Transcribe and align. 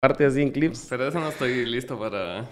parte 0.00 0.24
así 0.24 0.42
en 0.42 0.50
clips. 0.50 0.86
Pero 0.88 1.08
eso 1.08 1.18
no 1.18 1.28
estoy 1.28 1.66
listo 1.66 1.98
para 1.98 2.42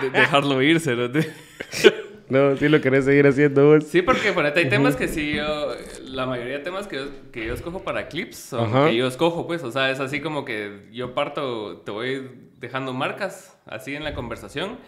de- 0.00 0.10
dejarlo 0.10 0.60
ir, 0.62 0.80
cerote. 0.80 1.30
No, 2.28 2.56
sí 2.56 2.66
lo 2.70 2.80
querés 2.80 3.04
seguir 3.04 3.26
haciendo 3.26 3.66
vos. 3.66 3.84
Sí, 3.84 4.00
porque 4.00 4.32
ponete, 4.32 4.60
hay 4.60 4.68
temas 4.70 4.96
que 4.96 5.06
sí 5.06 5.34
yo... 5.34 5.74
La 6.04 6.24
mayoría 6.24 6.54
de 6.54 6.64
temas 6.64 6.86
que 6.86 6.96
yo, 6.96 7.04
que 7.30 7.44
yo 7.44 7.52
escojo 7.52 7.82
para 7.82 8.08
clips 8.08 8.36
son 8.38 8.70
Ajá. 8.70 8.86
que 8.88 8.96
yo 8.96 9.06
escojo, 9.06 9.46
pues. 9.46 9.62
O 9.64 9.70
sea, 9.70 9.90
es 9.90 10.00
así 10.00 10.22
como 10.22 10.46
que 10.46 10.88
yo 10.92 11.12
parto, 11.12 11.82
te 11.84 11.90
voy 11.90 12.30
dejando 12.58 12.94
marcas 12.94 13.58
así 13.66 13.94
en 13.94 14.02
la 14.04 14.14
conversación. 14.14 14.78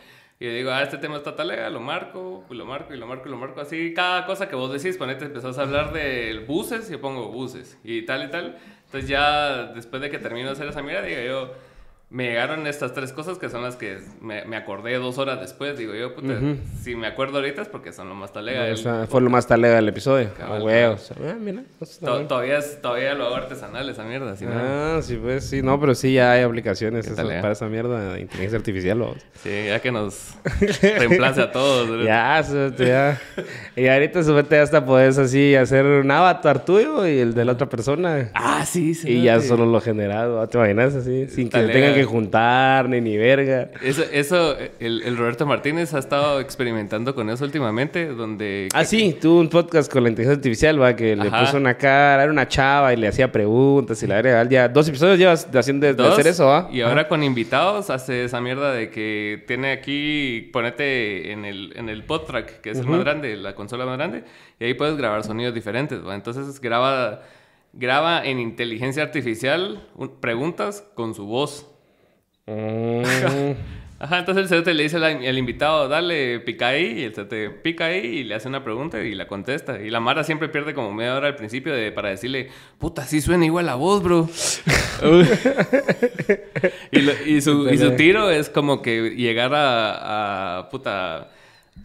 Y 0.40 0.46
digo, 0.46 0.70
ah, 0.70 0.82
este 0.82 0.96
tema 0.96 1.18
está 1.18 1.36
talega, 1.36 1.68
lo 1.68 1.80
marco, 1.80 2.46
y 2.50 2.54
lo 2.54 2.64
marco, 2.64 2.94
y 2.94 2.96
lo 2.96 3.06
marco, 3.06 3.28
y 3.28 3.30
lo 3.30 3.36
marco. 3.36 3.60
Así, 3.60 3.92
cada 3.94 4.24
cosa 4.24 4.48
que 4.48 4.56
vos 4.56 4.72
decís, 4.72 4.96
ponete, 4.96 5.26
empezás 5.26 5.58
a 5.58 5.62
hablar 5.62 5.92
de 5.92 6.44
buses, 6.48 6.88
y 6.88 6.92
yo 6.92 7.00
pongo 7.02 7.28
buses, 7.28 7.78
y 7.84 8.02
tal 8.06 8.24
y 8.24 8.30
tal. 8.30 8.56
Entonces 8.94 9.10
ya, 9.10 9.72
después 9.74 10.00
de 10.00 10.08
que 10.08 10.20
termino 10.20 10.46
de 10.46 10.52
hacer 10.52 10.68
esa 10.68 10.80
mierda, 10.80 11.02
digo 11.02 11.20
yo, 11.20 11.52
me 12.14 12.28
llegaron 12.28 12.64
estas 12.68 12.92
tres 12.94 13.12
cosas 13.12 13.38
que 13.38 13.48
son 13.50 13.62
las 13.64 13.74
que 13.74 13.98
me, 14.20 14.44
me 14.44 14.54
acordé 14.56 14.94
dos 14.98 15.18
horas 15.18 15.40
después. 15.40 15.76
Digo 15.76 15.94
yo, 15.96 16.14
puta, 16.14 16.34
si 16.80 16.94
me 16.94 17.08
acuerdo 17.08 17.38
ahorita 17.38 17.62
es 17.62 17.68
porque 17.68 17.92
son 17.92 18.08
lo 18.08 18.14
más 18.14 18.32
talega. 18.32 18.72
O 18.72 18.76
sea, 18.76 19.06
fue 19.08 19.20
lo 19.20 19.30
más 19.30 19.48
talega 19.48 19.74
del 19.74 19.88
episodio. 19.88 20.28
Cabal. 20.38 20.62
Ah, 21.28 21.34
mira. 21.40 21.64
To- 22.00 22.20
todavía, 22.26 22.58
es- 22.58 22.80
todavía 22.80 23.14
lo 23.14 23.24
hago 23.26 23.34
artesanal 23.34 23.88
esa 23.88 24.04
mierda, 24.04 24.36
si 24.36 24.44
no- 24.44 24.52
Ah, 24.54 25.00
sí, 25.02 25.16
pues 25.20 25.44
sí, 25.44 25.60
no, 25.60 25.80
pero 25.80 25.96
sí 25.96 26.12
ya 26.12 26.30
hay 26.30 26.42
aplicaciones 26.44 27.08
para 27.08 27.50
esa 27.50 27.66
mierda 27.68 28.12
de 28.14 28.20
inteligencia 28.20 28.58
artificial. 28.58 29.00
vamos. 29.00 29.16
Sí, 29.42 29.50
ya 29.66 29.80
que 29.80 29.90
nos 29.90 30.34
reemplace 30.80 31.40
a 31.40 31.50
todos. 31.50 31.90
¿verdad? 31.90 32.04
Ya, 32.78 32.84
ya. 32.86 33.20
Y 33.74 33.88
ahorita 33.88 34.22
suerte 34.22 34.60
hasta 34.60 34.86
puedes 34.86 35.18
así 35.18 35.56
hacer 35.56 35.84
un 35.84 36.08
avatar 36.12 36.64
tuyo 36.64 37.08
y 37.08 37.18
el 37.18 37.34
de 37.34 37.44
la 37.44 37.52
otra 37.52 37.68
persona. 37.68 38.30
Ah, 38.34 38.64
sí, 38.64 38.94
sí. 38.94 39.10
Y 39.10 39.22
ya 39.24 39.40
solo 39.40 39.66
lo 39.66 39.80
generado. 39.80 40.46
¿te 40.48 40.58
imaginas 40.58 40.94
así? 40.94 41.26
Sin 41.28 41.48
que 41.48 41.58
tengan 41.64 41.94
que 41.94 42.03
juntar 42.04 42.88
ni 42.88 43.00
ni 43.00 43.16
verga. 43.16 43.70
Eso, 43.82 44.02
eso 44.12 44.56
el, 44.80 45.02
el 45.02 45.16
Roberto 45.16 45.46
Martínez 45.46 45.92
ha 45.94 45.98
estado 45.98 46.40
experimentando 46.40 47.14
con 47.14 47.30
eso 47.30 47.44
últimamente, 47.44 48.06
donde... 48.06 48.68
Ah, 48.74 48.84
sí, 48.84 49.16
tuvo 49.20 49.40
un 49.40 49.48
podcast 49.48 49.92
con 49.92 50.02
la 50.02 50.08
inteligencia 50.08 50.36
artificial, 50.38 50.80
va, 50.80 50.94
que 50.96 51.16
le 51.16 51.30
puso 51.30 51.56
una 51.56 51.74
cara, 51.76 52.22
era 52.22 52.32
una 52.32 52.48
chava 52.48 52.92
y 52.92 52.96
le 52.96 53.08
hacía 53.08 53.30
preguntas 53.30 54.02
y 54.02 54.06
la 54.06 54.16
verga. 54.22 54.44
Ya 54.48 54.68
dos 54.68 54.88
episodios 54.88 55.18
llevas 55.18 55.50
de, 55.50 55.58
haciendo, 55.58 55.92
de 55.92 56.06
hacer 56.06 56.26
eso. 56.26 56.68
Y 56.70 56.80
ahora 56.80 57.08
con 57.08 57.22
invitados 57.22 57.90
hace 57.90 58.24
esa 58.24 58.40
mierda 58.40 58.72
de 58.72 58.90
que 58.90 59.44
tiene 59.46 59.72
aquí, 59.72 60.50
ponete 60.52 61.32
en 61.32 61.44
el, 61.44 61.72
en 61.76 61.88
el 61.88 62.04
PodTrack, 62.04 62.60
que 62.60 62.70
es 62.70 62.78
el 62.78 62.86
más 62.86 63.00
grande, 63.00 63.36
la 63.36 63.54
consola 63.54 63.84
más 63.86 63.96
grande, 63.96 64.24
y 64.60 64.64
ahí 64.64 64.74
puedes 64.74 64.96
grabar 64.96 65.24
sonidos 65.24 65.54
diferentes. 65.54 66.04
¿va? 66.06 66.14
Entonces 66.14 66.60
graba, 66.60 67.22
graba 67.72 68.24
en 68.24 68.38
inteligencia 68.40 69.02
artificial 69.02 69.88
un- 69.96 70.20
preguntas 70.20 70.84
con 70.94 71.14
su 71.14 71.26
voz. 71.26 71.70
Mm. 72.46 73.02
Ajá, 73.96 74.18
entonces 74.18 74.42
el 74.42 74.48
cerote 74.48 74.74
le 74.74 74.82
dice 74.82 74.96
al, 74.96 75.04
al 75.04 75.38
invitado, 75.38 75.88
dale, 75.88 76.40
pica 76.40 76.68
ahí, 76.68 77.00
y 77.00 77.04
el 77.04 77.14
cerote 77.14 77.48
pica 77.48 77.86
ahí 77.86 78.04
y 78.04 78.24
le 78.24 78.34
hace 78.34 78.48
una 78.48 78.62
pregunta 78.62 79.00
y 79.02 79.14
la 79.14 79.26
contesta. 79.26 79.80
Y 79.80 79.88
la 79.88 80.00
Mara 80.00 80.24
siempre 80.24 80.48
pierde 80.50 80.74
como 80.74 80.92
media 80.92 81.14
hora 81.16 81.28
al 81.28 81.36
principio 81.36 81.72
de, 81.72 81.90
para 81.90 82.10
decirle, 82.10 82.50
puta, 82.78 83.06
sí 83.06 83.22
suena 83.22 83.46
igual 83.46 83.64
la 83.66 83.76
voz, 83.76 84.02
bro. 84.02 84.28
y, 86.90 87.00
lo- 87.00 87.12
y 87.26 87.40
su, 87.40 87.68
y 87.70 87.78
su 87.78 87.92
tiro 87.96 88.30
es 88.30 88.50
como 88.50 88.82
que 88.82 89.10
llegar 89.16 89.54
a, 89.54 90.58
a, 90.58 90.68
puta, 90.70 91.30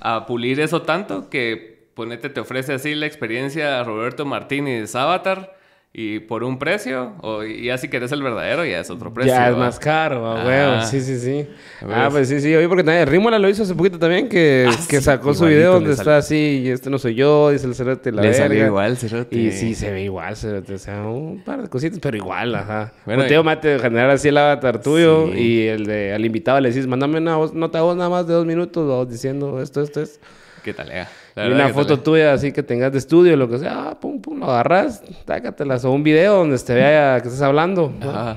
a 0.01 0.25
pulir 0.25 0.59
eso 0.59 0.81
tanto 0.81 1.29
que 1.29 1.87
ponete, 1.93 2.29
te 2.29 2.39
ofrece 2.41 2.73
así 2.73 2.95
la 2.95 3.05
experiencia 3.05 3.79
a 3.79 3.83
Roberto 3.83 4.25
Martínez 4.25 4.93
Avatar. 4.95 5.55
Y 5.91 6.19
por 6.19 6.43
un 6.43 6.59
precio, 6.59 7.13
o 7.21 7.43
y 7.43 7.63
ya 7.65 7.77
si 7.79 7.87
querés 7.89 8.11
el 8.11 8.21
verdadero, 8.21 8.63
ya 8.63 8.79
es 8.79 8.91
otro 8.91 9.11
precio. 9.11 9.33
ya 9.33 9.49
es 9.49 9.57
más 9.57 9.79
caro, 9.79 10.23
Ah. 10.23 10.43
huevo. 10.45 10.81
Sí, 10.83 11.01
sí, 11.01 11.17
sí. 11.17 11.47
Ah, 11.81 12.09
pues 12.11 12.29
sí, 12.29 12.39
sí. 12.41 12.55
Oye, 12.55 12.67
porque 12.67 12.83
también 12.83 13.07
Rímola 13.07 13.39
lo 13.39 13.49
hizo 13.49 13.63
hace 13.63 13.73
poquito 13.73 13.97
también, 13.97 14.29
que, 14.29 14.67
Ah, 14.69 14.75
que 14.87 14.97
sí, 14.97 15.03
sacó 15.03 15.33
su 15.33 15.45
video 15.45 15.73
donde 15.73 15.93
está 15.93 16.17
así, 16.17 16.61
y 16.63 16.69
este 16.69 16.91
no 16.91 16.99
soy 16.99 17.15
yo, 17.15 17.49
dice 17.49 17.65
el 17.65 17.73
cerote, 17.73 18.11
la 18.11 18.21
Le 18.21 18.27
verga. 18.29 18.43
salió 18.43 18.65
igual, 18.67 18.97
cerote. 18.97 19.35
Y 19.35 19.51
sí, 19.51 19.73
se 19.73 19.91
ve 19.91 20.03
igual, 20.03 20.35
cerote. 20.35 20.75
O 20.75 20.77
sea, 20.77 21.01
un 21.01 21.41
par 21.43 21.63
de 21.63 21.69
cositas, 21.69 21.97
pero 21.99 22.15
igual, 22.15 22.53
ajá. 22.53 22.93
Bueno, 23.07 23.25
te 23.25 23.33
y- 23.33 23.43
mate 23.43 23.79
generar 23.79 24.11
así 24.11 24.27
el 24.27 24.37
avatar 24.37 24.79
tuyo 24.83 25.31
Sí. 25.33 25.39
y 25.39 25.67
el 25.67 25.87
de 25.87 26.13
al 26.13 26.23
invitado 26.23 26.59
le 26.61 26.69
decís, 26.69 26.85
mándame 26.85 27.17
una 27.17 27.35
voz, 27.37 27.55
nota 27.55 27.81
voz 27.81 27.97
nada 27.97 28.11
más 28.11 28.27
de 28.27 28.35
dos 28.35 28.45
minutos, 28.45 28.85
vos 28.85 29.09
diciendo 29.09 29.59
esto, 29.59 29.81
esto, 29.81 30.01
esto. 30.03 30.19
¿Qué 30.63 30.71
tal, 30.73 30.91
eh? 30.91 31.05
Y 31.45 31.49
La 31.49 31.55
una 31.55 31.69
foto 31.69 31.99
tuya 31.99 32.33
así 32.33 32.51
que 32.51 32.63
tengas 32.63 32.91
de 32.91 32.97
estudio, 32.97 33.35
lo 33.35 33.49
que 33.49 33.59
sea, 33.59 33.89
ah, 33.89 33.99
pum, 33.99 34.21
pum, 34.21 34.39
lo 34.39 34.45
agarras, 34.45 35.01
tácatelas. 35.25 35.85
O 35.85 35.91
un 35.91 36.03
video 36.03 36.37
donde 36.37 36.57
se 36.57 36.73
vea 36.73 37.19
que 37.21 37.27
estás 37.27 37.41
hablando. 37.41 37.93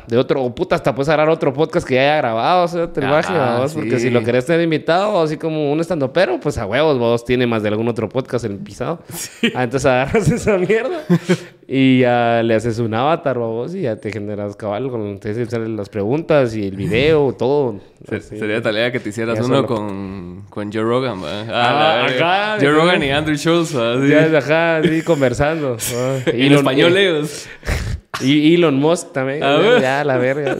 De 0.06 0.16
otro, 0.16 0.42
o 0.42 0.54
puta, 0.54 0.74
hasta 0.76 0.94
puedes 0.94 1.08
agarrar 1.08 1.28
otro 1.28 1.52
podcast 1.52 1.86
que 1.86 1.94
ya 1.94 2.02
haya 2.02 2.16
grabado, 2.18 2.64
o 2.64 2.68
sea, 2.68 2.92
te 2.92 3.00
lo 3.00 3.08
Ajá, 3.08 3.32
bajes, 3.32 3.60
vos, 3.60 3.74
Porque 3.74 3.98
sí. 3.98 4.06
si 4.06 4.10
lo 4.10 4.22
querés 4.22 4.46
tener 4.46 4.62
invitado, 4.62 5.20
así 5.22 5.36
como 5.36 5.72
un 5.72 5.80
estando 5.80 6.12
pero, 6.12 6.38
pues 6.40 6.58
a 6.58 6.66
huevos, 6.66 6.98
vos 6.98 7.24
tiene 7.24 7.46
más 7.46 7.62
de 7.62 7.68
algún 7.68 7.88
otro 7.88 8.08
podcast 8.08 8.44
el 8.44 8.58
pisado. 8.58 9.00
Ah, 9.54 9.64
entonces 9.64 9.86
agarras 9.86 10.30
esa 10.30 10.56
mierda 10.56 11.02
y 11.74 12.00
ya 12.00 12.42
le 12.42 12.54
haces 12.54 12.78
un 12.80 12.92
avatar, 12.92 13.38
vos, 13.38 13.74
y 13.74 13.80
ya 13.80 13.96
te 13.96 14.12
generas 14.12 14.56
cabal 14.56 14.90
con 14.90 15.18
te 15.18 15.32
las 15.70 15.88
preguntas 15.88 16.54
y 16.54 16.66
el 16.66 16.76
video, 16.76 17.32
todo. 17.38 17.80
Se-. 18.06 18.20
Sería 18.20 18.60
tarea 18.60 18.92
que 18.92 19.00
te 19.00 19.08
hicieras 19.08 19.38
Ya 19.38 19.44
uno 19.46 19.54
solo. 19.56 19.68
con, 19.68 20.42
con 20.50 20.70
Joe 20.70 20.82
Rogan. 20.82 21.22
Ah, 21.24 22.04
verga. 22.06 22.52
acá, 22.54 22.60
Joe. 22.60 22.72
Rogan 22.72 23.02
y 23.02 23.10
Andrew 23.10 23.36
Schultz. 23.36 23.70
Sí. 23.70 24.08
Ya, 24.08 24.36
ajá, 24.36 24.76
así 24.76 25.00
conversando. 25.00 25.78
ah. 25.96 26.18
En 26.26 26.40
Elon- 26.52 26.58
español, 26.58 26.94
eh, 26.98 27.08
ellos. 27.08 27.46
Y 28.20 28.54
Elon 28.54 28.74
Musk 28.74 29.12
también. 29.12 29.42
Ah, 29.42 29.56
ya, 29.56 29.62
bueno. 29.62 29.78
ya, 29.80 30.04
la 30.04 30.16
verga. 30.18 30.56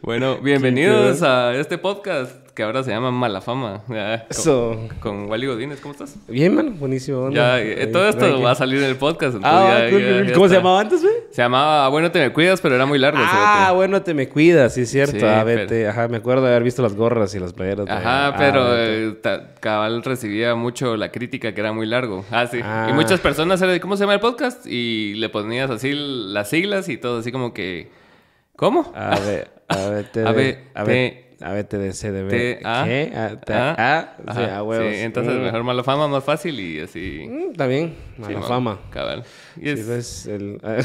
Bueno, 0.00 0.38
bienvenidos 0.38 1.22
a 1.22 1.54
este 1.54 1.76
podcast 1.76 2.32
que 2.58 2.64
ahora 2.64 2.82
se 2.82 2.90
llama 2.90 3.12
Mala 3.12 3.40
Fama. 3.40 3.82
ya, 3.88 4.26
con, 4.26 4.30
Eso. 4.30 4.88
con 4.98 5.30
Wally 5.30 5.46
Godínez, 5.46 5.80
¿cómo 5.80 5.92
estás? 5.92 6.16
Bien, 6.26 6.52
mano. 6.52 6.72
Buenísimo. 6.72 7.20
onda. 7.26 7.36
Ya, 7.56 7.60
eh, 7.62 7.86
todo 7.86 8.08
esto 8.08 8.42
va 8.42 8.50
a 8.50 8.54
salir 8.56 8.78
en 8.82 8.90
el 8.90 8.96
podcast. 8.96 9.36
Ah, 9.44 9.86
ya- 9.88 10.24
ya- 10.24 10.32
¿Cómo 10.34 10.48
se 10.48 10.56
llamaba 10.56 10.80
antes, 10.80 11.00
güey? 11.00 11.14
Se 11.30 11.40
llamaba 11.40 11.86
Ah, 11.86 11.88
Bueno, 11.88 12.10
te 12.10 12.18
me 12.18 12.32
cuidas, 12.32 12.60
pero 12.60 12.74
era 12.74 12.84
muy 12.84 12.98
largo. 12.98 13.20
Ah, 13.22 13.70
bueno, 13.76 14.02
te 14.02 14.12
me 14.12 14.28
cuidas, 14.28 14.74
sí, 14.74 14.80
es 14.80 14.90
cierto. 14.90 15.20
Sí, 15.20 15.24
ah, 15.24 15.42
pero- 15.44 15.60
vete. 15.60 15.86
Ajá, 15.86 16.08
me 16.08 16.16
acuerdo 16.16 16.42
de 16.42 16.48
haber 16.50 16.64
visto 16.64 16.82
las 16.82 16.96
gorras 16.96 17.32
y 17.36 17.38
las 17.38 17.52
playeras. 17.52 17.86
de- 17.86 17.92
Ajá, 17.92 18.26
ah, 18.26 18.34
pero 18.36 18.76
eh, 18.76 19.12
ta- 19.22 19.54
Cabal 19.60 20.02
recibía 20.02 20.56
mucho 20.56 20.96
la 20.96 21.12
crítica 21.12 21.54
que 21.54 21.60
era 21.60 21.72
muy 21.72 21.86
largo. 21.86 22.24
Ah, 22.32 22.48
sí. 22.48 22.58
Ah. 22.60 22.88
Y 22.90 22.92
muchas 22.92 23.20
personas 23.20 23.62
eran 23.62 23.74
de, 23.74 23.80
¿cómo 23.80 23.96
se 23.96 24.00
llama 24.02 24.14
el 24.14 24.20
podcast? 24.20 24.66
Y 24.66 25.14
le 25.14 25.28
ponías 25.28 25.70
así 25.70 25.92
las 25.94 26.48
siglas 26.50 26.88
y 26.88 26.96
todo 26.96 27.20
así 27.20 27.30
como 27.30 27.54
que... 27.54 27.88
¿Cómo? 28.56 28.92
A 28.96 29.16
ver, 29.20 29.48
a 29.68 29.76
ver, 29.90 30.10
te 30.10 30.22
A, 30.26 30.32
ver, 30.32 30.64
a 30.74 30.82
ver, 30.82 31.27
te 31.38 31.78
de 31.78 31.92
C, 31.92 32.10
de 32.12 32.22
B. 32.24 32.30
T, 32.30 32.60
A, 32.64 32.84
¿Qué? 32.84 33.12
A, 33.14 33.40
T, 33.40 33.52
A, 33.54 34.16
sí, 34.34 34.40
huevos. 34.66 34.92
sí, 34.94 35.00
entonces 35.02 35.34
Mm, 35.34 35.42
mejor 35.42 35.62
mala 35.64 35.84
fama, 35.84 36.08
más 36.08 36.24
fácil 36.24 36.58
y 36.58 36.80
así... 36.80 37.26
mm, 37.28 37.50
Está 37.52 37.66
bien, 37.66 37.94
mala 38.18 38.40
Sí, 38.40 38.46
fama. 38.48 38.78
Cabal. 38.90 39.24
Sí, 39.62 39.74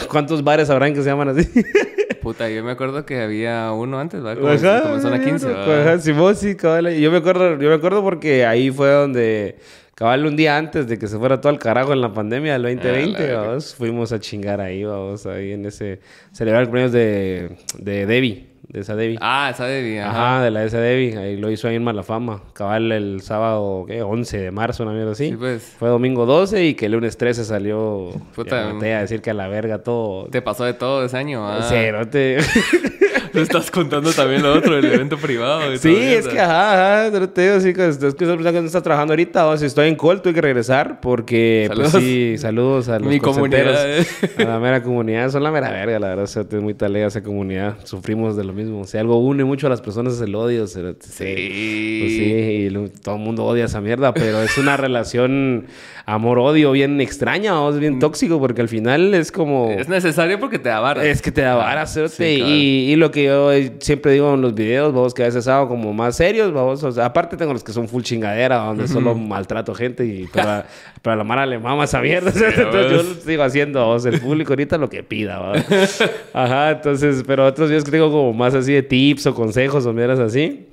¿Cuántos 0.09 0.43
bares 0.43 0.69
habrán 0.69 0.93
que 0.93 1.01
se 1.01 1.09
llaman 1.09 1.29
así? 1.29 1.49
Puta, 2.21 2.49
yo 2.49 2.63
me 2.63 2.71
acuerdo 2.71 3.05
que 3.05 3.19
había 3.21 3.71
uno 3.73 3.99
antes, 3.99 4.23
¿va? 4.23 4.35
Como, 4.35 4.47
Ajá, 4.47 4.81
como 4.83 4.95
en 4.95 5.01
zona 5.01 5.21
15, 5.21 5.47
ajá, 5.49 5.57
¿va? 5.65 5.81
Ajá, 5.81 5.99
Simón, 5.99 6.35
sí, 6.35 6.55
cabal. 6.55 6.93
Yo 6.95 7.11
me 7.11 7.17
acuerdo, 7.17 7.59
yo 7.59 7.69
me 7.69 7.75
acuerdo 7.75 8.01
porque 8.01 8.45
ahí 8.45 8.71
fue 8.71 8.89
donde, 8.91 9.57
cabal, 9.95 10.25
un 10.25 10.35
día 10.37 10.57
antes 10.57 10.87
de 10.87 10.97
que 10.97 11.07
se 11.07 11.17
fuera 11.17 11.41
todo 11.41 11.49
al 11.51 11.59
carajo 11.59 11.91
en 11.91 11.99
la 11.99 12.13
pandemia 12.13 12.53
del 12.53 12.61
2020, 12.63 13.31
Ah, 13.33 13.41
vamos, 13.41 13.75
fuimos 13.75 14.13
a 14.13 14.19
chingar 14.19 14.61
ahí, 14.61 14.85
vamos, 14.85 15.25
ahí 15.25 15.51
en 15.51 15.65
ese, 15.65 15.99
celebrar 16.31 16.61
el 16.61 16.67
cumpleaños 16.67 16.93
de, 16.93 17.57
de 17.79 18.05
Debbie, 18.05 18.47
de 18.67 18.79
esa 18.79 18.95
Debbie. 18.95 19.17
Ah, 19.21 19.49
esa 19.53 19.65
de 19.65 20.01
Ajá, 20.01 20.41
de 20.41 20.51
la 20.51 20.61
de 20.61 20.67
esa 20.67 20.79
Debbie, 20.79 21.17
ahí 21.17 21.37
lo 21.37 21.51
hizo 21.51 21.67
ahí 21.67 21.75
en 21.75 21.83
Malafama, 21.83 22.41
cabal 22.53 22.91
el 22.91 23.21
sábado, 23.21 23.85
¿qué? 23.87 24.01
11 24.01 24.39
de 24.39 24.51
marzo, 24.51 24.83
una 24.83 24.93
mierda 24.93 25.11
así. 25.11 25.29
Sí, 25.29 25.35
pues. 25.35 25.75
Fue 25.77 25.89
domingo 25.89 26.25
12 26.25 26.65
y 26.65 26.73
que 26.75 26.87
el 26.87 26.93
lunes 26.93 27.17
13 27.17 27.43
salió, 27.45 28.09
Puta, 28.35 28.73
ya 28.81 28.97
a 28.97 29.01
decir 29.01 29.21
que 29.21 29.31
a 29.31 29.33
la 29.33 29.47
verga 29.47 29.83
todo. 29.83 30.25
Te 30.27 30.41
pasó 30.41 30.63
de 30.63 30.73
todo 30.73 31.05
ese 31.05 31.17
año, 31.17 31.41
¿va? 31.41 31.61
Cero, 31.67 32.07
te... 32.07 32.37
Estás 33.33 33.69
contando 33.71 34.11
también 34.11 34.41
lo 34.43 34.53
otro, 34.53 34.77
el 34.77 34.85
evento 34.85 35.17
privado. 35.17 35.73
y 35.73 35.77
Sí, 35.77 35.95
es 35.95 36.27
que 36.27 36.39
ajá, 36.39 37.05
ajá, 37.07 37.27
te 37.33 37.41
digo, 37.41 37.59
sí, 37.59 37.73
que 37.73 37.87
es 37.87 37.97
que 37.97 38.25
no 38.25 38.65
estás 38.65 38.83
trabajando 38.83 39.13
ahorita, 39.13 39.47
o 39.47 39.57
si 39.57 39.65
estoy 39.65 39.87
en 39.89 39.95
call, 39.95 40.21
tuve 40.21 40.33
que 40.33 40.41
regresar 40.41 40.99
porque, 41.01 41.65
Saludos. 41.67 41.91
pues 41.91 42.03
sí, 42.03 42.37
saludos 42.37 42.89
a 42.89 42.99
los 42.99 43.07
Mi 43.07 43.19
comunidad, 43.19 43.73
callcenteros, 43.73 44.39
a 44.39 44.43
la 44.51 44.59
mera 44.59 44.81
comunidad, 44.83 45.29
son 45.29 45.43
la 45.43 45.51
mera 45.51 45.69
verga, 45.71 45.99
la 45.99 46.07
verdad, 46.09 46.23
o 46.23 46.27
sea, 46.27 46.43
es 46.43 46.61
muy 46.61 46.73
talega 46.73 47.07
esa 47.07 47.21
comunidad, 47.23 47.77
sufrimos 47.83 48.35
de 48.35 48.43
lo 48.43 48.53
mismo. 48.53 48.63
mismo. 48.63 48.85
Si 48.85 48.97
algo 48.97 49.17
une 49.17 49.43
mucho 49.43 49.67
a 49.67 49.69
las 49.69 49.81
personas 49.81 50.13
es 50.13 50.21
el 50.21 50.33
odio. 50.35 50.67
cerote. 50.67 51.05
Sí. 51.05 51.99
Pues 52.01 52.11
sí, 52.13 52.23
y 52.33 52.69
lo- 52.69 52.87
todo 52.89 53.15
el 53.15 53.21
mundo 53.21 53.43
odia 53.43 53.65
esa 53.65 53.81
mierda, 53.81 54.13
pero 54.13 54.41
es 54.41 54.57
una 54.57 54.77
relación 54.77 55.65
amor-odio 56.05 56.71
bien 56.73 56.99
extraña, 56.99 57.61
o 57.61 57.69
es 57.69 57.79
bien 57.79 57.99
tóxico, 57.99 58.39
porque 58.39 58.61
al 58.61 58.67
final 58.67 59.13
es 59.13 59.31
como... 59.31 59.71
Es 59.71 59.87
necesario 59.87 60.37
porque 60.39 60.59
te 60.59 60.67
da 60.67 60.81
vara. 60.81 61.05
Es 61.05 61.21
que 61.21 61.31
te 61.31 61.41
da 61.41 61.55
vara, 61.55 61.85
sí, 61.85 61.99
claro. 61.99 62.19
y, 62.19 62.91
y 62.91 62.95
lo 62.97 63.09
que 63.09 63.23
yo 63.25 63.51
eh, 63.53 63.73
siempre 63.79 64.11
digo 64.11 64.33
en 64.33 64.41
los 64.41 64.53
videos, 64.53 64.93
vamos, 64.93 65.13
que 65.13 65.23
a 65.23 65.27
veces 65.27 65.47
hago 65.47 65.69
como 65.69 65.93
más 65.93 66.17
serios, 66.17 66.51
vamos. 66.51 66.83
O 66.83 66.91
sea, 66.91 67.05
aparte 67.05 67.37
tengo 67.37 67.53
los 67.53 67.63
que 67.63 67.71
son 67.71 67.87
full 67.87 68.03
chingadera, 68.03 68.57
donde 68.57 68.87
solo 68.87 69.15
maltrato 69.15 69.73
gente 69.73 70.05
y 70.05 70.27
para, 70.27 70.65
para 71.01 71.15
la 71.15 71.23
mara 71.23 71.45
le 71.45 71.57
mama 71.57 71.85
esa 71.85 72.01
mierda. 72.01 72.31
¿cierto? 72.31 72.63
entonces 72.63 72.91
yo 72.91 73.21
sigo 73.21 73.43
haciendo, 73.43 73.79
vamos, 73.79 74.05
el 74.05 74.19
público 74.19 74.51
ahorita 74.51 74.77
lo 74.77 74.89
que 74.89 75.03
pida, 75.03 75.39
¿va? 75.39 75.53
Ajá, 76.33 76.71
entonces, 76.71 77.23
pero 77.25 77.45
otros 77.45 77.69
videos 77.69 77.85
que 77.85 77.91
tengo 77.91 78.11
como 78.11 78.33
más 78.33 78.53
así 78.53 78.73
de 78.73 78.83
tips 78.83 79.27
o 79.27 79.33
consejos 79.33 79.85
o 79.85 79.93
mierdas 79.93 80.19
así. 80.19 80.67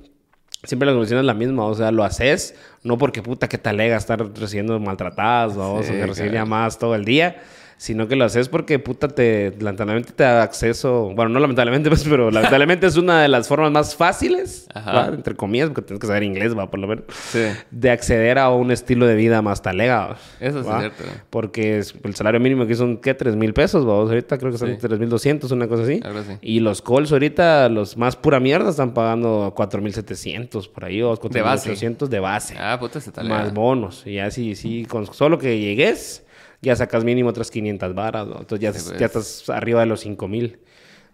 Siempre 0.63 0.85
la 0.85 0.91
conclusión 0.91 1.19
es 1.19 1.25
la 1.25 1.33
misma, 1.33 1.65
o 1.65 1.73
sea, 1.73 1.91
lo 1.91 2.03
haces 2.03 2.55
no 2.83 2.97
porque 2.97 3.21
puta 3.21 3.49
que 3.49 3.57
te 3.57 3.69
alega 3.69 3.97
estar 3.97 4.19
recibiendo 4.33 4.79
maltratadas, 4.79 5.53
Sí, 5.53 5.59
o 5.59 5.81
que 5.81 6.05
recibir 6.05 6.31
llamadas 6.33 6.77
todo 6.77 6.95
el 6.95 7.05
día, 7.05 7.41
sino 7.81 8.07
que 8.07 8.15
lo 8.15 8.25
haces 8.25 8.47
porque 8.47 8.77
puta 8.77 9.07
te 9.07 9.55
lamentablemente 9.59 10.11
te 10.13 10.21
da 10.21 10.43
acceso, 10.43 11.13
bueno, 11.15 11.29
no 11.29 11.39
lamentablemente, 11.39 11.89
pues, 11.89 12.03
pero 12.07 12.29
lamentablemente 12.29 12.85
es 12.85 12.95
una 12.95 13.23
de 13.23 13.27
las 13.27 13.47
formas 13.47 13.71
más 13.71 13.95
fáciles, 13.95 14.67
entre 15.11 15.35
comillas, 15.35 15.69
porque 15.69 15.81
tienes 15.81 15.99
que 15.99 16.05
saber 16.05 16.21
inglés, 16.21 16.55
va, 16.55 16.69
por 16.69 16.79
lo 16.79 16.85
menos, 16.85 17.05
Sí. 17.31 17.39
de 17.71 17.89
acceder 17.89 18.37
a 18.37 18.51
un 18.51 18.69
estilo 18.69 19.07
de 19.07 19.15
vida 19.15 19.41
más 19.41 19.63
talega. 19.63 20.15
Eso 20.39 20.61
sí 20.63 20.69
es 20.69 20.77
cierto. 20.77 21.03
Porque 21.31 21.81
el 22.03 22.13
salario 22.15 22.39
mínimo 22.39 22.61
aquí 22.63 22.75
son, 22.75 22.97
¿qué? 22.97 23.15
3 23.15 23.35
mil 23.35 23.51
pesos, 23.55 23.83
vamos, 23.83 24.09
ahorita 24.09 24.37
creo 24.37 24.51
que 24.51 24.59
son 24.59 24.69
Sí. 24.69 24.75
3.200, 24.79 25.51
una 25.51 25.67
cosa 25.67 25.81
así. 25.81 26.01
Algo 26.03 26.19
así. 26.19 26.33
Y 26.43 26.59
los 26.59 26.83
calls 26.83 27.11
ahorita, 27.11 27.67
los 27.69 27.97
más 27.97 28.15
pura 28.15 28.39
mierda, 28.39 28.69
están 28.69 28.93
pagando 28.93 29.55
4.700 29.57 30.67
por 30.69 30.85
ahí, 30.85 31.01
o 31.01 31.15
De 31.15 31.41
base. 31.41 31.71
4.800 31.73 32.07
de 32.09 32.19
base. 32.19 32.55
Ah, 32.59 32.77
puta, 32.79 32.99
se 33.01 33.11
tal. 33.11 33.27
más 33.27 33.51
bonos. 33.55 34.05
Y 34.05 34.19
así, 34.19 34.53
sí, 34.55 34.85
con 34.85 35.11
solo 35.11 35.39
que 35.39 35.59
llegues, 35.59 36.23
ya 36.61 36.75
sacas 36.75 37.03
mínimo 37.03 37.29
otras 37.29 37.49
500 37.51 37.93
varas, 37.95 38.27
¿no? 38.27 38.39
Entonces 38.39 38.59
ya, 38.59 38.73
Sí, 38.73 38.85
pues. 38.89 38.99
ya 38.99 39.05
estás 39.07 39.49
arriba 39.49 39.79
de 39.81 39.87
los 39.87 40.05
5.000. 40.05 40.57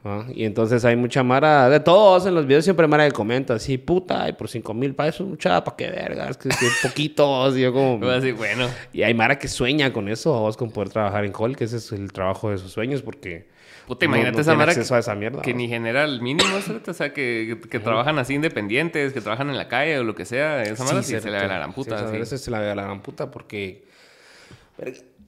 ¿no? 0.03 0.25
Y 0.33 0.45
entonces 0.45 0.85
hay 0.85 0.95
mucha 0.95 1.23
mara, 1.23 1.69
de 1.69 1.79
todos 1.79 2.27
en 2.27 2.35
los 2.35 2.45
videos 2.45 2.63
siempre 2.63 2.87
mara 2.87 3.05
que 3.05 3.11
comenta 3.11 3.55
así, 3.55 3.77
puta, 3.77 4.29
y 4.29 4.33
por 4.33 4.47
5 4.47 4.73
mil 4.73 4.93
pesos, 4.93 5.27
mucha, 5.27 5.63
pa' 5.63 5.75
qué 5.75 5.89
verga, 5.89 6.29
es 6.29 6.37
que 6.37 6.49
es 6.49 6.57
poquito, 6.83 7.49
y 7.57 7.61
yo 7.61 7.73
como... 7.73 7.97
Voy 7.97 8.09
a 8.09 8.13
decir, 8.13 8.35
bueno. 8.35 8.67
Y 8.93 9.01
hay 9.01 9.13
Mara 9.13 9.39
que 9.39 9.47
sueña 9.47 9.91
con 9.91 10.07
eso, 10.07 10.31
vos 10.39 10.55
con 10.55 10.71
poder 10.71 10.89
trabajar 10.89 11.25
en 11.25 11.31
call, 11.31 11.57
que 11.57 11.63
ese 11.63 11.77
es 11.77 11.91
el 11.91 12.13
trabajo 12.13 12.51
de 12.51 12.57
sus 12.59 12.71
sueños, 12.71 13.01
porque 13.01 13.47
Puta, 13.87 14.05
imagínate 14.05 14.35
no 14.35 14.41
esa 14.41 14.53
mara 14.53 14.73
esa 14.73 15.15
mierda. 15.15 15.41
que 15.41 15.53
ni 15.53 15.69
genera 15.69 16.03
el 16.03 16.21
mínimo. 16.21 16.49
O 16.57 16.93
sea, 16.93 17.13
que, 17.13 17.57
que, 17.61 17.69
que 17.69 17.79
trabajan 17.79 18.19
así 18.19 18.33
independientes, 18.33 19.13
que 19.13 19.21
trabajan 19.21 19.49
en 19.49 19.55
la 19.57 19.69
calle 19.69 19.97
o 19.97 20.03
lo 20.03 20.13
que 20.13 20.25
sea. 20.25 20.61
Esa 20.63 20.83
mara 20.83 21.01
sí, 21.01 21.17
se 21.17 21.31
le 21.31 21.37
ve 21.39 21.47
la 21.47 21.55
gran 21.55 21.71
puta. 21.73 21.97
Sí, 21.97 22.03
así. 22.03 22.15
a 22.15 22.19
veces 22.19 22.41
se 22.41 22.51
la 22.51 22.59
ve 22.59 22.69
a 22.69 22.75
la 22.75 22.83
gran 22.83 23.01
puta 23.01 23.31
porque... 23.31 23.85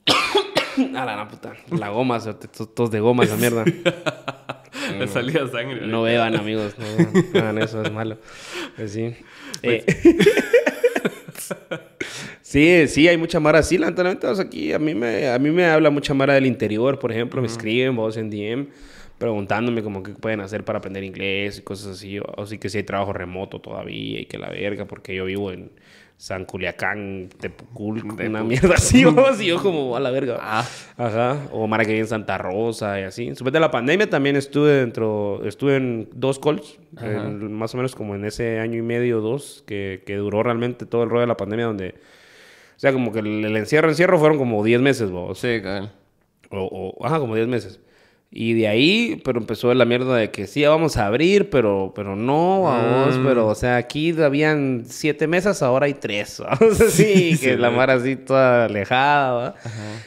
Verga. 0.77 1.03
a 1.03 1.15
la 1.17 1.27
puta. 1.27 1.53
La 1.77 1.89
goma, 1.89 2.19
cerote, 2.19 2.47
to- 2.47 2.67
todos 2.67 2.91
de 2.91 2.99
goma 2.99 3.23
esa 3.23 3.37
mierda. 3.37 3.63
Le 4.97 5.07
salía 5.07 5.47
sangre. 5.47 5.85
No 5.87 6.01
beban, 6.03 6.35
amigos. 6.35 6.75
No 7.33 7.39
hagan 7.39 7.57
eso, 7.59 7.81
es 7.83 7.91
malo. 7.91 8.17
Pues 8.75 8.91
sí. 8.93 9.13
Eh, 9.61 9.85
sí, 12.41 12.87
sí, 12.87 13.07
hay 13.07 13.17
mucha 13.17 13.39
mara 13.39 13.59
así, 13.59 13.77
lamentablemente. 13.77 14.27
O 14.27 14.35
sea, 14.35 14.45
aquí 14.45 14.73
a 14.73 14.79
mí, 14.79 14.95
me, 14.95 15.27
a 15.29 15.39
mí 15.39 15.51
me 15.51 15.65
habla 15.65 15.89
mucha 15.89 16.13
mara 16.13 16.33
del 16.33 16.45
interior, 16.45 16.99
por 16.99 17.11
ejemplo. 17.11 17.41
Me 17.41 17.47
escriben 17.47 17.95
vos 17.95 18.17
en 18.17 18.29
DM 18.29 18.67
preguntándome 19.17 19.83
como 19.83 20.01
qué 20.01 20.13
pueden 20.13 20.39
hacer 20.39 20.63
para 20.63 20.79
aprender 20.79 21.03
inglés 21.03 21.59
y 21.59 21.61
cosas 21.61 21.97
así. 21.97 22.19
O 22.19 22.41
así 22.41 22.57
que 22.57 22.69
si 22.69 22.77
hay 22.77 22.83
trabajo 22.83 23.13
remoto 23.13 23.59
todavía 23.59 24.21
y 24.21 24.25
que 24.25 24.37
la 24.37 24.49
verga, 24.49 24.85
porque 24.85 25.15
yo 25.15 25.25
vivo 25.25 25.51
en 25.51 25.71
San 26.21 26.43
Culiacán, 26.43 27.29
Tepucul, 27.39 28.03
una 28.27 28.43
mierda 28.43 28.75
así. 28.75 29.05
vos, 29.05 29.39
y 29.41 29.45
yo 29.47 29.63
como 29.63 29.95
a 29.95 30.01
la 30.01 30.11
verga. 30.11 30.37
Ah. 30.41 30.65
Ajá, 30.97 31.47
o 31.53 31.65
Mara 31.65 31.85
que 31.85 31.91
vive 31.91 32.01
en 32.01 32.07
Santa 32.07 32.37
Rosa 32.37 32.99
y 32.99 33.03
así. 33.03 33.29
Después 33.29 33.53
de 33.53 33.59
la 33.61 33.71
pandemia 33.71 34.09
también 34.09 34.35
estuve 34.35 34.71
dentro, 34.73 35.41
estuve 35.45 35.77
en 35.77 36.09
dos 36.13 36.37
calls, 36.37 36.77
en- 37.01 37.53
más 37.53 37.73
o 37.73 37.77
menos 37.77 37.95
como 37.95 38.15
en 38.15 38.25
ese 38.25 38.59
año 38.59 38.77
y 38.77 38.81
medio, 38.81 39.21
dos, 39.21 39.63
que, 39.65 40.03
que 40.05 40.17
duró 40.17 40.43
realmente 40.43 40.85
todo 40.85 41.03
el 41.03 41.09
rollo 41.09 41.21
de 41.21 41.27
la 41.27 41.37
pandemia, 41.37 41.67
donde, 41.67 41.95
o 42.75 42.79
sea, 42.79 42.91
como 42.91 43.13
que 43.13 43.19
el, 43.19 43.45
el 43.45 43.55
encierro, 43.55 43.87
encierro 43.87 44.19
fueron 44.19 44.37
como 44.37 44.61
10 44.61 44.81
meses, 44.81 45.09
vos. 45.11 45.39
Sí, 45.39 45.61
cabal. 45.63 45.93
O, 46.51 46.95
o- 46.99 47.05
ajá, 47.05 47.19
como 47.19 47.35
10 47.35 47.47
meses. 47.47 47.79
Y 48.31 48.53
de 48.53 48.67
ahí, 48.67 49.19
pero 49.25 49.39
empezó 49.39 49.73
la 49.73 49.85
mierda 49.85 50.15
de 50.15 50.29
que 50.29 50.45
sí, 50.45 50.61
ya 50.61 50.69
vamos 50.69 50.97
a 50.97 51.07
abrir, 51.07 51.49
pero, 51.49 51.93
pero 51.95 52.15
no, 52.15 52.61
vamos, 52.61 53.17
Mm. 53.17 53.25
pero, 53.25 53.47
o 53.47 53.55
sea, 53.55 53.77
aquí 53.77 54.11
habían 54.21 54.83
siete 54.85 55.25
mesas, 55.25 55.63
ahora 55.63 55.87
hay 55.87 55.95
tres, 55.95 56.39
vamos, 56.45 56.79
así, 56.79 57.31
que 57.31 57.53
Sí, 57.53 57.57
la 57.57 57.69
güey. 57.69 57.77
mar 57.77 57.89
así 57.89 58.15
toda 58.15 58.65
alejada. 58.65 59.55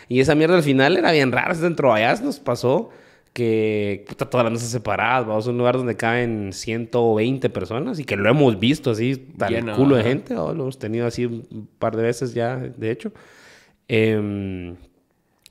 Y 0.08 0.20
esa 0.20 0.36
mierda 0.36 0.54
al 0.56 0.62
final 0.62 0.96
era 0.96 1.10
bien 1.10 1.32
rara, 1.32 1.52
dentro 1.54 1.92
de 1.92 2.04
allá 2.04 2.22
nos 2.22 2.38
pasó 2.38 2.90
que, 3.32 4.04
puta, 4.06 4.30
todas 4.30 4.44
las 4.44 4.52
mesas 4.52 4.68
separadas, 4.70 5.26
vamos 5.26 5.46
a 5.48 5.50
un 5.50 5.58
lugar 5.58 5.76
donde 5.76 5.96
caben 5.96 6.52
120 6.52 7.50
personas 7.50 7.98
y 7.98 8.04
que 8.04 8.14
lo 8.14 8.30
hemos 8.30 8.60
visto 8.60 8.92
así, 8.92 9.16
tal 9.36 9.52
Lleno, 9.52 9.74
culo 9.74 9.96
de 9.96 10.04
gente, 10.04 10.34
lo 10.34 10.50
hemos 10.52 10.78
tenido 10.78 11.08
así 11.08 11.24
un 11.26 11.68
par 11.78 11.96
de 11.96 12.02
veces 12.04 12.34
ya, 12.34 12.54
de 12.56 12.90
hecho. 12.92 13.10
Em, 13.88 14.76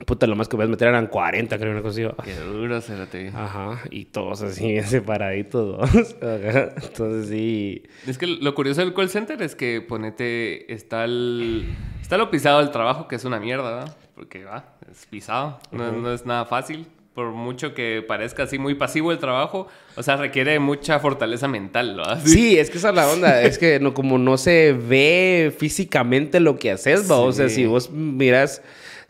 puta, 0.06 0.26
lo 0.26 0.36
más 0.36 0.48
que 0.48 0.56
podías 0.56 0.70
meter 0.70 0.88
eran 0.88 1.06
40, 1.06 1.58
creo, 1.58 1.72
una 1.72 1.82
cosa 1.82 2.00
así. 2.18 2.30
Qué 2.30 2.36
duro, 2.40 2.80
cerote. 2.80 3.28
Ajá, 3.34 3.80
y 3.90 4.04
todos 4.06 4.42
así 4.42 4.80
separaditos. 4.82 5.78
Ajá, 6.22 6.70
Entonces 6.82 7.28
sí. 7.28 7.82
Es 8.06 8.18
que 8.18 8.26
lo 8.26 8.54
curioso 8.54 8.80
del 8.80 8.94
call 8.94 9.08
center 9.08 9.40
es 9.42 9.54
que 9.54 9.80
ponete, 9.80 10.72
está 10.72 11.04
el, 11.04 11.66
está 12.00 12.16
lo 12.18 12.30
pisado 12.30 12.58
del 12.60 12.70
trabajo, 12.70 13.08
que 13.08 13.16
es 13.16 13.24
una 13.24 13.38
mierda, 13.40 13.74
¿verdad? 13.74 13.96
Porque 14.14 14.44
va, 14.44 14.74
es 14.90 15.06
pisado, 15.06 15.58
no, 15.70 15.92
no 15.92 16.12
es 16.12 16.26
nada 16.26 16.44
fácil. 16.44 16.86
Por 17.14 17.30
mucho 17.32 17.74
que 17.74 18.02
parezca 18.08 18.44
así 18.44 18.58
muy 18.58 18.74
pasivo 18.74 19.12
el 19.12 19.18
trabajo, 19.18 19.68
o 19.96 20.02
sea, 20.02 20.16
requiere 20.16 20.58
mucha 20.58 20.98
fortaleza 20.98 21.46
mental, 21.46 21.94
¿no? 21.94 22.04
Así- 22.04 22.28
Sí, 22.32 22.58
es 22.58 22.70
que 22.70 22.78
esa 22.78 22.88
es 22.88 22.94
la 22.94 23.06
onda. 23.06 23.42
es 23.42 23.58
que 23.58 23.78
no, 23.80 23.92
como 23.92 24.16
no 24.16 24.38
se 24.38 24.72
ve 24.72 25.54
físicamente 25.58 26.40
lo 26.40 26.56
que 26.58 26.70
haces, 26.70 27.10
¿va? 27.10 27.18
O 27.18 27.30
sea, 27.32 27.50
Sí. 27.50 27.56
si 27.56 27.66
vos 27.66 27.90
miras, 27.90 28.62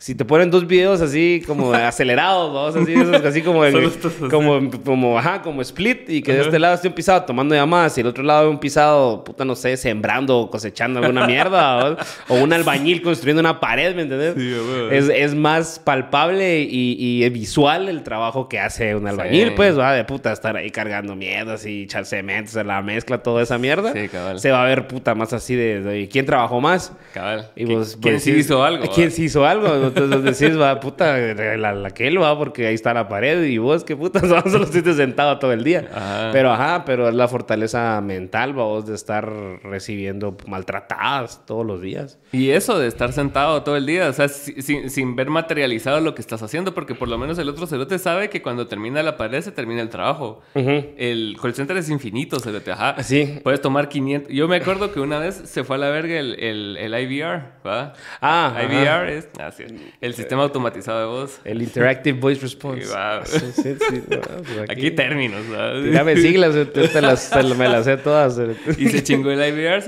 si 0.03 0.15
te 0.15 0.25
ponen 0.25 0.51
dos 0.51 0.67
videos 0.67 0.99
así 0.99 1.41
como 1.47 1.71
acelerados, 1.73 2.75
así, 2.75 2.91
esos 2.91 3.23
así 3.23 3.41
como, 3.41 3.63
en- 3.63 3.89
como, 4.29 4.69
como, 4.83 5.17
ajá, 5.17 5.41
como 5.41 5.61
split 5.61 6.09
y 6.09 6.21
que 6.21 6.33
de 6.33 6.41
este 6.41 6.59
lado 6.59 6.75
esté 6.75 6.89
un 6.89 6.93
pisado 6.93 7.23
tomando 7.23 7.55
llamadas 7.55 7.97
y 7.97 8.01
el 8.01 8.07
otro 8.07 8.21
lado 8.21 8.49
un 8.49 8.59
pisado, 8.59 9.23
puta, 9.23 9.45
no 9.45 9.55
sé, 9.55 9.77
sembrando 9.77 10.39
o 10.39 10.49
cosechando 10.51 10.99
alguna 10.99 11.25
mierda, 11.27 11.95
o 12.27 12.35
un 12.35 12.51
albañil 12.51 13.01
construyendo 13.01 13.39
una 13.39 13.61
pared, 13.61 13.95
¿me 13.95 14.01
entendés? 14.01 14.33
Sí, 14.35 14.53
es, 14.91 15.07
es 15.07 15.35
más 15.35 15.79
palpable 15.79 16.59
y, 16.59 17.23
y 17.23 17.29
visual 17.29 17.87
el 17.87 18.03
trabajo 18.03 18.49
que 18.49 18.59
hace 18.59 18.95
un 18.95 19.07
albañil, 19.07 19.47
Sí. 19.47 19.53
pues, 19.55 19.79
va, 19.79 19.93
de 19.93 20.03
puta, 20.03 20.33
estar 20.33 20.57
ahí 20.57 20.69
cargando 20.69 21.15
mierdas 21.15 21.65
y 21.65 21.83
echar 21.83 22.05
cemento, 22.05 22.49
hacer 22.49 22.65
la 22.65 22.81
mezcla, 22.81 23.19
toda 23.19 23.41
esa 23.41 23.57
mierda. 23.57 23.93
Sí, 23.93 24.09
cabal. 24.09 24.37
Se 24.41 24.51
va 24.51 24.63
a 24.63 24.65
ver 24.67 24.85
puta 24.85 25.15
más 25.15 25.31
así 25.31 25.55
de, 25.55 25.81
de 25.81 26.09
¿quién 26.09 26.25
trabajó 26.25 26.59
más? 26.59 26.91
Cabal. 27.13 27.49
Y 27.55 27.63
¿Qui- 27.63 27.77
vos, 27.77 27.97
¿Quién 28.01 28.19
sí 28.19 28.31
decís, 28.31 28.47
hizo 28.47 28.61
algo? 28.65 28.85
¿Quién 28.93 29.09
sí 29.09 29.23
hizo 29.23 29.45
algo? 29.45 29.92
Entonces 29.95 30.39
decís, 30.39 30.59
va, 30.59 30.79
puta, 30.79 31.17
la, 31.17 31.73
la 31.73 31.91
que 31.91 32.07
él 32.07 32.21
va, 32.21 32.37
porque 32.37 32.67
ahí 32.67 32.73
está 32.75 32.93
la 32.93 33.07
pared 33.07 33.43
y 33.43 33.57
vos, 33.57 33.83
qué 33.83 33.95
puta, 33.95 34.19
solo 34.49 34.65
estás 34.65 34.95
sentado 34.95 35.39
todo 35.39 35.51
el 35.53 35.63
día. 35.63 35.89
Ajá. 35.93 36.29
Pero 36.31 36.51
ajá, 36.51 36.83
pero 36.85 37.09
es 37.09 37.15
la 37.15 37.27
fortaleza 37.27 37.99
mental, 38.01 38.57
va, 38.57 38.63
vos, 38.63 38.85
de 38.85 38.95
estar 38.95 39.29
recibiendo 39.63 40.35
maltratadas 40.47 41.45
todos 41.45 41.65
los 41.65 41.81
días. 41.81 42.19
Y 42.31 42.49
eso 42.49 42.79
de 42.79 42.87
estar 42.87 43.13
sentado 43.13 43.63
todo 43.63 43.77
el 43.77 43.85
día, 43.85 44.09
o 44.09 44.13
sea, 44.13 44.27
si- 44.27 44.61
sin, 44.61 44.89
sin 44.89 45.15
ver 45.15 45.29
materializado 45.29 45.99
lo 46.01 46.15
que 46.15 46.21
estás 46.21 46.41
haciendo, 46.41 46.73
porque 46.73 46.95
por 46.95 47.07
lo 47.07 47.17
menos 47.17 47.37
el 47.37 47.49
otro 47.49 47.67
cerote 47.67 47.99
sabe 47.99 48.29
que 48.29 48.41
cuando 48.41 48.67
termina 48.67 49.03
la 49.03 49.17
pared 49.17 49.41
se 49.41 49.51
termina 49.51 49.81
el 49.81 49.89
trabajo. 49.89 50.41
Ujú. 50.55 50.85
El 50.97 51.37
call 51.41 51.53
center 51.53 51.77
es 51.77 51.89
infinito, 51.89 52.39
cerote, 52.39 52.71
ajá. 52.71 53.01
Sí. 53.03 53.39
Puedes 53.43 53.61
tomar 53.61 53.89
500. 53.89 54.31
Yo 54.31 54.47
me 54.47 54.55
acuerdo 54.57 54.91
que 54.91 54.99
una 54.99 55.19
vez 55.19 55.35
se 55.35 55.63
fue 55.63 55.75
a 55.75 55.79
la 55.79 55.89
verga 55.89 56.17
el, 56.19 56.39
el, 56.39 56.77
el 56.77 56.93
IVR, 57.03 57.43
¿va? 57.65 57.93
Ah, 58.21 58.47
ajá. 58.55 58.63
IVR 58.63 59.09
es 59.17 59.29
ah, 59.39 59.51
sí, 59.51 59.63
el 60.01 60.13
sistema 60.13 60.43
automatizado 60.43 60.99
de 60.99 61.05
voz. 61.05 61.39
El 61.43 61.61
Interactive 61.61 62.19
Voice 62.19 62.41
Response. 62.41 62.85
Sí, 62.85 62.91
va. 62.93 63.25
Sí, 63.25 63.39
sí, 63.53 63.75
sí, 63.89 64.03
no, 64.09 64.19
pues 64.21 64.69
Aquí 64.69 64.91
términos, 64.91 65.41
¿va? 65.51 65.81
Tírame 65.81 66.17
siglas, 66.17 66.53
te, 66.73 67.01
las, 67.01 67.29
te- 67.29 67.43
me 67.55 67.67
las 67.67 67.85
sé 67.85 67.97
todas. 67.97 68.39
Y 68.77 68.89
se 68.89 69.03
chingó 69.03 69.31
el 69.31 69.39
IVR, 69.39 69.81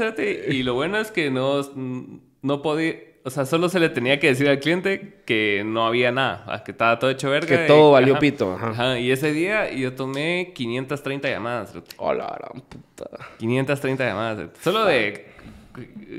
Y 0.49 0.63
lo 0.63 0.73
bueno 0.73 0.97
es 0.99 1.11
que 1.11 1.29
no, 1.31 1.61
no 2.41 2.61
podía. 2.61 2.95
O 3.27 3.31
sea, 3.31 3.45
solo 3.47 3.69
se 3.69 3.79
le 3.79 3.89
tenía 3.89 4.19
que 4.19 4.27
decir 4.27 4.47
al 4.47 4.59
cliente 4.59 5.23
que 5.25 5.63
no 5.65 5.87
había 5.87 6.11
nada, 6.11 6.63
que 6.63 6.69
estaba 6.69 6.99
todo 6.99 7.09
hecho 7.09 7.31
verga. 7.31 7.47
Que 7.47 7.65
todo 7.65 7.89
y- 7.89 7.93
valió 7.93 8.13
ajá. 8.13 8.19
pito, 8.19 8.53
ajá. 8.53 8.69
Ajá, 8.69 8.99
Y 8.99 9.09
ese 9.11 9.33
día 9.33 9.71
yo 9.71 9.93
tomé 9.93 10.51
530 10.53 11.27
llamadas. 11.29 11.73
Hola, 11.97 12.37
puta. 12.69 13.09
530 13.39 14.05
llamadas. 14.05 14.49
Solo 14.61 14.85
de 14.85 15.25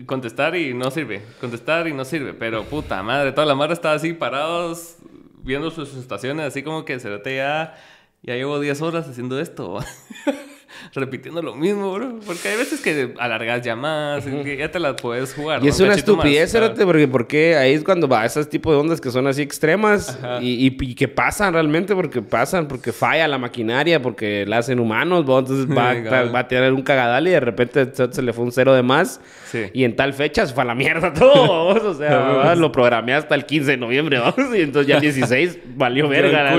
contestar 0.07 0.57
y 0.57 0.75
no 0.75 0.91
sirve. 0.91 1.23
Contestar 1.41 1.89
y 1.89 1.93
no 1.93 2.05
sirve. 2.05 2.35
Pero 2.35 2.65
puta 2.65 3.03
madre, 3.03 3.33
toda 3.33 3.47
la 3.47 3.55
madre 3.55 3.75
estaba 3.75 3.95
así 3.95 4.13
parados 4.13 4.97
viendo 5.43 5.71
sus 5.71 5.95
estaciones, 5.95 6.47
así 6.47 6.63
como 6.63 6.85
que 6.85 6.99
cerote 6.99 7.37
ya, 7.37 7.75
ya 8.23 8.35
llevo 8.35 8.59
10 8.59 8.83
horas 8.83 9.09
haciendo 9.09 9.39
esto. 9.41 9.79
repitiendo 10.95 11.43
lo 11.43 11.55
mismo, 11.55 11.93
bro. 11.93 12.19
Porque 12.27 12.49
hay 12.49 12.57
veces 12.57 12.81
que 12.81 13.15
alargas 13.19 13.63
llamadas, 13.63 14.25
que 14.25 14.57
ya 14.57 14.71
te 14.71 14.79
las 14.81 14.95
puedes 15.01 15.35
jugar. 15.35 15.65
Y 15.65 15.69
es 15.69 15.77
Un 15.79 15.85
una 15.87 15.93
más, 15.93 15.99
estupidez, 15.99 16.53
cerote, 16.53 16.85
porque, 16.85 17.09
porque 17.09 17.57
ahí 17.57 17.73
es 17.75 17.85
cuando 17.85 18.09
va 18.09 18.25
esos 18.25 18.49
tipos 18.49 18.73
de 18.75 18.81
ondas 18.81 19.01
que 19.01 19.11
son 19.11 19.27
así 19.27 19.43
extremas 19.43 20.19
y, 20.41 20.67
y- 20.67 20.77
y 20.81 20.95
que 20.95 21.09
pasan 21.09 21.53
realmente, 21.53 21.95
porque 21.95 22.23
pasan, 22.23 22.69
porque 22.69 22.93
falla 22.93 23.27
la 23.29 23.39
maquinaria, 23.39 24.01
porque 24.01 24.45
la 24.47 24.59
hacen 24.59 24.79
humanos, 24.81 25.21
entonces 25.21 25.67
va, 25.69 25.95
Sí, 25.97 26.37
a 26.37 26.49
tirar 26.49 26.73
un 26.73 26.83
cagadal 26.83 27.27
y 27.27 27.31
de 27.31 27.41
repente 27.41 27.87
se 28.11 28.23
le 28.23 28.33
fue 28.33 28.45
un 28.45 28.53
cero 28.53 28.75
de 28.75 28.83
más. 28.83 29.21
Sí. 29.51 29.65
Y 29.73 29.85
en 29.85 29.95
tal 29.97 30.13
fecha 30.13 30.47
se 30.47 30.53
fue 30.55 30.63
a 30.63 30.67
la 30.67 30.75
mierda 30.75 31.13
todo, 31.15 31.69
o 31.91 31.95
sea, 31.95 32.55
lo 32.55 32.73
programé 32.73 33.15
hasta 33.15 33.35
el 33.35 33.47
15 33.47 33.73
de 33.73 33.77
noviembre, 33.77 34.19
¿vamos? 34.19 34.55
y 34.55 34.61
entonces 34.61 34.89
ya 34.89 34.97
el 34.97 35.01
16 35.03 35.59
valió 35.77 36.09
verga. 36.09 36.53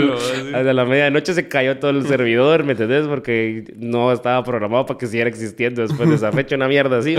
Hasta 0.53 0.74
la 0.74 0.86
medianoche 0.86 1.33
se 1.33 1.47
cayó 1.47 1.77
todo 1.77 1.91
el 1.91 2.07
servidor, 2.07 2.63
¿me 2.63 2.71
entendés? 2.74 3.05
Porque 3.07 3.65
no 3.77 4.06
estaba 4.13 4.43
programado 4.43 4.85
para 4.85 4.97
que 4.97 5.07
siguiera 5.07 5.29
existiendo 5.29 5.81
después 5.81 6.09
de 6.09 6.15
esa 6.15 6.31
fecha, 6.33 6.55
una 6.55 6.67
mierda 6.67 6.99
así. 6.99 7.15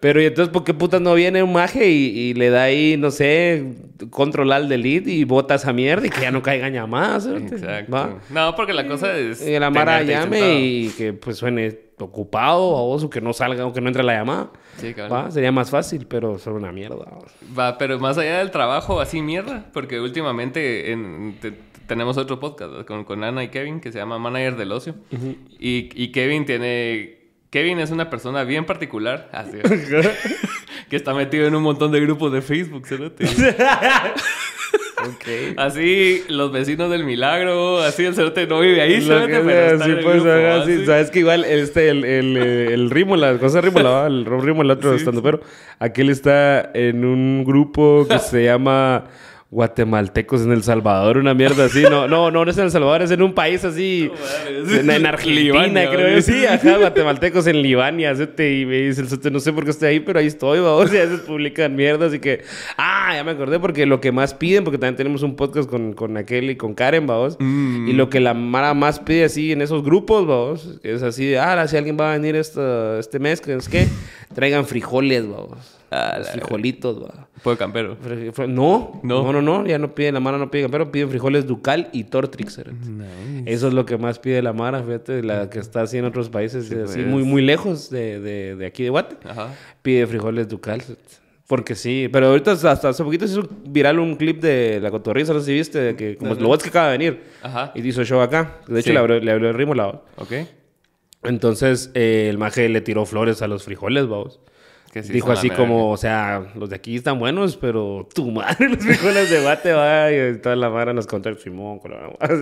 Pero 0.00 0.20
y 0.20 0.26
entonces, 0.26 0.52
¿por 0.52 0.64
qué 0.64 0.74
putas 0.74 1.00
no 1.00 1.14
viene 1.14 1.42
un 1.42 1.52
maje 1.52 1.88
y, 1.88 2.06
y 2.18 2.34
le 2.34 2.50
da 2.50 2.64
ahí, 2.64 2.96
no 2.96 3.10
sé, 3.10 3.64
control 4.10 4.52
al 4.52 4.68
delete 4.68 5.10
y 5.10 5.24
bota 5.24 5.54
esa 5.54 5.72
mierda 5.72 6.06
y 6.06 6.10
que 6.10 6.20
ya 6.20 6.30
no 6.30 6.42
caigan 6.42 6.72
llamadas? 6.72 7.24
¿cierto? 7.24 7.54
Exacto. 7.54 7.92
¿Va? 7.92 8.18
No, 8.30 8.54
porque 8.54 8.72
la 8.72 8.86
cosa 8.86 9.16
es. 9.16 9.46
Y 9.46 9.58
la 9.58 9.70
Mara 9.70 10.02
llame 10.02 10.60
y 10.60 10.88
que 10.90 11.12
pues 11.12 11.36
suene 11.36 11.87
ocupado 12.04 12.76
a 12.76 12.80
vos 12.82 13.04
o 13.04 13.10
que 13.10 13.20
no 13.20 13.32
salga 13.32 13.66
o 13.66 13.72
que 13.72 13.80
no 13.80 13.88
entre 13.88 14.02
la 14.02 14.14
llamada. 14.14 14.50
Sí, 14.76 14.94
cabal. 14.94 15.12
¿Va? 15.26 15.30
Sería 15.30 15.52
más 15.52 15.70
fácil, 15.70 16.06
pero 16.06 16.38
son 16.38 16.54
una 16.54 16.72
mierda. 16.72 17.04
¿va? 17.58 17.78
Pero 17.78 17.98
más 17.98 18.16
allá 18.18 18.38
del 18.38 18.50
trabajo, 18.50 19.00
así 19.00 19.22
mierda, 19.22 19.66
porque 19.72 20.00
últimamente 20.00 20.92
en- 20.92 21.36
te- 21.40 21.52
tenemos 21.86 22.16
otro 22.18 22.38
podcast 22.38 22.84
con, 22.86 23.04
con 23.04 23.24
Ana 23.24 23.42
y 23.44 23.48
Kevin 23.48 23.80
que 23.80 23.90
se 23.92 23.98
llama 23.98 24.18
Manager 24.18 24.56
del 24.56 24.72
Ocio. 24.72 24.94
y, 25.58 25.90
y 25.94 26.12
Kevin 26.12 26.44
tiene. 26.44 27.16
Kevin 27.50 27.78
es 27.78 27.90
una 27.90 28.10
persona 28.10 28.44
bien 28.44 28.66
particular, 28.66 29.30
así, 29.32 29.56
que 30.90 30.96
está 30.96 31.14
metido 31.14 31.46
en 31.46 31.54
un 31.54 31.62
montón 31.62 31.90
de 31.92 31.98
grupos 32.00 32.30
de 32.30 32.42
Facebook, 32.42 32.86
Así, 35.56 36.22
los 36.28 36.52
vecinos 36.52 36.90
del 36.90 37.04
milagro, 37.04 37.80
así 37.82 38.04
el 38.04 38.14
cerote 38.14 38.46
no 38.46 38.60
vive 38.60 38.80
ahí, 38.80 39.00
cerote, 39.00 39.40
pero 39.44 39.82
sí, 39.84 39.90
el 39.90 40.00
pues, 40.00 40.16
grupo, 40.16 40.30
ajá, 40.30 40.58
¿va? 40.58 40.66
sí, 40.66 40.76
Sí. 40.78 40.86
sabes 40.86 41.10
que 41.10 41.18
igual 41.20 41.44
este, 41.44 41.88
el, 41.90 42.04
el, 42.04 42.36
eh, 42.36 42.72
el 42.72 42.90
Rímola, 42.90 43.36
José 43.40 43.60
Rímola, 43.60 43.90
¿va? 43.90 44.06
el 44.06 44.24
Rob 44.24 44.42
Rímola, 44.42 44.72
el 44.72 44.78
otro 44.78 44.94
estando, 44.94 45.22
pero 45.22 45.40
aquel 45.78 46.10
está 46.10 46.70
en 46.74 47.04
un 47.04 47.44
grupo 47.44 48.06
que 48.08 48.18
se 48.18 48.44
llama 48.44 49.04
Guatemaltecos 49.50 50.42
en 50.42 50.52
El 50.52 50.62
Salvador, 50.62 51.16
una 51.16 51.32
mierda 51.32 51.64
así. 51.64 51.82
No, 51.82 52.06
no, 52.06 52.30
no, 52.30 52.44
no 52.44 52.50
es 52.50 52.58
en 52.58 52.64
El 52.64 52.70
Salvador, 52.70 53.00
es 53.00 53.10
en 53.10 53.22
un 53.22 53.32
país 53.32 53.64
así. 53.64 54.10
en, 54.46 54.90
en 54.90 55.06
Argentina, 55.06 55.40
Libania, 55.40 55.88
creo. 55.90 56.02
¿vale? 56.02 56.20
Sí, 56.22 56.44
ajá, 56.44 56.76
guatemaltecos 56.76 57.46
en 57.46 57.62
Libania. 57.62 58.12
Y 58.12 58.66
me 58.66 58.76
dice 58.76 59.02
el 59.02 59.32
no 59.32 59.40
sé 59.40 59.52
por 59.54 59.64
qué 59.64 59.70
estoy 59.70 59.88
ahí, 59.88 60.00
pero 60.00 60.18
ahí 60.18 60.26
estoy, 60.26 60.60
vamos. 60.60 60.92
Y 60.92 60.98
a 60.98 61.04
veces 61.04 61.20
publican 61.20 61.74
mierdas 61.74 62.12
y 62.12 62.18
que. 62.18 62.42
Ah, 62.76 63.12
ya 63.14 63.24
me 63.24 63.30
acordé, 63.30 63.58
porque 63.58 63.86
lo 63.86 64.00
que 64.02 64.12
más 64.12 64.34
piden, 64.34 64.64
porque 64.64 64.76
también 64.76 64.96
tenemos 64.96 65.22
un 65.22 65.34
podcast 65.34 65.68
con, 65.68 65.94
con 65.94 66.18
aquel 66.18 66.50
y 66.50 66.56
con 66.56 66.74
Karen, 66.74 67.06
vamos. 67.06 67.36
Mm. 67.40 67.88
Y 67.88 67.92
lo 67.94 68.10
que 68.10 68.20
la 68.20 68.34
Mara 68.34 68.74
más 68.74 69.00
pide 69.00 69.24
así 69.24 69.52
en 69.52 69.62
esos 69.62 69.82
grupos, 69.82 70.26
vamos, 70.26 70.78
es 70.82 71.02
así 71.02 71.24
de, 71.24 71.38
ah, 71.38 71.66
si 71.66 71.76
alguien 71.78 71.96
va 71.98 72.10
a 72.10 72.12
venir 72.18 72.36
esta- 72.36 72.98
este 72.98 73.18
mes, 73.18 73.40
que 73.40 73.54
es 73.54 73.68
que 73.68 73.86
traigan 74.34 74.66
frijoles, 74.66 75.26
vamos. 75.26 75.77
Ah, 75.90 76.16
Los 76.18 76.30
frijolitos, 76.30 77.02
va. 77.02 77.28
Puedo 77.42 77.56
campero. 77.56 77.96
No, 78.46 79.00
No. 79.02 79.22
no, 79.22 79.32
no, 79.32 79.40
no, 79.42 79.66
ya 79.66 79.78
no 79.78 79.94
piden, 79.94 80.14
la 80.14 80.20
Mara 80.20 80.36
no 80.36 80.50
pide, 80.50 80.68
pero 80.68 80.90
piden 80.92 81.08
frijoles 81.08 81.46
Ducal 81.46 81.88
y 81.92 82.04
Tortrix. 82.04 82.56
cerote. 82.56 82.76
Eso 83.46 83.68
es 83.68 83.74
lo 83.74 83.86
que 83.86 83.96
más 83.96 84.18
pide 84.18 84.42
la 84.42 84.52
Mara, 84.52 84.82
fíjate, 84.82 85.22
la 85.22 85.48
que 85.48 85.58
está 85.60 85.82
así 85.82 85.96
en 85.96 86.04
otros 86.04 86.28
países, 86.28 86.66
así 86.66 86.74
pues. 86.74 87.06
muy, 87.06 87.22
muy 87.22 87.40
lejos 87.42 87.88
de, 87.88 88.20
de, 88.20 88.56
de 88.56 88.66
aquí 88.66 88.82
de 88.84 88.90
Guate. 88.90 89.16
Ajá. 89.26 89.54
Pide 89.82 90.06
frijoles 90.06 90.48
Ducal. 90.48 90.82
Porque 91.46 91.74
sí, 91.74 92.10
pero 92.12 92.26
ahorita 92.26 92.52
hasta 92.52 92.90
hace 92.90 93.02
poquito 93.02 93.26
se 93.26 93.32
hizo 93.38 93.48
viral 93.64 93.98
un 94.00 94.16
clip 94.16 94.42
de 94.42 94.80
la 94.82 94.90
cotorriza, 94.90 95.32
no 95.32 95.40
sé 95.40 95.46
si 95.46 95.52
viste, 95.54 95.78
de 95.78 95.96
que 95.96 96.16
como 96.18 96.34
lo 96.34 96.58
que 96.58 96.68
acaba 96.68 96.90
de 96.90 96.98
venir 96.98 97.22
Ajá. 97.42 97.72
y 97.74 97.80
hizo 97.88 98.04
show 98.04 98.20
acá. 98.20 98.58
De 98.66 98.80
hecho, 98.80 98.88
Sí. 98.88 98.92
le 98.92 98.98
abrió, 98.98 99.18
le 99.18 99.32
abrió 99.32 99.48
el 99.48 99.54
ritmo 99.54 99.74
la 99.74 99.88
Ok. 100.16 100.32
Entonces, 101.24 101.90
eh, 101.94 102.26
el 102.30 102.38
maje 102.38 102.68
le 102.68 102.80
tiró 102.80 103.04
flores 103.06 103.40
a 103.42 103.48
los 103.48 103.64
frijoles, 103.64 104.06
vamos. 104.06 104.40
Que 104.92 105.02
sí 105.02 105.12
Dijo 105.12 105.32
así 105.32 105.50
como, 105.50 105.90
o 105.90 105.96
sea, 105.96 106.42
los 106.54 106.70
de 106.70 106.76
aquí 106.76 106.96
están 106.96 107.18
buenos, 107.18 107.56
pero 107.56 108.08
tu 108.14 108.30
madre, 108.30 108.68
los 108.70 108.78
frijoles 108.78 109.30
de 109.30 109.44
bate, 109.44 109.72
va, 109.72 110.10
y 110.10 110.38
toda 110.38 110.56
la 110.56 110.70
mara 110.70 110.92
nos 110.92 111.06
contó 111.06 111.28
el 111.28 111.38
Simón. 111.38 111.80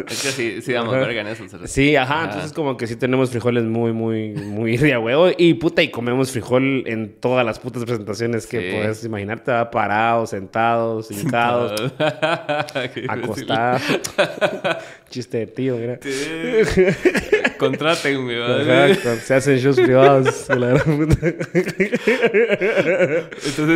Es 0.09 0.23
que 0.23 0.29
sí, 0.31 0.63
sí 0.63 0.73
damos 0.73 0.93
verga 0.95 1.21
en 1.23 1.27
eso. 1.29 1.45
Sí, 1.67 1.97
ajá, 1.97 2.25
entonces 2.27 2.53
como 2.53 2.77
que 2.77 2.87
sí 2.87 2.97
tenemos 2.97 3.31
frijoles 3.31 3.65
muy, 3.65 3.93
muy, 3.93 4.31
muy 4.35 4.77
de 4.77 4.97
huevo. 4.97 5.29
Y 5.37 5.55
puta, 5.55 5.83
y 5.83 5.91
comemos 5.91 6.31
frijol 6.31 6.85
en 6.87 7.15
todas 7.21 7.45
las 7.45 7.59
putas 7.59 7.85
presentaciones 7.85 8.47
que 8.47 8.57
Sí. 8.61 8.77
puedes 8.77 9.05
imaginarte, 9.05 9.51
¿va? 9.51 9.71
parados, 9.71 10.31
sentados, 10.31 11.11
hincados, 11.11 11.93
acostados. 13.09 13.83
Chiste 15.09 15.39
de 15.39 15.47
tío, 15.47 15.77
mira. 15.77 15.99
Contrátenme, 17.59 18.43
Ajá, 18.43 18.53
¿vale? 18.65 18.97
cuando 19.03 19.21
se 19.23 19.35
hacen 19.35 19.57
shows 19.59 19.77
privados 19.81 20.49
de 20.49 20.57
la 20.59 20.67
gran 20.69 20.97
puta. 20.99 21.27
Entonces, 21.27 21.69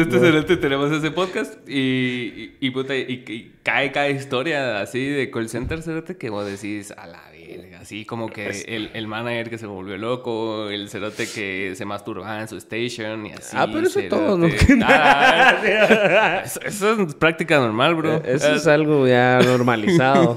este 0.02 0.18
cerote 0.18 0.56
tenemos 0.56 0.90
ese 0.92 1.10
podcast 1.10 1.56
y, 1.68 1.80
y, 1.80 2.56
y 2.60 2.70
puta, 2.70 2.94
y, 2.96 3.24
y 3.26 3.52
cae 3.62 3.90
cada 3.92 4.08
historia 4.10 4.80
así 4.80 5.04
de 5.06 5.30
call 5.30 5.48
center, 5.48 5.82
cerote, 5.82 6.16
que 6.16 6.30
vos 6.30 6.46
decís 6.46 6.92
a 6.96 7.06
la 7.06 7.22
verga. 7.30 7.80
Así 7.80 8.04
como 8.04 8.28
que 8.28 8.50
el, 8.68 8.90
el 8.92 9.06
manager 9.06 9.48
que 9.50 9.58
se 9.58 9.66
volvió 9.66 9.96
loco, 9.96 10.68
el 10.68 10.88
cerote 10.90 11.26
que 11.26 11.72
se 11.74 11.84
masturbaba 11.86 12.40
en 12.40 12.48
su 12.48 12.56
station 12.58 13.24
y 13.26 13.32
así. 13.32 13.56
Ah, 13.58 13.66
pero 13.72 13.86
eso 13.86 14.00
cerote. 14.00 14.08
todo, 14.08 14.36
¿no? 14.36 14.46
Ah, 14.84 16.42
eso, 16.44 16.60
eso 16.60 17.02
es 17.02 17.14
práctica 17.14 17.58
normal, 17.58 17.94
bro. 17.94 18.22
Eso 18.24 18.54
es 18.54 18.66
algo 18.66 19.08
ya 19.08 19.40
normalizado. 19.42 20.36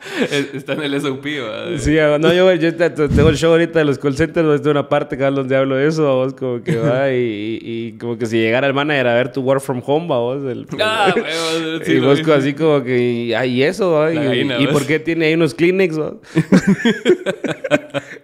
Está 0.54 0.72
en 0.74 0.82
el 0.82 1.00
SOP, 1.00 1.26
¿va? 1.42 1.78
Sí, 1.78 1.98
ah, 1.98 2.16
no, 2.18 2.32
yo, 2.32 2.52
yo 2.54 2.74
te- 2.74 2.90
te- 2.90 3.08
tengo 3.08 3.28
el 3.28 3.36
show 3.36 3.52
ahorita 3.52 3.78
de 3.80 3.84
los 3.84 3.98
call 3.98 4.16
centers, 4.16 4.62
de 4.62 4.70
una 4.70 4.88
parte 4.88 5.14
acá 5.16 5.30
donde 5.30 5.54
hablo 5.56 5.76
de 5.76 5.88
eso, 5.88 6.02
vos, 6.14 6.32
como 6.34 6.62
que 6.62 6.76
va, 6.76 7.10
y, 7.12 7.96
como 8.00 8.16
que 8.16 8.26
si 8.26 8.38
llegara 8.38 8.66
el 8.66 8.74
manager 8.74 9.06
a 9.08 9.14
ver 9.14 9.30
tu 9.32 9.42
work 9.42 9.60
from 9.60 9.82
home, 9.84 10.06
vos, 10.08 10.42
el, 10.50 10.66
Ah, 10.80 11.14
sí, 11.84 11.92
y 11.92 11.98
vos 11.98 12.24
vi. 12.24 12.32
así 12.32 12.54
como 12.54 12.82
que, 12.82 12.98
y, 12.98 13.34
ah, 13.34 13.44
¿y 13.44 13.62
eso, 13.62 13.92
va? 13.92 14.12
Y, 14.12 14.16
gallina, 14.16 14.58
por 14.72 14.86
qué 14.86 14.98
tiene 14.98 15.26
ahí 15.26 15.34
unos 15.34 15.54
Kleenex, 15.54 15.98
va? 16.00 16.14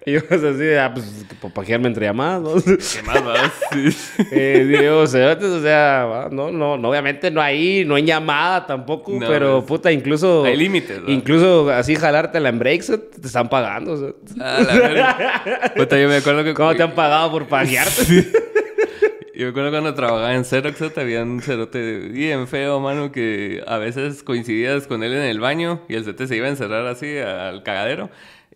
Y 0.07 0.15
vos 0.15 0.23
así, 0.31 0.59
de, 0.59 0.79
ah, 0.79 0.95
pues, 0.95 1.27
para 1.43 1.53
pajearme 1.53 1.89
entre 1.89 2.07
llamadas, 2.07 2.41
¿no? 2.41 2.55
¿Qué 2.55 3.03
más 3.03 3.25
vas? 3.25 3.53
Sí. 3.73 3.89
Eh, 4.31 4.65
digo, 4.65 5.05
cerotes, 5.09 5.49
o 5.49 5.61
sea, 5.61 6.05
va, 6.05 6.29
no, 6.31 6.53
no, 6.53 6.79
no, 6.79 6.89
obviamente 6.89 7.29
no 7.33 7.43
ahí, 7.43 7.85
no 7.85 7.99
en 7.99 8.07
llamada 8.07 8.65
tampoco, 8.69 9.13
No, 9.19 9.27
pero 9.27 9.57
pues, 9.57 9.67
puta, 9.67 9.91
incluso... 9.91 10.45
hay 10.45 10.57
límites, 10.57 11.01
¿va? 11.01 11.11
Incluso 11.11 11.69
así 11.71 11.97
jalártela 11.97 12.49
en 12.49 12.59
breaks, 12.61 12.91
eh, 12.91 12.99
te 12.99 13.27
están 13.27 13.49
pagando, 13.49 13.95
o 13.95 13.97
sea. 13.97 14.09
Ah, 14.41 14.61
la 14.65 14.75
verga. 14.79 15.73
Puta, 15.77 15.99
yo 15.99 16.09
me 16.09 16.17
acuerdo 16.17 16.45
que... 16.45 16.55
¿Cómo 16.55 16.73
te 16.77 16.85
han 16.85 16.95
pagado 16.95 17.33
por 17.33 17.49
pajearte? 17.49 18.03
Yo 19.35 19.45
me 19.45 19.51
acuerdo 19.51 19.71
cuando 19.71 19.93
trabajaba 19.93 20.35
en 20.35 20.47
Xerox, 20.47 20.95
te 20.95 20.99
había 20.99 21.23
un 21.23 21.43
cerote 21.43 21.99
bien 22.09 22.49
feo, 22.49 22.81
mano, 22.81 23.13
que 23.13 23.63
a 23.67 23.77
veces 23.77 24.23
coincidías 24.23 24.87
con 24.87 25.03
él 25.03 25.13
en 25.13 25.25
el 25.25 25.41
baño 25.41 25.83
y 25.91 25.95
el 25.95 26.05
cerote 26.05 26.27
se 26.27 26.37
iba 26.37 26.47
a 26.47 26.49
encerrar 26.49 26.87
así 26.87 27.19
al 27.19 27.63
cagadero 27.63 28.09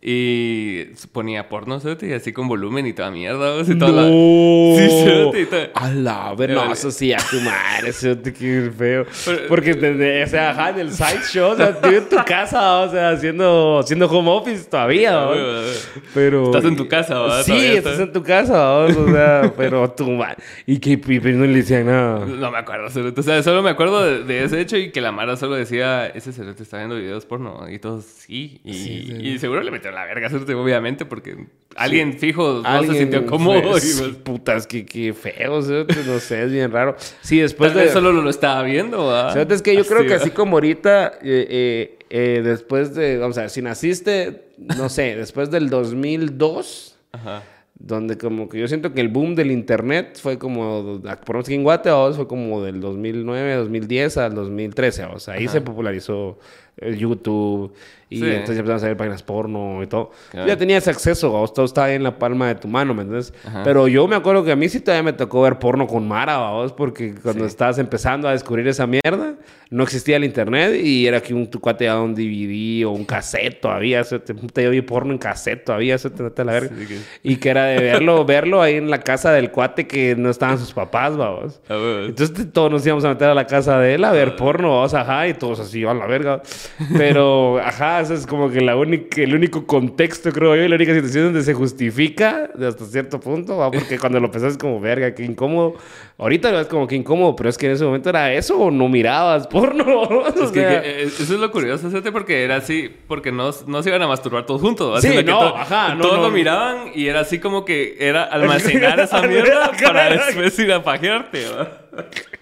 y 0.02 0.85
ponía 1.12 1.49
porno, 1.49 1.78
cerote, 1.78 2.09
y 2.09 2.12
así 2.14 2.33
con 2.33 2.49
volumen 2.49 2.87
y 2.87 2.92
toda 2.95 3.11
mierda, 3.11 3.61
y 3.61 3.78
toda 3.78 3.92
la... 3.92 4.02
Sí, 4.09 5.47
toda- 5.50 5.71
A 5.75 5.90
la 5.90 6.35
ver, 6.35 6.50
no, 6.50 6.73
eso 6.73 6.90
sí, 6.90 7.12
a 7.12 7.19
tu 7.19 7.38
madre, 7.40 7.90
eso 7.90 8.16
te 8.16 8.33
qué 8.33 8.71
feo. 8.76 9.04
Pero- 9.26 9.49
Porque, 9.49 9.75
desde, 9.75 10.25
o 10.25 10.26
sea, 10.26 10.50
ajá, 10.50 10.71
en 10.71 10.78
el 10.80 10.92
side 10.92 11.21
show, 11.30 11.52
o 11.52 11.57
sea, 11.57 11.78
tú 11.78 11.88
en 11.88 12.09
tu 12.09 12.16
casa, 12.25 12.78
o 12.80 12.90
sea, 12.90 13.11
haciendo, 13.11 13.78
haciendo 13.80 14.07
home 14.07 14.30
office 14.30 14.64
todavía. 14.71 15.28
Pero... 16.14 16.47
Estás 16.47 16.64
en 16.64 16.76
tu 16.76 16.88
casa, 16.88 17.19
¿va? 17.19 17.42
Sí, 17.42 17.52
estás 17.52 17.99
en 18.00 18.12
tu 18.12 18.23
casa, 18.23 18.73
o 18.78 18.92
sea, 19.12 19.52
pero 19.57 19.90
tu 19.90 20.11
madre. 20.11 20.37
Y 20.66 20.78
que 20.78 20.90
y, 20.92 20.97
pero 20.97 21.37
no 21.38 21.45
le 21.47 21.54
decían 21.54 21.87
nada. 21.87 22.25
No 22.25 22.50
me 22.50 22.59
acuerdo, 22.59 22.88
cerote. 22.88 23.21
O 23.21 23.23
sea, 23.25 23.42
solo 23.42 23.62
me 23.62 23.71
acuerdo 23.71 24.02
de, 24.04 24.25
de 24.25 24.45
ese 24.45 24.61
hecho 24.61 24.76
y 24.76 24.90
que 24.92 25.00
la 25.00 25.12
Mara 25.12 25.37
solo 25.37 25.57
decía, 25.57 26.07
ese 26.07 26.33
cerote 26.33 26.62
está 26.62 26.78
viendo 26.78 26.97
videos 26.97 27.26
porno. 27.26 27.69
Y 27.71 27.78
todos, 27.78 28.04
sí. 28.04 28.61
Y, 28.64 29.28
y 29.28 29.38
seguro 29.38 29.62
le 29.62 29.71
metió 29.71 29.89
la 29.90 30.04
verga, 30.04 30.28
obviamente, 30.56 31.04
porque 31.04 31.47
alguien 31.76 32.18
fijo 32.18 32.62
no 32.62 32.82
se 32.85 32.99
sintió 32.99 33.26
cómodo. 33.26 33.62
pues, 33.62 33.99
y, 33.99 34.02
pues, 34.02 34.16
putas, 34.16 34.66
que, 34.66 34.85
que 34.85 35.12
feo, 35.12 35.61
no 35.61 36.18
sé, 36.18 36.44
es 36.44 36.52
bien 36.52 36.70
raro. 36.70 36.97
Sí, 37.20 37.38
después 37.40 37.73
tal 37.73 37.85
de... 37.85 37.92
solo 37.92 38.12
lo 38.12 38.30
estaba 38.30 38.62
viendo. 38.62 39.11
¿Sabes? 39.11 39.50
Es 39.50 39.62
que 39.62 39.75
yo 39.75 39.85
creo 39.85 40.06
que 40.06 40.14
así 40.14 40.30
como 40.30 40.56
ahorita, 40.56 41.18
eh, 41.23 41.47
eh, 41.50 41.99
eh, 42.11 42.42
después 42.42 42.94
de, 42.94 43.18
vamos 43.18 43.38
a 43.38 43.42
ver, 43.42 43.50
si 43.50 43.62
naciste, 43.62 44.49
no 44.59 44.88
sé, 44.88 45.16
después 45.16 45.50
del 45.50 45.70
2002, 45.70 46.97
Ajá. 47.12 47.42
donde 47.75 48.18
como 48.18 48.49
que 48.49 48.59
yo 48.59 48.68
siento 48.68 48.92
que 48.92 49.00
el 49.00 49.09
boom 49.09 49.35
del 49.35 49.50
internet 49.50 50.18
fue 50.20 50.38
como, 50.38 51.00
por 51.25 51.37
aquí 51.38 51.54
en 51.54 51.62
Guate, 51.62 51.90
fue 52.14 52.26
como 52.26 52.62
del 52.62 52.80
2009, 52.80 53.54
2010 53.54 54.16
al 54.18 54.35
2013, 54.35 55.04
o 55.04 55.18
sea, 55.18 55.35
ahí 55.35 55.49
se 55.49 55.61
popularizó 55.61 56.38
eh, 56.80 56.97
YouTube. 56.97 57.73
Y 58.11 58.19
Sí. 58.19 58.25
entonces 58.26 58.57
ya 58.57 58.61
empezaron 58.61 58.76
a 58.76 58.81
salir 58.81 58.97
páginas 58.97 59.23
porno 59.23 59.83
y 59.83 59.87
todo. 59.87 60.11
Claro. 60.33 60.49
Ya 60.49 60.57
tenías 60.57 60.87
acceso, 60.88 61.31
vos, 61.31 61.55
todo 61.55 61.64
estaba 61.64 61.87
ahí 61.87 61.95
en 61.95 62.02
la 62.02 62.19
palma 62.19 62.49
de 62.49 62.57
tu 62.57 62.67
mano, 62.69 62.93
¿me 62.93 63.02
entiendes? 63.02 63.33
Ajá. 63.47 63.62
Pero 63.62 63.87
yo 63.88 64.07
me 64.09 64.17
acuerdo 64.17 64.45
que 64.45 64.50
a 64.52 64.57
mí 64.57 64.69
sí 64.69 64.81
todavía 64.81 65.05
me 65.05 65.12
tocó 65.12 65.43
ver 65.43 65.59
porno 65.61 65.87
con 65.87 66.07
Mara, 66.09 66.38
vos, 66.50 66.73
porque 66.73 67.14
cuando 67.14 67.45
Sí. 67.45 67.49
estabas 67.50 67.79
empezando 67.79 68.29
a 68.29 68.33
descubrir 68.33 68.67
esa 68.69 68.87
mierda, 68.87 69.37
no 69.71 69.85
existía 69.85 70.17
el 70.17 70.25
internet 70.25 70.75
y 70.83 71.07
era 71.07 71.21
que 71.23 71.33
un 71.33 71.49
tu 71.49 71.61
cuate 71.61 71.85
daba 71.85 72.02
un 72.02 72.12
DVD 72.17 72.85
o 72.87 72.90
un 72.90 73.05
cassette 73.05 73.61
todavía. 73.61 74.00
Eso 74.00 74.21
te, 74.21 74.35
puta, 74.35 74.61
yo 74.61 74.71
vi 74.71 74.81
porno 74.81 75.12
en 75.12 75.19
cassette 75.19 75.64
todavía, 75.64 75.95
eso 75.95 76.11
te 76.11 76.25
neta 76.25 76.43
la 76.43 76.52
verga. 76.55 76.75
Sí, 76.76 76.87
que- 76.87 76.99
Y 77.23 77.37
que 77.37 77.50
era 77.50 77.67
de 77.67 77.79
verlo, 77.79 78.25
verlo 78.26 78.61
ahí 78.62 78.75
en 78.75 78.90
la 78.90 78.99
casa 79.02 79.31
del 79.31 79.52
cuate 79.52 79.87
que 79.87 80.17
no 80.17 80.29
estaban 80.31 80.59
sus 80.59 80.73
papás, 80.73 81.17
vamos. 81.17 81.61
Entonces 81.69 82.33
te- 82.35 82.45
todos 82.47 82.73
nos 82.73 82.85
íbamos 82.85 83.05
a 83.05 83.11
meter 83.11 83.29
a 83.29 83.35
la 83.35 83.47
casa 83.47 83.79
de 83.79 83.95
él 83.95 84.02
a 84.05 84.11
ver 84.11 84.35
porno, 84.35 84.71
vamos, 84.75 84.95
ajá, 84.95 85.29
y 85.29 85.35
todos 85.35 85.61
así, 85.61 85.85
a 85.85 85.95
la 85.95 86.07
verga. 86.07 86.43
Pero, 86.99 87.59
ajá, 87.61 88.00
es 88.09 88.26
como 88.26 88.49
que 88.50 88.61
la 88.62 88.76
única, 88.76 89.21
el 89.21 89.35
único 89.35 89.66
contexto, 89.66 90.33
creo 90.33 90.57
yo, 90.57 90.62
y 90.62 90.69
la 90.69 90.76
única 90.76 90.95
situación 90.95 91.25
donde 91.25 91.42
se 91.42 91.52
justifica 91.52 92.49
hasta 92.66 92.85
cierto 92.87 93.21
punto, 93.21 93.59
¿va? 93.59 93.71
porque 93.71 93.99
cuando 93.99 94.19
lo 94.21 94.30
pensás 94.30 94.52
es 94.52 94.59
como, 94.59 94.80
verga, 94.80 95.14
qué 95.14 95.25
incómodo. 95.25 95.75
Ahorita 96.16 96.50
lo 96.52 96.59
ves 96.59 96.69
como 96.69 96.87
que 96.87 96.95
incómodo, 96.95 97.37
pero 97.37 97.50
es 97.50 97.59
que 97.59 97.66
en 97.66 97.73
ese 97.73 97.85
momento 97.85 98.09
era 98.09 98.33
eso 98.33 98.57
o 98.59 98.71
no 98.71 98.88
mirabas 98.88 99.47
porno. 99.49 99.85
o 100.02 100.26
Es 100.28 100.35
que, 100.52 100.61
sea, 100.61 100.80
que, 100.83 100.88
eh, 100.88 101.02
eso 101.02 101.23
es 101.23 101.30
lo 101.30 101.50
curioso, 101.50 101.90
porque 102.12 102.45
era 102.45 102.57
así, 102.57 102.90
porque 103.09 103.33
no, 103.33 103.50
no 103.66 103.83
se 103.83 103.88
iban 103.90 104.02
a 104.02 104.07
masturbar 104.07 104.47
todos 104.47 104.61
juntos. 104.62 105.02
Sí, 105.02 105.11
que 105.11 105.25
no, 105.25 105.38
to- 105.38 105.57
ajá, 105.57 105.95
no, 105.97 106.02
Todos 106.02 106.16
no. 106.19 106.23
lo 106.25 106.30
miraban 106.30 106.92
y 106.95 107.07
era 107.09 107.21
así 107.21 107.38
como 107.40 107.64
que 107.64 107.97
era 107.99 108.23
almacenar 108.30 109.00
esa 109.00 109.21
mierda 109.23 109.73
para 109.83 110.11
después 110.11 110.59
ir 110.59 110.73
a 110.73 110.83
pajearte. 110.83 111.45
¿va? 111.50 111.80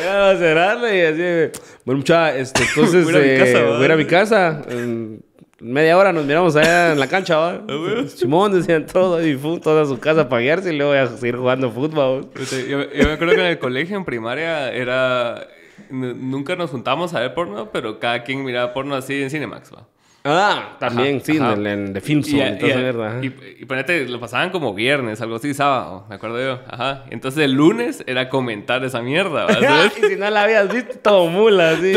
Era 0.00 0.36
cerrarle 0.36 0.98
y 0.98 1.00
así, 1.02 1.60
bueno, 1.84 1.98
mucha, 1.98 2.36
este, 2.36 2.62
entonces, 2.68 3.04
Voy 3.04 3.14
a 3.14 3.18
a 3.18 3.20
mi 3.20 3.28
eh, 3.28 3.38
casa, 3.38 3.64
voy 3.78 3.90
a 3.90 3.96
mi 3.96 4.04
casa. 4.04 4.62
En 4.68 5.22
media 5.60 5.96
hora 5.96 6.12
nos 6.12 6.24
miramos 6.24 6.56
allá 6.56 6.92
en 6.92 6.98
la 6.98 7.06
cancha, 7.06 7.36
¿va? 7.36 7.62
Simón 8.08 8.52
decían 8.52 8.86
todo 8.86 9.24
y 9.24 9.36
fue 9.36 9.60
toda 9.60 9.84
su 9.86 9.98
casa 9.98 10.22
a 10.22 10.28
paguearse 10.28 10.74
y 10.74 10.76
luego 10.76 10.92
a 10.92 11.06
seguir 11.06 11.36
jugando 11.36 11.70
fútbol. 11.70 12.30
Este, 12.40 12.68
Yo, 12.68 12.90
yo 12.90 13.04
me 13.04 13.12
acuerdo 13.12 13.34
que 13.34 13.40
en 13.40 13.46
el 13.46 13.58
colegio, 13.58 13.96
en 13.96 14.04
primaria, 14.04 14.72
era... 14.72 15.46
Nunca 15.90 16.56
nos 16.56 16.70
juntamos 16.70 17.12
a 17.12 17.20
ver 17.20 17.34
porno, 17.34 17.70
pero 17.70 17.98
cada 18.00 18.22
quien 18.24 18.44
miraba 18.44 18.72
porno 18.72 18.94
así 18.94 19.22
en 19.22 19.28
Cinemax, 19.28 19.72
¿va? 19.74 19.86
Ah, 20.24 20.76
también, 20.78 21.16
Ajá, 21.16 21.24
sí, 21.24 21.36
ajá. 21.38 21.52
en, 21.54 21.66
en 21.66 21.92
The 21.94 22.00
Film 22.00 22.22
Zone 22.22 22.58
y, 22.60 22.64
mierda. 22.64 23.08
ajá. 23.08 23.18
y, 23.22 23.64
ponete, 23.64 24.06
lo 24.08 24.20
pasaban 24.20 24.50
como 24.50 24.72
viernes, 24.72 25.20
algo 25.20 25.34
así, 25.36 25.52
sábado, 25.52 26.06
me 26.08 26.14
acuerdo 26.14 26.40
yo. 26.40 26.60
Ajá. 26.68 27.04
Entonces 27.10 27.42
el 27.44 27.52
lunes 27.52 28.04
era 28.06 28.28
comentar 28.28 28.84
esa 28.84 29.02
mierda, 29.02 29.46
y 30.00 30.06
si 30.06 30.14
no 30.16 30.30
la 30.30 30.44
habías 30.44 30.72
visto, 30.72 30.94
todo 31.02 31.26
mula, 31.28 31.70
así. 31.70 31.92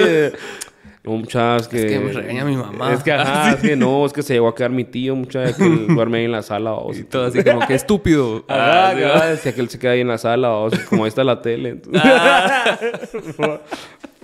muchachos, 1.04 1.68
que... 1.68 1.78
Es 1.78 1.86
que 1.86 2.00
me 2.00 2.12
regaña 2.14 2.46
mi 2.46 2.56
mamá. 2.58 2.94
Es 2.94 3.04
que, 3.04 3.12
ajá, 3.12 3.52
es 3.56 3.62
que 3.62 3.76
no, 3.76 4.04
es 4.08 4.12
que 4.14 4.24
se 4.24 4.34
llegó 4.34 4.48
a 4.48 4.56
quedar 4.56 4.72
mi 4.72 4.86
tío, 4.86 5.16
muchachos, 5.16 5.56
que 5.58 5.64
él 5.64 5.86
duerme 5.90 6.18
ahí 6.18 6.26
en 6.26 6.32
la 6.32 6.42
sala. 6.42 6.74
O 6.74 6.92
Y 6.96 7.04
todo 7.04 7.26
así 7.28 7.44
como 7.44 7.60
que 7.68 7.76
estúpido. 7.76 8.44
Ajá, 8.48 8.90
Ah, 8.90 9.26
decía 9.28 9.54
que 9.54 9.62
él 9.62 9.70
se 9.70 9.78
queda 9.78 9.92
ahí 9.92 10.02
en 10.02 10.08
la 10.08 10.18
sala, 10.18 10.52
o 10.52 10.72
sea, 10.72 10.84
como 10.86 11.04
ahí 11.04 11.10
está 11.10 11.24
la 11.24 11.44
tele. 11.44 11.70
entonces- 11.70 12.02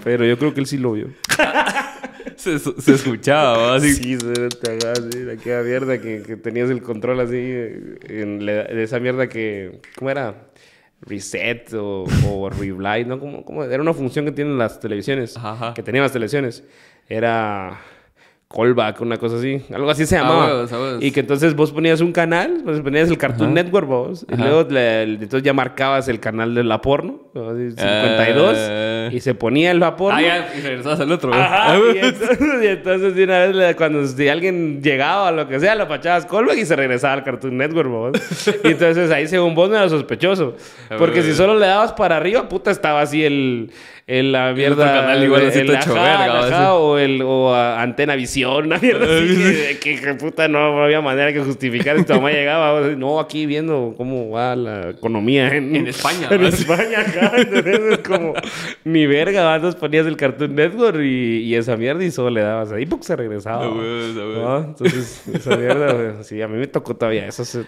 Pero 0.03 0.25
yo 0.25 0.36
creo 0.39 0.55
que 0.55 0.60
él 0.62 0.65
sí 0.65 0.79
lo 0.79 0.93
vio. 0.93 1.10
Se, 2.41 2.60
se 2.60 2.93
escuchaba. 2.93 3.75
Así, 3.75 3.93
Sí, 3.93 4.17
se 4.17 4.50
te 4.50 4.71
haga 4.71 4.91
así, 4.93 5.19
de 5.19 5.33
aquella 5.33 5.62
mierda 5.63 6.01
que, 6.01 6.21
que 6.24 6.36
tenías 6.38 6.69
el 6.69 6.81
control 6.81 7.19
así, 7.19 7.36
en 7.38 8.45
la- 8.45 8.63
de 8.65 8.83
esa 8.83 9.00
mierda 9.00 9.27
que, 9.29 9.79
¿cómo 9.95 10.10
era? 10.12 10.50
Reset 11.01 11.74
o, 11.74 12.05
o 12.27 12.50
Reblind, 12.60 13.07
¿no? 13.07 13.19
¿Cómo, 13.19 13.43
cómo? 13.45 13.63
Era 13.63 13.81
una 13.81 13.93
función 13.93 14.25
que 14.25 14.31
tienen 14.31 14.57
las 14.57 14.79
televisiones, 14.79 15.36
ajá. 15.38 15.74
que 15.74 15.81
tenían 15.83 16.03
las 16.03 16.12
televisiones. 16.13 16.63
Era 17.10 17.79
callback, 18.51 19.01
una 19.01 19.17
cosa 19.17 19.38
así, 19.38 19.62
algo 19.74 19.89
así 19.89 20.05
se 20.05 20.15
llamaba. 20.17 20.65
Y 21.00 21.12
que 21.12 21.22
entonces 21.22 21.55
vos 21.55 21.72
ponías 21.72 22.01
un 22.01 22.12
canal, 22.12 22.62
pues 22.63 22.79
ponías 22.81 23.10
el 23.10 23.17
Cartoon 23.17 23.53
Network 23.53 23.88
vos, 23.88 24.25
y 24.31 24.36
luego 24.36 24.67
le- 24.70 25.03
entonces 25.03 25.43
ya 25.43 25.53
marcabas 25.53 26.08
el 26.08 26.20
canal 26.20 26.53
de 26.55 26.63
la 26.63 26.81
porno, 26.81 27.22
¿no? 27.34 27.50
Así, 27.50 27.72
52, 27.72 28.58
Ah. 28.60 29.10
y 29.12 29.20
se 29.20 29.34
ponía 29.36 29.72
el 29.72 29.79
la 29.79 29.96
porno. 29.96 30.17
Ah, 30.20 30.22
ya, 30.22 30.53
y 30.58 30.62
regresabas 30.62 31.00
al 31.00 31.12
otro. 31.12 31.34
Ajá, 31.34 31.74
Ah, 31.74 31.79
y 31.96 31.98
entonces, 31.98 32.39
y 32.63 32.67
entonces 32.67 33.15
de 33.15 33.24
una 33.24 33.39
vez 33.48 33.75
cuando 33.75 34.05
si 34.05 34.27
alguien 34.27 34.81
llegaba 34.81 35.29
o 35.29 35.31
lo 35.31 35.48
que 35.48 35.60
sea, 35.60 35.75
lo 35.75 35.88
pachabas 35.88 36.25
callback 36.25 36.58
y 36.58 36.65
se 36.65 36.75
regresaba 36.75 37.13
al 37.13 37.24
Cartoon 37.24 37.58
Network, 37.58 37.89
¿vos? 37.89 38.12
Y 38.63 38.67
entonces 38.70 39.12
ahí 39.12 39.27
según 39.27 39.55
vos 39.55 39.70
no 39.70 39.77
era 39.77 39.88
sospechoso. 39.89 40.55
Porque 40.98 41.22
si 41.24 41.34
solo 41.34 41.58
le 41.58 41.67
dabas 41.67 41.93
para 41.93 42.17
arriba, 42.17 42.48
puta, 42.50 42.72
estaba 42.72 43.01
así 43.01 43.24
el... 43.24 43.72
el 44.19 44.31
la 44.31 44.53
mierda... 44.53 44.73
otro 44.73 44.85
canal 45.01 45.23
igual 45.23 45.47
así 45.47 45.59
el, 45.59 45.75
ajá, 45.75 45.93
verga, 45.93 46.27
¿va? 46.33 46.47
ajá, 46.47 46.73
o 46.75 46.97
el... 46.97 47.21
O 47.21 47.53
a- 47.53 47.81
Antena 47.81 48.15
Visión, 48.15 48.65
una 48.67 48.77
mierda 48.77 49.05
así 49.05 49.37
que, 49.37 49.79
que, 49.79 50.01
que, 50.01 50.13
puta 50.15 50.47
no 50.47 50.83
había 50.83 51.01
manera 51.01 51.31
que 51.33 51.39
justificar. 51.41 51.97
Y 51.97 52.03
tu 52.03 52.13
mamá 52.13 52.31
llegaba, 52.31 52.81
no, 52.97 53.19
aquí 53.19 53.45
viendo 53.45 53.93
cómo 53.97 54.29
va 54.29 54.55
la 54.55 54.89
economía 54.91 55.55
en... 55.55 55.75
En 55.75 55.87
España, 55.87 56.27
En. 56.29 56.43
España, 56.43 57.01
acá. 57.01 57.31
Entonces 57.37 57.79
es 57.91 57.97
como... 58.00 58.33
Ni 58.83 59.05
verga, 59.07 59.43
¿va? 59.45 59.55
entonces 59.55 59.79
ponías 59.79 60.05
el 60.07 60.17
Cartoon 60.17 60.55
Network 60.55 61.00
y, 61.01 61.39
y 61.43 61.55
esa 61.55 61.77
mierda 61.77 62.03
y 62.03 62.11
solo 62.11 62.29
le 62.31 62.41
dabas 62.41 62.71
ahí 62.71 62.85
porque 62.85 63.05
se 63.05 63.15
regresaba. 63.15 63.65
Ah. 63.65 64.63
Entonces, 64.67 65.24
esa 65.33 65.55
mierda, 65.55 66.24
sí, 66.24 66.41
a 66.41 66.47
mí 66.47 66.57
me 66.57 66.67
tocó 66.67 66.95
todavía 66.95 67.27
eso. 67.27 67.45
se- 67.45 67.65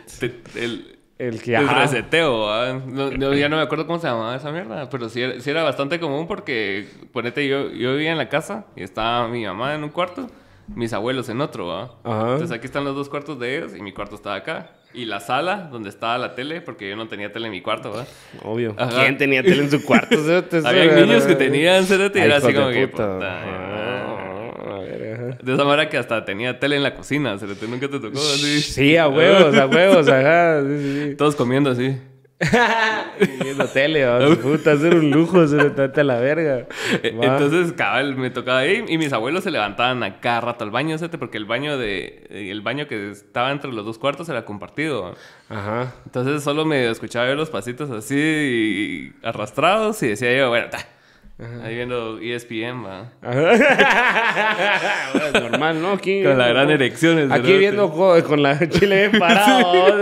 el, 0.56 0.98
El 1.28 1.42
que... 1.42 1.56
el 1.56 1.68
ajá. 1.68 1.82
reseteo. 1.82 2.74
No, 2.86 3.12
no, 3.12 3.34
ya 3.34 3.50
no 3.50 3.58
me 3.58 3.62
acuerdo 3.62 3.86
cómo 3.88 4.00
se 4.00 4.08
llamaba 4.08 4.36
esa 4.36 4.52
mierda, 4.52 4.90
pero 4.90 5.10
sí, 5.10 5.22
era- 5.22 5.40
sí 5.40 5.50
era 5.50 5.64
bastante 5.64 6.00
común 6.00 6.28
porque, 6.28 6.88
ponete, 7.12 7.48
yo, 7.48 7.70
yo 7.72 7.94
vivía 7.94 8.12
en 8.12 8.18
la 8.18 8.30
casa 8.30 8.66
y 8.76 8.84
estaba 8.84 9.28
mi 9.28 9.46
mamá 9.46 9.76
en 9.76 9.84
un 9.84 9.90
cuarto, 9.90 10.28
mis 10.76 10.94
abuelos 10.94 11.30
en 11.30 11.42
otro, 11.42 11.68
¿va? 11.68 11.92
Ajá. 12.04 12.32
Entonces 12.34 12.52
aquí 12.52 12.66
están 12.66 12.84
los 12.84 12.96
dos 12.96 13.10
cuartos 13.10 13.40
de 13.40 13.58
ellos 13.58 13.74
y 13.78 13.82
mi 13.82 13.92
cuarto 13.94 14.16
estaba 14.16 14.36
acá. 14.36 14.72
Y 14.96 15.06
la 15.06 15.20
sala 15.20 15.70
donde 15.72 15.90
estaba 15.90 16.18
la 16.20 16.36
tele, 16.36 16.62
porque 16.62 16.88
yo 16.88 16.96
no 16.96 17.08
tenía 17.08 17.32
tele 17.32 17.48
en 17.48 17.52
mi 17.54 17.62
cuarto, 17.62 17.92
¿va? 17.92 18.06
Obvio. 18.44 18.76
Ajá. 18.78 19.02
¿Quién 19.02 19.18
tenía 19.18 19.42
tele 19.42 19.64
en 19.64 19.72
su 19.72 19.84
cuarto? 19.84 20.16
Había 20.66 20.94
niños 20.96 21.24
que 21.26 21.34
tenían 21.36 21.84
cerote 21.86 22.20
y 22.20 22.22
era 22.22 22.38
así 22.38 22.54
como 22.54 22.70
que, 22.70 22.88
puta. 22.88 23.14
puta, 23.16 23.42
Ah, 23.44 24.76
a 24.76 24.80
ver, 24.80 25.14
ajá. 25.16 25.23
De 25.42 25.54
esa 25.54 25.64
manera 25.64 25.90
que 25.90 25.98
hasta 25.98 26.26
tenía 26.26 26.60
tele 26.60 26.76
en 26.76 26.84
la 26.84 26.96
cocina, 26.96 27.38
cerote, 27.38 27.68
nunca 27.68 27.88
te 27.88 28.00
tocó 28.00 28.20
así. 28.20 28.62
Sí, 28.62 28.98
a 28.98 29.08
huevos, 29.08 29.56
a 29.56 29.68
huevos, 29.68 30.08
ajá. 30.08 30.62
Sí, 30.62 30.78
sí, 30.80 31.04
sí. 31.10 31.16
Todos 31.16 31.36
comiendo 31.36 31.72
así. 31.72 31.98
Viendo 33.42 33.66
tele, 33.68 34.06
puta, 34.42 34.74
hacer 34.74 34.96
un 34.96 35.12
lujo, 35.12 35.48
se 35.48 35.58
a 35.60 36.04
la 36.04 36.20
verga. 36.20 36.68
Eh, 37.04 37.16
Va. 37.18 37.26
Entonces, 37.26 37.74
cabal, 37.74 38.16
me 38.16 38.30
tocaba 38.32 38.60
ahí 38.60 38.84
y 38.88 38.98
mis 38.98 39.14
abuelos 39.14 39.44
se 39.44 39.52
levantaban 39.52 40.04
a 40.04 40.20
cada 40.20 40.42
rato 40.42 40.64
al 40.64 40.72
baño, 40.72 40.98
¿sí? 40.98 41.08
porque 41.20 41.38
el 41.38 41.46
baño 41.46 41.78
de 41.78 42.28
el 42.30 42.62
baño 42.62 42.88
que 42.88 43.12
estaba 43.12 43.52
entre 43.52 43.72
los 43.72 43.86
dos 43.86 43.98
cuartos 43.98 44.28
era 44.30 44.46
compartido. 44.46 45.16
Ajá. 45.50 45.94
Entonces 46.06 46.44
solo 46.44 46.66
me 46.66 46.90
escuchaba 46.90 47.28
yo 47.28 47.36
los 47.36 47.50
pasitos 47.50 47.90
así 47.92 48.16
y 48.18 49.26
arrastrados 49.26 50.02
y 50.04 50.08
decía 50.08 50.36
yo, 50.36 50.50
bueno, 50.50 50.70
ta, 50.70 50.80
ahí 51.64 51.76
viendo 51.76 52.20
ESPN, 52.20 52.86
va. 52.86 53.12
Ajá. 53.22 55.10
Bueno, 55.14 55.40
normal, 55.50 55.82
¿no? 55.82 55.92
Aquí, 55.94 56.24
Con 56.24 56.38
la 56.38 56.48
gran 56.48 56.70
erección. 56.72 57.20
el 57.20 57.32
Aquí 57.32 57.58
viendo 57.58 57.92
con 57.92 58.42
la 58.42 58.58
chile 58.70 59.12
parado. 59.18 60.00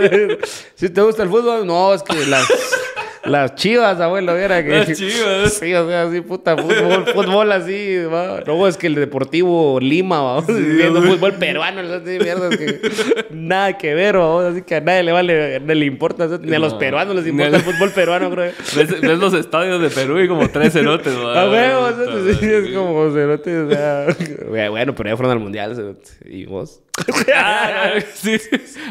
Si 0.74 0.88
te 0.88 1.00
gusta 1.02 1.22
el 1.22 1.28
fútbol, 1.28 1.66
no, 1.66 1.92
es 1.94 2.02
que 2.02 2.26
las, 2.26 2.46
las 3.24 3.54
chivas, 3.54 4.00
abuelo, 4.00 4.34
viera 4.34 4.62
que. 4.64 4.70
Las 4.70 4.92
chivas. 4.98 5.52
Sí, 5.54 5.72
o 5.74 5.88
sea, 5.88 6.04
así, 6.04 6.20
puta, 6.20 6.56
fútbol, 6.56 7.06
fútbol 7.14 7.52
así, 7.52 7.98
va. 8.04 8.40
No, 8.46 8.66
es 8.66 8.76
que 8.76 8.86
el 8.88 8.94
Deportivo 8.96 9.78
Lima, 9.80 10.20
va. 10.22 10.40
viendo 10.46 11.00
güey. 11.00 11.12
fútbol 11.12 11.34
peruano, 11.34 11.80
así, 11.82 12.18
mierda, 12.18 12.50
que 12.50 12.80
nada 13.30 13.78
que 13.78 13.94
ver, 13.94 14.18
va. 14.18 14.48
Así 14.48 14.62
que 14.62 14.76
a 14.76 14.80
nadie 14.80 15.02
le 15.04 15.12
vale, 15.12 15.60
no 15.60 15.74
le 15.74 15.86
importa, 15.86 16.26
ni 16.40 16.54
a 16.54 16.58
los 16.58 16.72
No. 16.74 16.78
peruanos 16.78 17.14
les 17.16 17.26
importa 17.26 17.56
el 17.56 17.62
fútbol 17.62 17.90
peruano, 17.90 18.30
creo. 18.30 18.52
¿Ves, 18.76 19.00
ves 19.00 19.18
los 19.18 19.34
estadios 19.34 19.80
de 19.80 19.90
Perú 19.90 20.20
y 20.20 20.28
como 20.28 20.48
tres 20.48 20.72
cerotes, 20.72 21.14
va. 21.16 21.42
A 21.42 21.50
huevo, 21.50 21.88
sí, 22.40 22.46
es 22.46 22.74
como 22.74 23.10
cerote, 23.12 23.58
o 23.58 23.70
sea. 23.70 24.06
Bueno, 24.70 24.94
pero 24.94 25.10
ya 25.10 25.16
fueron 25.16 25.32
al 25.32 25.38
mundial. 25.40 25.96
¿Y 26.24 26.46
vos? 26.46 26.80
Ah, 27.34 27.94
sí. 28.14 28.36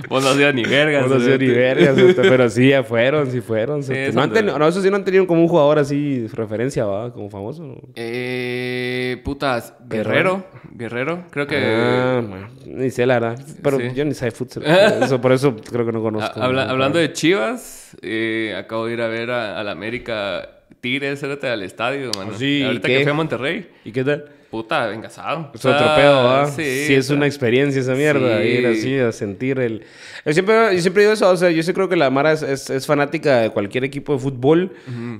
Vos 0.09 0.23
no 0.23 0.29
hacías 0.31 0.53
ni 0.55 0.63
vergas. 0.63 1.07
No 1.07 1.17
ni 1.19 1.47
verga, 1.47 1.93
cerote, 1.93 2.21
pero 2.29 2.49
sí, 2.49 2.69
ya 2.69 2.83
fueron, 2.83 3.29
sí 3.31 3.41
fueron. 3.41 3.81
eso 3.81 3.93
no, 4.13 4.21
han 4.21 4.29
ando- 4.29 4.33
tenido- 4.33 4.59
no, 4.59 4.67
eso 4.67 4.81
sí 4.81 4.89
no 4.89 4.95
han 4.95 5.05
tenido 5.05 5.27
como 5.27 5.41
un 5.41 5.47
jugador 5.47 5.77
así, 5.79 6.25
referencia, 6.33 6.85
¿va? 6.85 7.13
Como 7.13 7.29
famoso. 7.29 7.63
¿no? 7.63 7.75
Eh, 7.95 9.21
putas, 9.23 9.75
Guerrero. 9.87 10.45
Guerrero, 10.71 11.25
creo 11.29 11.45
que. 11.47 11.57
Ah, 11.57 12.23
bueno, 12.27 12.47
ni 12.65 12.89
sé 12.89 13.05
la 13.05 13.19
verdad. 13.19 13.45
Pero 13.61 13.77
Sí. 13.79 13.91
yo 13.93 14.03
ni 14.05 14.13
sé 14.13 14.31
futsal. 14.31 14.63
Eso, 15.03 15.21
por 15.21 15.31
eso 15.31 15.55
creo 15.57 15.85
que 15.85 15.91
no 15.91 16.01
conozco. 16.01 16.41
habla- 16.41 16.65
¿no? 16.65 16.71
hablando 16.71 16.97
de 16.97 17.13
Chivas, 17.13 17.95
eh, 18.01 18.55
acabo 18.57 18.87
de 18.87 18.93
ir 18.93 19.01
a 19.01 19.07
ver 19.07 19.29
a, 19.31 19.59
a 19.59 19.63
la 19.63 19.71
América 19.71 20.49
Tigres, 20.81 21.23
al 21.23 21.61
estadio, 21.63 22.09
mano. 22.17 22.31
¿Ah, 22.33 22.37
sí? 22.39 22.59
¿Y 22.59 22.63
Ahorita 22.63 22.87
que 22.87 23.01
fui 23.01 23.11
a 23.11 23.13
Monterrey. 23.13 23.69
¿Y 23.85 23.91
qué 23.91 24.03
tal? 24.03 24.25
Puta, 24.51 24.93
engasado. 24.93 25.49
Es 25.53 25.65
otro 25.65 25.95
pedo, 25.95 26.29
¿ah? 26.29 26.45
Sí, 26.45 26.83
sí 26.85 26.93
es 26.93 27.09
una 27.09 27.25
experiencia 27.25 27.81
esa 27.81 27.95
mierda, 27.95 28.43
ir 28.43 28.67
así 28.67 28.99
a 28.99 29.13
sentir 29.13 29.57
el... 29.59 29.83
Yo 30.25 30.33
siempre, 30.33 30.75
yo 30.75 30.81
siempre 30.81 31.03
digo 31.03 31.13
eso, 31.13 31.29
o 31.31 31.37
sea, 31.37 31.49
yo 31.49 31.63
sí 31.63 31.73
creo 31.73 31.87
que 31.87 31.95
la 31.95 32.09
Mara 32.09 32.33
es, 32.33 32.69
es, 32.69 32.85
fanática 32.85 33.37
de 33.37 33.49
cualquier 33.49 33.85
equipo 33.85 34.13
de 34.13 34.19
fútbol, 34.19 34.73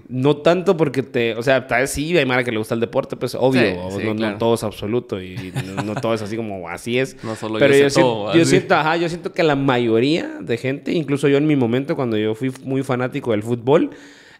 no 0.09 0.37
tanto 0.37 0.75
porque 0.75 1.01
te, 1.01 1.33
o 1.35 1.41
sea, 1.41 1.65
tal 1.65 1.81
vez 1.81 1.91
sí 1.91 2.15
hay 2.17 2.25
Mara 2.25 2.43
que 2.43 2.51
le 2.51 2.57
gusta 2.57 2.75
el 2.75 2.81
deporte, 2.81 3.15
pues 3.15 3.33
obvio, 3.33 3.89
no, 4.03 4.13
no, 4.13 4.37
todo 4.37 4.55
es 4.55 4.63
absoluto 4.63 5.21
y 5.21 5.53
no, 5.85 5.95
todo 5.95 6.13
es 6.13 6.21
así 6.21 6.35
como 6.35 6.67
así 6.67 6.99
es. 6.99 7.15
No 7.23 7.35
solo 7.35 7.59
Pero 7.59 7.73
yo, 7.73 7.83
yo, 7.83 7.89
siento, 7.89 8.33
yo 8.33 8.45
siento, 8.45 8.75
ajá, 8.75 8.97
yo 8.97 9.07
siento 9.07 9.31
que 9.31 9.43
la 9.43 9.55
mayoría 9.55 10.39
de 10.41 10.57
gente, 10.57 10.91
incluso 10.91 11.29
yo 11.29 11.37
en 11.37 11.47
mi 11.47 11.55
momento 11.55 11.95
cuando 11.95 12.17
yo 12.17 12.35
fui 12.35 12.51
muy 12.63 12.83
fanático 12.83 13.31
del 13.31 13.43
fútbol, 13.43 13.91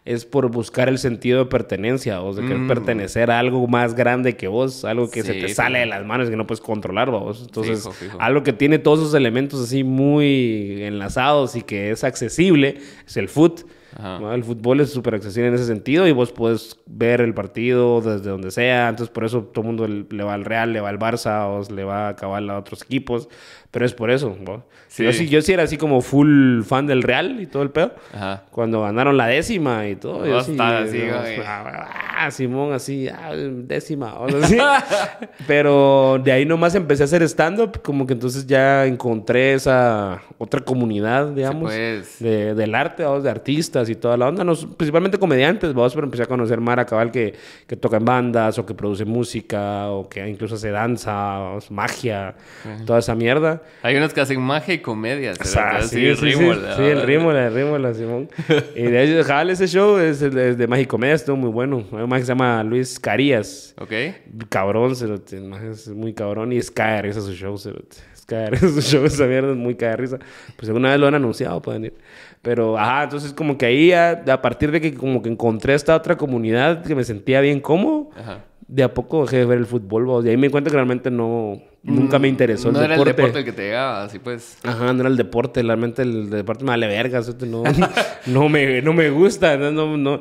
es 0.04 0.24
por 0.24 0.50
buscar 0.50 0.88
el 0.88 0.98
sentido 0.98 1.38
de 1.38 1.44
pertenencia, 1.46 2.22
o 2.22 2.34
de 2.34 2.42
querer 2.42 2.58
mm. 2.58 2.68
pertenecer 2.68 3.30
a 3.30 3.38
algo 3.38 3.66
más 3.68 3.94
grande 3.94 4.36
que 4.36 4.48
vos, 4.48 4.84
algo 4.84 5.08
que 5.08 5.22
se 5.22 5.34
te 5.34 5.48
sale 5.54 5.80
de 5.80 5.86
las 5.86 6.04
manos 6.04 6.28
que 6.28 6.36
no 6.36 6.46
puedes 6.46 6.60
controlar, 6.60 7.10
vos. 7.10 7.42
Entonces, 7.42 7.88
algo 8.18 8.42
que 8.42 8.52
tiene 8.52 8.78
todos 8.78 9.00
esos 9.00 9.14
elementos 9.14 9.62
así 9.62 9.84
muy 9.84 10.82
enlazados 10.82 11.54
y 11.54 11.62
que 11.62 11.92
es 11.92 12.02
accesible 12.02 12.78
es 13.06 13.16
el 13.16 13.28
foot. 13.28 13.62
El 14.32 14.42
fútbol 14.42 14.80
es 14.80 14.90
súper 14.90 15.14
accesible 15.14 15.48
en 15.48 15.54
ese 15.54 15.66
sentido 15.66 16.08
y 16.08 16.12
vos 16.12 16.32
puedes 16.32 16.78
ver 16.86 17.20
el 17.20 17.34
partido 17.34 18.00
desde 18.00 18.30
donde 18.30 18.50
sea. 18.50 18.88
Entonces, 18.88 19.12
por 19.12 19.24
eso 19.24 19.42
todo 19.42 19.62
el 19.62 19.66
mundo 19.66 19.86
le 19.86 20.24
va 20.24 20.34
al 20.34 20.46
Real, 20.46 20.72
le 20.72 20.80
va 20.80 20.88
al 20.88 20.98
Barça 20.98 21.46
o 21.46 21.72
le 21.72 21.84
va 21.84 22.06
a 22.06 22.08
acabar 22.08 22.42
a 22.50 22.58
otros 22.58 22.82
equipos. 22.82 23.28
Pero 23.72 23.86
es 23.86 23.94
por 23.94 24.10
eso. 24.10 24.36
Yo, 24.98 25.12
sí, 25.14 25.30
yo 25.30 25.40
sí 25.40 25.50
era 25.54 25.62
así 25.62 25.78
como 25.78 26.02
full 26.02 26.62
fan 26.62 26.86
del 26.86 27.02
Real 27.02 27.40
y 27.40 27.46
todo 27.46 27.62
el 27.62 27.70
pedo. 27.70 27.94
Ajá. 28.12 28.44
Cuando 28.50 28.82
ganaron 28.82 29.16
la 29.16 29.28
décima 29.28 29.88
y 29.88 29.96
todo. 29.96 30.26
Yo 30.26 30.42
sí, 30.42 30.54
así, 30.60 31.00
ah, 31.42 32.30
Simón, 32.30 32.74
así, 32.74 33.08
ah, 33.08 33.32
décima. 33.34 34.14
Pero 35.46 36.20
de 36.22 36.32
ahí 36.32 36.44
nomás 36.44 36.74
empecé 36.74 37.02
a 37.02 37.06
hacer 37.06 37.22
stand-up. 37.22 37.80
Como 37.82 38.06
que 38.06 38.12
entonces 38.12 38.46
ya 38.46 38.84
encontré 38.84 39.54
esa 39.54 40.20
otra 40.36 40.60
comunidad, 40.60 41.28
digamos, 41.28 41.70
pues. 41.70 42.18
de, 42.18 42.54
del 42.54 42.74
arte, 42.74 43.04
de 43.04 43.30
artistas 43.30 43.88
y 43.88 43.94
toda 43.94 44.18
la 44.18 44.28
onda. 44.28 44.44
No, 44.44 44.54
principalmente 44.54 45.16
comediantes, 45.18 45.72
vamos, 45.72 45.94
pero 45.94 46.04
empecé 46.04 46.24
a 46.24 46.26
conocer 46.26 46.60
Mara 46.60 46.84
Cabal 46.84 47.10
que, 47.10 47.34
que 47.66 47.76
toca 47.76 47.96
en 47.96 48.04
bandas 48.04 48.58
o 48.58 48.66
que 48.66 48.74
produce 48.74 49.06
música 49.06 49.88
o 49.88 50.10
que 50.10 50.28
incluso 50.28 50.56
hace 50.56 50.70
danza, 50.70 51.40
o 51.40 51.58
magia, 51.70 52.34
toda 52.84 52.98
esa 52.98 53.14
mierda. 53.14 53.61
Hay 53.82 53.96
unos 53.96 54.12
que 54.12 54.20
hacen 54.20 54.40
magia 54.40 54.74
y 54.74 54.78
comedia. 54.78 55.32
Ah, 55.56 55.80
sí, 55.82 55.88
sí, 55.88 56.16
sí, 56.16 56.32
sí, 56.32 56.82
el 56.82 57.02
Rímola, 57.02 57.46
el 57.46 57.54
Rímola, 57.54 57.94
Simón. 57.94 58.28
y 58.76 58.82
de 58.82 59.02
hecho, 59.02 59.24
Jal, 59.24 59.50
ese 59.50 59.66
show 59.66 59.98
es 59.98 60.20
de, 60.20 60.54
de 60.54 60.66
magia 60.66 60.82
y 60.82 60.86
comedia, 60.86 61.14
estuvo 61.14 61.36
muy 61.36 61.50
bueno. 61.50 61.84
Hay 61.92 62.02
un 62.02 62.08
más 62.08 62.20
que 62.20 62.26
se 62.26 62.32
llama 62.32 62.62
Luis 62.62 62.98
Carías. 62.98 63.74
Ok. 63.78 63.92
Cabrón, 64.48 64.92
es 64.92 65.88
muy 65.88 66.12
cabrón 66.14 66.52
y 66.52 66.58
es 66.58 66.70
caer 66.70 67.06
ese 67.06 67.20
su 67.20 67.32
show, 67.32 67.54
Es 67.54 68.26
caer 68.26 68.54
ese 68.54 68.68
su 68.68 68.80
show, 68.80 69.04
esa 69.06 69.26
mierda 69.26 69.50
es 69.50 69.56
muy 69.56 69.74
caer 69.74 70.00
risa. 70.00 70.18
Pues 70.56 70.68
alguna 70.68 70.90
vez 70.90 71.00
lo 71.00 71.06
han 71.06 71.14
anunciado, 71.14 71.60
pueden 71.60 71.86
ir. 71.86 71.94
Pero, 72.42 72.76
ajá, 72.76 73.04
entonces 73.04 73.32
como 73.32 73.56
que 73.56 73.66
ahí, 73.66 73.92
a, 73.92 74.10
a, 74.10 74.42
partir 74.42 74.72
de 74.72 74.80
que 74.80 74.94
como 74.94 75.22
que 75.22 75.28
encontré 75.28 75.74
esta 75.74 75.94
otra 75.94 76.16
comunidad 76.16 76.84
que 76.84 76.94
me 76.94 77.04
sentía 77.04 77.40
bien 77.40 77.62
ajá. 78.16 78.44
de 78.66 78.82
a 78.82 78.92
poco 78.92 79.22
dejé 79.22 79.38
de 79.38 79.44
ver 79.44 79.58
el 79.58 79.66
fútbol, 79.66 80.26
Y 80.26 80.28
ahí 80.28 80.36
me 80.36 80.48
encuentro 80.48 80.70
que 80.70 80.76
realmente 80.76 81.10
no 81.10 81.62
Nunca 81.84 82.20
me 82.20 82.28
interesó 82.28 82.68
el 82.68 82.74
deporte. 82.74 82.88
No 82.88 82.94
era 82.94 83.10
el 83.10 83.16
deporte 83.16 83.38
el 83.40 83.44
que 83.44 83.52
te 83.52 83.62
llegaba, 83.62 84.04
así 84.04 84.20
pues. 84.20 84.56
Ajá, 84.62 84.92
no 84.92 85.00
era 85.00 85.08
el 85.08 85.16
deporte. 85.16 85.62
Realmente 85.62 86.02
el 86.02 86.30
deporte 86.30 86.64
me 86.64 86.70
vale 86.70 86.86
verga. 86.86 87.20
No, 87.46 87.64
no, 88.26 88.48
me, 88.48 88.80
no 88.82 88.92
me 88.92 89.10
gusta. 89.10 89.56
No, 89.56 89.72
no, 89.72 89.96
no. 89.96 90.20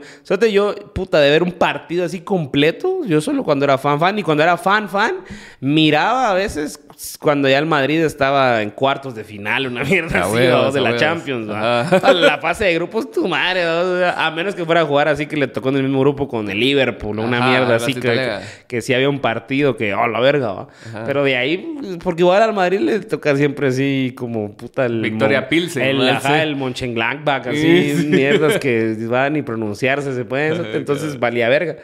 yo, 0.52 0.74
puta, 0.94 1.20
de 1.20 1.30
ver 1.30 1.44
un 1.44 1.52
partido 1.52 2.04
así 2.04 2.22
completo, 2.22 3.06
yo 3.06 3.22
solo 3.22 3.44
cuando 3.44 3.66
era 3.66 3.78
fan, 3.78 4.00
fan. 4.00 4.18
Y 4.18 4.24
cuando 4.24 4.42
era 4.42 4.58
fan, 4.58 4.90
fan, 4.90 5.18
miraba 5.60 6.32
a 6.32 6.34
veces 6.34 6.80
cuando 7.20 7.50
ya 7.50 7.58
el 7.58 7.66
Madrid 7.66 8.02
estaba 8.02 8.62
en 8.62 8.70
cuartos 8.70 9.16
de 9.16 9.24
final, 9.24 9.68
una 9.68 9.84
mierda 9.84 10.24
así, 10.24 10.38
de 10.74 10.82
la 10.82 10.96
Champions. 10.96 11.48
La 11.48 12.40
fase 12.42 12.66
de 12.66 12.76
grupos, 12.76 13.10
tu 13.12 13.28
madre. 13.28 13.64
A 13.64 14.32
menos 14.36 14.56
que 14.56 14.66
fuera 14.66 14.82
a 14.82 14.86
jugar 14.86 15.08
así 15.08 15.26
que 15.26 15.38
le 15.38 15.48
tocó 15.48 15.70
en 15.70 15.78
el 15.78 15.84
mismo 15.84 16.00
grupo 16.02 16.28
con 16.28 16.50
el 16.50 16.60
Liverpool, 16.60 17.20
una 17.20 17.50
mierda 17.50 17.76
así. 17.76 17.94
Que, 17.94 18.40
que, 18.68 18.82
sí 18.82 18.94
había 18.94 19.10
un 19.10 19.20
partido 19.20 19.76
que, 19.76 19.94
oh, 19.94 20.08
la 20.08 20.20
verga. 20.20 20.68
Pero 21.06 21.24
de 21.24 21.38
ahí, 21.38 21.98
porque 22.04 22.22
igual 22.22 22.42
al 22.42 22.54
Madrid 22.54 22.80
le 22.80 23.00
toca 23.00 23.36
siempre 23.36 23.68
así 23.68 24.14
como 24.16 24.54
puta 24.54 24.86
el. 24.86 25.02
Victoria 25.02 25.48
Pilsen. 25.48 25.84
El, 25.84 26.10
ajá, 26.10 26.44
el 26.44 26.56
Mönchengladbach, 26.56 27.48
así, 27.48 28.06
mierdas 28.08 28.60
que 28.60 28.96
van 29.10 29.36
y 29.38 29.42
pronunciarse 29.42 30.14
se 30.14 30.26
pueden. 30.26 30.66
Entonces 30.76 31.20
valía 31.20 31.50
verga 31.50 31.78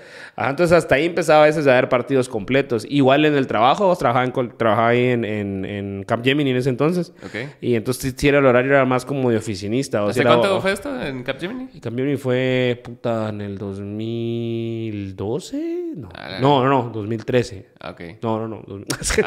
entonces 0.45 0.77
hasta 0.77 0.95
ahí 0.95 1.05
empezaba 1.05 1.43
a 1.43 1.45
veces 1.47 1.65
a 1.65 1.71
haber 1.71 1.89
partidos 1.89 2.29
completos. 2.29 2.85
Igual 2.87 3.25
en 3.25 3.35
el 3.35 3.47
trabajo, 3.47 3.95
trabajaba, 3.95 4.31
trabajaba 4.55 4.89
ahí 4.89 5.06
en, 5.07 5.25
en, 5.25 5.65
en, 5.65 6.03
Camp 6.03 6.23
Gemini 6.23 6.51
en 6.51 6.57
ese 6.57 6.69
entonces. 6.69 7.11
Okay. 7.25 7.49
Y 7.61 7.73
entonces 7.75 8.13
sí 8.15 8.27
era 8.27 8.37
el 8.39 8.45
horario 8.45 8.73
era 8.73 8.85
más 8.85 9.05
como 9.05 9.29
de 9.29 9.37
oficinista. 9.37 10.05
¿Hace 10.05 10.23
cuánto 10.23 10.59
fue 10.61 10.73
esto 10.73 11.01
en 11.01 11.23
Camp 11.23 11.39
Gemini? 11.39 11.67
Camp 11.79 11.97
Gemini 11.97 12.17
fue, 12.17 12.81
puta, 12.83 13.29
en 13.29 13.39
el 13.41 13.57
2012. 13.57 15.77
No, 15.95 16.09
no, 16.39 16.63
no, 16.63 16.69
no, 16.69 16.89
2013. 16.89 17.65
Ok. 17.89 18.01
No, 18.21 18.39
no, 18.39 18.47
no. 18.47 18.57
a 18.57 18.61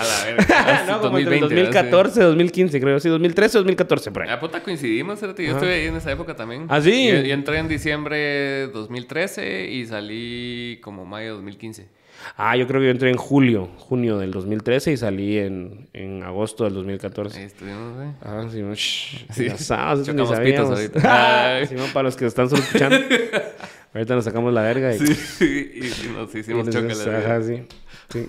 la 0.05 0.25
verga. 0.25 0.85
no, 0.89 1.01
como 1.01 1.19
2020, 1.19 1.41
2014, 1.41 2.23
2015, 2.23 2.81
creo. 2.81 3.01
Sí, 3.01 3.09
2013, 3.09 3.59
2014, 3.59 4.13
por 4.13 4.23
ahí. 4.23 4.29
A 4.29 4.35
ah, 4.35 4.41
puta 4.41 4.63
coincidimos, 4.63 5.21
Yo 5.21 5.29
estuve 5.29 5.75
ahí 5.75 5.87
en 5.87 5.97
esa 5.97 6.13
época 6.13 6.37
también. 6.37 6.67
¿Ah, 6.69 6.81
sí? 6.81 7.09
Yo, 7.09 7.21
yo 7.21 7.35
entré 7.35 7.59
en 7.59 7.67
diciembre 7.69 8.69
2013 8.69 9.69
y 9.71 9.87
salí 9.87 10.79
como 10.83 11.05
mayo 11.05 11.29
de 11.29 11.35
2015. 11.35 12.00
Ah, 12.37 12.57
yo 12.57 12.67
creo 12.67 12.81
que 12.81 12.87
yo 12.87 12.93
entré 12.93 13.11
en 13.11 13.17
julio, 13.17 13.69
junio 13.77 14.19
del 14.19 14.31
2013 14.31 14.93
y 14.93 14.97
salí 14.97 15.39
en, 15.39 15.89
en 15.93 16.23
agosto 16.23 16.65
del 16.65 16.75
2014. 16.75 17.39
Ahí 17.39 17.45
estuvimos, 17.45 18.03
¿eh? 18.03 18.13
Ah, 18.23 18.47
sí, 18.51 18.63
no, 18.63 18.75
shh, 18.75 19.27
sí. 19.33 19.49
Chocamos 19.49 20.39
pitos 20.41 20.71
ahorita. 20.71 21.67
sí, 21.67 21.75
para 21.93 22.03
los 22.05 22.17
que 22.17 22.27
están 22.27 22.49
solo 22.49 22.63
escuchando. 22.63 22.97
ahorita 23.95 24.15
nos 24.15 24.25
sacamos 24.25 24.53
la 24.53 24.63
verga 24.63 24.95
y... 24.95 24.99
Sí, 24.99 25.71
y 25.75 26.09
nos 26.13 26.35
hicimos 26.35 26.69
chocolate. 26.69 27.17
Ajá, 27.17 27.43
sí. 27.43 27.63
sí. 28.11 28.29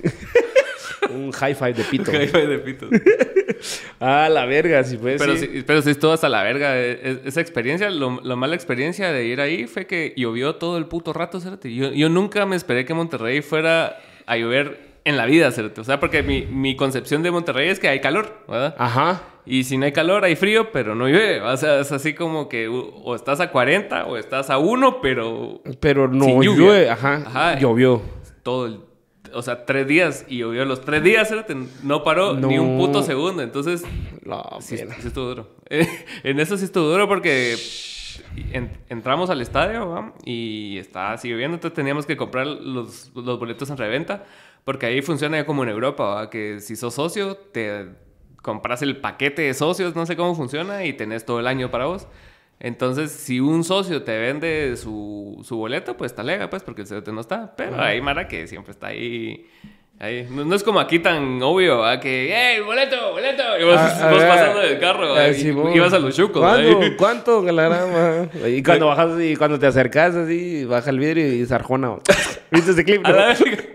Un 1.09 1.31
high 1.31 1.55
five 1.55 1.73
de 1.73 1.83
pito. 1.83 2.11
Un 2.11 2.17
high 2.17 2.27
five 2.27 2.47
de 2.47 2.59
pito. 2.59 2.87
ah, 3.99 4.29
la 4.29 4.45
verga, 4.45 4.83
sí 4.83 4.97
pues. 4.97 5.19
Pero 5.19 5.35
sí, 5.35 5.63
pero 5.65 5.81
sí 5.81 5.91
estuvo 5.91 6.11
hasta 6.11 6.29
la 6.29 6.43
verga. 6.43 6.77
E, 6.77 6.91
e, 6.91 7.21
esa 7.25 7.41
experiencia, 7.41 7.89
lo, 7.89 8.21
la 8.21 8.35
mala 8.35 8.55
experiencia 8.55 9.11
de 9.11 9.25
ir 9.25 9.41
ahí 9.41 9.67
fue 9.67 9.87
que 9.87 10.13
llovió 10.15 10.55
todo 10.55 10.77
el 10.77 10.85
puto 10.85 11.13
rato, 11.13 11.39
¿cierto? 11.39 11.67
Yo, 11.67 11.91
yo 11.91 12.09
nunca 12.09 12.45
me 12.45 12.55
esperé 12.55 12.85
que 12.85 12.93
Monterrey 12.93 13.41
fuera 13.41 13.99
a 14.25 14.37
llover 14.37 14.91
en 15.03 15.17
la 15.17 15.25
vida, 15.25 15.51
¿cierto? 15.51 15.81
O 15.81 15.83
sea, 15.83 15.99
porque 15.99 16.23
mi, 16.23 16.45
mi, 16.45 16.75
concepción 16.75 17.23
de 17.23 17.31
Monterrey 17.31 17.69
es 17.69 17.79
que 17.79 17.87
hay 17.87 17.99
calor, 17.99 18.43
¿verdad? 18.47 18.75
Ajá. 18.77 19.23
Y 19.45 19.63
si 19.63 19.77
no 19.77 19.85
hay 19.85 19.91
calor, 19.91 20.23
hay 20.23 20.35
frío, 20.35 20.71
pero 20.71 20.93
no 20.93 21.07
llueve. 21.07 21.41
O 21.41 21.57
sea, 21.57 21.79
es 21.79 21.91
así 21.91 22.13
como 22.13 22.47
que 22.47 22.67
o 22.67 23.15
estás 23.15 23.39
a 23.39 23.49
40 23.49 24.05
o 24.05 24.17
estás 24.17 24.51
a 24.51 24.59
1, 24.59 25.01
pero. 25.01 25.61
Pero 25.79 26.07
no 26.07 26.43
llueve, 26.43 26.89
ajá. 26.89 27.23
Ajá. 27.25 27.59
Llovió. 27.59 28.01
Todo 28.43 28.67
el 28.67 28.79
o 29.33 29.41
sea, 29.41 29.65
tres 29.65 29.87
días 29.87 30.25
y 30.27 30.37
llovió. 30.37 30.65
Los 30.65 30.81
tres 30.81 31.03
días, 31.03 31.33
no 31.83 32.03
paró 32.03 32.33
ni 32.35 32.57
un 32.57 32.77
puto 32.77 33.03
segundo. 33.03 33.41
Entonces, 33.41 33.83
sí, 34.59 34.75
estuvo 34.75 35.25
duro. 35.25 35.55
en 35.69 36.39
eso 36.39 36.57
sí 36.57 36.65
estuvo 36.65 36.85
duro 36.85 37.07
porque 37.07 37.55
entramos 38.89 39.29
al 39.29 39.41
estadio 39.41 40.13
y 40.25 40.77
estaba 40.77 41.13
así 41.13 41.29
lloviendo, 41.29 41.55
entonces 41.55 41.75
teníamos 41.75 42.05
que 42.05 42.15
comprar 42.15 42.47
los, 42.47 43.11
los, 43.15 43.39
boletos 43.39 43.69
en 43.69 43.77
reventa 43.77 44.25
porque 44.63 44.85
ahí 44.85 45.01
funciona 45.01 45.45
como 45.45 45.63
en 45.63 45.69
Europa, 45.69 46.29
que 46.29 46.59
si 46.59 46.75
sos 46.75 46.93
socio, 46.93 47.35
te 47.35 47.89
compras 48.41 48.81
el 48.81 48.97
paquete 48.97 49.43
de 49.43 49.53
socios, 49.53 49.95
no 49.95 50.05
sé 50.05 50.15
cómo 50.15 50.35
funciona, 50.35 50.85
y 50.85 50.93
tenés 50.93 51.25
todo 51.25 51.39
el 51.39 51.47
año 51.47 51.71
para 51.71 51.85
vos. 51.85 52.07
Entonces, 52.63 53.11
si 53.11 53.39
un 53.39 53.63
socio 53.63 54.03
te 54.03 54.19
vende 54.19 54.77
su, 54.77 55.41
su 55.43 55.57
boleto, 55.57 55.97
pues 55.97 56.13
talega, 56.13 56.47
pues, 56.47 56.61
porque 56.61 56.83
el 56.83 56.87
CDT 56.87 57.07
no 57.07 57.21
está. 57.21 57.55
Pero 57.55 57.81
hay 57.81 57.99
Mara 58.01 58.27
que 58.27 58.45
siempre 58.45 58.71
está 58.71 58.87
ahí. 58.87 59.47
Ahí. 60.01 60.27
No, 60.29 60.55
es 60.55 60.63
como 60.63 60.79
aquí 60.79 60.99
tan 60.99 61.41
obvio, 61.41 61.85
¿a? 61.85 61.99
que, 61.99 62.33
¡hey, 62.33 62.61
boleto, 62.61 63.11
boleto! 63.11 63.43
Y 63.59 63.63
vos, 63.63 63.75
ah, 63.77 64.11
pasando 64.27 64.59
del 64.59 64.79
carro, 64.79 65.13
ah, 65.15 65.29
y, 65.29 65.47
ibas 65.75 65.93
a 65.93 65.99
los 65.99 66.15
chucos. 66.15 66.41
¿Cuánto? 66.41 67.43
¿Cuánto? 67.43 68.47
Y 68.47 68.63
cuando 68.63 68.87
bajas 68.87 69.11
y 69.21 69.35
cuando 69.35 69.59
te 69.59 69.67
acercas 69.67 70.15
así, 70.15 70.65
baja 70.65 70.89
el 70.89 70.99
vidrio 70.99 71.33
y 71.33 71.45
zarjona. 71.45 71.95
¿Viste 72.51 72.71
ese 72.71 72.83
clip? 72.83 73.01
¿No, 73.07 73.13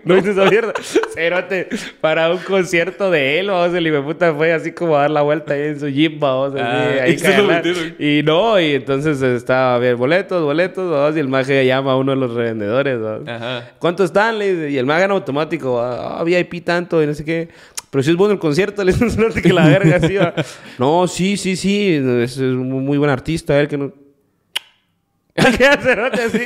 ¿No 0.03 0.15
viste 0.15 0.31
esa 0.31 0.45
mierda? 0.45 0.71
Cerote, 1.15 1.67
para 1.99 2.31
un 2.31 2.37
concierto 2.37 3.09
de 3.09 3.39
él, 3.39 3.47
vamos, 3.47 3.73
el 3.73 4.03
puta 4.03 4.33
fue 4.35 4.53
así 4.53 4.71
como 4.71 4.95
a 4.95 5.01
dar 5.01 5.11
la 5.11 5.21
vuelta 5.23 5.55
ahí 5.55 5.61
en 5.61 5.79
su 5.79 5.87
jeep, 5.87 6.19
vamos, 6.19 6.53
así, 6.53 6.63
ah, 6.63 7.03
ahí 7.03 7.95
Y 7.97 8.21
no, 8.23 8.59
y 8.59 8.73
entonces 8.75 9.19
estaba, 9.21 9.75
a 9.75 9.77
ver, 9.79 9.95
boletos, 9.95 10.43
boletos, 10.43 10.91
vamos, 10.91 11.17
y 11.17 11.19
el 11.19 11.27
maje 11.27 11.65
llama 11.65 11.93
a 11.93 11.95
uno 11.95 12.11
de 12.11 12.17
los 12.17 12.33
revendedores, 12.35 13.01
¿vamos? 13.01 13.27
Ajá. 13.27 13.71
¿Cuánto 13.79 14.03
están? 14.03 14.35
Y 14.37 14.77
el 14.77 14.85
maje 14.85 15.05
en 15.05 15.11
automático, 15.11 15.81
ah, 16.19 16.23
VIP 16.23 16.63
tanto, 16.63 17.01
y 17.01 17.07
no 17.07 17.13
sé 17.13 17.23
qué. 17.23 17.49
Pero 17.89 18.03
si 18.03 18.11
es 18.11 18.15
bueno 18.15 18.33
el 18.33 18.39
concierto, 18.39 18.83
le 18.85 18.93
dice 18.93 19.41
que 19.41 19.53
la 19.53 19.67
verga 19.67 19.97
así 19.97 20.15
va. 20.15 20.33
No, 20.77 21.07
sí, 21.07 21.37
sí, 21.37 21.55
sí, 21.55 22.01
es, 22.21 22.37
un 22.37 22.85
muy 22.85 22.97
buen 22.97 23.09
artista, 23.09 23.59
él 23.59 23.67
que 23.67 23.77
no 23.77 23.91
así. 25.37 26.39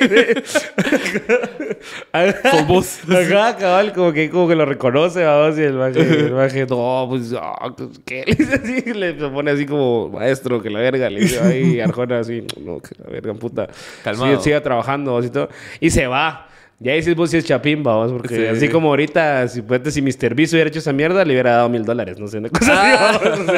Sos 2.51 2.67
vos. 2.67 2.99
Ajá, 3.09 3.55
cabal, 3.55 3.93
como 3.93 4.11
que, 4.11 4.29
como 4.29 4.49
que 4.49 4.55
lo 4.55 4.65
reconoce, 4.65 5.23
vamos, 5.23 5.57
y 5.57 5.61
el 5.61 5.73
maje, 5.73 6.01
el 6.01 6.33
maje, 6.33 6.65
no, 6.65 7.07
pues, 7.09 7.33
ah, 7.39 7.73
¿qué? 8.05 8.25
Le 8.27 8.35
dice 8.35 8.55
así, 8.55 8.93
le 8.93 9.13
pone 9.13 9.51
así 9.51 9.65
como, 9.65 10.09
maestro, 10.09 10.61
que 10.61 10.69
la 10.69 10.79
verga, 10.79 11.09
le 11.09 11.21
dice, 11.21 11.39
ay, 11.41 11.79
Arjona 11.79 12.19
así, 12.19 12.45
no, 12.59 12.81
que 12.81 12.95
la 13.01 13.09
verga, 13.09 13.33
puta. 13.33 13.69
Calmado. 14.03 14.31
Sigue, 14.31 14.43
siga 14.43 14.61
trabajando, 14.61 15.17
así 15.17 15.29
todo. 15.29 15.47
Y 15.79 15.89
se 15.89 16.07
va. 16.07 16.50
Ya 16.83 16.93
dices 16.93 17.15
vos 17.15 17.29
si 17.29 17.37
es 17.37 17.45
chapín, 17.45 17.83
vamos, 17.83 18.11
porque 18.11 18.35
Sí. 18.35 18.45
así 18.47 18.67
como 18.67 18.87
ahorita, 18.89 19.47
si, 19.47 19.61
puede, 19.61 19.91
si 19.91 20.01
Mr. 20.01 20.33
Beast 20.33 20.51
hubiera 20.53 20.67
hecho 20.67 20.79
esa 20.79 20.91
mierda, 20.91 21.23
le 21.23 21.33
hubiera 21.33 21.51
dado 21.51 21.69
mil 21.69 21.85
dólares, 21.85 22.17
no 22.17 22.25
sé, 22.27 22.39
una 22.39 22.49
cosa 22.49 22.71
Ah. 22.73 23.09
así, 23.11 23.23
vamos, 23.29 23.39
o 23.39 23.51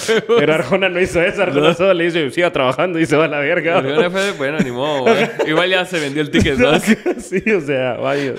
sea, 0.00 0.24
pero 0.38 0.54
Arjona 0.54 0.88
no 0.88 0.98
hizo 0.98 1.20
eso, 1.20 1.42
Arjona 1.42 1.74
solo 1.74 1.92
le 1.92 2.04
dice, 2.04 2.30
siga 2.30 2.50
trabajando 2.50 2.98
y 2.98 3.04
se 3.04 3.14
va 3.14 3.26
a 3.26 3.28
la 3.28 3.40
verga. 3.40 3.76
Arjona 3.76 4.08
fue, 4.10 4.30
bueno, 4.38 4.58
ni 4.60 4.70
modo. 4.70 5.04
Igual 5.46 5.68
ya 5.68 5.84
se 5.84 6.00
vendió 6.00 6.22
el 6.22 6.30
ticket, 6.30 6.56
¿no? 6.58 6.72
sí, 7.18 7.42
o 7.52 7.60
sea, 7.60 7.92
vaya. 7.98 8.32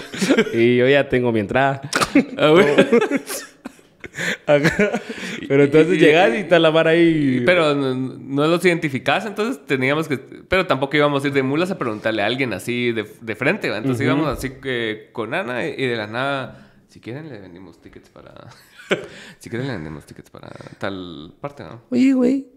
Y 0.52 0.78
yo 0.78 0.88
ya 0.88 1.08
tengo 1.08 1.32
mi 1.32 1.40
entrada. 1.40 1.82
Ah. 2.38 2.54
Pero 5.48 5.64
entonces 5.64 6.00
llegas 6.00 6.34
y 6.34 6.38
está 6.38 6.60
la 6.60 6.70
vara 6.70 6.92
ahí. 6.92 7.42
Pero 7.46 7.74
no, 7.74 7.94
no 7.96 8.48
los 8.48 8.64
identificás, 8.66 9.26
entonces 9.26 9.66
teníamos 9.66 10.08
que... 10.08 10.18
Pero 10.18 10.68
tampoco 10.68 10.96
íbamos 10.98 11.24
a 11.24 11.28
ir 11.28 11.34
de 11.34 11.44
mulas 11.44 11.72
a 11.72 11.78
preguntarle 11.78 12.22
a 12.22 12.26
alguien 12.26 12.54
así 12.54 12.92
de, 12.92 13.08
de 13.22 13.36
frente, 13.36 13.70
¿va? 13.70 13.78
Entonces 13.78 14.06
íbamos 14.06 14.28
así 14.28 14.52
que 14.62 15.10
con 15.12 15.34
Ana 15.34 15.68
y 15.68 15.86
de 15.86 15.96
la 15.96 16.08
nada... 16.08 16.60
Si 16.88 17.00
quieren 17.00 17.28
le 17.28 17.40
vendimos 17.40 17.82
tickets 17.82 18.10
para... 18.10 18.50
si 19.40 19.50
quieren 19.50 19.68
le 19.68 19.74
vendimos 19.74 20.06
tickets 20.06 20.30
para 20.30 20.50
tal 20.78 21.34
parte, 21.42 21.64
¿no? 21.64 21.82
Oye, 21.90 22.14
güey. 22.14 22.48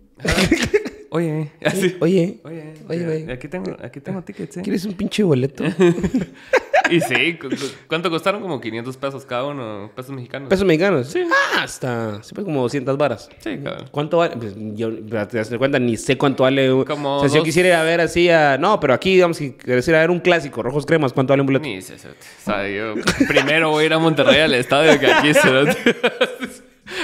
Oye, 1.16 1.50
así... 1.64 1.96
Oye. 2.00 2.38
Oye, 2.44 2.74
Oye, 2.88 3.04
güey. 3.04 3.30
aquí 3.32 3.48
tengo, 3.48 3.76
aquí 3.82 4.00
tengo 4.00 4.22
tickets, 4.22 4.58
¿eh? 4.58 4.62
¿Quieres 4.62 4.84
un 4.84 4.92
pinche 4.94 5.22
boleto? 5.22 5.64
Y 6.88 7.00
sí, 7.00 7.34
cu- 7.34 7.48
cu- 7.48 7.56
¿cuánto 7.88 8.08
costaron? 8.10 8.40
Como 8.40 8.60
500 8.60 8.96
pesos 8.96 9.26
cada 9.26 9.42
uno, 9.46 9.90
pesos 9.96 10.12
mexicanos. 10.14 10.48
¿Pesos 10.48 10.64
mexicanos? 10.64 11.08
Sí. 11.08 11.20
Ah, 11.56 11.64
hasta. 11.64 12.22
Siempre 12.22 12.44
como 12.44 12.62
200 12.62 12.96
varas. 12.96 13.28
Sí, 13.40 13.58
cabrón. 13.58 13.86
¿Cuánto 13.90 14.18
vale? 14.18 14.36
Pues 14.36 14.54
yo, 14.56 14.94
te 15.26 15.36
das 15.36 15.50
cuenta, 15.58 15.80
ni 15.80 15.96
sé 15.96 16.16
cuánto 16.16 16.44
vale. 16.44 16.72
un- 16.72 16.84
Como 16.84 17.16
o 17.16 17.20
sea, 17.22 17.28
si 17.28 17.34
yo 17.34 17.40
dos- 17.40 17.44
quisiera 17.46 17.68
ir 17.70 17.74
a 17.74 17.82
ver 17.82 18.00
así 18.00 18.30
a. 18.30 18.56
No, 18.56 18.78
pero 18.78 18.94
aquí, 18.94 19.14
digamos, 19.14 19.36
si 19.36 19.50
quieres 19.54 19.88
ir 19.88 19.96
a 19.96 19.98
ver 19.98 20.10
un 20.12 20.20
clásico, 20.20 20.62
rojos 20.62 20.86
cremas, 20.86 21.12
¿cuánto 21.12 21.32
vale 21.32 21.40
un 21.40 21.46
boleto? 21.46 21.64
Ni 21.66 21.82
sé. 21.82 21.94
O 21.94 21.98
sea, 22.44 22.68
yo 22.68 22.94
primero 23.26 23.70
voy 23.70 23.82
a 23.82 23.86
ir 23.86 23.92
a 23.92 23.98
Monterrey 23.98 24.38
al 24.42 24.54
estadio 24.54 25.00
que 25.00 25.10
aquí, 25.10 25.34
cerote. 25.42 25.76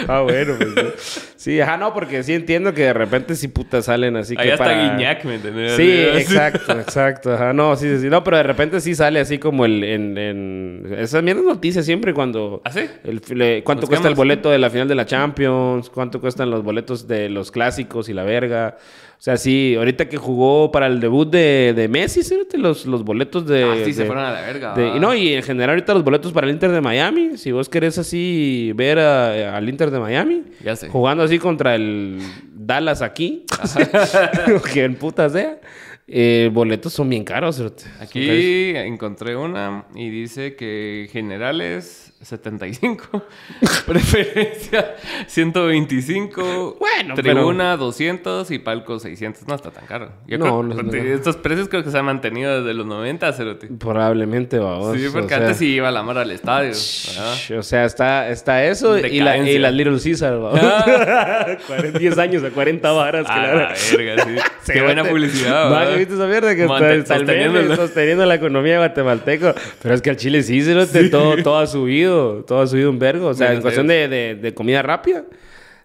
Ah, 0.08 0.20
bueno, 0.20 0.54
pues. 0.58 1.32
sí. 1.36 1.60
Ajá, 1.60 1.76
no, 1.76 1.92
porque 1.94 2.22
sí 2.22 2.32
entiendo 2.34 2.72
que 2.74 2.82
de 2.82 2.92
repente 2.92 3.34
sí 3.34 3.48
putas 3.48 3.84
salen 3.86 4.16
así 4.16 4.36
que 4.36 4.42
Ahí 4.42 4.48
está 4.50 4.64
para... 4.64 4.94
Guiñac, 4.96 5.24
¿me 5.24 5.34
entiendes? 5.36 5.72
Sí, 5.76 5.90
exacto, 5.92 6.72
exacto. 6.78 7.32
Ajá, 7.34 7.52
no, 7.52 7.76
sí, 7.76 7.88
sí, 7.88 8.02
sí. 8.02 8.08
No, 8.08 8.22
pero 8.24 8.36
de 8.38 8.42
repente 8.42 8.80
sí 8.80 8.94
sale 8.94 9.20
así 9.20 9.38
como 9.38 9.64
el... 9.64 9.84
En, 9.84 10.16
en... 10.18 10.94
Esas 10.98 11.22
mierdas 11.22 11.44
noticias 11.44 11.84
siempre 11.84 12.14
cuando... 12.14 12.62
¿Ah, 12.64 12.70
sí? 12.72 12.88
el 13.04 13.20
le- 13.34 13.62
¿Cuánto 13.64 13.86
cuesta 13.86 14.08
el 14.08 14.14
boleto 14.14 14.50
de 14.50 14.58
la 14.58 14.70
final 14.70 14.88
de 14.88 14.94
la 14.94 15.06
Champions? 15.06 15.90
¿Cuánto 15.90 16.20
cuestan 16.20 16.50
los 16.50 16.62
boletos 16.62 17.06
de 17.08 17.28
los 17.28 17.50
clásicos 17.50 18.08
y 18.08 18.12
la 18.12 18.24
verga? 18.24 18.76
O 19.22 19.24
sea, 19.24 19.36
sí, 19.36 19.76
ahorita 19.78 20.08
que 20.08 20.16
jugó 20.16 20.72
para 20.72 20.88
el 20.88 20.98
debut 20.98 21.30
de, 21.30 21.74
de 21.76 21.86
Messi, 21.86 22.24
¿sí? 22.24 22.36
los, 22.54 22.86
los 22.86 23.04
boletos 23.04 23.46
de... 23.46 23.62
Ah, 23.62 23.76
sí, 23.84 23.92
se 23.92 24.04
fueron 24.04 24.24
a 24.24 24.32
la 24.32 24.40
verga. 24.40 24.74
de- 24.74 24.96
y 24.96 24.98
no, 24.98 25.14
y 25.14 25.34
en 25.34 25.44
general 25.44 25.70
ahorita 25.76 25.94
los 25.94 26.02
boletos 26.02 26.32
para 26.32 26.48
el 26.48 26.52
Inter 26.52 26.72
de 26.72 26.80
Miami, 26.80 27.38
si 27.38 27.52
vos 27.52 27.68
querés 27.68 27.96
así 27.98 28.72
ver 28.74 28.98
a- 28.98 29.56
al 29.56 29.68
Inter 29.68 29.92
de 29.92 30.00
Miami, 30.00 30.42
Ya 30.64 30.74
sé. 30.74 30.88
jugando 30.88 31.22
así 31.22 31.38
contra 31.38 31.76
el 31.76 32.18
Dallas 32.52 33.00
aquí, 33.00 33.44
que 34.74 34.82
en 34.82 34.96
puta 34.96 35.30
sea, 35.30 35.60
eh, 36.08 36.50
boletos 36.52 36.92
son 36.92 37.08
bien 37.08 37.22
caros. 37.22 37.58
cerote. 37.58 37.84
Aquí 38.00 38.72
encontré 38.74 39.36
una 39.36 39.84
y 39.94 40.10
dice 40.10 40.56
que 40.56 41.08
generales 41.12 42.11
75, 42.22 43.22
preferencia 43.86 44.94
125, 45.26 46.76
Bueno, 46.78 47.14
tribuna 47.14 47.76
200 47.76 48.50
y 48.50 48.58
palco 48.58 48.98
600. 48.98 49.46
No 49.48 49.54
está 49.54 49.70
tan 49.70 49.86
caro. 49.86 50.10
Yo 50.26 50.38
No, 50.38 50.44
creo 50.44 50.62
no 50.62 50.82
nada. 50.82 50.98
estos 51.14 51.36
precios 51.36 51.68
creo 51.68 51.82
que 51.84 51.90
se 51.90 51.98
han 51.98 52.04
mantenido 52.04 52.60
desde 52.62 52.74
los 52.74 52.86
90, 52.86 53.32
cerote. 53.32 53.68
Probablemente, 53.78 54.58
vamos. 54.58 54.96
Sí, 54.96 55.06
porque 55.12 55.26
o 55.26 55.28
sea, 55.28 55.36
antes 55.38 55.56
sí 55.56 55.74
iba 55.74 55.90
la 55.90 56.02
mar 56.02 56.18
al 56.18 56.30
estadio. 56.30 56.72
¿verdad? 56.72 57.58
O 57.58 57.62
sea, 57.62 57.84
está, 57.84 58.28
está 58.28 58.64
eso 58.64 58.98
y, 58.98 59.20
la, 59.20 59.36
y 59.38 59.58
las 59.58 59.72
Little 59.72 59.98
Caesar. 60.02 60.38
Ah. 60.54 61.46
40 61.66 61.98
10 61.98 62.18
años 62.18 62.44
a 62.44 62.50
40 62.50 62.92
varas. 62.92 63.26
que 63.26 63.32
A 63.32 63.36
la- 63.42 63.54
la 63.54 63.68
verga, 63.96 64.24
sí. 64.24 64.36
Qué 64.72 64.80
buena 64.82 65.04
publicidad, 65.04 65.70
¿verdad? 65.70 65.96
¿viste 65.98 66.14
esa 66.14 66.26
mierda? 66.26 66.54
Que 66.54 66.66
Mante- 66.66 66.98
está 66.98 67.16
sosteniéndolo. 67.18 67.76
sosteniendo 67.76 68.26
la 68.26 68.34
economía 68.36 68.78
guatemalteco. 68.78 69.54
Pero 69.82 69.94
es 69.94 70.02
que 70.02 70.10
al 70.10 70.16
Chile 70.16 70.42
sí, 70.42 70.62
cerote, 70.62 71.08
todo, 71.08 71.36
todo 71.42 71.58
ha 71.58 71.66
subido. 71.66 72.11
Todo 72.46 72.60
ha 72.60 72.66
subido 72.66 72.90
un 72.90 72.98
vergo. 72.98 73.28
O 73.28 73.34
sea, 73.34 73.52
en 73.52 73.60
cuestión 73.60 73.86
de, 73.86 74.08
de, 74.08 74.34
de 74.34 74.54
comida 74.54 74.82
rápida. 74.82 75.24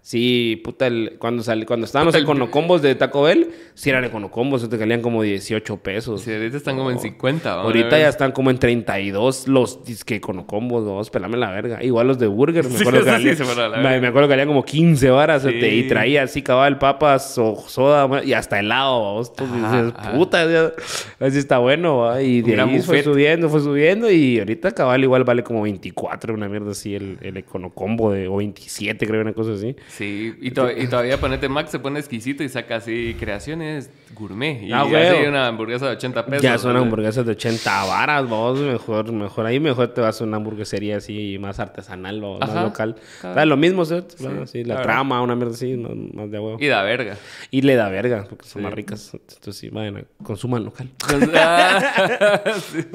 Sí, 0.08 0.62
puta, 0.64 0.88
el- 0.88 1.18
cuando, 1.20 1.44
sal- 1.44 1.66
cuando 1.66 1.86
estaban 1.86 2.06
los 2.06 2.14
Puta, 2.14 2.20
el- 2.20 2.24
econocombos 2.24 2.82
de 2.82 2.96
Taco 2.96 3.24
Bell, 3.24 3.50
sí 3.74 3.90
eran 3.90 4.06
econocombos, 4.06 4.70
te 4.70 4.78
salían 4.78 5.02
como 5.02 5.22
18 5.22 5.76
pesos. 5.84 6.22
Sí, 6.22 6.32
ahorita 6.32 6.56
están 6.56 6.78
como 6.78 6.92
en 6.92 7.00
50. 7.00 7.54
¿va? 7.58 7.64
Ahorita 7.64 8.00
ya 8.00 8.08
están 8.08 8.32
como 8.32 8.50
en 8.50 8.58
32 8.58 9.50
los 9.50 9.84
disque 9.84 10.16
econocombos, 10.16 10.86
vos, 10.86 11.10
pelame 11.10 11.36
la 11.36 11.52
verga. 11.52 11.84
Igual 11.84 12.08
los 12.08 12.20
de 12.20 12.28
Burger, 12.28 12.64
me 12.64 12.70
Sí, 12.78 12.84
acuerdo, 12.84 13.00
que, 13.04 13.36
sí 13.36 13.44
valía- 13.44 13.78
me, 13.84 14.00
me 14.00 14.08
acuerdo 14.08 14.30
que 14.30 14.32
valían 14.32 14.48
como 14.48 14.64
15 14.64 15.10
varas 15.10 15.44
Sí. 15.44 15.50
y 15.50 15.84
traía 15.90 16.24
así 16.24 16.42
cabal 16.42 16.80
papas 16.80 17.38
o 17.38 17.62
soda 17.68 18.24
y 18.24 18.32
hasta 18.32 18.62
helado, 18.62 19.16
vos. 19.16 19.34
Dices, 19.36 19.94
ajá. 19.94 20.14
puta, 20.14 20.50
ya, 20.50 20.72
así 21.20 21.38
está 21.38 21.58
bueno, 21.58 21.98
¿va? 21.98 22.22
Y 22.22 22.44
de 22.44 22.62
ahí 22.62 22.80
fue 22.82 23.04
subiendo, 23.04 23.50
fue 23.50 23.60
subiendo 23.60 24.10
y 24.10 24.40
ahorita 24.40 24.72
cabal 24.72 25.04
igual 25.04 25.26
vale 25.26 25.44
como 25.44 25.64
24, 25.64 26.34
una 26.34 26.48
mierda 26.48 26.72
así, 26.72 26.96
el, 26.96 27.18
el 27.22 27.36
econocombo 27.36 28.14
de, 28.14 28.30
o 28.30 28.38
27, 28.38 29.06
creo, 29.06 29.20
una 29.22 29.34
cosa 29.34 29.52
así. 29.52 29.76
Sí, 29.98 30.36
y, 30.42 30.52
to- 30.52 30.70
y 30.72 30.88
todavía 30.88 31.20
ponete 31.20 31.50
Max 31.50 31.72
se 31.72 31.80
pone 31.80 32.00
exquisito 32.00 32.44
y 32.44 32.50
saca 32.50 32.76
así 32.76 33.16
creaciones 33.20 33.90
gourmet. 34.14 34.62
Y 34.62 34.72
Ah, 34.72 34.86
una 35.28 35.48
hamburguesa 35.48 35.88
de 35.88 35.94
80 35.94 36.26
pesos. 36.28 36.44
Ya 36.44 36.58
son 36.60 36.78
hamburguesas 36.78 37.26
de 37.26 37.32
80 37.32 37.86
varas, 37.86 38.28
vos, 38.30 38.60
mejor, 38.60 39.12
mejor 39.12 39.46
ahí, 39.48 39.60
mejor 39.60 39.88
te 39.90 40.02
vas 40.02 40.22
a 40.22 40.24
una 40.24 40.38
hamburguesería 40.38 40.98
así 40.98 41.38
más 41.40 41.60
artesanal 41.60 42.24
o 42.24 42.38
más 42.38 42.54
local. 42.54 42.96
Claro. 43.22 43.34
Sea, 43.34 43.46
lo 43.46 43.58
mismo, 43.58 43.86
¿cierto? 43.86 44.16
Claro, 44.18 44.46
sí, 44.46 44.60
la 44.64 44.76
claro. 44.76 44.84
trama, 44.84 45.22
una 45.22 45.36
mierda 45.36 45.54
así, 45.56 45.76
más, 45.76 45.92
más 46.14 46.30
de 46.30 46.38
huevo. 46.40 46.58
Y 46.60 46.68
da 46.68 46.84
verga. 46.84 47.18
Y 47.50 47.64
le 47.64 47.76
da 47.76 47.90
verga, 47.90 48.26
porque 48.30 48.46
son 48.48 48.62
Sí. 48.62 48.64
más 48.66 48.74
ricas. 48.74 49.12
Entonces 49.14 49.58
sí, 49.58 49.70
vayan, 49.70 50.06
consuman 50.22 50.64
local. 50.64 50.90
Ah, 51.36 52.42
sí. 52.72 52.86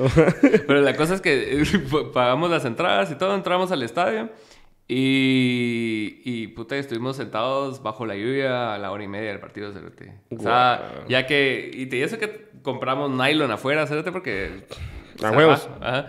Pero 0.66 0.80
la 0.80 0.94
cosa 0.96 1.14
es 1.14 1.20
que 1.20 1.62
eh, 1.62 1.64
pagamos 2.14 2.48
las 2.50 2.64
entradas 2.64 3.10
y 3.10 3.16
todo, 3.16 3.34
entramos 3.34 3.72
al 3.72 3.82
estadio. 3.82 4.30
Y, 4.88 6.20
y 6.24 6.48
puta, 6.48 6.76
estuvimos 6.76 7.16
sentados 7.16 7.82
bajo 7.82 8.04
la 8.04 8.14
lluvia 8.14 8.74
a 8.74 8.78
la 8.78 8.90
hora 8.90 9.04
y 9.04 9.08
media 9.08 9.30
del 9.30 9.40
partido, 9.40 9.72
cerote. 9.72 10.18
O 10.30 10.42
sea, 10.42 11.04
ya 11.08 11.26
que. 11.26 11.70
Y 11.72 11.86
te 11.86 11.96
dice 11.96 12.18
que 12.18 12.50
compramos 12.62 13.10
nylon 13.10 13.50
afuera, 13.50 13.86
cerote, 13.86 14.12
porque. 14.12 14.64
A 15.22 15.30
huevos. 15.30 15.68
ajá. 15.80 16.08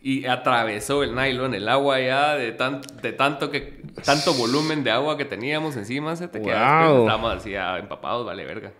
Y 0.00 0.26
atravesó 0.26 1.02
el 1.02 1.14
nylon, 1.14 1.54
el 1.54 1.68
agua 1.68 2.00
ya 2.00 2.34
de, 2.34 2.52
tan, 2.52 2.80
de 3.02 3.12
tanto 3.12 3.50
que 3.50 3.82
tanto 4.04 4.32
volumen 4.34 4.82
de 4.84 4.90
agua 4.90 5.16
que 5.16 5.24
teníamos 5.24 5.76
encima, 5.76 6.14
ya 6.14 6.20
después 6.28 6.42
Guau. 6.42 7.00
estábamos 7.00 7.36
así 7.36 7.50
ya 7.50 7.78
empapados, 7.78 8.24
vale 8.26 8.44
verga. 8.44 8.72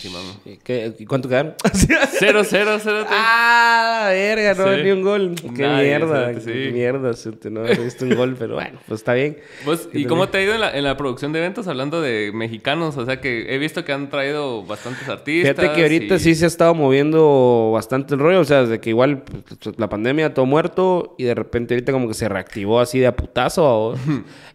Sí, 0.00 0.08
mamá. 0.10 0.30
¿Y 0.44 0.58
qué- 0.58 0.94
¿Cuánto 1.08 1.28
quedaron? 1.28 1.54
Cero, 2.18 2.42
cero, 2.44 2.78
cero. 2.80 3.04
¡Ah! 3.10 4.10
Verga, 4.12 4.54
no 4.54 4.76
Sí. 4.76 4.82
ni 4.84 4.90
un 4.92 5.02
gol. 5.02 5.34
Qué 5.56 5.62
Nadie, 5.62 5.88
mierda. 5.98 6.34
sí. 6.40 6.52
Qué 6.52 6.70
mierda, 6.72 7.10
no 7.50 7.66
he 7.66 7.74
visto 7.76 8.04
un 8.04 8.14
gol, 8.14 8.36
pero 8.38 8.54
bueno, 8.54 8.78
pues 8.86 9.00
está 9.00 9.14
bien. 9.14 9.38
Pues, 9.64 9.88
¿Y 9.92 10.04
cómo 10.04 10.28
te 10.28 10.38
ha 10.38 10.42
ido 10.42 10.54
en 10.54 10.60
la, 10.60 10.70
en 10.76 10.84
la 10.84 10.96
producción 10.96 11.32
de 11.32 11.40
eventos 11.40 11.66
hablando 11.66 12.00
de 12.00 12.30
mexicanos? 12.32 12.96
O 12.96 13.04
sea, 13.04 13.20
que 13.20 13.52
he 13.52 13.58
visto 13.58 13.84
que 13.84 13.92
han 13.92 14.08
traído 14.08 14.64
bastantes 14.64 15.08
artistas. 15.08 15.56
Fíjate 15.56 15.74
que 15.74 15.82
ahorita 15.82 16.14
y- 16.14 16.18
sí 16.20 16.34
se 16.36 16.44
ha 16.44 16.48
estado 16.48 16.74
moviendo 16.74 17.70
bastante 17.72 18.14
el 18.14 18.20
rollo, 18.20 18.40
o 18.40 18.44
sea, 18.44 18.62
desde 18.62 18.80
que 18.80 18.90
igual 18.90 19.22
pues, 19.22 19.76
la 19.78 19.88
pandemia 19.88 20.32
todo 20.32 20.46
muerto 20.46 21.16
y 21.18 21.24
de 21.24 21.34
repente 21.34 21.74
ahorita 21.74 21.90
como 21.92 22.06
que 22.06 22.14
se 22.14 22.28
reactivó 22.28 22.78
así 22.80 23.00
de 23.00 23.08
a 23.08 23.16
putazo. 23.16 23.94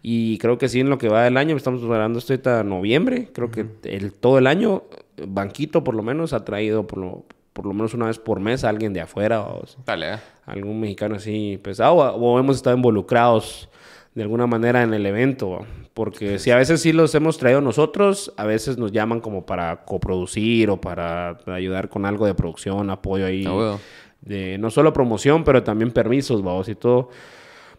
y 0.02 0.38
creo 0.38 0.58
que 0.58 0.70
sí 0.70 0.80
en 0.80 0.90
lo 0.90 0.98
que 0.98 1.10
va 1.10 1.24
del 1.26 1.36
año, 1.38 1.56
estamos 1.58 1.84
hablando 1.84 2.20
esto 2.20 2.32
ahorita 2.34 2.64
noviembre, 2.64 3.28
creo 3.34 3.52
que 3.52 3.66
el, 3.84 4.14
todo 4.14 4.38
el 4.38 4.48
año, 4.48 4.84
Banquito 5.28 5.84
por 5.84 5.96
lo 5.96 6.04
menos 6.04 6.34
ha 6.34 6.44
traído 6.44 6.88
por 6.88 7.00
lo, 7.00 7.26
por 7.54 7.66
lo 7.66 7.74
menos 7.74 7.94
una 7.94 8.08
vez 8.08 8.20
por 8.20 8.40
mes 8.40 8.64
a 8.64 8.70
alguien 8.70 8.94
de 8.94 9.02
afuera 9.02 9.42
o 9.42 9.64
Dale, 9.86 10.16
¿eh? 10.16 10.18
algún 10.46 10.80
mexicano 10.80 11.16
así 11.16 11.60
pesado 11.62 11.96
o, 11.96 12.34
o 12.34 12.40
hemos 12.40 12.58
estado 12.58 12.76
involucrados 12.76 13.70
de 14.16 14.22
alguna 14.22 14.48
manera 14.48 14.84
en 14.84 14.94
el 14.94 15.06
evento. 15.06 15.66
Porque 15.94 16.40
si 16.40 16.50
a 16.50 16.56
veces 16.56 16.82
sí 16.82 16.92
los 16.92 17.14
hemos 17.14 17.38
traído 17.38 17.62
nosotros, 17.62 18.34
a 18.38 18.46
veces 18.46 18.78
nos 18.78 18.92
llaman 18.92 19.22
como 19.22 19.46
para 19.46 19.86
coproducir 19.86 20.70
o 20.70 20.82
para 20.82 21.38
ayudar 21.48 21.90
con 21.90 22.06
algo 22.06 22.26
de 22.26 22.34
producción, 22.34 22.90
apoyo 22.90 23.26
ahí. 23.26 23.46
Ah. 23.48 23.78
De 24.22 24.58
no 24.58 24.72
solo 24.72 24.94
promoción, 24.94 25.44
pero 25.44 25.64
también 25.64 25.92
permisos, 25.92 26.42
vamos, 26.42 26.70
y 26.70 26.76
todo. 26.76 27.10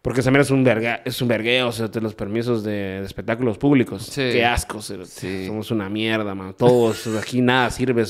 Porque 0.05 0.21
mierda 0.21 0.43
es 0.43 0.51
un, 0.51 0.63
verga, 0.63 1.01
es 1.03 1.23
un 1.23 1.29
vergueo, 1.29 1.69
o 1.69 1.73
sea, 1.73 1.89
de 1.89 1.99
los 2.03 2.15
permisos 2.15 2.63
de, 2.63 3.01
de 3.01 3.07
espectáculos 3.07 3.57
públicos. 3.57 4.03
Sí. 4.03 4.21
Qué 4.33 4.45
asco. 4.45 4.83
Sí. 4.83 5.47
Somos 5.47 5.71
una 5.71 5.89
mierda, 5.89 6.35
man. 6.35 6.55
Todos, 6.59 7.07
aquí 7.19 7.41
nada 7.41 7.71
sirve. 7.71 8.05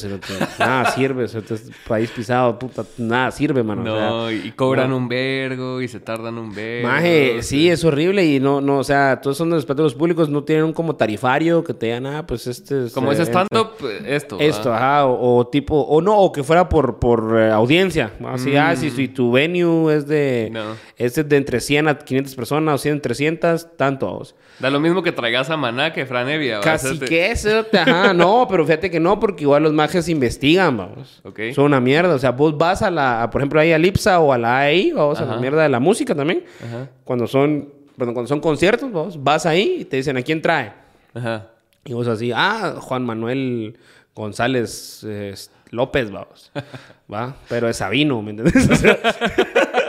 Nada 0.59 0.91
sirve. 0.91 1.27
Este 1.27 1.55
país 1.87 2.11
pisado, 2.11 2.59
puta, 2.59 2.85
nada 2.99 3.31
sirve, 3.31 3.63
mano. 3.63 3.83
o 3.83 3.85
sea, 3.97 4.09
No, 4.09 4.33
y 4.33 4.51
cobran 4.57 4.93
un 4.93 5.07
vergo 5.09 5.81
y 5.81 5.87
se 5.87 6.01
tardan 6.01 6.37
un 6.37 6.53
vergo. 6.53 6.89
Maje, 6.89 7.45
sí, 7.45 7.71
es 7.71 7.85
horrible 7.85 8.27
y 8.27 8.41
no, 8.41 8.61
no, 8.61 8.79
o 8.79 8.85
sea, 8.85 9.21
todos 9.21 9.37
son 9.37 9.51
de 9.51 9.55
los 9.55 9.63
espectáculos 9.63 9.95
públicos, 9.95 10.29
no 10.29 10.43
tienen 10.43 10.65
un 10.65 10.73
como 10.73 10.97
tarifario 10.97 11.63
que 11.63 11.75
te 11.75 11.87
digan, 11.87 12.07
ah, 12.07 12.27
pues 12.27 12.49
este 12.49 12.87
es... 12.87 12.93
Como 12.93 13.13
eh, 13.13 13.23
stand-up, 13.23 13.71
esto. 14.05 14.41
Esto, 14.41 14.71
¿va? 14.71 14.77
ajá, 14.79 15.07
o, 15.07 15.37
o 15.37 15.47
tipo, 15.47 15.81
o 15.81 16.03
no, 16.03 16.19
o 16.19 16.33
que 16.33 16.43
fuera 16.43 16.69
por, 16.69 16.99
por 16.99 17.39
eh, 17.39 17.53
audiencia. 17.53 18.15
Así, 18.27 18.57
ah, 18.57 18.75
si, 18.75 18.91
si 18.91 19.07
tu 19.07 19.31
venue 19.31 19.95
es 19.95 20.09
de, 20.09 20.49
Mm. 20.51 20.55
No. 20.55 20.65
es 20.97 21.15
de 21.15 21.37
entre 21.37 21.61
100 21.61 21.84
a 21.89 21.99
500 21.99 22.35
personas 22.35 22.75
o 22.75 22.79
100 22.79 22.99
a 22.99 23.01
300, 23.03 23.77
tanto. 23.77 24.07
vos. 24.07 24.35
Da 24.59 24.71
lo 24.71 24.79
mismo 24.81 25.03
que 25.03 25.11
traigas 25.13 25.51
a 25.51 25.57
Maná 25.57 25.93
que 25.93 26.07
Fran 26.07 26.29
Evia. 26.29 26.59
¿va? 26.59 26.65
Casi 26.65 26.87
Hacerte- 26.89 27.09
que 27.09 27.31
eso, 27.31 27.67
ajá, 27.73 28.13
no, 28.15 28.47
pero 28.49 28.65
fíjate 28.65 28.91
que 28.91 29.01
no, 29.01 29.19
porque 29.19 29.45
igual 29.45 29.63
los 29.65 29.73
mages 29.73 30.09
investigan, 30.09 30.77
vamos. 30.77 31.21
Ok. 31.25 31.41
Son 31.55 31.65
una 31.65 31.81
mierda, 31.81 32.15
o 32.15 32.19
sea, 32.19 32.31
vos 32.31 32.57
vas 32.57 32.83
a 32.83 32.91
la, 32.91 33.23
a, 33.23 33.31
por 33.31 33.41
ejemplo, 33.41 33.61
ahí 33.61 33.73
a 33.73 33.79
Lipsa 33.79 34.21
o 34.21 34.33
a 34.33 34.39
la 34.39 34.59
AI, 34.61 34.93
vamos, 34.93 35.21
a 35.21 35.25
la 35.25 35.37
mierda 35.39 35.63
de 35.63 35.69
la 35.69 35.81
música 35.81 36.15
también. 36.15 36.45
Ajá. 36.65 36.89
Cuando 37.05 37.27
son, 37.27 37.69
bueno, 37.97 38.13
cuando 38.15 38.29
son 38.29 38.41
conciertos, 38.41 38.91
vos 38.91 39.23
vas 39.23 39.45
ahí 39.47 39.79
y 39.81 39.85
te 39.85 39.97
dicen, 39.97 40.17
¿a 40.17 40.23
quién 40.23 40.41
trae? 40.41 40.73
Ajá. 41.15 41.49
Y 41.85 41.93
vos 41.93 42.07
así, 42.09 42.33
ah, 42.35 42.77
Juan 42.81 43.05
Manuel 43.05 43.77
González 44.15 45.05
eh, 45.07 45.35
López, 45.71 46.11
vamos. 46.11 46.51
Va, 47.13 47.37
pero 47.49 47.69
es 47.69 47.77
Sabino, 47.77 48.23
¿me 48.23 48.31
entiendes? 48.31 48.69
O 48.71 48.77
sea, 48.77 48.99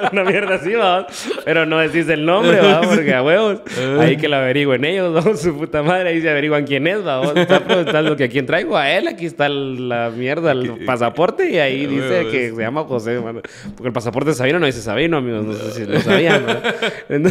una 0.11 0.23
mierda 0.23 0.55
así, 0.55 0.73
vamos. 0.73 1.07
Pero 1.43 1.65
no 1.65 1.79
decís 1.79 2.07
el 2.09 2.25
nombre, 2.25 2.59
vamos, 2.61 2.87
porque 2.95 3.13
a 3.13 3.23
huevos. 3.23 3.61
Ahí 3.99 4.17
que 4.17 4.27
lo 4.27 4.37
averigüen 4.37 4.85
ellos, 4.85 5.13
vamos, 5.13 5.39
su 5.41 5.57
puta 5.57 5.83
madre. 5.83 6.09
Ahí 6.09 6.21
se 6.21 6.29
averiguan 6.29 6.65
quién 6.65 6.87
es, 6.87 7.03
vamos. 7.03 7.35
Está 7.35 7.59
preguntando 7.63 8.15
que 8.15 8.25
a 8.25 8.29
quién 8.29 8.45
traigo 8.45 8.77
a 8.77 8.89
él. 8.91 9.07
Aquí 9.07 9.25
está 9.25 9.49
la 9.49 10.09
mierda, 10.15 10.51
el 10.51 10.85
pasaporte. 10.85 11.49
Y 11.49 11.57
ahí 11.59 11.85
dice 11.85 12.27
que 12.31 12.51
se 12.55 12.61
llama 12.61 12.83
José. 12.83 13.19
Porque 13.21 13.87
el 13.87 13.93
pasaporte 13.93 14.29
de 14.31 14.35
Sabino 14.35 14.59
no 14.59 14.65
dice 14.65 14.81
Sabino, 14.81 15.17
amigos. 15.17 15.45
No 15.45 15.53
sé 15.53 15.71
si 15.71 15.85
lo 15.91 15.99
sabían, 15.99 16.45
¿no? 16.45 17.29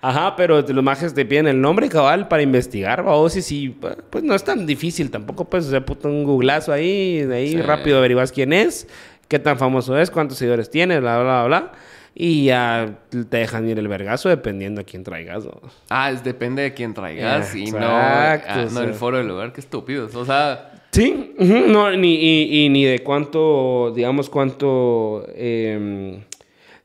Ajá, 0.00 0.36
pero 0.36 0.62
los 0.62 0.84
majes 0.84 1.12
te 1.14 1.24
piden 1.24 1.46
el 1.48 1.60
nombre 1.60 1.88
cabal 1.88 2.28
para 2.28 2.42
investigar, 2.42 3.02
vamos, 3.02 3.36
y 3.36 3.42
sí, 3.42 3.76
pues 4.10 4.22
no 4.24 4.34
es 4.34 4.44
tan 4.44 4.64
difícil 4.66 5.10
tampoco, 5.10 5.44
pues, 5.46 5.66
o 5.66 5.70
sea, 5.70 5.84
puta, 5.84 6.08
un 6.08 6.24
googlazo 6.24 6.72
ahí, 6.72 7.22
de 7.22 7.36
ahí 7.36 7.50
Sí. 7.52 7.62
rápido 7.62 7.98
averiguas 7.98 8.32
quién 8.32 8.52
es, 8.52 8.86
qué 9.28 9.38
tan 9.38 9.58
famoso 9.58 9.98
es, 9.98 10.10
cuántos 10.10 10.38
seguidores 10.38 10.70
tiene, 10.70 11.00
bla, 11.00 11.22
bla, 11.22 11.44
bla, 11.44 11.72
y 12.14 12.46
ya 12.46 12.98
te 13.10 13.36
dejan 13.36 13.68
ir 13.68 13.78
el 13.78 13.88
vergazo 13.88 14.28
dependiendo 14.28 14.80
a 14.80 14.84
quién 14.84 15.04
traigas, 15.04 15.44
¿no? 15.44 15.60
Ah, 15.90 16.10
es, 16.10 16.24
depende 16.24 16.62
de 16.62 16.72
quién 16.74 16.94
traigas 16.94 17.54
Eh, 17.54 17.58
y 17.58 17.70
no, 17.70 17.78
exacto, 17.78 18.52
ah, 18.52 18.66
no 18.72 18.80
el 18.80 18.94
foro 18.94 19.18
del 19.18 19.28
lugar. 19.28 19.52
Qué 19.52 19.60
estúpidos. 19.60 20.14
O 20.14 20.24
sea, 20.24 20.72
Sí, 20.92 21.34
no, 21.38 21.90
ni, 21.90 22.14
y, 22.14 22.64
y 22.64 22.68
ni 22.70 22.84
de 22.86 23.00
cuánto, 23.00 23.92
digamos, 23.94 24.30
cuánto... 24.30 25.26
Eh, 25.34 26.22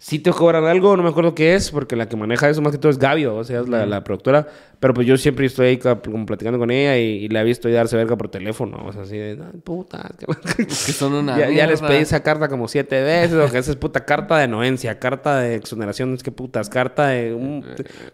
si 0.04 0.18
te 0.18 0.32
cobran 0.32 0.66
algo, 0.66 0.98
no 0.98 1.04
me 1.04 1.10
acuerdo 1.10 1.36
qué 1.36 1.54
es, 1.54 1.70
porque 1.70 1.96
la 1.96 2.10
que 2.10 2.16
maneja 2.18 2.50
eso 2.50 2.60
más 2.64 2.72
que 2.72 2.80
todo 2.80 2.92
es 2.92 2.98
Gabio, 2.98 3.36
o 3.36 3.44
sea, 3.44 3.60
es 3.62 3.70
la, 3.70 3.86
la 3.86 4.04
productora. 4.04 4.48
Pero 4.80 4.96
pues 4.96 5.06
yo 5.06 5.16
siempre 5.16 5.46
estoy 5.46 5.68
ahí 5.68 5.78
como 5.78 6.26
platicando 6.26 6.58
con 6.58 6.72
ella 6.72 6.98
y, 6.98 7.04
y 7.26 7.28
la 7.30 7.42
he 7.42 7.44
visto 7.44 7.68
ahí 7.68 7.74
darse 7.76 7.96
verga 7.98 8.18
por 8.18 8.30
teléfono, 8.30 8.84
o 8.84 8.92
sea, 8.92 9.04
así 9.04 9.16
de, 9.16 9.38
"Ay, 9.40 9.60
puta. 9.64 10.10
que- 10.58 10.66
son 10.74 11.14
una 11.14 11.38
ya, 11.38 11.52
ya 11.52 11.68
les 11.68 11.82
pedí 11.82 11.98
esa 12.02 12.24
carta 12.24 12.48
como 12.48 12.68
siete 12.68 13.00
veces, 13.04 13.34
o 13.38 13.52
que 13.52 13.60
esa 13.60 13.70
es 13.70 13.78
puta 13.78 14.04
carta 14.06 14.38
de 14.40 14.46
anuencia, 14.46 14.98
carta 14.98 15.38
de 15.40 15.54
exoneración, 15.54 16.16
es 16.16 16.24
que 16.24 16.32
putas, 16.32 16.68
carta 16.68 17.10
de 17.10 17.36
un- 17.36 17.64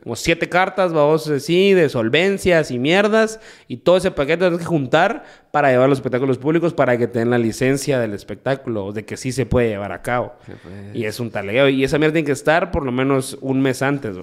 como 0.04 0.18
siete 0.18 0.50
cartas, 0.50 0.92
vamos, 0.92 1.26
eh, 1.30 1.40
sí, 1.40 1.72
de 1.74 1.88
solvencias 1.88 2.70
y 2.70 2.80
mierdas, 2.80 3.40
y 3.70 3.78
todo 3.78 3.96
ese 3.96 4.12
paquete 4.12 4.42
lo 4.44 4.50
tienes 4.50 4.60
que 4.68 4.70
juntar 4.70 5.24
para 5.52 5.70
llevar 5.72 5.90
los 5.90 6.00
espectáculos 6.00 6.38
públicos 6.38 6.74
para 6.74 6.98
que 6.98 7.08
te 7.08 7.20
den 7.20 7.30
la 7.30 7.38
licencia 7.38 8.00
del 8.00 8.14
espectáculo, 8.14 8.92
de 8.92 9.06
que 9.06 9.18
sí 9.18 9.32
se 9.32 9.46
puede 9.46 9.70
llevar 9.70 9.92
a 9.92 10.02
cabo. 10.02 10.34
Sí, 10.46 10.54
pues. 10.62 10.96
Y 10.96 11.06
es 11.06 11.20
un 11.20 11.32
taleo, 11.32 11.70
y 11.70 11.84
esa 11.84 11.98
mierda 11.98 12.14
tiene 12.14 12.26
que 12.26 12.32
estar 12.32 12.72
por 12.72 12.84
lo 12.86 12.92
menos 12.92 13.38
un 13.42 13.62
mes 13.62 13.82
antes. 13.82 14.18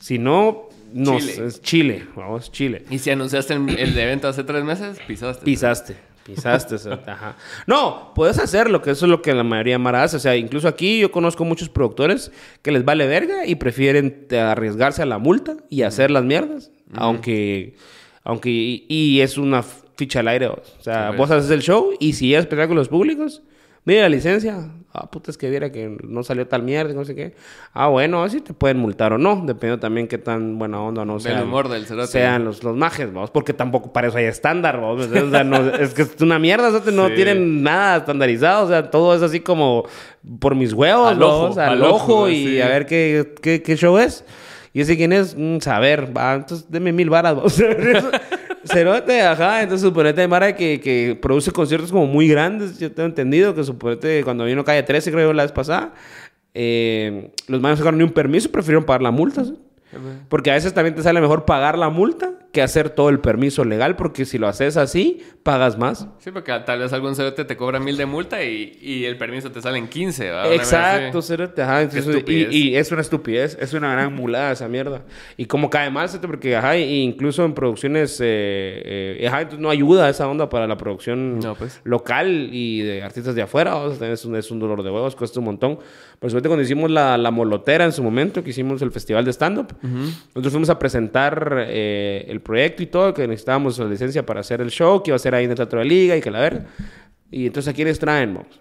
Si 0.00 0.18
no, 0.18 0.68
no, 0.92 1.18
Chile. 1.18 1.46
es 1.46 1.62
Chile, 1.62 2.06
vamos, 2.14 2.52
Chile. 2.52 2.84
Y 2.90 2.98
si 2.98 3.10
anunciaste 3.10 3.54
el, 3.54 3.68
el 3.78 3.98
evento 3.98 4.28
hace 4.28 4.44
tres 4.44 4.64
meses, 4.64 4.98
pisaste. 5.06 5.44
Pisaste. 5.44 5.96
Pisaste, 6.26 6.74
ajá. 7.06 7.36
No, 7.66 8.12
puedes 8.14 8.38
hacerlo, 8.38 8.82
que 8.82 8.90
eso 8.90 9.06
es 9.06 9.10
lo 9.10 9.22
que 9.22 9.32
la 9.32 9.44
mayoría 9.44 9.74
de 9.74 9.78
Mara 9.78 10.02
hace. 10.02 10.16
O 10.16 10.20
sea, 10.20 10.36
incluso 10.36 10.66
aquí 10.66 10.98
yo 10.98 11.12
conozco 11.12 11.44
muchos 11.44 11.68
productores 11.68 12.32
que 12.62 12.72
les 12.72 12.84
vale 12.84 13.06
verga 13.06 13.46
y 13.46 13.54
prefieren 13.54 14.26
arriesgarse 14.32 15.02
a 15.02 15.06
la 15.06 15.18
multa 15.18 15.56
y 15.70 15.82
hacer 15.82 16.10
las 16.10 16.24
mierdas. 16.24 16.72
Aunque, 16.94 17.76
aunque, 18.24 18.50
y, 18.50 18.86
y 18.88 19.20
es 19.20 19.38
una 19.38 19.62
ficha 19.96 20.20
al 20.20 20.28
aire. 20.28 20.46
O 20.48 20.60
sea, 20.80 21.10
vos 21.12 21.30
haces 21.30 21.50
el 21.50 21.62
show 21.62 21.90
y 21.98 22.12
si 22.14 22.34
es 22.34 22.40
espectáculos 22.40 22.88
públicos, 22.88 23.42
mira 23.84 24.02
la 24.02 24.08
licencia. 24.08 24.70
Ah, 24.98 25.10
puta, 25.10 25.30
es 25.30 25.36
que 25.36 25.50
viera 25.50 25.70
que 25.70 25.94
no 26.04 26.22
salió 26.22 26.46
tal 26.48 26.62
mierda, 26.62 26.94
no 26.94 27.04
sé 27.04 27.14
qué. 27.14 27.34
Ah, 27.74 27.88
bueno, 27.88 28.22
así 28.24 28.40
te 28.40 28.54
pueden 28.54 28.78
multar 28.78 29.12
o 29.12 29.18
no, 29.18 29.36
dependiendo 29.44 29.78
también 29.78 30.08
qué 30.08 30.16
tan 30.16 30.58
buena 30.58 30.80
onda 30.80 31.02
o 31.02 31.04
no 31.04 31.14
Del 31.14 31.22
sea. 31.34 31.42
humor 31.44 31.68
del 31.68 31.84
cerote. 31.84 32.06
Sean 32.12 32.46
los, 32.46 32.64
los 32.64 32.74
majes, 32.76 33.12
vamos, 33.12 33.30
porque 33.30 33.52
tampoco 33.52 33.92
para 33.92 34.08
eso 34.08 34.16
hay 34.16 34.24
estándar, 34.24 34.80
vamos. 34.80 35.06
O 35.06 35.30
sea, 35.30 35.44
no- 35.44 35.68
es 35.76 35.92
que 35.92 36.00
es 36.02 36.16
una 36.22 36.38
mierda, 36.38 36.68
o 36.68 36.80
sea, 36.82 36.92
no 36.92 37.08
Sí. 37.08 37.14
tienen 37.14 37.62
nada 37.62 37.98
estandarizado, 37.98 38.64
o 38.64 38.68
sea, 38.68 38.90
todo 38.90 39.14
es 39.14 39.20
así 39.20 39.40
como 39.40 39.84
por 40.38 40.54
mis 40.54 40.72
huevos, 40.72 41.08
Al 41.12 41.22
ojo, 41.22 41.42
vamos, 41.42 41.58
al, 41.58 41.68
al 41.72 41.82
ojo, 41.82 41.94
ojo, 42.20 42.28
y 42.30 42.46
sí. 42.46 42.60
a 42.62 42.68
ver 42.68 42.86
qué, 42.86 43.34
qué, 43.42 43.60
qué 43.62 43.76
show 43.76 43.98
es. 43.98 44.24
Y 44.72 44.80
ese 44.80 44.96
quién 44.96 45.12
es, 45.12 45.34
Mm, 45.36 45.58
saber, 45.60 46.16
va, 46.16 46.34
entonces 46.36 46.66
deme 46.70 46.90
mil 46.92 47.10
varas, 47.10 47.34
vamos. 47.36 47.58
Cerote, 48.68 49.22
ajá, 49.22 49.62
entonces 49.62 49.86
suponete 49.86 50.20
de 50.20 50.28
Mara 50.28 50.54
que, 50.54 50.80
que 50.80 51.18
produce 51.20 51.50
conciertos 51.52 51.90
como 51.90 52.06
muy 52.06 52.28
grandes, 52.28 52.78
yo 52.78 52.92
tengo 52.92 53.08
entendido 53.08 53.54
que 53.54 53.64
suponete 53.64 54.22
cuando 54.24 54.44
vino 54.44 54.64
Calle 54.64 54.82
13, 54.82 55.10
creo 55.12 55.28
yo, 55.28 55.32
la 55.32 55.42
vez 55.42 55.52
pasada, 55.52 55.94
eh, 56.54 57.32
los 57.48 57.60
manos 57.60 57.78
sacaron 57.78 57.98
ni 57.98 58.04
un 58.04 58.12
permiso, 58.12 58.50
prefirieron 58.50 58.84
pagar 58.84 59.02
la 59.02 59.10
multa, 59.10 59.44
¿sí? 59.44 59.56
Porque 60.28 60.50
a 60.50 60.54
veces 60.54 60.74
también 60.74 60.94
te 60.94 61.02
sale 61.02 61.20
mejor 61.20 61.44
pagar 61.44 61.78
la 61.78 61.88
multa 61.88 62.35
que 62.52 62.62
hacer 62.62 62.90
todo 62.90 63.10
el 63.10 63.20
permiso 63.20 63.64
legal, 63.64 63.96
porque 63.96 64.24
si 64.24 64.38
lo 64.38 64.48
haces 64.48 64.76
así, 64.76 65.22
pagas 65.42 65.76
más. 65.76 66.08
Sí, 66.18 66.30
porque 66.30 66.52
tal 66.64 66.78
vez 66.78 66.92
algún 66.92 67.14
cerote 67.14 67.44
te 67.44 67.56
cobra 67.56 67.78
mil 67.78 67.96
de 67.96 68.06
multa 68.06 68.42
y, 68.42 68.78
y 68.80 69.04
el 69.04 69.18
permiso 69.18 69.52
te 69.52 69.60
sale 69.60 69.78
en 69.78 69.88
15. 69.88 70.30
¿va? 70.30 70.40
Una 70.40 70.48
vez 70.48 70.60
Exacto, 70.60 71.20
cerote, 71.22 71.62
ajá, 71.62 71.82
entonces, 71.82 72.24
y, 72.26 72.74
es 72.74 72.90
una 72.92 73.02
estupidez, 73.02 73.58
es 73.60 73.74
una 73.74 73.92
gran 73.92 74.14
mulada 74.14 74.52
esa 74.52 74.68
mierda. 74.68 75.02
Y 75.36 75.46
como 75.46 75.68
cae 75.68 75.90
mal, 75.90 76.08
cerote, 76.08 76.28
porque 76.28 76.56
ajá, 76.56 76.76
y 76.78 77.02
incluso 77.02 77.44
en 77.44 77.52
producciones, 77.52 78.18
eh, 78.20 79.16
eh, 79.20 79.28
ajá, 79.28 79.42
entonces 79.42 79.60
no 79.60 79.68
ayuda 79.70 80.08
esa 80.08 80.26
onda 80.26 80.48
para 80.48 80.66
la 80.66 80.76
producción 80.76 81.38
No, 81.40 81.54
pues. 81.54 81.80
local 81.84 82.48
y 82.52 82.80
de 82.80 83.02
artistas 83.02 83.34
de 83.34 83.42
afuera, 83.42 83.76
o 83.76 83.94
sea, 83.94 84.10
es 84.10 84.24
un, 84.24 84.34
es 84.36 84.50
un 84.50 84.58
dolor 84.58 84.82
de 84.82 84.90
huevos, 84.90 85.14
cuesta 85.14 85.40
un 85.40 85.46
montón. 85.46 85.78
Por 86.18 86.30
suerte 86.30 86.48
cuando 86.48 86.62
hicimos 86.64 86.90
la, 86.90 87.18
la 87.18 87.30
molotera 87.30 87.84
en 87.84 87.92
su 87.92 88.02
momento, 88.02 88.42
que 88.42 88.50
hicimos 88.50 88.80
el 88.82 88.90
festival 88.90 89.24
de 89.24 89.32
stand-up, 89.32 89.74
nosotros 89.82 90.50
fuimos 90.50 90.70
a 90.70 90.78
presentar 90.78 91.66
eh, 91.68 92.24
el 92.28 92.40
proyecto 92.40 92.82
y 92.82 92.86
todo, 92.86 93.12
que 93.12 93.28
necesitábamos 93.28 93.78
la 93.78 93.86
licencia 93.86 94.24
para 94.24 94.40
hacer 94.40 94.60
el 94.60 94.70
show, 94.70 95.02
que 95.02 95.10
iba 95.10 95.16
a 95.16 95.18
ser 95.18 95.34
ahí 95.34 95.44
en 95.44 95.50
el 95.50 95.56
Teatro 95.56 95.78
de 95.80 95.84
Liga 95.84 96.16
y 96.16 96.20
que 96.20 96.30
la 96.30 96.40
verga. 96.40 96.66
Y 97.30 97.46
entonces, 97.46 97.72
¿a 97.72 97.74
quiénes 97.74 97.98
traen, 97.98 98.34
vamos? 98.34 98.60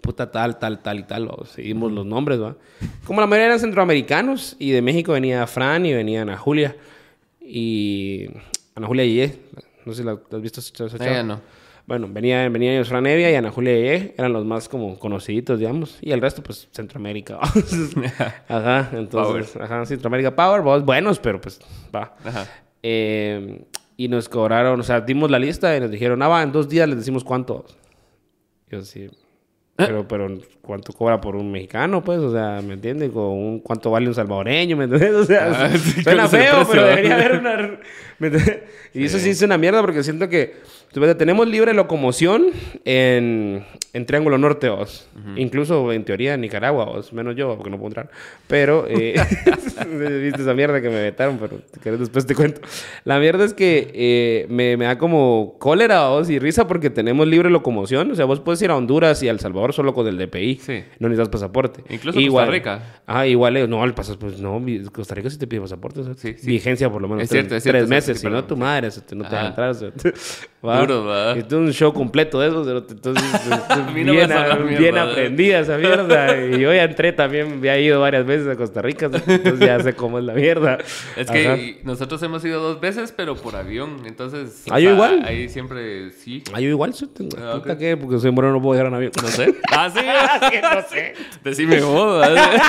Puta 0.00 0.30
tal, 0.30 0.58
tal, 0.58 0.80
tal 0.80 1.00
y 1.00 1.02
tal. 1.02 1.30
Seguimos 1.44 1.92
los 1.92 2.06
nombres, 2.06 2.40
¿va? 2.40 2.56
Como 3.04 3.20
la 3.20 3.26
mayoría 3.26 3.48
eran 3.48 3.60
centroamericanos, 3.60 4.56
y 4.58 4.70
de 4.70 4.80
México 4.80 5.12
venía 5.12 5.46
Fran 5.46 5.84
y 5.84 5.92
venía 5.92 6.22
Ana 6.22 6.38
Julia. 6.38 6.76
Y 7.40 8.28
Ana 8.74 8.86
Julia 8.86 9.04
Yeye, 9.04 9.38
no 9.84 9.92
sé 9.92 9.98
si 9.98 10.04
la 10.06 10.12
has 10.12 10.40
visto 10.40 10.60
ya 10.98 11.22
no. 11.22 11.40
Bueno, 11.86 12.08
venía, 12.10 12.48
venía 12.48 12.74
ellos, 12.74 12.88
Fran 12.88 13.06
Evia 13.06 13.30
y 13.30 13.34
Ana 13.34 13.50
Julia 13.50 13.74
Yeye, 13.74 14.14
eran 14.16 14.32
los 14.32 14.44
más 14.44 14.68
como 14.68 14.98
conocidos, 14.98 15.58
digamos. 15.58 15.98
Y 16.00 16.12
el 16.12 16.20
resto, 16.20 16.42
pues, 16.42 16.68
Centroamérica. 16.72 17.38
ajá, 18.48 18.90
entonces, 18.92 19.56
ajá, 19.56 19.84
Centroamérica 19.84 20.34
Power, 20.34 20.62
vos, 20.62 20.84
buenos, 20.84 21.18
pero 21.18 21.40
pues, 21.40 21.60
va. 21.94 22.14
Ajá. 22.24 22.46
Eh, 22.82 23.64
y 23.96 24.08
nos 24.08 24.28
cobraron, 24.28 24.80
o 24.80 24.82
sea, 24.82 25.00
dimos 25.00 25.30
la 25.30 25.38
lista 25.38 25.76
y 25.76 25.80
nos 25.80 25.90
dijeron, 25.90 26.22
ah, 26.22 26.28
va, 26.28 26.42
en 26.42 26.52
dos 26.52 26.68
días 26.68 26.88
les 26.88 26.98
decimos 26.98 27.24
cuánto. 27.24 27.64
Yo 28.70 28.82
sí. 28.82 29.10
Pero, 29.76 30.06
pero, 30.06 30.28
¿cuánto 30.62 30.92
cobra 30.92 31.20
por 31.20 31.36
un 31.36 31.50
mexicano, 31.50 32.02
pues? 32.02 32.20
O 32.20 32.32
sea, 32.32 32.60
¿me 32.62 32.74
entiendes? 32.74 33.10
Con 33.10 33.24
un, 33.24 33.60
¿Cuánto 33.60 33.90
vale 33.90 34.08
un 34.08 34.14
salvadoreño? 34.14 34.76
¿Me 34.76 34.84
entiendes? 34.84 35.12
O 35.22 35.24
sea, 35.24 35.64
Ah, 35.64 35.70
sí, 35.76 36.02
suena 36.02 36.28
feo, 36.28 36.54
precio, 36.54 36.66
pero 36.70 36.86
debería 36.86 37.14
haber 37.14 37.38
una... 37.38 37.78
¿me 38.18 38.28
entiendes? 38.28 38.60
Y 38.94 39.04
eso 39.04 39.18
sí 39.18 39.30
es 39.30 39.42
una 39.42 39.58
mierda 39.58 39.80
porque 39.80 40.02
siento 40.02 40.28
que... 40.28 40.54
Tenemos 41.16 41.48
libre 41.48 41.72
locomoción 41.72 42.48
en, 42.84 43.64
en 43.94 44.04
Triángulo 44.04 44.36
Norte, 44.36 44.68
vos. 44.68 45.08
Incluso 45.36 45.90
en 45.90 46.04
teoría 46.04 46.34
en 46.34 46.42
Nicaragua, 46.42 46.84
vos. 46.84 47.14
Menos 47.14 47.34
yo, 47.34 47.56
porque 47.56 47.70
no 47.70 47.78
puedo 47.78 47.88
entrar. 47.88 48.10
Pero, 48.46 48.84
eh, 48.86 49.14
viste 50.22 50.42
esa 50.42 50.52
mierda 50.52 50.82
que 50.82 50.90
me 50.90 51.00
vetaron, 51.00 51.38
pero 51.38 51.62
si 51.72 51.80
querés 51.80 51.98
después 51.98 52.26
te 52.26 52.34
cuento. 52.34 52.60
La 53.04 53.18
mierda 53.18 53.42
es 53.46 53.54
que 53.54 53.90
eh, 53.94 54.46
me, 54.50 54.76
me 54.76 54.84
da 54.84 54.98
como 54.98 55.56
cólera, 55.58 56.08
vos, 56.10 56.28
y 56.28 56.38
risa 56.38 56.68
porque 56.68 56.90
tenemos 56.90 57.26
libre 57.26 57.48
locomoción. 57.48 58.10
O 58.10 58.14
sea, 58.14 58.26
vos 58.26 58.40
puedes 58.40 58.60
ir 58.60 58.70
a 58.70 58.76
Honduras 58.76 59.22
y 59.22 59.28
a 59.28 59.30
El 59.30 59.40
Salvador 59.40 59.72
solo 59.72 59.94
con 59.94 60.06
el 60.06 60.18
DPI. 60.18 60.51
Sí. 60.60 60.84
No 60.98 61.08
necesitas 61.08 61.28
pasaporte. 61.30 61.82
Incluso 61.88 62.18
igual, 62.20 62.46
Costa 62.46 62.52
Rica. 62.52 62.82
Ah, 63.06 63.26
igual, 63.26 63.56
eh, 63.56 63.66
no, 63.68 63.84
el 63.84 63.94
pasaporte, 63.94 64.36
pues 64.36 64.40
no, 64.40 64.60
Costa 64.92 65.14
Rica 65.14 65.30
sí 65.30 65.38
te 65.38 65.46
pide 65.46 65.60
pasaporte. 65.60 66.02
Sí, 66.16 66.34
sí. 66.38 66.46
Vigencia 66.46 66.90
por 66.90 67.02
lo 67.02 67.08
menos 67.08 67.24
Es 67.24 67.28
tres, 67.30 67.40
cierto, 67.42 67.56
es 67.56 67.62
cierto, 67.62 67.74
tres 67.78 67.84
es 67.84 67.88
meses, 67.90 68.20
si 68.20 68.26
no 68.28 68.44
tu 68.44 68.56
madre 68.56 68.90
se 68.90 69.00
te- 69.02 69.14
no 69.14 69.24
te 69.24 69.30
deja 69.30 69.40
Ajá. 69.40 69.48
entrar. 69.48 69.70
o 69.70 69.74
sea, 69.74 69.90
Duro, 70.80 71.04
¿va? 71.06 71.36
Y 71.36 71.42
tú 71.42 71.56
un 71.58 71.72
show 71.72 71.92
completo 71.92 72.38
de 72.38 72.46
eso, 72.48 72.62
entonces 72.88 73.24
no 73.68 73.92
bien, 73.92 74.28
vas 74.28 74.30
a 74.30 74.56
bien 74.58 74.80
mierda, 74.80 75.02
aprendida 75.10 75.58
esa 75.60 75.76
mierda. 75.76 76.40
Y 76.46 76.60
yo 76.60 76.72
ya 76.72 76.84
entré 76.84 77.12
también, 77.12 77.54
había 77.54 77.78
ido 77.80 78.00
varias 78.00 78.24
veces 78.24 78.46
a 78.46 78.54
Costa 78.56 78.80
Rica, 78.80 79.06
entonces 79.06 79.58
ya 79.58 79.80
sé 79.80 79.94
cómo 79.94 80.18
es 80.20 80.24
la 80.24 80.34
mierda. 80.34 80.78
Es 81.16 81.28
Ajá. 81.28 81.32
que 81.56 81.80
nosotros 81.84 82.22
hemos 82.22 82.44
ido 82.44 82.60
dos 82.62 82.80
veces, 82.80 83.12
pero 83.16 83.34
por 83.34 83.56
avión. 83.56 84.02
Entonces. 84.06 84.64
Ah, 84.70 84.78
yo 84.78 84.92
igual. 84.92 85.22
Ahí 85.24 85.48
siempre 85.48 86.10
sí. 86.12 86.42
Ah, 86.52 86.60
yo 86.60 86.68
igual, 86.68 86.94
sí, 86.94 87.06
tengo- 87.08 87.36
Ah, 87.38 87.54
puta 87.58 87.72
ok. 87.72 87.78
que, 87.78 87.96
porque 87.96 88.18
soy 88.20 88.30
moreno 88.30 88.54
no 88.54 88.62
puedo 88.62 88.74
llegar 88.74 88.86
en 88.86 88.94
avión. 88.94 89.12
No 89.20 89.28
sé. 89.28 89.54
Ah, 89.72 89.90
sí. 89.90 90.00
No 90.62 90.82
sé. 90.88 91.14
Decime 91.44 91.80
vos. 91.80 92.20
¿verdad? 92.20 92.62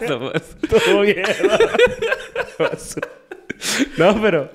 No. 0.08 0.32
Todo 0.68 1.02
bien. 1.02 1.22
No, 3.98 4.20
pero. 4.22 4.50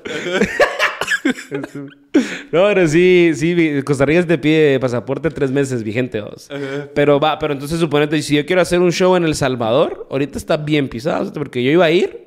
No, 2.51 2.67
pero 2.67 2.87
sí, 2.87 3.31
sí, 3.35 3.81
Costa 3.83 4.05
Rica 4.05 4.25
te 4.25 4.37
pide 4.37 4.79
pasaporte 4.79 5.29
tres 5.29 5.51
meses 5.51 5.83
vigente, 5.83 6.21
vos. 6.21 6.49
Pero 6.93 7.19
va, 7.19 7.37
pero 7.39 7.53
entonces 7.53 7.79
suponete, 7.79 8.21
si 8.21 8.35
yo 8.35 8.45
quiero 8.45 8.61
hacer 8.61 8.79
un 8.79 8.91
show 8.91 9.15
en 9.15 9.25
El 9.25 9.35
Salvador, 9.35 10.07
ahorita 10.09 10.37
está 10.37 10.57
bien 10.57 10.87
pisado, 10.87 11.31
porque 11.33 11.63
yo 11.63 11.71
iba 11.71 11.85
a 11.85 11.91
ir 11.91 12.25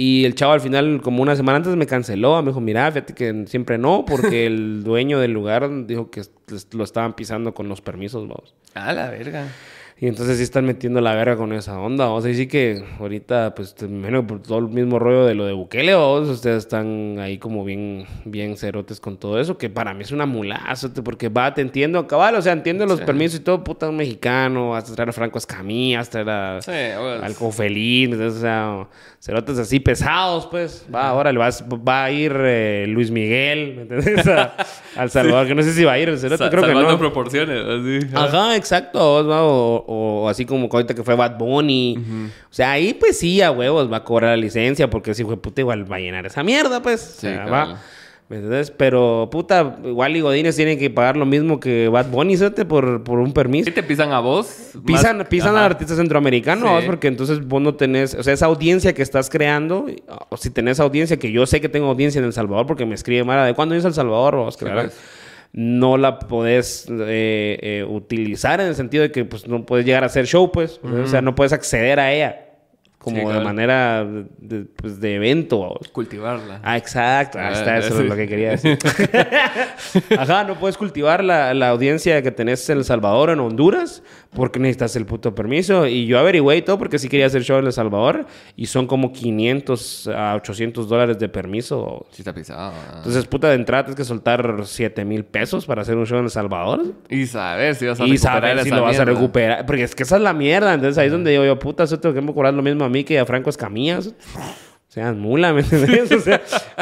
y 0.00 0.24
el 0.24 0.36
chavo 0.36 0.52
al 0.52 0.60
final, 0.60 1.00
como 1.02 1.22
una 1.22 1.34
semana 1.34 1.56
antes, 1.56 1.74
me 1.74 1.84
canceló. 1.84 2.40
Me 2.40 2.50
dijo, 2.50 2.60
mira, 2.60 2.88
fíjate 2.92 3.14
que 3.14 3.46
siempre 3.48 3.78
no, 3.78 4.04
porque 4.06 4.46
el 4.46 4.84
dueño 4.84 5.18
del 5.18 5.32
lugar 5.32 5.68
dijo 5.86 6.08
que 6.08 6.22
lo 6.70 6.84
estaban 6.84 7.14
pisando 7.16 7.52
con 7.52 7.68
los 7.68 7.80
permisos, 7.80 8.28
vamos. 8.28 8.54
Ah, 8.74 8.92
la 8.92 9.10
verga. 9.10 9.48
Y 10.00 10.06
entonces 10.06 10.36
sí 10.36 10.44
están 10.44 10.64
metiendo 10.64 11.00
la 11.00 11.12
verga 11.16 11.36
con 11.36 11.52
esa 11.52 11.76
onda. 11.80 12.04
Vamos 12.06 12.24
a 12.24 12.28
decir 12.28 12.46
que 12.46 12.84
ahorita, 13.00 13.52
pues, 13.56 13.74
te- 13.74 13.88
me 13.88 13.98
imagino 13.98 14.20
que 14.20 14.28
por 14.28 14.42
todo 14.42 14.58
el 14.60 14.68
mismo 14.68 15.00
rollo 15.00 15.24
de 15.26 15.34
lo 15.34 15.44
de 15.44 15.52
Bukele, 15.54 15.96
ustedes 15.96 16.58
están 16.58 17.16
ahí 17.18 17.38
como 17.38 17.64
bien, 17.64 18.06
bien 18.24 18.56
cerotes 18.56 19.00
con 19.00 19.16
todo 19.16 19.40
eso, 19.40 19.58
que 19.58 19.68
para 19.70 19.94
mí 19.94 20.02
es 20.04 20.12
una 20.12 20.24
mulaza, 20.24 20.92
te- 20.94 21.02
porque 21.02 21.28
va, 21.28 21.52
te 21.52 21.62
entiendo, 21.62 22.06
cabal, 22.06 22.36
o 22.36 22.42
sea, 22.42 22.52
entiendo 22.52 22.86
los 22.86 23.00
Sí. 23.00 23.04
permisos 23.06 23.40
y 23.40 23.42
todo, 23.42 23.64
puta, 23.64 23.88
un 23.88 23.96
mexicano, 23.96 24.76
hasta 24.76 24.94
traer 24.94 25.08
a 25.08 25.12
Franco 25.12 25.38
Escamilla, 25.38 25.98
hasta 25.98 26.22
traer 26.22 26.30
a... 26.30 26.62
Sí, 26.62 26.70
pues. 26.96 27.22
Al 27.24 27.34
Cofelín, 27.34 28.12
entonces, 28.12 28.38
o 28.38 28.40
sea, 28.40 28.86
cerotes 29.18 29.58
así 29.58 29.80
pesados, 29.80 30.46
pues. 30.46 30.86
Va, 30.94 31.08
ahora 31.08 31.32
le 31.32 31.38
vas, 31.40 31.64
va 31.66 32.04
a 32.04 32.10
ir 32.12 32.32
eh, 32.38 32.84
Luis 32.86 33.10
Miguel, 33.10 33.74
¿me 33.74 33.82
entiendes? 33.82 34.26
A, 34.28 34.54
al 34.96 35.10
Salvador, 35.10 35.48
que 35.48 35.56
no 35.56 35.62
sé 35.64 35.72
si 35.72 35.82
va 35.82 35.92
a 35.94 35.98
ir 35.98 36.08
el 36.08 36.18
cerote, 36.18 36.44
Sa- 36.44 36.50
creo 36.50 36.62
que 36.62 36.72
no. 36.72 36.98
proporciones, 37.00 37.64
así. 37.64 38.14
Ajá, 38.14 38.54
exacto. 38.54 39.26
¿va? 39.26 39.42
O, 39.42 39.87
o 39.90 40.28
así 40.28 40.44
como 40.44 40.68
ahorita 40.70 40.94
que 40.94 41.02
fue 41.02 41.14
Bad 41.16 41.38
Bunny. 41.38 41.96
O 42.50 42.52
sea, 42.54 42.72
ahí 42.72 42.92
pues 42.94 43.18
sí, 43.18 43.40
a 43.40 43.50
huevos 43.50 43.90
va 43.90 43.96
a 43.98 44.04
cobrar 44.04 44.30
la 44.32 44.36
licencia 44.36 44.90
porque 44.90 45.14
si 45.14 45.24
fue 45.24 45.36
puta 45.40 45.62
igual 45.62 45.90
va 45.90 45.96
a 45.96 46.00
llenar 46.00 46.26
esa 46.26 46.42
mierda, 46.42 46.82
pues. 46.82 47.00
Sí, 47.00 47.26
o 47.26 47.30
sea, 47.30 47.44
cabal. 47.46 47.68
va. 47.74 47.80
¿Me 48.28 48.36
entiendes? 48.36 48.70
Pero 48.70 49.30
puta, 49.32 49.78
igual 49.86 50.14
y 50.14 50.20
Godines 50.20 50.54
tienen 50.54 50.78
que 50.78 50.90
pagar 50.90 51.16
lo 51.16 51.24
mismo 51.24 51.58
que 51.58 51.88
Bad 51.88 52.10
Bunny. 52.10 52.36
Por, 52.68 53.02
por 53.02 53.18
un 53.20 53.32
permiso. 53.32 53.64
¿Sí 53.64 53.70
te 53.70 53.82
pisan 53.82 54.12
a 54.12 54.20
vos? 54.20 54.72
Pisan, 54.84 55.16
Más- 55.16 55.28
pisan 55.28 55.54
Ajá. 55.56 55.60
al 55.64 55.72
artista 55.72 55.96
centroamericano, 55.96 56.78
Sí. 56.80 56.84
porque 56.86 57.08
entonces 57.08 57.46
vos 57.48 57.62
no 57.62 57.74
tenés, 57.74 58.12
o 58.14 58.22
sea, 58.22 58.34
esa 58.34 58.44
audiencia 58.44 58.92
que 58.92 59.00
estás 59.00 59.30
creando, 59.30 59.86
o 60.28 60.36
si 60.36 60.50
tenés 60.50 60.78
audiencia, 60.78 61.16
que 61.18 61.32
yo 61.32 61.46
sé 61.46 61.62
que 61.62 61.70
tengo 61.70 61.86
audiencia 61.88 62.18
en 62.18 62.26
El 62.26 62.34
Salvador, 62.34 62.66
porque 62.66 62.84
me 62.84 62.94
escribe 62.94 63.24
Mara, 63.24 63.46
¿de 63.46 63.54
cuándo 63.54 63.72
vienes 63.72 63.86
a 63.86 63.88
El 63.88 63.94
Salvador? 63.94 64.36
vos? 64.36 64.54
Sí, 64.58 64.60
Claro. 64.66 64.82
pues. 64.82 65.00
No 65.52 65.96
la 65.96 66.18
podés 66.18 66.86
eh, 66.90 67.58
eh, 67.62 67.84
utilizar 67.88 68.60
en 68.60 68.68
el 68.68 68.74
sentido 68.74 69.02
de 69.02 69.10
que 69.10 69.24
pues, 69.24 69.48
no 69.48 69.64
puedes 69.64 69.86
llegar 69.86 70.02
a 70.02 70.06
hacer 70.06 70.26
show, 70.26 70.52
pues. 70.52 70.80
O 70.84 71.06
sea, 71.06 71.22
no 71.22 71.34
puedes 71.34 71.52
acceder 71.52 71.98
a 72.00 72.12
ella 72.12 72.47
como 73.08 73.30
Sí, 73.30 73.38
de 73.38 73.44
manera 73.44 74.04
de, 74.38 74.64
pues, 74.76 75.00
de 75.00 75.14
evento. 75.16 75.56
vos. 75.58 75.88
Cultivarla. 75.92 76.60
Ah, 76.62 76.76
exacto. 76.76 77.38
Ahí 77.38 77.52
está, 77.52 77.74
Ah, 77.74 77.78
eso 77.78 77.96
sí. 77.96 78.02
es 78.02 78.08
lo 78.08 78.16
que 78.16 78.28
quería 78.28 78.50
decir. 78.50 78.78
Ajá, 80.18 80.44
no 80.44 80.54
puedes 80.58 80.76
cultivar 80.76 81.22
la, 81.24 81.54
la 81.54 81.68
audiencia 81.70 82.22
que 82.22 82.30
tenés 82.30 82.68
en 82.70 82.78
El 82.78 82.84
Salvador, 82.84 83.30
en 83.30 83.40
Honduras, 83.40 84.02
porque 84.34 84.58
necesitas 84.58 84.94
el 84.96 85.06
puto 85.06 85.34
permiso. 85.34 85.86
Y 85.86 86.06
yo 86.06 86.18
averigüé 86.18 86.56
y 86.58 86.62
todo 86.62 86.78
porque 86.78 86.98
sí 86.98 87.08
quería 87.08 87.26
hacer 87.26 87.42
show 87.42 87.58
en 87.58 87.66
El 87.66 87.72
Salvador 87.72 88.26
y 88.56 88.66
son 88.66 88.86
como 88.86 89.12
500 89.12 90.08
a 90.08 90.34
800 90.36 90.88
dólares 90.88 91.18
de 91.18 91.28
permiso. 91.28 92.06
Sí 92.10 92.22
está 92.22 92.32
pisado. 92.34 92.72
ah. 92.74 92.94
Entonces, 92.98 93.24
puta, 93.26 93.48
de 93.48 93.54
entrada 93.54 93.84
tienes 93.84 93.96
que 93.96 94.04
soltar 94.04 94.54
7 94.64 95.04
mil 95.04 95.24
pesos 95.24 95.66
para 95.66 95.82
hacer 95.82 95.96
un 95.96 96.06
show 96.06 96.18
en 96.18 96.24
El 96.24 96.30
Salvador. 96.30 96.82
Y 97.08 97.26
saber 97.26 97.74
si 97.74 97.86
vas 97.86 98.00
a 98.00 98.04
Y 98.06 98.12
recuperar 98.12 98.40
saber 98.42 98.62
si 98.62 98.68
esa 98.68 98.76
lo 98.76 98.82
vas 98.82 98.98
a 98.98 99.04
mierda. 99.04 99.12
recuperar. 99.20 99.66
Porque 99.66 99.82
es 99.84 99.94
que 99.94 100.02
esa 100.02 100.16
es 100.16 100.22
la 100.22 100.32
mierda. 100.32 100.74
Entonces 100.74 100.98
ahí 100.98 101.06
es 101.06 101.12
donde 101.12 101.30
digo 101.30 101.44
yo, 101.44 101.58
puta, 101.58 101.84
eso 101.84 101.98
tengo 101.98 102.14
que 102.14 102.32
cobrar 102.34 102.54
lo 102.54 102.62
mismo 102.62 102.84
a 102.84 102.88
mí 102.88 102.97
que 103.04 103.18
a 103.18 103.26
Franco 103.26 103.50
Escamilla. 103.50 103.98
O 103.98 104.90
sea, 104.90 105.12
mula, 105.12 105.52
¿me? 105.52 105.60
O 105.60 106.20
sea, 106.20 106.40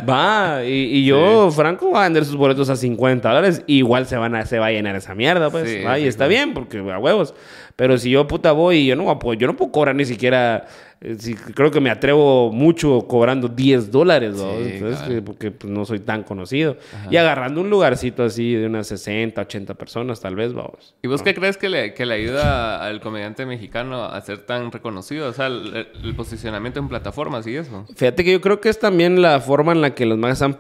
va. 0.08 0.64
Y, 0.64 0.98
y 0.98 1.04
yo, 1.04 1.50
Franco 1.50 1.90
va 1.90 2.02
a 2.02 2.04
vender 2.04 2.24
sus 2.24 2.36
boletos 2.36 2.70
a 2.70 2.76
50 2.76 3.28
dólares. 3.28 3.62
Igual 3.66 4.06
se, 4.06 4.16
van 4.16 4.36
a, 4.36 4.46
se 4.46 4.60
va 4.60 4.66
a 4.66 4.70
llenar 4.70 4.94
esa 4.94 5.14
mierda, 5.14 5.50
pues. 5.50 5.68
Sí, 5.68 5.82
va, 5.82 5.98
y 5.98 6.06
está 6.06 6.28
bien, 6.28 6.54
porque 6.54 6.78
a 6.78 6.98
huevos. 6.98 7.34
Pero 7.74 7.98
si 7.98 8.10
yo, 8.10 8.26
puta, 8.28 8.52
voy 8.52 8.76
y 8.76 8.86
yo 8.86 8.96
no, 8.96 9.18
yo 9.34 9.46
no 9.48 9.56
puedo 9.56 9.72
cobrar 9.72 9.96
ni 9.96 10.04
siquiera... 10.04 10.66
eh, 11.00 11.16
creo 11.54 11.70
que 11.70 11.80
me 11.80 11.90
atrevo 11.90 12.50
mucho 12.52 13.06
cobrando 13.06 13.48
10 13.48 13.90
dólares, 13.90 14.34
¿no? 14.36 14.50
Sí, 14.56 14.62
Entonces, 14.72 14.98
claro. 14.98 15.14
que- 15.14 15.22
porque 15.22 15.50
pues, 15.50 15.70
no 15.72 15.84
soy 15.84 16.00
tan 16.00 16.22
conocido. 16.22 16.76
Y 17.10 17.16
agarrando 17.16 17.60
un 17.60 17.68
lugarcito 17.70 18.24
así 18.24 18.54
de 18.54 18.66
unas 18.66 18.86
60, 18.88 19.40
80 19.42 19.74
personas, 19.74 20.20
tal 20.20 20.34
vez, 20.36 20.52
vamos. 20.54 20.94
¿Y 21.02 21.08
vos 21.08 21.22
qué 21.22 21.34
crees 21.34 21.56
que 21.56 21.68
le, 21.68 21.92
que 21.94 22.06
le 22.06 22.14
ayuda 22.14 22.84
al 22.84 23.00
comediante 23.00 23.44
mexicano 23.46 24.04
a 24.04 24.20
ser 24.22 24.38
tan 24.46 24.72
reconocido? 24.72 25.28
O 25.28 25.32
sea, 25.32 25.46
el, 25.48 25.86
el 26.02 26.14
posicionamiento 26.14 26.80
en 26.80 26.88
plataformas 26.88 27.46
y 27.46 27.56
eso. 27.56 27.84
Fíjate 27.94 28.24
que 28.24 28.32
yo 28.32 28.40
creo 28.40 28.60
que 28.60 28.68
es 28.68 28.78
también 28.78 29.20
la 29.22 29.40
forma 29.40 29.72
en 29.72 29.80
la 29.82 29.94
que 29.94 30.06
los 30.06 30.18
más 30.18 30.40
han 30.42 30.58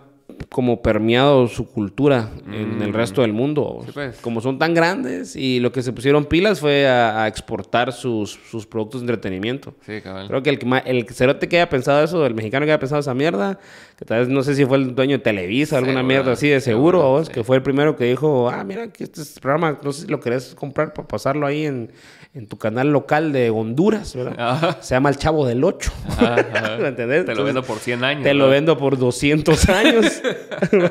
como 0.48 0.82
permeado 0.82 1.48
su 1.48 1.66
cultura 1.66 2.30
en 2.50 2.82
el 2.82 2.92
resto 2.92 3.22
del 3.22 3.32
mundo. 3.32 3.80
Mm. 3.80 3.86
Sí, 3.86 3.90
pues. 3.94 4.16
Como 4.18 4.40
son 4.40 4.58
tan 4.58 4.74
grandes 4.74 5.36
y 5.36 5.60
lo 5.60 5.72
que 5.72 5.82
se 5.82 5.92
pusieron 5.92 6.24
pilas 6.24 6.60
fue 6.60 6.88
a, 6.88 7.22
a 7.22 7.28
exportar 7.28 7.92
sus, 7.92 8.38
sus 8.50 8.66
productos 8.66 9.00
de 9.00 9.04
entretenimiento. 9.06 9.74
Sí, 9.84 10.00
cabal. 10.00 10.28
Creo 10.28 10.42
que 10.42 10.50
el, 10.50 10.58
el 10.84 11.06
cerote 11.08 11.48
que 11.48 11.56
haya 11.56 11.68
pensado 11.68 12.02
eso, 12.02 12.24
el 12.26 12.34
mexicano 12.34 12.66
que 12.66 12.72
haya 12.72 12.80
pensado 12.80 13.00
esa 13.00 13.14
mierda, 13.14 13.58
que 13.98 14.04
tal 14.04 14.20
vez 14.20 14.28
no 14.28 14.42
sé 14.42 14.54
si 14.54 14.64
fue 14.64 14.78
el 14.78 14.94
dueño 14.94 15.18
de 15.18 15.24
Televisa, 15.24 15.78
alguna 15.78 16.00
Seguro, 16.00 16.08
mierda 16.08 16.32
así 16.32 16.48
de 16.48 16.60
seguro, 16.60 17.02
vos, 17.02 17.26
sí. 17.26 17.32
que 17.32 17.44
fue 17.44 17.56
el 17.56 17.62
primero 17.62 17.96
que 17.96 18.04
dijo, 18.04 18.48
ah, 18.48 18.64
mira, 18.64 18.88
que 18.88 19.04
este 19.04 19.22
es 19.22 19.40
programa, 19.40 19.78
no 19.82 19.92
sé 19.92 20.02
si 20.02 20.08
lo 20.08 20.20
querés 20.20 20.54
comprar 20.54 20.92
para 20.92 21.08
pasarlo 21.08 21.46
ahí 21.46 21.66
en, 21.66 21.90
en 22.36 22.46
tu 22.46 22.58
canal 22.58 22.92
local 22.92 23.32
de 23.32 23.48
Honduras, 23.48 24.14
¿verdad? 24.14 24.34
Ajá. 24.38 24.76
Se 24.82 24.94
llama 24.94 25.08
El 25.08 25.16
Chavo 25.16 25.46
del 25.46 25.64
Ocho. 25.64 25.90
Ajá, 26.06 26.34
ajá. 26.34 26.76
¿Me 26.80 26.88
entendés? 26.88 27.24
Te 27.24 27.34
lo 27.34 27.40
Entonces, 27.40 27.44
vendo 27.46 27.62
por 27.62 27.78
100 27.78 28.04
años. 28.04 28.24
Te 28.24 28.34
lo 28.34 28.50
vendo 28.50 28.76
por 28.76 28.98
200 28.98 29.68
años. 29.70 30.22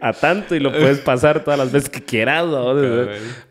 a 0.00 0.12
tanto 0.12 0.56
y 0.56 0.60
lo 0.60 0.72
puedes 0.72 0.98
pasar 0.98 1.44
todas 1.44 1.56
las 1.56 1.70
veces 1.70 1.88
que 1.88 2.02
quieras. 2.02 2.46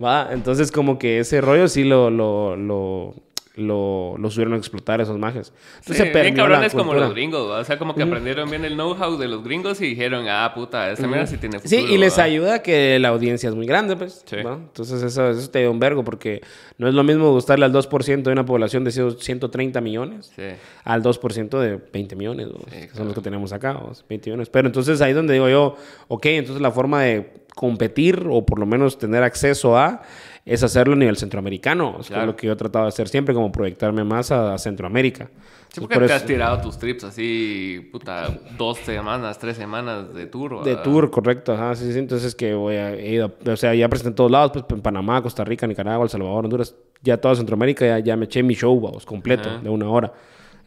Va, 0.04 0.28
entonces 0.34 0.74
como 0.74 1.00
que 1.00 1.20
ese 1.20 1.40
rollo 1.40 1.70
sí 1.70 1.86
lo, 1.86 2.10
lo, 2.10 2.58
lo, 2.58 3.16
lo, 3.56 4.16
lo 4.18 4.32
subieron 4.32 4.54
a 4.54 4.58
explotar 4.58 5.00
esos 5.00 5.18
mages. 5.20 5.48
Sí, 5.48 5.92
Entonces 5.92 6.08
se 6.08 6.22
bien 6.22 6.36
la 6.36 6.44
cabrones 6.44 6.74
como 6.74 6.94
los 6.94 7.12
gringos, 7.14 7.52
¿va? 7.52 7.60
o 7.60 7.64
sea, 7.64 7.78
como 7.78 7.94
que 7.94 8.02
aprendieron 8.02 8.50
bien 8.50 8.66
el 8.66 8.74
know-how 8.74 9.18
de 9.18 9.28
los 9.28 9.44
gringos 9.44 9.80
y 9.82 9.86
dijeron, 9.90 10.26
ah, 10.28 10.52
puta, 10.56 10.92
esta 10.92 11.06
mierda 11.08 11.28
sí 11.28 11.38
tiene 11.38 11.60
futuro. 11.60 11.82
Sí, 11.82 11.94
y 11.94 11.98
les 11.98 12.18
¿va? 12.18 12.24
ayuda 12.24 12.64
que 12.64 12.98
la 12.98 13.10
audiencia 13.10 13.50
es 13.50 13.56
muy 13.56 13.68
grande, 13.68 13.96
pues. 13.96 14.24
Sí. 14.26 14.38
¿va? 14.38 14.56
Entonces 14.56 15.04
eso, 15.04 15.30
eso 15.30 15.50
te 15.52 15.64
da 15.64 15.70
un 15.70 15.80
vergo 15.80 16.04
porque 16.04 16.42
no 16.80 16.88
es 16.88 16.96
lo 16.96 17.04
mismo 17.04 17.32
gustarle 17.32 17.66
al 17.66 17.74
2% 17.74 18.24
de 18.24 18.32
una 18.32 18.46
población 18.46 18.84
de 18.84 18.92
130 18.92 19.82
millones 19.82 20.32
Sí. 20.36 20.44
al 20.84 21.04
2% 21.04 21.60
de 21.60 21.80
20 21.92 22.16
millones, 22.16 22.48
que 22.48 22.80
son 22.80 22.88
claro. 22.90 23.06
los 23.06 23.14
que 23.14 23.22
tenemos 23.22 23.54
acá, 23.54 23.74
¿no? 23.74 23.92
20 24.10 24.30
millones. 24.30 24.50
Pero 24.50 24.68
entonces 24.68 25.00
ahí 25.02 25.12
es 25.12 25.16
donde 25.16 25.34
digo 25.34 25.48
yo, 25.48 25.76
ok, 26.08 26.26
entonces 26.28 26.62
la 26.62 26.72
forma 26.72 27.04
de 27.04 27.44
competir 27.56 28.26
o 28.30 28.44
por 28.46 28.58
lo 28.58 28.66
menos 28.66 28.98
tener 28.98 29.22
acceso 29.22 29.78
a 29.78 30.02
es 30.46 30.62
hacerlo 30.64 30.94
a 30.94 30.98
nivel 30.98 31.16
centroamericano, 31.16 31.98
es 32.02 32.08
Claro. 32.08 32.26
lo 32.28 32.36
que 32.36 32.48
yo 32.48 32.54
he 32.54 32.56
tratado 32.58 32.86
de 32.86 32.90
hacer 32.90 33.08
siempre, 33.08 33.34
como 33.34 33.52
proyectarme 33.52 34.04
más 34.04 34.32
a, 34.32 34.54
a 34.54 34.58
Centroamérica. 34.58 35.30
Sí, 35.70 35.80
porque 35.80 35.96
por 35.96 36.02
te 36.04 36.06
eso- 36.08 36.16
has 36.16 36.26
tirado 36.26 36.62
tus 36.62 36.78
trips 36.78 37.04
así, 37.06 37.90
puta, 37.92 38.30
dos 38.58 38.78
semanas, 38.80 39.40
tres 39.40 39.56
semanas 39.58 40.14
de 40.14 40.28
tour. 40.28 40.64
De 40.64 40.76
tour, 40.76 41.10
correcto, 41.10 41.54
ajá, 41.54 41.76
sí, 41.76 41.92
sí, 41.94 41.98
entonces 41.98 42.36
que 42.36 42.54
voy 42.54 42.76
a, 42.76 42.94
he 42.94 43.14
ido, 43.14 43.34
o 43.46 43.56
sea, 43.56 43.74
ya 43.74 43.88
presenté 43.90 44.10
en 44.10 44.16
todos 44.16 44.30
lados, 44.32 44.52
pues 44.52 44.66
en 44.70 44.82
Panamá, 44.82 45.22
Costa 45.24 45.44
Rica, 45.44 45.66
Nicaragua, 45.66 46.04
El 46.04 46.10
Salvador, 46.10 46.44
Honduras, 46.46 46.76
ya 47.02 47.18
toda 47.18 47.36
Centroamérica, 47.36 47.86
ya, 47.88 48.00
ya 48.00 48.16
me 48.18 48.26
eché 48.26 48.44
mi 48.44 48.54
show, 48.54 48.80
vamos, 48.80 49.06
completo, 49.06 49.50
Ajá. 49.50 49.60
de 49.60 49.70
una 49.70 49.90
hora. 49.90 50.14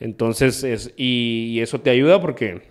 Entonces, 0.01 0.65
es, 0.65 0.93
y, 0.97 1.53
y 1.53 1.61
eso 1.61 1.81
te 1.81 1.91
ayuda 1.91 2.21
porque 2.21 2.63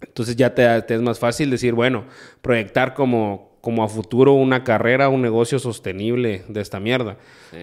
entonces 0.00 0.34
ya 0.34 0.52
te, 0.54 0.82
te 0.82 0.94
es 0.94 1.02
más 1.02 1.18
fácil 1.20 1.48
decir, 1.50 1.74
bueno, 1.74 2.04
proyectar 2.40 2.92
como 2.94 3.51
como 3.62 3.84
a 3.84 3.88
futuro 3.88 4.32
una 4.32 4.64
carrera, 4.64 5.08
un 5.08 5.22
negocio 5.22 5.58
sostenible 5.60 6.44
de 6.48 6.60
esta 6.60 6.80
mierda. 6.80 7.16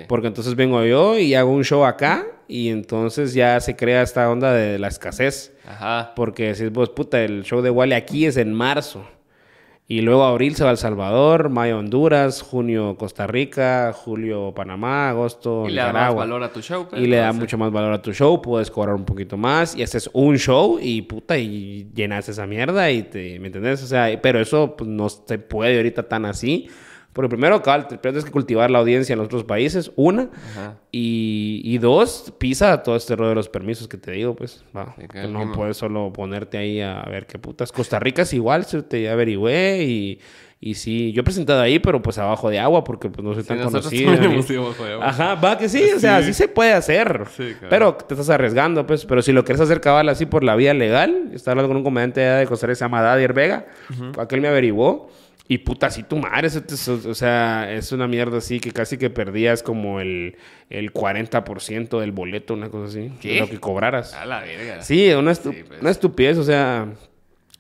Porque 0.08 0.28
entonces 0.28 0.56
vengo 0.56 0.84
yo 0.86 1.20
y 1.20 1.36
hago 1.36 1.52
un 1.52 1.66
show 1.66 1.84
acá 1.84 2.26
y 2.48 2.70
entonces 2.70 3.34
ya 3.34 3.60
se 3.60 3.76
crea 3.76 4.02
esta 4.02 4.30
onda 4.32 4.54
de 4.54 4.80
la 4.80 4.88
escasez. 4.88 5.54
Ajá. 5.68 6.14
Porque 6.16 6.56
si 6.56 6.70
vos, 6.70 6.90
puta, 6.90 7.22
el 7.22 7.44
show 7.44 7.62
de 7.62 7.70
Wally 7.70 7.94
aquí 7.94 8.26
es 8.26 8.38
en 8.38 8.54
marzo. 8.54 9.06
Y 9.92 10.02
luego 10.02 10.24
abril 10.24 10.56
se 10.56 10.64
va 10.64 10.70
a 10.70 10.74
El 10.74 10.78
Salvador, 10.78 11.50
mayo 11.50 11.80
Honduras, 11.80 12.44
junio 12.44 12.96
Costa 12.96 13.26
Rica, 13.26 13.92
julio 13.92 14.54
Panamá, 14.54 15.10
agosto 15.10 15.66
Y 15.68 15.72
le 15.72 15.78
da 15.78 15.86
más 15.86 15.94
Nicaragua. 15.94 16.20
valor 16.26 16.44
a 16.44 16.54
tu 16.54 16.62
show. 16.62 16.86
pues, 16.88 17.02
y 17.02 17.08
le 17.08 17.18
da 17.18 17.34
mucho 17.34 17.58
más 17.58 17.72
valor 17.72 17.94
a 17.94 18.00
tu 18.00 18.14
show, 18.14 18.40
puedes 18.40 18.70
cobrar 18.70 18.94
un 18.94 19.04
poquito 19.04 19.36
más 19.36 19.76
y 19.76 19.82
haces 19.82 20.08
un 20.14 20.38
show 20.38 20.78
y 20.80 21.02
puta, 21.02 21.40
y 21.40 21.90
llenas 21.96 22.30
esa 22.30 22.46
mierda 22.46 22.92
y 22.92 23.02
te, 23.02 23.40
¿me 23.40 23.48
entendés? 23.48 23.82
O 23.82 23.88
sea, 23.88 24.08
pero 24.22 24.40
eso 24.40 24.76
pues, 24.78 24.88
no 24.88 25.10
se 25.10 25.40
puede 25.40 25.78
ahorita 25.78 26.08
tan 26.08 26.26
así. 26.26 26.70
Porque 27.20 27.36
primero, 27.36 27.62
cabal, 27.62 27.86
tienes 28.02 28.24
que 28.24 28.32
cultivar 28.32 28.72
la 28.72 28.80
audiencia 28.80 29.12
en 29.12 29.20
los 29.20 29.26
otros 29.26 29.44
países, 29.44 29.92
una. 29.98 30.30
Ajá. 30.52 30.76
Y, 30.90 31.60
y 31.66 31.78
dos, 31.78 32.32
pisa 32.38 32.82
todo 32.82 32.96
este 32.96 33.14
rollo 33.18 33.30
de 33.32 33.36
los 33.36 33.50
permisos 33.50 33.90
que 33.90 33.98
te 33.98 34.12
digo, 34.14 34.38
pues, 34.38 34.64
va. 34.74 34.94
Sí, 34.96 35.02
que 35.02 35.08
que- 35.24 35.28
no 35.28 35.52
puedes 35.52 35.76
solo 35.76 36.14
ponerte 36.14 36.58
ahí 36.58 36.80
a 36.80 37.04
ver 37.12 37.28
qué 37.28 37.38
putas. 37.38 37.74
Costa 37.74 38.00
Rica 38.00 38.22
es 38.22 38.32
igual, 38.34 38.64
se 38.64 38.84
te 38.84 39.10
averigüé 39.10 39.84
y, 39.84 40.20
y 40.62 40.76
sí, 40.76 41.12
yo 41.12 41.20
he 41.20 41.24
presentado 41.26 41.60
ahí, 41.62 41.80
pero 41.80 42.02
pues 42.02 42.18
abajo 42.20 42.50
de 42.50 42.58
agua 42.60 42.86
porque 42.86 43.10
pues 43.10 43.22
no 43.22 43.34
soy 43.34 43.44
Sí, 43.44 43.50
tan 43.50 43.60
conocido. 43.64 44.12
también 44.14 44.30
ni- 44.30 44.36
hemos 44.38 44.50
ido 44.50 44.66
bajo 44.70 44.86
de 44.86 44.94
agua. 44.94 45.10
Ajá, 45.10 45.36
va 45.36 45.58
que 45.58 45.68
sí, 45.68 45.84
o 45.94 46.00
sea, 46.00 46.24
sí 46.24 46.32
se 46.34 46.48
puede 46.48 46.72
hacer. 46.72 47.26
Sí, 47.36 47.54
claro. 47.60 47.68
Pero 47.70 47.94
te 47.96 48.14
estás 48.14 48.30
arriesgando, 48.30 48.88
pues. 48.88 49.06
Pero 49.06 49.22
si 49.22 49.34
lo 49.34 49.44
quieres 49.44 49.60
hacer 49.60 49.82
cabal 49.82 50.08
así 50.08 50.26
por 50.26 50.46
la 50.46 50.56
vía 50.56 50.74
legal, 50.74 51.32
estaba 51.34 51.52
hablando 51.52 51.68
con 51.68 51.78
un 51.78 51.84
comediante 51.84 52.22
de 52.22 52.48
Costa 52.48 52.66
Rica, 52.68 52.76
se 52.76 52.86
llama 52.86 53.02
Dadier 53.02 53.34
Vega. 53.34 53.66
Aquel 54.18 54.40
me 54.40 54.48
averiguó. 54.48 55.10
Y 55.52 55.58
puta, 55.58 55.88
así 55.88 56.04
tu 56.04 56.16
madre, 56.18 56.48
o 56.48 57.14
sea, 57.16 57.72
es 57.74 57.92
una 57.92 58.08
mierda 58.08 58.38
así 58.38 58.60
que 58.60 58.72
casi 58.72 59.00
que 59.00 59.10
perdías 59.10 59.64
como 59.64 60.00
el, 60.00 60.38
el 60.70 60.94
40% 60.94 62.00
del 62.00 62.12
boleto, 62.12 62.54
una 62.54 62.70
cosa 62.70 62.86
así. 62.88 63.12
¿Qué? 63.20 63.34
De 63.34 63.40
lo 63.40 63.50
que 63.50 63.60
cobraras. 63.60 64.14
A 64.14 64.26
la 64.28 64.42
verga. 64.42 64.84
Sí, 64.84 65.12
una, 65.14 65.32
estu- 65.32 65.52
Sí, 65.56 65.64
pues. 65.68 65.82
una 65.82 65.90
estupidez, 65.90 66.38
o 66.38 66.44
sea, 66.44 66.88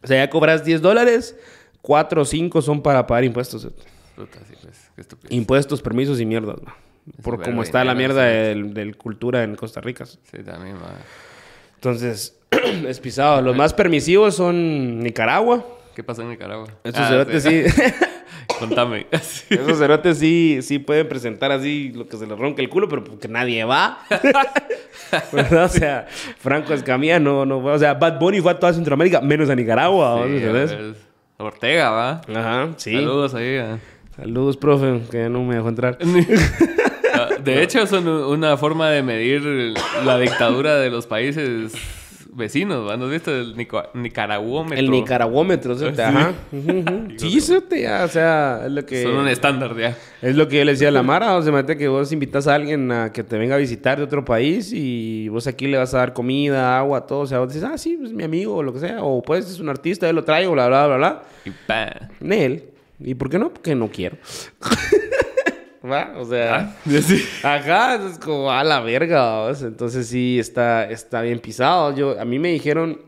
o 0.04 0.08
sea, 0.08 0.24
ya 0.24 0.30
cobras 0.30 0.64
10 0.64 0.82
dólares, 0.84 1.36
4 1.82 2.22
o 2.22 2.26
5 2.26 2.62
son 2.62 2.84
para 2.84 3.08
pagar 3.08 3.24
impuestos. 3.24 3.68
Puta, 4.16 4.38
sí, 4.48 4.54
pues. 4.62 4.92
Qué. 4.96 5.36
Impuestos, 5.36 5.82
permisos 5.82 6.20
y 6.22 6.28
mierdas, 6.28 6.58
¿no? 6.62 6.72
Por 7.24 7.42
cómo 7.42 7.64
está 7.64 7.84
la 7.84 7.96
mierda 7.96 8.24
del, 8.26 8.72
del 8.76 8.98
cultura 8.98 9.44
en 9.44 9.56
Costa 9.56 9.82
Rica. 9.82 10.06
Sí, 10.06 10.20
también, 10.46 10.76
va. 10.76 10.94
Entonces, 11.74 12.38
es 12.88 13.00
pisado. 13.00 13.42
Los 13.42 13.56
más 13.56 13.74
permisivos 13.74 14.36
son 14.36 15.00
Nicaragua. 15.00 15.66
¿Qué 16.00 16.04
pasó 16.06 16.22
en 16.22 16.30
Nicaragua? 16.30 16.66
Esos 16.82 17.02
Ah, 17.02 17.10
cerotes 17.10 17.44
sí. 17.44 17.64
Contame. 18.58 19.06
Esos 19.12 19.78
cerotes 19.80 20.18
sí, 20.18 20.60
sí 20.62 20.80
pueden 20.80 21.10
presentar 21.10 21.52
así 21.52 21.92
lo 21.94 22.08
que 22.08 22.16
se 22.16 22.26
les 22.26 22.40
ronca 22.40 22.62
el 22.62 22.70
culo, 22.70 22.88
pero 22.88 23.04
porque 23.04 23.28
nadie 23.28 23.66
va. 23.66 24.00
¿Verdad? 25.34 25.66
O 25.66 25.68
sea, 25.68 26.08
Franco 26.38 26.74
Escamilla 26.74 27.20
no, 27.20 27.46
no. 27.46 27.58
O 27.58 27.78
sea, 27.78 27.96
Bad 27.96 28.18
Bunny 28.18 28.40
fue 28.40 28.54
a 28.54 28.58
toda 28.58 28.72
Centroamérica, 28.72 29.20
menos 29.20 29.50
a 29.50 29.56
Nicaragua. 29.56 30.16
¿vos 30.16 30.28
Sí, 30.30 30.42
pues, 30.50 30.74
Ortega, 31.36 31.90
va. 31.90 32.22
Ajá, 32.34 32.70
sí. 32.78 32.94
Saludos 32.94 33.34
ahí. 33.36 33.58
ah. 33.58 33.78
Saludos, 34.16 34.56
profe, 34.56 35.02
que 35.12 35.18
ya 35.18 35.28
no 35.28 35.44
me 35.44 35.56
dejó 35.56 35.68
entrar. 35.68 35.98
Ah, 37.14 37.28
De 37.44 37.62
hecho, 37.62 37.86
son 37.88 38.08
una 38.08 38.56
forma 38.56 38.90
de 38.90 39.04
medir 39.04 39.74
la 40.06 40.18
dictadura 40.18 40.78
de 40.78 40.90
los 40.90 41.08
países 41.08 41.74
vecinos. 42.32 42.98
¿No 42.98 43.06
has 43.06 43.12
visto 43.12 43.32
el 43.32 43.56
nicaraguómetro? 43.94 44.80
El 44.80 44.92
nicaraguómetro, 44.92 45.76
¿sí? 45.76 45.86
Sí. 45.94 46.02
Ajá. 46.02 46.34
Sí, 47.18 47.42
sí, 47.42 47.58
ya, 47.82 48.06
o 48.06 48.08
sea, 48.08 48.64
es 48.66 48.72
lo 48.72 48.86
que... 48.86 49.04
Son 49.04 49.16
un 49.16 49.28
estándar 49.28 49.76
ya. 49.78 49.98
Es 50.22 50.36
lo 50.36 50.48
que 50.48 50.58
yo 50.58 50.66
le 50.66 50.72
decía 50.72 50.88
a 50.88 50.92
la 50.92 51.04
Mara, 51.04 51.36
o 51.36 51.42
sea, 51.42 51.52
mate 51.52 51.78
que 51.78 51.88
vos 51.88 52.12
invitas 52.12 52.48
a 52.48 52.56
alguien 52.56 52.92
a 52.92 53.12
que 53.12 53.24
te 53.24 53.38
venga 53.38 53.56
a 53.56 53.58
visitar 53.58 53.98
de 53.98 54.04
otro 54.04 54.24
país 54.24 54.72
y 54.74 55.28
vos 55.30 55.48
aquí 55.48 55.68
le 55.68 55.78
vas 55.78 55.94
a 55.94 56.00
dar 56.00 56.14
comida, 56.14 56.78
agua, 56.78 57.06
todo. 57.06 57.22
O 57.22 57.28
sea, 57.28 57.40
vos 57.40 57.54
dices, 57.54 57.70
ah, 57.70 57.78
sí, 57.78 58.00
es 58.02 58.14
mi 58.14 58.24
amigo 58.24 58.56
o 58.56 58.64
lo 58.64 58.74
que 58.74 58.80
sea. 58.80 59.04
O 59.04 59.22
pues 59.22 59.50
es 59.50 59.60
un 59.60 59.70
artista, 59.70 60.08
yo 60.08 60.14
lo 60.14 60.24
traigo, 60.24 60.54
bla, 60.54 60.68
bla, 60.68 60.88
bla, 60.88 60.98
bla. 60.98 61.24
Y 61.46 61.52
pa. 61.68 62.10
Nel. 62.20 62.64
¿Y 63.00 63.16
por 63.16 63.30
qué 63.30 63.40
no? 63.40 63.54
Porque 63.54 63.76
no 63.76 63.90
quiero. 63.90 64.18
¿Va? 65.84 66.14
O 66.18 66.26
sea... 66.26 66.76
Sí. 66.86 67.24
Ajá, 67.44 67.96
es 67.96 68.20
como 68.20 68.52
a 68.52 68.64
la 68.64 68.82
verga, 68.82 69.48
¿vos? 69.48 69.62
entonces 69.62 70.08
sí 70.08 70.40
está, 70.40 70.90
está 70.90 71.22
bien 71.22 71.40
pisado. 71.40 71.96
Yo, 71.96 72.20
a 72.20 72.26
mí 72.26 72.40
me 72.40 72.52
dijeron, 72.52 73.02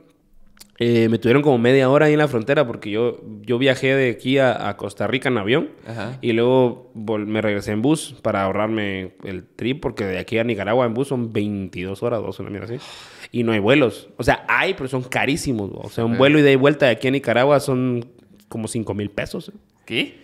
eh, 0.84 1.10
me 1.10 1.20
tuvieron 1.20 1.44
como 1.44 1.58
media 1.58 1.90
hora 1.90 2.08
ahí 2.08 2.14
en 2.14 2.20
la 2.20 2.28
frontera 2.28 2.66
porque 2.66 2.90
yo, 2.90 3.22
yo 3.42 3.58
viajé 3.60 3.96
de 3.96 4.10
aquí 4.10 4.38
a, 4.38 4.68
a 4.68 4.78
Costa 4.78 5.06
Rica 5.06 5.30
en 5.30 5.38
avión 5.38 5.70
Ajá. 5.86 6.18
y 6.22 6.32
luego 6.32 6.92
me 6.96 7.40
regresé 7.42 7.72
en 7.72 7.82
bus 7.82 8.16
para 8.24 8.44
ahorrarme 8.44 9.14
el 9.24 9.44
trip 9.44 9.80
porque 9.82 10.06
de 10.06 10.18
aquí 10.18 10.40
a 10.40 10.44
Nicaragua 10.44 10.86
en 10.86 10.94
bus 10.94 11.10
son 11.10 11.32
22 11.32 12.02
horas, 12.02 12.22
dos, 12.22 12.40
una 12.40 12.50
mierda 12.50 12.74
así. 12.74 12.84
Y 13.32 13.44
no 13.44 13.52
hay 13.52 13.60
vuelos. 13.60 14.10
O 14.18 14.24
sea, 14.24 14.44
hay, 14.48 14.74
pero 14.74 14.90
son 14.90 15.04
carísimos. 15.04 15.70
O 15.74 15.90
sea, 15.90 16.04
un 16.04 16.18
vuelo 16.18 16.40
y 16.40 16.56
vuelta 16.56 16.88
de 16.88 16.94
aquí 16.94 17.08
a 17.08 17.12
Nicaragua 17.12 17.60
son 17.60 18.06
como 18.50 18.68
5 18.68 18.94
mil 18.94 19.10
pesos. 19.10 19.50
¿eh? 19.50 19.58
¿Qué? 19.86 20.21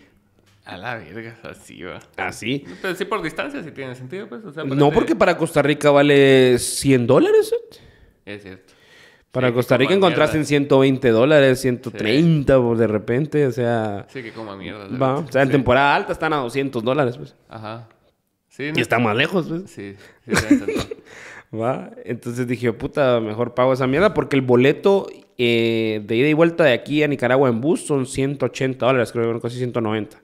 A 0.68 0.78
la 0.78 0.95
verga, 0.95 1.38
así 1.43 1.82
va. 1.84 1.99
Así. 2.18 2.65
Pero 2.82 2.93
sí 2.95 3.05
por 3.05 3.22
distancia 3.22 3.63
sí 3.63 3.72
tiene 3.72 3.95
sentido, 3.95 4.28
pues. 4.28 4.43
O 4.43 4.51
sea, 4.51 4.63
No, 4.65 4.91
porque 4.91 5.15
para 5.15 5.38
Costa 5.38 5.61
Rica 5.61 5.89
vale 5.91 6.59
100 6.59 7.07
dólares. 7.07 7.53
¿eh? 7.53 7.80
Es 8.26 8.43
cierto. 8.43 8.74
Para 9.32 9.49
Sí, 9.49 9.53
Costa 9.53 9.78
Rica 9.78 9.93
encontraste 9.93 10.36
en 10.38 10.41
mierda. 10.41 10.47
120 10.49 11.09
dólares, 11.11 11.61
130 11.61 12.57
por 12.59 12.78
de 12.78 12.88
repente, 12.88 13.45
o 13.45 13.51
sea... 13.51 14.05
Sí, 14.09 14.24
que 14.24 14.32
coma 14.32 14.55
mierda. 14.57 14.88
Va, 14.97 15.20
o 15.20 15.32
sea, 15.32 15.41
en 15.43 15.49
Sí. 15.49 15.51
temporada 15.53 15.95
alta 15.95 16.11
están 16.13 16.34
a 16.34 16.38
200 16.38 16.84
dólares, 16.84 17.18
pues. 17.18 17.36
Ajá. 17.49 17.88
Sí, 18.49 18.63
Y 18.63 18.72
no- 18.72 18.80
está 18.80 18.99
más 18.99 19.15
lejos, 19.15 19.47
pues. 19.47 19.70
Sí, 19.70 19.95
sí. 20.28 20.32
Va. 21.55 21.91
Entonces 22.03 22.45
dije, 22.47 22.74
puta, 22.74 23.20
mejor 23.22 23.53
pago 23.53 23.74
esa 23.74 23.88
mierda 23.88 24.13
porque 24.13 24.36
el 24.36 24.41
boleto 24.41 25.07
eh, 25.38 26.01
de 26.05 26.15
ida 26.15 26.28
y 26.28 26.34
vuelta 26.34 26.63
de 26.65 26.74
aquí 26.74 27.03
a 27.03 27.07
Nicaragua 27.07 27.47
en 27.49 27.61
bus 27.61 27.86
son 27.86 28.05
180 28.05 28.86
dólares, 28.86 29.11
creo 29.11 29.34
que 29.36 29.39
casi 29.41 29.57
190. 29.57 30.18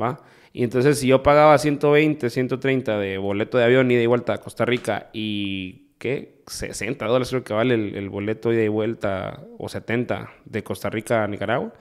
Va. 0.00 0.20
Y 0.52 0.64
entonces 0.64 0.98
si 0.98 1.06
yo 1.06 1.22
pagaba 1.22 1.56
120, 1.56 2.28
130 2.28 2.98
de 2.98 3.18
boleto 3.18 3.58
de 3.58 3.64
avión 3.64 3.90
ida 3.90 4.02
y 4.02 4.06
vuelta 4.06 4.34
a 4.34 4.38
Costa 4.38 4.64
Rica 4.64 5.08
y, 5.12 5.88
¿qué? 5.98 6.42
60 6.46 7.06
dólares 7.06 7.30
creo 7.30 7.44
que 7.44 7.54
vale 7.54 7.74
el, 7.74 7.94
el 7.96 8.08
boleto 8.10 8.52
ida 8.52 8.62
y 8.62 8.68
vuelta 8.68 9.40
o 9.58 9.68
70 9.68 10.30
de 10.44 10.62
Costa 10.62 10.90
Rica 10.90 11.24
a 11.24 11.28
Nicaragua. 11.28 11.72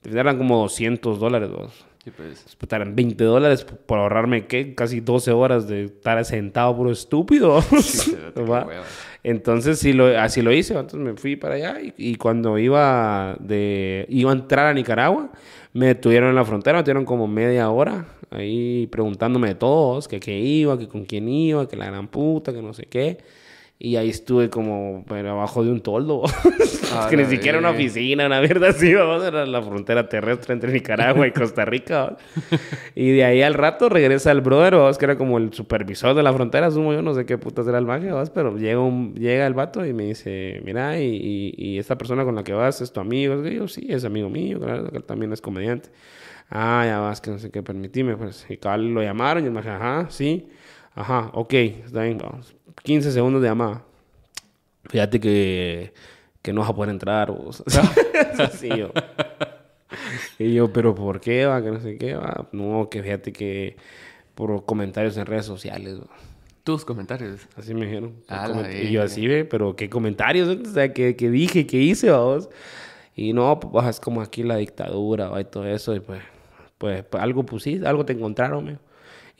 Te 0.00 0.18
eran 0.18 0.38
como 0.38 0.58
200 0.58 1.18
dólares. 1.18 1.50
vos. 1.50 1.84
Sí, 2.04 2.12
pues. 2.16 2.56
Pues, 2.56 2.72
eran 2.72 2.94
20 2.94 3.24
dólares 3.24 3.64
por 3.64 3.98
ahorrarme, 3.98 4.46
¿qué? 4.46 4.74
Casi 4.74 5.00
12 5.00 5.32
horas 5.32 5.66
de 5.66 5.84
estar 5.84 6.24
sentado 6.24 6.76
puro 6.76 6.92
estúpido. 6.92 7.60
Sí. 7.62 8.16
Entonces, 9.24 9.80
sí 9.80 9.92
lo, 9.92 10.18
así 10.18 10.42
lo 10.42 10.52
hice. 10.52 10.74
Entonces 10.74 11.00
me 11.00 11.14
fui 11.14 11.34
para 11.36 11.54
allá 11.54 11.80
y, 11.80 11.92
y 11.96 12.14
cuando 12.14 12.58
iba, 12.58 13.36
de, 13.40 14.06
iba 14.08 14.30
a 14.30 14.34
entrar 14.34 14.66
a 14.66 14.74
Nicaragua, 14.74 15.32
me 15.72 15.86
detuvieron 15.86 16.30
en 16.30 16.34
la 16.34 16.44
frontera, 16.44 16.78
me 16.78 16.84
tuvieron 16.84 17.04
como 17.04 17.26
media 17.26 17.70
hora 17.70 18.06
ahí 18.30 18.86
preguntándome 18.88 19.48
de 19.48 19.54
todos, 19.54 20.08
que 20.08 20.20
qué 20.20 20.38
iba, 20.38 20.78
que 20.78 20.88
con 20.88 21.04
quién 21.04 21.28
iba, 21.28 21.68
que 21.68 21.76
la 21.76 21.86
gran 21.86 22.08
puta, 22.08 22.52
que 22.52 22.62
no 22.62 22.74
sé 22.74 22.84
qué. 22.84 23.18
Y 23.80 23.94
ahí 23.94 24.10
estuve 24.10 24.50
como 24.50 25.04
pero 25.06 25.30
abajo 25.30 25.62
de 25.64 25.70
un 25.70 25.80
toldo. 25.80 26.22
Ah, 26.90 27.06
que 27.10 27.18
ni 27.18 27.24
la 27.24 27.28
siquiera 27.28 27.58
una 27.58 27.68
oficina, 27.68 28.24
una 28.24 28.40
mierda 28.40 28.70
así, 28.70 28.94
vamos, 28.94 29.22
era 29.22 29.44
la 29.44 29.60
frontera 29.60 30.08
terrestre 30.08 30.54
entre 30.54 30.72
Nicaragua 30.72 31.26
y 31.26 31.32
Costa 31.32 31.66
Rica. 31.66 32.16
y 32.94 33.10
de 33.10 33.24
ahí 33.24 33.42
al 33.42 33.52
rato 33.52 33.90
regresa 33.90 34.32
el 34.32 34.40
brother, 34.40 34.76
¿vamos? 34.76 34.96
que 34.96 35.04
era 35.04 35.18
como 35.18 35.36
el 35.36 35.52
supervisor 35.52 36.14
de 36.14 36.22
la 36.22 36.32
frontera, 36.32 36.70
sumo 36.70 36.94
yo, 36.94 37.02
no 37.02 37.12
sé 37.12 37.26
qué 37.26 37.36
putas 37.36 37.68
era 37.68 37.76
el 37.76 37.84
maje, 37.84 38.10
pero 38.32 38.56
llega, 38.56 38.80
un, 38.80 39.14
llega 39.14 39.46
el 39.46 39.52
vato 39.52 39.84
y 39.84 39.92
me 39.92 40.04
dice, 40.04 40.62
mira, 40.64 40.98
y, 40.98 41.04
y, 41.14 41.54
y 41.58 41.78
esta 41.78 41.98
persona 41.98 42.24
con 42.24 42.34
la 42.34 42.42
que 42.42 42.54
vas 42.54 42.80
es 42.80 42.90
tu 42.90 43.00
amigo. 43.00 43.46
Y 43.46 43.56
yo, 43.56 43.68
sí, 43.68 43.86
es 43.90 44.06
amigo 44.06 44.30
mío, 44.30 44.58
claro, 44.58 44.90
que 44.90 44.96
él 44.96 45.04
también 45.04 45.30
es 45.34 45.42
comediante. 45.42 45.90
Ah, 46.48 46.84
ya 46.86 47.00
vas, 47.00 47.20
que 47.20 47.30
no 47.30 47.38
sé 47.38 47.50
qué, 47.50 47.62
permitime, 47.62 48.16
pues. 48.16 48.46
Y 48.48 48.56
cabal 48.56 48.94
lo 48.94 49.02
llamaron 49.02 49.44
y 49.44 49.46
el 49.48 49.52
maje, 49.52 49.68
ajá, 49.68 50.06
sí, 50.08 50.48
ajá, 50.94 51.30
ok, 51.34 51.52
está 51.52 52.04
bien, 52.04 52.16
vamos. 52.16 52.57
15 52.82 53.12
segundos 53.12 53.42
de 53.42 53.48
llamada. 53.48 53.82
Fíjate 54.88 55.20
que, 55.20 55.92
que 56.42 56.52
no 56.52 56.60
vas 56.62 56.70
a 56.70 56.74
poder 56.74 56.90
entrar. 56.90 57.30
vos. 57.30 57.62
Así 58.38 58.68
yo. 58.68 58.90
Y 60.38 60.54
yo, 60.54 60.72
pero 60.72 60.94
¿por 60.94 61.20
qué? 61.20 61.46
Va? 61.46 61.62
Que 61.62 61.70
no 61.70 61.80
sé 61.80 61.96
qué. 61.96 62.14
Va? 62.14 62.48
No, 62.52 62.88
que 62.90 63.02
fíjate 63.02 63.32
que 63.32 63.76
por 64.34 64.64
comentarios 64.64 65.16
en 65.16 65.26
redes 65.26 65.46
sociales. 65.46 65.96
Tus 66.62 66.84
comentarios. 66.84 67.40
Así 67.56 67.74
me 67.74 67.86
dijeron. 67.86 68.14
Coment- 68.28 68.84
y 68.84 68.92
yo 68.92 69.02
así, 69.02 69.26
ve, 69.26 69.44
pero 69.44 69.74
¿qué 69.74 69.88
comentarios? 69.88 70.48
O 70.48 70.64
sea, 70.66 70.92
¿qué, 70.92 71.16
qué 71.16 71.30
dije? 71.30 71.66
¿Qué 71.66 71.78
hice? 71.78 72.10
vos? 72.10 72.48
Y 73.16 73.32
no, 73.32 73.58
pues 73.58 73.86
es 73.86 73.98
como 74.00 74.20
aquí 74.20 74.42
la 74.44 74.56
dictadura 74.56 75.28
va, 75.28 75.40
y 75.40 75.44
todo 75.44 75.66
eso. 75.66 75.94
Y 75.94 76.00
pues, 76.00 76.20
pues, 76.76 77.02
pues, 77.04 77.22
algo 77.22 77.44
pusiste, 77.44 77.86
algo 77.86 78.04
te 78.04 78.12
encontraron, 78.12 78.64
me. 78.64 78.78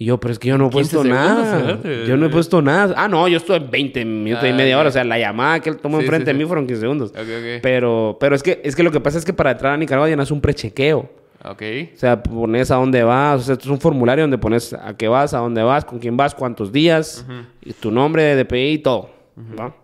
Y 0.01 0.05
yo, 0.05 0.19
pero 0.21 0.31
es 0.31 0.39
que 0.39 0.47
yo 0.47 0.57
no 0.57 0.69
he 0.69 0.71
15 0.71 0.97
puesto 0.97 1.09
nada. 1.13 1.81
Yo 2.07 2.17
no 2.17 2.27
he 2.27 2.29
puesto 2.29 2.63
nada. 2.63 2.95
Ah, 2.97 3.09
no, 3.09 3.27
yo 3.27 3.39
estuve 3.39 3.59
20 3.59 4.05
minutos 4.05 4.47
y 4.47 4.53
Ah, 4.53 4.55
media 4.55 4.79
hora. 4.79 4.91
O 4.91 4.93
sea, 4.93 5.03
la 5.03 5.19
llamada 5.19 5.59
que 5.59 5.71
él 5.71 5.77
tomó 5.79 5.99
Sí, 5.99 6.05
enfrente 6.05 6.31
sí, 6.31 6.37
de 6.37 6.39
mí 6.39 6.47
fueron 6.47 6.69
15 6.69 6.81
segundos. 6.81 7.11
Ok, 7.11 7.19
ok. 7.19 7.61
Pero, 7.63 8.17
pero 8.21 8.37
es 8.37 8.45
que, 8.45 8.61
es 8.63 8.77
que 8.77 8.85
lo 8.85 8.93
que 8.93 9.01
pasa 9.01 9.19
es 9.19 9.25
que 9.25 9.33
para 9.33 9.51
entrar 9.51 9.73
a 9.73 9.77
Nicaragua 9.77 10.09
llenas 10.09 10.31
un 10.31 10.41
prechequeo. 10.41 11.11
Ok. 11.45 11.63
O 11.95 11.99
sea, 11.99 12.23
pones 12.23 12.71
a 12.71 12.77
dónde 12.77 13.03
vas. 13.03 13.41
O 13.41 13.43
sea, 13.43 13.53
esto 13.55 13.65
es 13.65 13.71
un 13.73 13.81
formulario 13.81 14.23
donde 14.23 14.39
pones 14.39 14.73
a 14.73 14.97
qué 14.97 15.09
vas, 15.09 15.35
a 15.35 15.39
dónde 15.39 15.65
vas, 15.65 15.85
con 15.85 15.99
quién 15.99 16.17
vas, 16.17 16.33
cuántos 16.33 16.71
días, 16.71 17.27
y 17.65 17.73
tu 17.73 17.91
nombre, 17.91 18.37
DPI 18.37 18.73
y 18.75 18.79
todo. 18.79 19.11
¿va? 19.59 19.75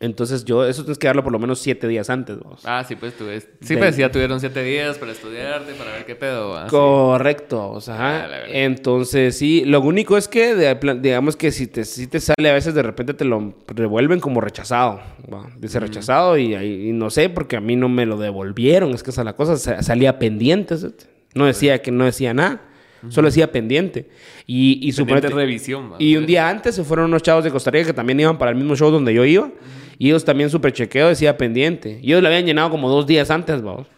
Entonces, 0.00 0.44
yo, 0.44 0.64
eso 0.64 0.82
tienes 0.84 0.96
que 0.98 1.08
darlo 1.08 1.24
por 1.24 1.32
lo 1.32 1.38
menos 1.40 1.58
siete 1.58 1.88
días 1.88 2.08
antes. 2.08 2.38
vamos. 2.38 2.60
Ah, 2.64 2.84
sí, 2.86 2.94
pues 2.94 3.16
tú 3.16 3.26
ves. 3.26 3.48
Sí, 3.60 3.74
De- 3.74 3.80
pues 3.80 3.96
ya 3.96 4.10
tuvieron 4.12 4.38
siete 4.38 4.62
días 4.62 4.96
para 4.96 5.10
estudiarte, 5.10 5.72
para 5.74 5.90
ver 5.92 6.06
qué 6.06 6.14
pedo. 6.14 6.56
ah. 6.56 6.66
Correcto, 6.68 7.70
o 7.70 7.80
sea, 7.80 7.96
Ah, 8.26 8.28
entonces 8.48 9.36
sí, 9.36 9.64
lo 9.64 9.80
único 9.80 10.16
es 10.16 10.28
que 10.28 10.54
de 10.54 10.74
digamos 11.00 11.36
que 11.36 11.50
si 11.50 11.66
te, 11.66 11.84
si 11.84 12.06
te 12.06 12.20
sale 12.20 12.48
a 12.48 12.52
veces 12.54 12.74
de 12.74 12.82
repente 12.82 13.14
te 13.14 13.24
lo 13.24 13.54
revuelven 13.66 14.20
como 14.20 14.40
rechazado, 14.40 15.00
¿va? 15.32 15.50
dice 15.58 15.80
rechazado 15.80 16.38
y, 16.38 16.54
ahí- 16.54 16.88
y 16.90 16.92
no 16.92 17.10
sé 17.10 17.28
porque 17.28 17.56
a 17.56 17.60
mí 17.60 17.74
no 17.76 17.88
me 17.88 18.06
lo 18.06 18.18
devolvieron, 18.18 18.90
es 18.94 19.02
que 19.02 19.10
esa 19.10 19.22
es 19.22 19.24
la 19.24 19.34
cosa, 19.36 19.56
sa- 19.56 19.82
salía 19.82 20.18
pendiente, 20.18 20.76
¿sí? 20.76 20.88
no 21.34 21.46
decía 21.46 21.82
que 21.82 21.90
no 21.90 22.04
decía 22.04 22.32
nada, 22.34 22.62
solo 23.08 23.28
decía 23.28 23.50
pendiente 23.52 24.08
y, 24.46 24.72
y 24.88 24.92
Pendiente 24.92 25.28
suponete- 25.28 25.34
revisión. 25.34 25.92
y 25.98 26.16
un 26.16 26.26
día 26.26 26.48
antes 26.48 26.74
se 26.74 26.84
fueron 26.84 27.06
unos 27.06 27.22
chavos 27.22 27.44
de 27.44 27.50
Costa 27.50 27.70
Rica 27.70 27.86
que 27.86 27.92
también 27.94 28.18
iban 28.20 28.38
para 28.38 28.50
el 28.50 28.56
mismo 28.56 28.74
show 28.76 28.90
donde 28.90 29.12
yo 29.14 29.24
iba. 29.24 29.50
Y 29.98 30.08
ellos 30.08 30.24
también 30.24 30.48
super 30.48 30.72
chequeo 30.72 31.08
decía 31.08 31.36
pendiente. 31.36 31.98
Y 32.02 32.06
ellos 32.12 32.22
lo 32.22 32.28
habían 32.28 32.46
llenado 32.46 32.70
como 32.70 32.88
dos 32.88 33.06
días 33.06 33.30
antes, 33.30 33.60
vamos. 33.62 33.88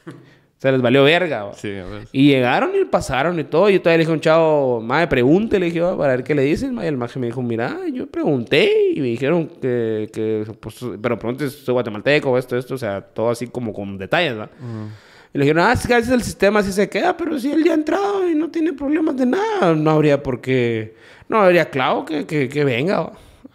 Se 0.58 0.70
les 0.70 0.82
valió 0.82 1.04
verga, 1.04 1.44
va. 1.44 1.54
Sí, 1.54 1.68
a 1.68 1.86
ver. 1.86 2.08
Y 2.12 2.28
llegaron 2.28 2.72
y 2.78 2.84
pasaron 2.84 3.38
y 3.40 3.44
todo. 3.44 3.70
Y 3.70 3.74
yo 3.74 3.80
todavía 3.80 3.96
le 3.98 4.02
dije 4.02 4.10
a 4.10 4.14
un 4.14 4.20
chavo, 4.20 4.80
madre, 4.82 5.06
pregunte, 5.06 5.58
le 5.58 5.66
dije, 5.66 5.80
"va, 5.80 5.96
para 5.96 6.16
ver 6.16 6.24
qué 6.24 6.34
le 6.34 6.42
dicen. 6.42 6.74
ma". 6.74 6.84
Y 6.84 6.88
el 6.88 6.98
maje 6.98 7.18
me 7.18 7.28
dijo, 7.28 7.40
mira, 7.40 7.78
yo 7.92 8.06
pregunté 8.06 8.90
y 8.94 9.00
me 9.00 9.06
dijeron 9.06 9.46
que, 9.60 10.10
que 10.12 10.44
pues, 10.60 10.76
pero 11.00 11.18
pregunte, 11.18 11.48
soy 11.48 11.72
guatemalteco, 11.72 12.36
esto, 12.36 12.58
esto, 12.58 12.74
o 12.74 12.78
sea, 12.78 13.00
todo 13.00 13.30
así 13.30 13.46
como 13.46 13.72
con 13.72 13.96
detalles, 13.96 14.38
¿va? 14.38 14.50
Y 15.32 15.38
le 15.38 15.44
dijeron, 15.44 15.64
ah, 15.66 15.72
es 15.72 15.86
que 15.86 15.94
a 15.94 15.96
veces 15.96 16.12
el 16.12 16.22
sistema 16.22 16.60
así 16.60 16.72
se 16.72 16.90
queda, 16.90 17.16
pero 17.16 17.38
si 17.38 17.50
él 17.50 17.64
ya 17.64 17.70
ha 17.70 17.74
entrado 17.76 18.28
y 18.28 18.34
no 18.34 18.50
tiene 18.50 18.74
problemas 18.74 19.16
de 19.16 19.24
nada, 19.26 19.74
no 19.74 19.90
habría 19.90 20.22
por 20.22 20.42
qué, 20.42 20.94
no 21.28 21.38
habría 21.40 21.70
clavo 21.70 22.04
que, 22.04 22.26
que, 22.26 22.48
que 22.50 22.64
venga. 22.64 23.00
va". 23.00 23.12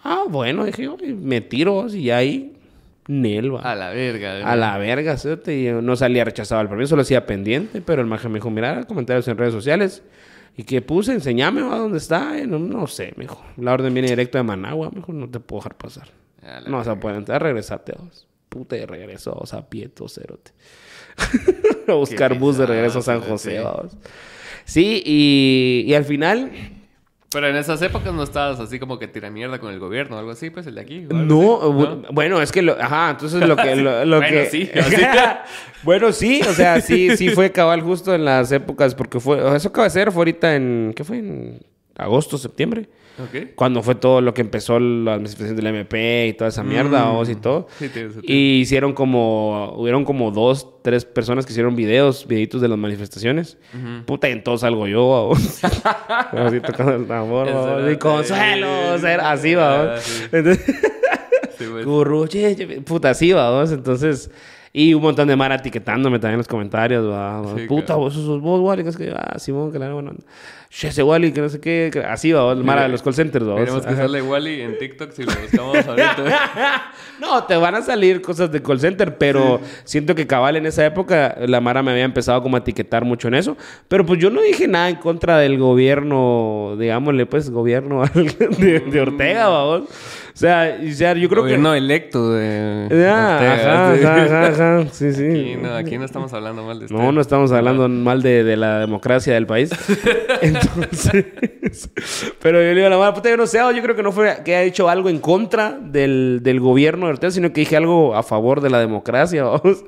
Ah, 0.08 0.26
bueno, 0.30 0.66
dije 0.66 0.84
yo, 0.84 0.98
me 1.02 1.42
tiro 1.42 1.88
y 1.88 2.12
ahí, 2.12 2.54
Nel, 3.08 3.56
va. 3.56 3.62
A 3.62 3.74
la 3.74 3.90
verga. 3.90 4.52
A 4.52 4.56
la 4.56 4.78
verga, 4.78 5.18
cerote, 5.18 5.58
y 5.58 5.64
yo 5.66 5.82
no 5.82 5.96
salía 5.96 6.24
rechazado 6.24 6.62
al 6.62 6.70
permiso, 6.70 6.96
lo 6.96 7.02
hacía 7.02 7.26
pendiente, 7.26 7.82
pero 7.82 8.04
el 8.04 8.08
maje 8.08 8.30
me 8.30 8.36
dijo, 8.36 8.52
mira, 8.52 8.84
comentarios 8.84 9.28
en 9.28 9.36
redes 9.36 9.52
sociales. 9.52 10.04
Y 10.56 10.64
que 10.64 10.84
puse, 10.84 11.12
enseñame 11.12 11.64
va, 11.64 11.80
dónde 11.80 11.98
está. 11.98 12.34
No, 12.46 12.60
no 12.60 12.86
sé, 12.86 13.14
me 13.18 13.24
dijo. 13.24 13.44
La 13.58 13.74
orden 13.74 13.94
viene 13.96 14.08
directo 14.08 14.38
de 14.38 14.44
Managua, 14.44 14.92
me 14.92 14.98
dijo, 14.98 15.12
no 15.12 15.28
te 15.28 15.40
puedo 15.40 15.62
dejar 15.62 15.76
pasar. 15.76 16.08
A 16.44 16.62
No 16.70 16.78
vas 16.78 16.88
a 16.88 17.00
poder 17.00 17.18
entrar, 17.18 17.42
regresate 17.42 17.94
a 17.98 18.02
vos. 18.02 18.28
Puta, 18.48 18.78
y 18.78 18.86
regreso 18.86 19.34
vos, 19.34 19.56
a 19.56 19.68
pie, 19.68 19.90
todo 19.90 20.08
cerote. 20.08 20.52
a 21.88 21.94
buscar 21.96 22.38
bus 22.38 22.60
de 22.60 22.68
regreso 22.68 23.00
a 23.00 23.02
San. 23.02 23.22
José. 23.22 23.60
Sí, 24.66 25.02
y, 25.04 25.84
y 25.88 25.94
al 25.96 26.06
final, 26.06 26.52
Pero 27.36 27.50
en 27.50 27.58
esas 27.58 27.82
épocas 27.82 28.14
no 28.14 28.24
estabas 28.24 28.62
así 28.62 28.80
como 28.80 28.98
que 28.98 29.10
tira 29.10 29.30
mierda 29.30 29.60
con 29.60 29.74
el 29.74 29.78
gobierno 29.78 30.16
o 30.16 30.20
algo 30.20 30.32
así, 30.32 30.52
pues 30.52 30.68
el 30.68 30.76
de 30.76 30.80
aquí. 30.80 31.06
No, 31.10 31.74
bueno, 32.14 32.42
es 32.42 32.50
que 32.50 32.62
lo, 32.62 32.82
ajá, 32.82 33.10
entonces 33.10 33.46
lo 33.46 33.58
que 33.58 33.76
lo, 33.76 34.06
lo 34.06 34.20
Bueno, 34.20 34.38
que 34.38 34.46
sí, 34.46 34.72
bueno, 35.84 36.14
sí, 36.14 36.40
o 36.48 36.54
sea, 36.54 36.80
sí 36.80 37.18
sí 37.18 37.28
fue 37.32 37.52
cabal 37.52 37.82
justo 37.82 38.16
en 38.16 38.24
las 38.24 38.54
épocas 38.54 38.96
porque 38.96 39.20
fue 39.20 39.38
eso 39.54 39.68
acaba 39.68 39.84
de 39.84 39.90
ser 39.90 40.14
fue 40.14 40.22
ahorita 40.22 40.56
en 40.56 40.94
¿qué 40.96 41.04
fue? 41.04 41.18
En 41.18 41.60
agosto, 41.98 42.38
septiembre. 42.38 42.88
Cuando 43.56 43.82
fue 43.82 43.96
todo 43.96 44.20
lo 44.22 44.34
que 44.34 44.42
empezó 44.42 44.80
la 44.80 45.14
administración 45.14 45.56
del 45.56 45.68
MP 45.68 46.28
y 46.28 46.34
toda 46.34 46.50
esa 46.50 46.64
mierda, 46.64 47.06
Mm. 47.12 47.32
y 47.32 47.36
todo. 47.36 47.68
Sí. 47.80 47.90
Y 48.24 48.60
hicieron 48.62 48.94
como, 48.94 49.74
hubieron 49.78 50.04
como 50.06 50.32
dos, 50.32 50.82
tres 50.82 51.06
personas 51.06 51.46
que 51.46 51.52
hicieron 51.54 51.76
videos, 51.76 52.28
videitos 52.28 52.62
de 52.62 52.68
las 52.68 52.78
manifestaciones. 52.78 53.58
Puta, 54.06 54.28
y 54.30 54.34
en 54.34 54.44
todos 54.44 54.62
salgo 54.62 54.88
yo, 54.88 55.32
así 56.32 56.60
tocando 56.60 56.96
el 56.96 57.06
tambor, 57.08 57.48
y 57.92 57.98
consuelo, 57.98 58.96
o 58.96 58.98
sea, 58.98 59.32
así, 59.32 59.56
va. 59.56 59.96
Ah. 59.96 60.00
Entonces, 60.32 60.66
Sí, 61.58 61.64
pues. 61.72 61.86
Puta, 62.86 63.12
así, 63.12 63.32
vamos. 63.32 63.72
Entonces, 63.72 64.30
y 64.78 64.94
un 64.94 65.02
montón 65.02 65.28
de 65.30 65.38
mara 65.38 65.56
etiquetándome 65.56 66.20
también 66.20 66.34
en 66.34 66.40
los 66.40 66.48
comentarios, 66.50 67.10
va. 67.10 67.40
va, 67.40 67.56
Sí, 67.58 67.66
puta, 67.66 67.86
claro. 67.86 68.02
vos 68.02 68.14
sos 68.14 68.42
vos, 68.42 68.60
Wally, 68.60 68.84
que 68.84 68.90
es 68.90 68.98
que, 68.98 69.14
ah, 69.16 69.40
Simón, 69.40 69.72
que 69.72 69.80
la 69.80 69.94
bueno. 69.94 70.12
Che, 70.70 70.90
ese 70.90 71.04
Wally, 71.04 71.32
que 71.32 71.40
no 71.40 71.48
sé 71.48 71.62
qué, 71.62 71.90
que- 71.94 72.00
así, 72.02 72.34
va, 72.34 72.44
vos, 72.44 72.58
mara 72.62 72.84
de 72.84 72.90
los 72.90 73.02
call 73.02 73.14
centers, 73.14 73.48
va. 73.48 73.56
Tenemos 73.56 73.86
que 73.86 73.96
sale 73.96 74.22
Wally 74.22 74.62
en 74.62 74.78
TikTok 74.78 75.12
si 75.12 75.24
lo 75.24 75.32
buscamos 75.42 75.78
ahorita. 75.88 76.16
No, 77.22 77.46
te 77.46 77.56
van 77.56 77.76
a 77.76 77.82
salir 77.82 78.22
cosas 78.22 78.52
de 78.52 78.62
call 78.62 78.78
center, 78.82 79.18
pero 79.18 79.62
siento 79.86 80.16
que 80.16 80.28
cabal 80.28 80.58
en 80.58 80.66
esa 80.66 80.86
época 80.86 81.38
la 81.48 81.62
Mara 81.62 81.82
me 81.82 81.92
había 81.92 82.04
empezado 82.04 82.44
como 82.44 82.58
a 82.58 82.60
etiquetar 82.60 83.06
mucho 83.06 83.30
en 83.30 83.36
eso. 83.36 83.56
Pero 83.88 84.06
pues 84.06 84.20
yo 84.20 84.30
no 84.30 84.42
dije 84.42 84.68
nada 84.68 84.90
en 84.90 84.98
contra 84.98 85.38
del 85.38 85.58
gobierno, 85.58 86.76
digámosle 86.78 87.26
pues, 87.26 87.50
gobierno 87.50 88.04
de, 88.14 88.80
de 88.82 89.02
Ortega, 89.02 89.48
vamos. 89.48 89.84
O 90.36 90.38
sea, 90.38 90.84
y, 90.84 90.92
o 90.92 90.94
sea, 90.94 91.14
yo 91.14 91.30
creo 91.30 91.44
Gobierno 91.44 91.74
electo 91.74 92.34
de. 92.34 92.88
que... 92.90 92.96
Ortega, 92.96 93.54
ajá, 93.54 93.92
ajá, 94.26 94.48
ajá, 94.48 94.86
sí, 94.92 95.14
sí. 95.14 95.24
Aquí 95.24 95.56
no, 95.56 95.74
aquí 95.74 95.98
no 95.98 96.04
estamos 96.04 96.34
hablando 96.34 96.62
mal 96.62 96.78
de. 96.78 96.88
No, 96.94 97.14
no 97.14 97.22
estamos 97.22 97.54
hablando 97.54 97.88
mal 97.88 98.22
de, 98.22 98.44
de 98.44 98.58
la 98.58 98.80
democracia 98.80 99.34
del 99.34 99.48
país. 99.48 99.70
Entonces, 100.42 101.26
pero 102.42 102.58
yo 102.58 102.68
le 102.68 102.76
digo 102.76 102.88
a 102.88 102.90
la 102.90 102.98
madre, 102.98 103.14
puta, 103.14 103.30
yo 103.30 103.38
no 103.38 103.48
sé, 103.48 103.60
yo 103.60 103.82
creo 103.82 103.96
que 103.96 104.04
no 104.04 104.12
fue 104.12 104.40
que 104.44 104.58
haya 104.58 104.64
hecho 104.64 104.90
algo 104.90 105.08
en 105.08 105.20
contra 105.20 105.80
del, 105.82 106.42
del 106.44 106.60
gobierno 106.60 107.06
de 107.06 107.14
Ortega, 107.14 107.32
sino 107.32 107.54
que 107.54 107.62
dije 107.62 107.78
algo 107.78 108.14
a 108.14 108.22
favor 108.22 108.60
de 108.60 108.70
la 108.70 108.80
democracia, 108.82 109.44
vamos. 109.46 109.86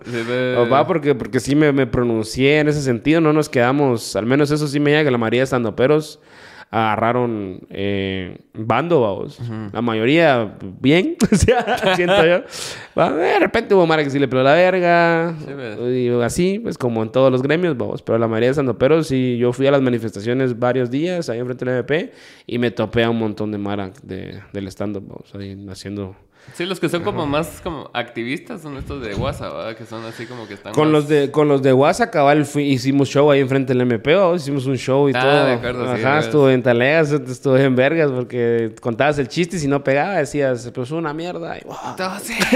Va, 0.72 0.88
porque, 0.88 1.14
porque 1.14 1.42
sí 1.42 1.58
me, 1.58 1.74
me 1.74 1.88
pronuncié 1.88 2.60
en 2.60 2.70
ese 2.70 2.82
sentido, 2.82 3.20
no 3.20 3.34
nos 3.34 3.50
quedamos, 3.50 4.16
al 4.16 4.26
menos 4.26 4.50
eso 4.52 4.66
sí 4.70 4.80
me 4.80 4.92
llega 4.92 5.04
que 5.04 5.12
la 5.12 5.18
mayoría 5.18 5.42
de 5.42 5.46
estandoperos 5.46 6.22
agarraron 6.70 7.62
eh, 7.70 8.40
bando, 8.54 9.02
vamos. 9.02 9.40
La 9.72 9.82
mayoría 9.82 10.58
bien, 10.80 11.16
o 11.32 11.36
sea, 11.36 11.96
siento 11.96 12.26
yo. 12.26 12.42
De 12.96 13.40
repente 13.40 13.74
hubo 13.74 13.86
Mara 13.88 14.04
que 14.04 14.10
sí 14.10 14.20
le 14.20 14.28
peló 14.28 14.44
la 14.44 14.54
verga, 14.54 15.36
Sí, 15.38 16.08
y 16.08 16.22
así, 16.22 16.60
pues 16.60 16.78
como 16.78 17.04
en 17.04 17.12
todos 17.12 17.32
los 17.32 17.42
gremios, 17.42 17.78
vamos. 17.78 18.02
Pero 18.02 18.18
la 18.18 18.28
mayoría 18.28 18.48
de 18.48 18.52
estandoperos, 18.52 19.08
sí, 19.08 19.38
yo 19.38 19.54
fui 19.54 19.68
a 19.68 19.72
las 19.72 19.82
manifestaciones 19.82 20.58
varios 20.60 20.90
días 20.90 21.30
ahí 21.30 21.40
enfrente 21.40 21.66
del 21.66 21.76
MP 21.80 22.12
y 22.46 22.58
me 22.58 22.72
topé 22.72 23.04
a 23.04 23.10
un 23.10 23.20
montón 23.20 23.52
de 23.52 23.58
Mara 23.58 23.92
de, 24.04 24.42
del 24.52 24.68
stand-up, 24.68 25.06
vamos, 25.08 25.34
ahí 25.36 25.66
haciendo... 25.70 26.16
Sí, 26.54 26.66
los 26.66 26.80
que 26.80 26.90
son 26.90 27.04
como 27.04 27.28
más 27.28 27.60
como 27.62 27.92
activistas 27.94 28.62
son 28.62 28.78
estos 28.78 29.04
de 29.04 29.14
WhatsApp, 29.14 29.54
¿verdad? 29.54 29.76
Que 29.78 29.86
son 29.86 30.04
así 30.06 30.26
como 30.26 30.48
que 30.48 30.56
están. 30.56 30.74
Con 30.74 30.86
más- 30.92 31.02
los 31.04 31.08
de 31.08 31.30
con 31.30 31.48
los 31.48 31.62
de 31.62 31.72
WhatsApp, 31.74 32.10
cabal, 32.12 32.46
fui- 32.46 32.72
hicimos 32.72 33.10
show 33.10 33.30
ahí 33.30 33.42
enfrente 33.42 33.74
del 33.74 33.82
MP, 33.82 34.16
hicimos 34.36 34.66
un 34.66 34.76
show 34.78 35.08
y 35.08 35.12
Ah, 35.16 35.22
todo. 35.22 35.46
de 35.46 35.54
acuerdo, 35.54 35.96
sí, 35.96 36.02
Ajá, 36.02 36.16
ves. 36.16 36.26
estuvo 36.26 36.50
en 36.50 36.64
talegas, 36.64 37.12
estuvo 37.12 37.58
en 37.58 37.76
vergas, 37.76 38.10
porque 38.12 38.72
contabas 38.82 39.20
el 39.20 39.28
chiste 39.28 39.58
y 39.58 39.60
si 39.60 39.68
no 39.68 39.84
pegaba 39.84 40.16
decías, 40.16 40.72
pues 40.74 40.90
una 40.92 41.14
mierda. 41.14 41.58
Y, 41.60 41.62
wow. 41.66 41.76
Entonces, 41.92 42.36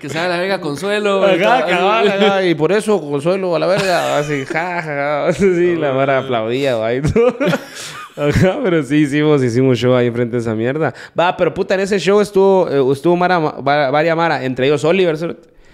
que 0.00 0.06
haga 0.18 0.28
la 0.28 0.36
verga 0.38 0.60
consuelo. 0.60 1.24
Ajá, 1.24 1.66
cabal, 1.66 2.08
ajá, 2.08 2.44
y 2.44 2.54
por 2.54 2.70
eso 2.72 3.00
consuelo 3.00 3.56
a 3.56 3.58
la 3.58 3.66
verga, 3.66 4.18
así, 4.18 4.44
ja, 4.46 4.82
ja, 4.82 5.24
ja, 5.26 5.32
sí, 5.32 5.74
la 5.76 5.90
vara 5.90 6.18
aplaudía, 6.18 6.76
y 6.94 7.00
todo. 7.02 7.36
Ajá, 8.28 8.58
pero 8.62 8.82
sí 8.82 8.96
hicimos, 8.96 9.42
hicimos 9.42 9.78
show 9.78 9.94
ahí 9.94 10.06
enfrente 10.06 10.36
de 10.36 10.42
esa 10.42 10.54
mierda. 10.54 10.92
Va, 11.18 11.36
pero 11.36 11.54
puta, 11.54 11.74
en 11.74 11.80
ese 11.80 11.98
show 11.98 12.20
estuvo, 12.20 12.68
eh, 12.68 12.92
estuvo 12.92 13.16
Mara, 13.16 13.38
va- 13.38 13.90
varias 13.90 14.16
Mara, 14.16 14.44
entre 14.44 14.66
ellos 14.66 14.84
Oliver. 14.84 15.16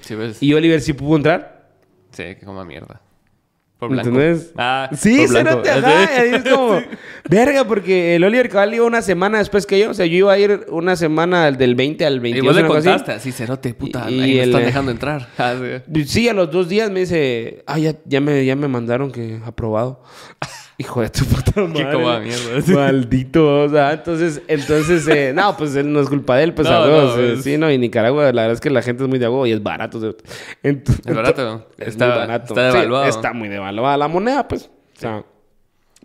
Sí, 0.01 0.14
ves. 0.14 0.42
y 0.42 0.55
Oliver 0.55 0.80
sí 0.80 0.92
pudo 0.92 1.16
entrar. 1.16 1.70
Sí, 2.12 2.22
que 2.22 2.40
coma 2.44 2.64
mierda. 2.64 3.01
Por 3.78 3.90
blanco. 3.90 4.09
¿Entendés? 4.09 4.53
Ah, 4.57 4.88
Sí, 4.97 5.28
cerote, 5.28 5.68
ajá. 5.70 6.24
y 6.26 6.34
es 6.36 6.42
como, 6.44 6.80
verga, 7.28 7.64
porque 7.66 8.16
el 8.16 8.24
Oliver 8.24 8.49
Cabal 8.49 8.72
iba 8.72 8.86
una 8.86 9.03
semana 9.03 9.36
después 9.36 9.66
que 9.66 9.78
yo. 9.78 9.90
O 9.90 9.94
sea, 9.94 10.07
yo 10.07 10.16
iba 10.16 10.32
a 10.32 10.38
ir 10.38 10.64
una 10.70 10.97
semana 10.97 11.51
del 11.53 11.74
20 11.74 12.07
al 12.07 12.16
Y 12.16 12.20
22. 12.20 12.55
vos 12.55 12.62
le 12.62 12.68
contaste 12.68 13.12
así, 13.12 13.32
cerote, 13.32 13.74
puta, 13.74 14.11
Y 14.11 14.18
ahí 14.22 14.34
me 14.36 14.42
están 14.44 14.64
dejando 14.64 14.90
entrar. 14.92 15.28
Ah, 15.36 15.55
sí. 15.94 16.05
Sí, 16.07 16.26
a 16.28 16.32
los 16.32 16.51
dos 16.51 16.70
días 16.70 16.90
me 16.90 17.01
dice, 17.01 17.64
ah, 17.66 17.78
ya, 17.78 17.97
ya, 18.07 18.20
me, 18.22 18.47
ya 18.47 18.57
me 18.57 18.66
mandaron 18.68 19.12
que 19.12 19.40
aprobado. 19.44 20.03
Hijo 20.79 21.01
de 21.01 21.09
tu 21.09 21.24
puta 21.24 21.62
madre. 21.62 21.85
Qué 21.87 21.93
coma 21.93 22.20
mierda. 22.20 22.74
Maldito, 22.74 23.62
o 23.64 23.68
sea, 23.68 23.93
entonces, 23.93 24.43
entonces, 24.47 25.09
eh, 25.09 25.33
no, 25.35 25.57
pues 25.57 25.74
él 25.74 25.91
no 25.91 26.01
es 26.01 26.09
culpa 26.09 26.37
de 26.37 26.45
él, 26.45 26.53
pues 26.55 26.68
No, 26.68 26.74
a 26.83 26.87
no, 26.87 27.16
eh, 27.18 27.33
es- 27.35 27.45
sí, 27.45 27.57
no, 27.57 27.70
y 27.70 27.79
Nicaragua, 27.79 28.24
la 28.33 28.43
verdad 28.43 28.53
es 28.53 28.61
que 28.61 28.68
la 28.68 28.83
gente 28.83 29.03
es 29.03 29.09
muy 29.09 29.18
de 29.18 29.24
agua 29.24 29.49
y 29.49 29.53
es 29.53 29.62
barato. 29.62 29.97
o 29.97 30.01
sea, 30.03 30.11
ent- 30.62 30.89
Es 31.07 31.14
barato. 31.14 31.66
Es 31.79 31.89
Está- 31.89 32.09
muy 32.09 32.16
barato. 32.18 32.45
está 32.55 32.70
Sí, 32.70 32.77
devaluado. 32.77 33.05
está 33.07 33.33
muy 33.33 33.49
devaluada 33.49 33.97
la 33.97 34.09
moneda, 34.09 34.47
pues. 34.47 34.64
O 34.97 35.01
sea, 35.01 35.24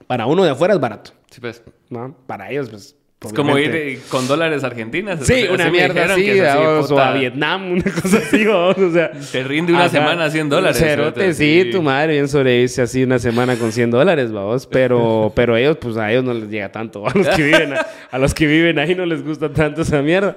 para 0.08 0.26
uno 0.26 0.44
de 0.44 0.52
afuera 0.52 0.74
es 0.74 0.80
barato. 0.80 1.12
Sí, 1.30 1.42
pues. 1.42 1.62
¿no? 1.90 2.16
Para 2.26 2.50
ellos, 2.50 2.70
pues, 2.70 2.96
Es 3.24 3.34
como 3.34 3.56
ir 3.56 3.70
eh, 3.76 4.00
con 4.10 4.28
dólares 4.28 4.64
argentinas. 4.64 5.20
Sí, 5.22 5.46
una 5.48 5.70
mierda 5.70 6.06
así, 6.06 6.24
que 6.24 6.48
así, 6.48 6.58
o 6.66 6.82
puta, 6.82 7.10
a 7.10 7.14
Vietnam, 7.14 7.74
una 7.74 7.84
cosa 7.84 8.18
así, 8.18 8.44
vamos, 8.48 8.80
o 8.80 8.92
sea. 8.92 9.12
Te 9.12 9.44
rinde 9.44 9.74
una 9.74 9.82
Ajá. 9.82 9.90
semana 9.90 10.28
100 10.32 10.50
dólares. 10.50 10.80
Cerote, 10.80 11.32
sí, 11.36 11.70
tu 11.72 11.84
madre 11.84 12.14
bien 12.14 12.28
sobrevive 12.28 12.82
así 12.82 13.04
una 13.04 13.20
semana 13.20 13.58
con 13.58 13.72
100 13.72 13.92
dólares, 13.92 14.32
vamos. 14.32 14.66
Pero, 14.66 15.32
pero 15.36 15.56
ellos, 15.56 15.78
pues 15.80 15.98
a 15.98 16.12
ellos 16.12 16.24
no 16.24 16.34
les 16.34 16.50
llega 16.50 16.72
tanto. 16.72 17.08
A 17.08 17.14
los 17.14 17.28
que 17.28 17.44
viven, 17.44 17.76
a, 18.10 18.18
los 18.18 18.34
que 18.34 18.48
viven 18.48 18.80
ahí 18.80 18.96
no 18.96 19.06
les 19.06 19.24
gusta 19.24 19.54
tanto 19.54 19.84
esa 19.84 20.02
mierda. 20.02 20.36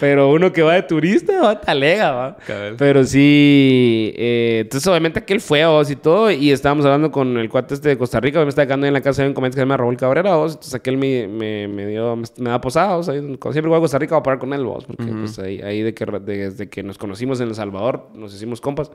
Pero 0.00 0.32
uno 0.32 0.52
que 0.52 0.62
va 0.62 0.74
de 0.74 0.82
turista, 0.82 1.40
va 1.40 1.60
talega, 1.60 2.10
va. 2.10 2.36
Pero 2.76 3.04
sí, 3.04 4.12
eh, 4.16 4.62
entonces 4.62 4.84
obviamente 4.88 5.20
aquel 5.20 5.40
fue 5.40 5.64
vos 5.66 5.88
y 5.88 5.94
todo. 5.94 6.32
Y 6.32 6.50
estábamos 6.50 6.84
hablando 6.84 7.12
con 7.12 7.38
el 7.38 7.48
cuate 7.48 7.74
este 7.74 7.90
de 7.90 7.96
Costa 7.96 8.18
Rica. 8.18 8.42
Me 8.42 8.48
está 8.48 8.66
quedando 8.66 8.88
en 8.88 8.92
la 8.92 9.02
casa 9.02 9.22
de 9.22 9.28
un 9.28 9.34
comediante 9.34 9.54
que 9.54 9.60
se 9.60 9.62
llama 9.66 9.76
Raúl 9.76 9.96
Cabrera, 9.96 10.34
vos. 10.34 10.54
Entonces 10.54 10.74
aquel 10.74 10.96
me, 10.96 11.28
me, 11.28 11.68
me 11.68 11.86
dio, 11.86 12.23
me, 12.38 12.44
me 12.44 12.50
da 12.50 12.60
posados. 12.60 13.08
Ahí, 13.08 13.20
cuando 13.20 13.52
siempre 13.52 13.68
voy 13.68 13.78
a 13.78 13.80
Costa 13.80 13.98
Rica 13.98 14.14
voy 14.14 14.20
a 14.20 14.22
parar 14.22 14.38
con 14.38 14.52
él, 14.52 14.64
vos. 14.64 14.84
Porque 14.84 15.04
pues 15.20 15.38
ahí, 15.38 15.60
ahí 15.62 15.82
de 15.82 15.94
que, 15.94 16.04
de- 16.06 16.20
desde 16.20 16.68
que 16.68 16.82
nos 16.82 16.98
conocimos 16.98 17.40
en 17.40 17.48
El 17.48 17.54
Salvador, 17.54 18.08
nos 18.14 18.34
hicimos 18.34 18.60
compas. 18.60 18.90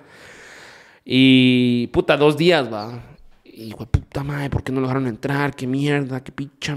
Y 1.05 1.87
puta, 1.87 2.17
dos 2.17 2.37
días, 2.37 2.71
va. 2.71 3.01
Y 3.61 3.71
güey, 3.71 3.87
puta 3.91 4.23
madre, 4.23 4.49
¿por 4.49 4.63
qué 4.63 4.71
no 4.71 4.79
lo 4.79 4.87
dejaron 4.87 5.05
entrar? 5.05 5.53
Qué 5.53 5.67
mierda, 5.67 6.23
qué. 6.23 6.31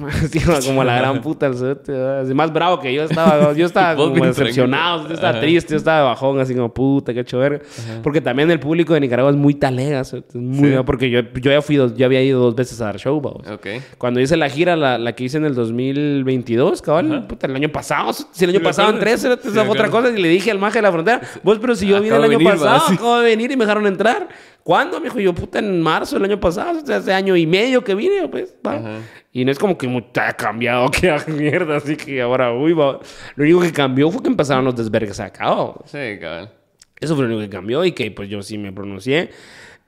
Así, 0.08 0.38
va, 0.50 0.58
como 0.66 0.82
la 0.82 0.96
gran 0.98 1.20
puta, 1.20 1.46
el 1.46 2.34
más 2.34 2.52
bravo 2.52 2.80
que 2.80 2.92
yo 2.92 3.04
estaba. 3.04 3.52
Yo 3.52 3.66
estaba 3.66 3.94
como 3.96 4.24
decepcionado, 4.24 5.06
yo 5.06 5.14
estaba 5.14 5.30
Ajá. 5.30 5.40
triste, 5.40 5.70
yo 5.74 5.76
estaba 5.76 5.98
de 5.98 6.04
bajón, 6.06 6.40
así 6.40 6.56
como 6.56 6.74
puta, 6.74 7.14
qué 7.14 7.20
hecho 7.20 7.38
verga. 7.38 7.60
Porque 8.02 8.20
también 8.20 8.50
el 8.50 8.58
público 8.58 8.94
de 8.94 9.00
Nicaragua 9.00 9.30
es 9.30 9.36
muy 9.36 9.54
talega, 9.54 10.00
es 10.00 10.12
muy, 10.34 10.70
Sí. 10.72 10.76
porque 10.84 11.08
yo, 11.08 11.20
yo 11.20 11.52
ya 11.52 11.62
fui, 11.62 11.76
dos- 11.76 11.94
ya 11.94 12.06
había 12.06 12.20
ido 12.20 12.40
dos 12.40 12.56
veces 12.56 12.80
a 12.80 12.86
dar 12.86 12.98
show, 12.98 13.20
vamos. 13.20 13.46
Ok. 13.48 13.66
Cuando 13.96 14.18
hice 14.18 14.36
la 14.36 14.48
gira, 14.48 14.74
la, 14.74 14.98
la 14.98 15.12
que 15.14 15.22
hice 15.22 15.36
en 15.36 15.44
el 15.44 15.54
2022, 15.54 16.82
cabal, 16.82 17.28
puta, 17.28 17.46
el 17.46 17.54
año 17.54 17.68
pasado, 17.68 18.12
si 18.12 18.42
el 18.44 18.50
año 18.50 18.60
pasado 18.60 18.88
en 18.90 18.96
acuerdo. 18.96 19.18
tres, 19.20 19.44
esa 19.46 19.64
fue 19.64 19.70
otra 19.74 19.88
cosa, 19.88 20.10
y 20.10 20.20
le 20.20 20.28
dije 20.28 20.50
al 20.50 20.58
maje 20.58 20.78
de 20.78 20.82
la 20.82 20.90
frontera, 20.90 21.20
vos, 21.44 21.58
pero 21.60 21.76
si 21.76 21.86
yo 21.86 22.00
vine 22.00 22.16
el 22.16 22.24
año 22.24 22.38
venir, 22.38 22.48
pasado, 22.54 22.82
acabo 22.92 23.18
de 23.20 23.26
venir 23.26 23.52
y 23.52 23.56
me 23.56 23.64
dejaron 23.66 23.86
entrar. 23.86 24.28
¿Cuándo? 24.64 25.00
Me 25.00 25.04
dijo, 25.04 25.18
yo, 25.18 25.34
puta, 25.34 25.58
en 25.58 25.80
marzo 25.80 26.16
del 26.16 26.30
año 26.30 26.38
pasado, 26.38 26.78
o 26.78 26.86
sea, 26.86 26.96
hace 26.96 27.12
año 27.12 27.36
y 27.36 27.46
medio 27.46 27.82
que 27.82 27.94
vine, 27.94 28.28
pues, 28.28 28.54
va. 28.64 28.76
Ajá. 28.76 28.98
Y 29.32 29.44
no 29.44 29.50
es 29.50 29.58
como 29.58 29.76
que 29.76 29.88
mucha 29.88 30.28
ha 30.28 30.32
cambiado, 30.34 30.90
que 30.90 31.10
ah, 31.10 31.24
mierda, 31.26 31.76
así 31.76 31.96
que 31.96 32.20
ahora, 32.20 32.52
uy, 32.52 32.72
va. 32.72 33.00
Lo 33.34 33.44
único 33.44 33.60
que 33.60 33.72
cambió 33.72 34.10
fue 34.10 34.22
que 34.22 34.28
empezaron 34.28 34.64
los 34.64 34.76
desvergues 34.76 35.18
acá, 35.20 35.50
va. 35.50 35.74
Sí, 35.86 36.18
cabal. 36.20 36.52
Eso 37.00 37.16
fue 37.16 37.24
lo 37.24 37.34
único 37.34 37.50
que 37.50 37.56
cambió 37.56 37.84
y 37.84 37.92
que, 37.92 38.10
pues, 38.12 38.28
yo 38.28 38.42
sí 38.42 38.58
me 38.58 38.72
pronuncié. 38.72 39.30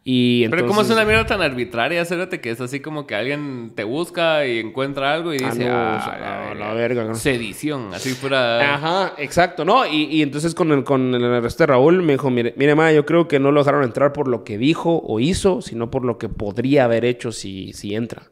Y 0.07 0.45
entonces... 0.45 0.65
Pero 0.65 0.69
¿cómo 0.69 0.83
es 0.83 0.91
una 0.91 1.05
mierda 1.07 1.25
tan 1.25 1.41
arbitraria, 1.41 2.05
Cerote? 2.05 2.41
Que 2.43 2.51
es 2.51 2.61
así 2.61 2.81
como 2.81 3.07
que 3.07 3.15
alguien 3.15 3.73
te 3.75 3.85
busca 3.85 4.47
y 4.47 4.59
encuentra 4.59 5.15
algo 5.15 5.33
y 5.33 5.39
Ah, 5.43 5.51
dice, 5.51 5.65
no, 5.67 5.75
ah, 5.75 5.99
o 5.99 6.05
sea, 6.05 6.55
la- 6.55 6.75
verga, 6.75 7.05
¿no? 7.05 7.15
Sedición, 7.15 7.95
así 7.95 8.13
pura... 8.13 8.75
Ajá, 8.75 9.15
exacto, 9.17 9.65
¿no? 9.65 9.87
Y, 9.87 10.05
y 10.05 10.21
entonces 10.21 10.55
con 10.55 10.73
el, 10.73 10.85
con 10.85 11.15
el 11.15 11.25
arresto 11.25 11.63
de 11.63 11.69
Raúl 11.69 12.03
me 12.03 12.13
dijo, 12.13 12.29
mire, 12.29 12.53
mire, 12.59 12.75
ma, 12.75 12.93
yo 12.93 13.07
creo 13.07 13.29
que 13.29 13.41
no 13.41 13.51
lo 13.51 13.61
dejaron 13.61 13.83
entrar 13.83 14.13
por 14.13 14.29
lo 14.29 14.45
que 14.45 14.59
dijo 14.59 15.01
o 15.03 15.21
hizo, 15.21 15.63
sino 15.63 15.91
por 15.91 16.05
lo 16.05 16.19
que 16.19 16.29
podría 16.29 16.85
haber 16.85 17.07
hecho 17.07 17.33
si, 17.33 17.73
si 17.73 17.95
entra. 17.95 18.31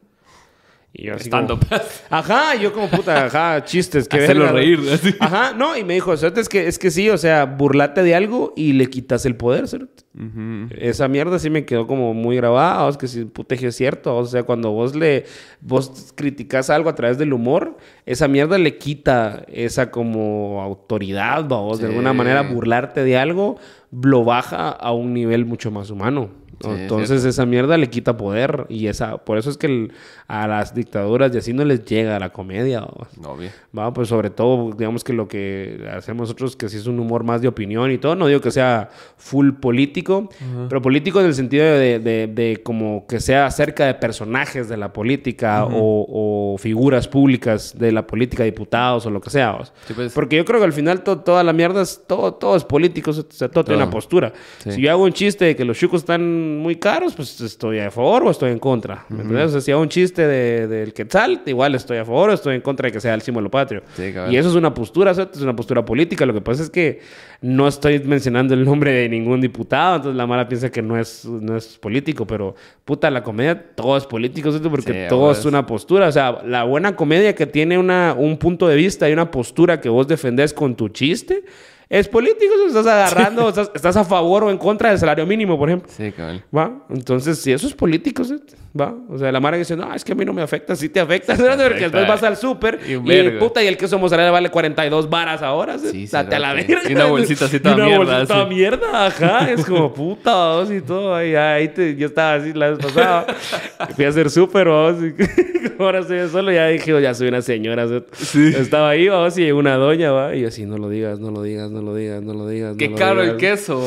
Y 0.94 1.06
yo 1.06 1.14
así 1.14 1.24
Estando... 1.24 1.58
como, 1.58 1.80
ajá, 2.10 2.54
yo 2.54 2.70
como 2.72 2.88
puta, 2.90 3.24
ajá, 3.24 3.64
chistes, 3.64 4.06
que 4.06 4.18
Hacerlo 4.18 4.44
verga. 4.44 4.58
reír, 4.58 4.78
así. 4.92 5.14
Ajá, 5.20 5.54
no, 5.54 5.74
y 5.74 5.84
me 5.84 5.94
dijo, 5.94 6.14
"Cerote, 6.18 6.42
es 6.42 6.50
que, 6.50 6.66
es 6.66 6.78
que 6.78 6.90
sí, 6.90 7.08
o 7.08 7.16
sea, 7.16 7.46
burlate 7.46 8.02
de 8.02 8.14
algo 8.14 8.52
y 8.56 8.74
le 8.74 8.90
quitas 8.90 9.24
el 9.24 9.34
poder, 9.34 9.68
cerote". 9.68 10.04
Ujú. 10.14 10.68
Esa 10.76 11.08
mierda 11.08 11.38
sí 11.38 11.48
me 11.48 11.64
quedó 11.64 11.86
como 11.86 12.12
muy 12.12 12.36
grabada, 12.36 12.86
es 12.90 12.98
que 12.98 13.08
sí, 13.08 13.24
puta, 13.24 13.56
que 13.56 13.68
es 13.68 13.74
cierto, 13.76 14.14
o 14.14 14.26
sea, 14.26 14.42
cuando 14.42 14.70
vos 14.72 14.94
le, 14.94 15.24
vos 15.62 16.12
criticas 16.14 16.68
algo 16.68 16.90
a 16.90 16.94
través 16.94 17.16
del 17.16 17.32
humor, 17.32 17.78
esa 18.04 18.28
mierda 18.28 18.58
le 18.58 18.76
quita 18.76 19.44
esa 19.48 19.90
como 19.90 20.60
autoridad, 20.62 21.44
vos, 21.44 21.80
de 21.80 21.86
alguna 21.86 22.12
manera 22.12 22.42
burlarte 22.42 23.02
de 23.02 23.16
algo, 23.16 23.56
lo 23.90 24.24
baja 24.24 24.68
a 24.68 24.92
un 24.92 25.14
nivel 25.14 25.46
mucho 25.46 25.70
más 25.70 25.88
humano. 25.88 26.41
Sí, 26.62 26.70
es 26.70 26.80
Entonces 26.80 27.24
esa 27.24 27.44
mierda 27.46 27.76
le 27.76 27.90
quita 27.90 28.16
poder 28.16 28.66
y 28.68 28.86
esa, 28.86 29.18
por 29.18 29.38
eso 29.38 29.50
es 29.50 29.56
que 29.56 29.66
el- 29.66 29.92
a 30.28 30.46
las 30.48 30.74
dictaduras 30.74 31.34
y 31.34 31.38
así 31.38 31.52
no 31.52 31.64
les 31.64 31.84
llega 31.84 32.18
la 32.18 32.30
comedia, 32.32 32.80
vos. 32.80 33.08
Obvio. 33.24 33.50
Va, 33.76 33.92
pues 33.92 34.08
sobre 34.08 34.30
todo, 34.30 34.72
digamos 34.76 35.04
que 35.04 35.12
lo 35.12 35.28
que 35.28 35.86
hacemos 35.94 36.22
nosotros, 36.28 36.56
que 36.56 36.68
sí 36.68 36.78
es 36.78 36.86
un 36.86 36.98
humor 37.00 37.22
más 37.24 37.42
de 37.42 37.48
opinión 37.48 37.90
y 37.90 37.98
todo, 37.98 38.14
no 38.16 38.26
digo 38.26 38.40
que 38.40 38.50
sea 38.50 38.88
full 39.18 39.50
político, 39.54 40.28
pero 40.68 40.80
político 40.80 41.20
en 41.20 41.26
el 41.26 41.34
sentido 41.34 41.64
de, 41.64 41.98
de- 41.98 42.26
de 42.28 42.60
como 42.62 43.06
que 43.06 43.20
sea 43.20 43.46
acerca 43.46 43.86
de 43.86 43.94
personajes 43.94 44.68
de 44.68 44.76
la 44.76 44.92
política 44.92 45.64
o, 45.66 46.52
o 46.54 46.58
figuras 46.58 47.08
públicas 47.08 47.76
de 47.78 47.92
la 47.92 48.06
política, 48.06 48.44
diputados 48.44 49.04
o 49.06 49.10
lo 49.10 49.20
que 49.20 49.30
sea. 49.30 49.52
vos. 49.52 49.72
Sí, 49.86 49.92
pues. 49.94 50.12
Porque 50.12 50.36
yo 50.36 50.44
creo 50.44 50.60
que 50.60 50.66
al 50.66 50.72
final 50.72 51.02
to- 51.02 51.18
toda 51.20 51.42
la 51.44 51.52
mierda 51.52 51.82
es, 51.82 52.02
todo, 52.06 52.34
todo 52.34 52.56
es 52.56 52.64
político, 52.64 53.10
o 53.10 53.14
sea, 53.14 53.48
todo, 53.48 53.64
tiene 53.64 53.82
una 53.82 53.90
postura. 53.90 54.32
Sí. 54.62 54.72
Si 54.72 54.80
yo 54.82 54.90
hago 54.90 55.04
un 55.04 55.12
chiste 55.12 55.44
de 55.44 55.56
que 55.56 55.64
los 55.64 55.78
chucos 55.78 56.00
están 56.02 56.51
muy 56.58 56.76
caros, 56.76 57.14
pues 57.14 57.40
estoy 57.40 57.78
a 57.78 57.90
favor 57.90 58.22
o 58.24 58.30
estoy 58.30 58.50
en 58.52 58.58
contra. 58.58 59.04
¿Me 59.08 59.22
entiendes? 59.22 59.46
O 59.48 59.52
sea, 59.52 59.60
si 59.60 59.72
hago 59.72 59.80
un 59.82 59.88
chiste 59.88 60.26
de- 60.26 60.66
del 60.68 60.92
quetzal, 60.92 61.40
igual 61.46 61.74
estoy 61.74 61.98
a 61.98 62.04
favor 62.04 62.30
o 62.30 62.32
estoy 62.32 62.54
en 62.56 62.60
contra 62.60 62.86
de 62.88 62.92
que 62.92 63.00
sea 63.00 63.14
el 63.14 63.22
símbolo 63.22 63.50
patrio. 63.50 63.82
Sí, 63.96 64.12
y 64.30 64.36
eso 64.36 64.48
es 64.48 64.54
una 64.54 64.72
postura, 64.74 65.14
¿cierto? 65.14 65.38
es 65.38 65.42
una 65.42 65.54
postura 65.56 65.84
política. 65.84 66.24
Lo 66.26 66.34
que 66.34 66.40
pasa 66.40 66.62
es 66.62 66.70
que 66.70 67.00
no 67.40 67.66
estoy 67.66 67.98
mencionando 68.00 68.54
el 68.54 68.64
nombre 68.64 68.92
de 68.92 69.08
ningún 69.08 69.40
diputado, 69.40 69.96
entonces 69.96 70.16
la 70.16 70.26
mala 70.26 70.46
piensa 70.48 70.70
que 70.70 70.80
no 70.82 70.98
es, 70.98 71.24
no 71.24 71.56
es 71.56 71.78
político, 71.78 72.26
pero 72.26 72.54
puta, 72.84 73.10
la 73.10 73.22
comedia 73.22 73.60
todo 73.74 73.96
es 73.96 74.06
político, 74.06 74.50
¿cierto? 74.50 74.70
porque 74.70 74.92
Sí, 74.92 74.98
todo 75.08 75.32
es- 75.32 75.44
una 75.44 75.66
postura. 75.66 76.08
O 76.08 76.12
sea, 76.12 76.40
la 76.46 76.64
buena 76.64 76.94
comedia 76.96 77.34
que 77.34 77.46
tiene 77.46 77.78
una, 77.78 78.14
un 78.16 78.36
punto 78.38 78.68
de 78.68 78.76
vista 78.76 79.08
y 79.08 79.12
una 79.12 79.30
postura 79.30 79.80
que 79.80 79.88
vos 79.88 80.06
defendés 80.08 80.52
con 80.54 80.76
tu 80.76 80.88
chiste. 80.88 81.44
Es 81.92 82.08
político, 82.08 82.54
sea, 82.56 82.66
estás 82.68 82.86
agarrando, 82.86 83.50
estás, 83.50 83.70
estás 83.74 83.96
a 83.98 84.04
favor 84.04 84.44
o 84.44 84.50
en 84.50 84.56
contra 84.56 84.88
del 84.88 84.98
salario 84.98 85.26
mínimo, 85.26 85.58
por 85.58 85.68
ejemplo. 85.68 85.90
Sí, 85.94 86.10
cabal. 86.10 86.42
¿Va? 86.56 86.72
Entonces, 86.88 87.38
si 87.38 87.52
eso 87.52 87.66
es 87.66 87.74
político, 87.74 88.24
¿sí? 88.24 88.36
¿va? 88.78 88.94
O 89.10 89.18
sea, 89.18 89.30
la 89.30 89.40
mara 89.40 89.58
dice, 89.58 89.76
no, 89.76 89.92
es 89.92 90.02
que 90.02 90.12
a 90.12 90.14
mí 90.14 90.24
no 90.24 90.32
me 90.32 90.40
afecta, 90.40 90.74
sí 90.74 90.88
te 90.88 91.00
afecta, 91.00 91.36
¿sí? 91.36 91.42
porque 91.42 91.80
después 91.80 92.08
vas 92.08 92.22
al 92.22 92.38
súper 92.38 92.80
Y 92.88 92.94
y, 92.94 93.30
puta, 93.38 93.62
y 93.62 93.66
el 93.66 93.76
queso 93.76 93.98
mozzarella 93.98 94.30
vale 94.30 94.48
42 94.50 95.10
varas 95.10 95.42
ahora, 95.42 95.78
¿sí? 95.78 96.06
Sí, 96.06 96.08
Date 96.10 96.34
a 96.34 96.38
la 96.38 96.54
verga. 96.54 96.80
Y 96.88 96.92
una 96.94 97.04
bolsita 97.04 97.44
así 97.44 97.56
Y 97.58 97.60
toda 97.60 97.74
una 97.74 97.84
mierda, 97.84 97.98
bolsita 98.04 98.26
toda 98.26 98.46
así. 98.46 98.54
mierda, 98.54 99.06
ajá, 99.08 99.50
es 99.50 99.66
como 99.66 99.92
puta, 99.92 100.34
vos, 100.54 100.70
y 100.70 100.80
todo, 100.80 101.14
ahí, 101.14 101.34
ahí 101.34 101.68
te- 101.68 101.94
yo 101.94 102.06
estaba 102.06 102.34
así 102.36 102.54
la 102.54 102.70
vez 102.70 102.78
pasada, 102.78 103.26
fui 103.94 104.06
a 104.06 104.08
hacer 104.08 104.30
súper, 104.30 104.66
y 104.68 104.70
ahora 105.82 105.98
estoy 105.98 106.16
yo 106.20 106.28
solo, 106.30 106.50
ya 106.52 106.68
dije, 106.68 106.94
"Oh, 106.94 107.00
ya 107.00 107.12
soy 107.12 107.28
una 107.28 107.42
señora, 107.42 107.86
¿sí? 108.14 108.54
estaba 108.56 108.88
ahí, 108.88 109.10
vos, 109.10 109.36
y 109.36 109.52
una 109.52 109.74
doña, 109.76 110.10
va, 110.12 110.34
y 110.34 110.40
yo 110.40 110.48
así, 110.48 110.64
no 110.64 110.78
lo 110.78 110.88
digas, 110.88 111.18
no 111.20 111.30
lo 111.30 111.42
digas, 111.42 111.70
no 111.70 111.81
lo 111.82 111.94
digas, 111.94 112.22
no 112.22 112.32
lo 112.34 112.46
digas, 112.48 112.76
Qué 112.78 112.86
no 112.88 112.92
lo 112.92 112.98
caro 112.98 113.22
el 113.22 113.36
digas". 113.36 113.58
queso. 113.60 113.86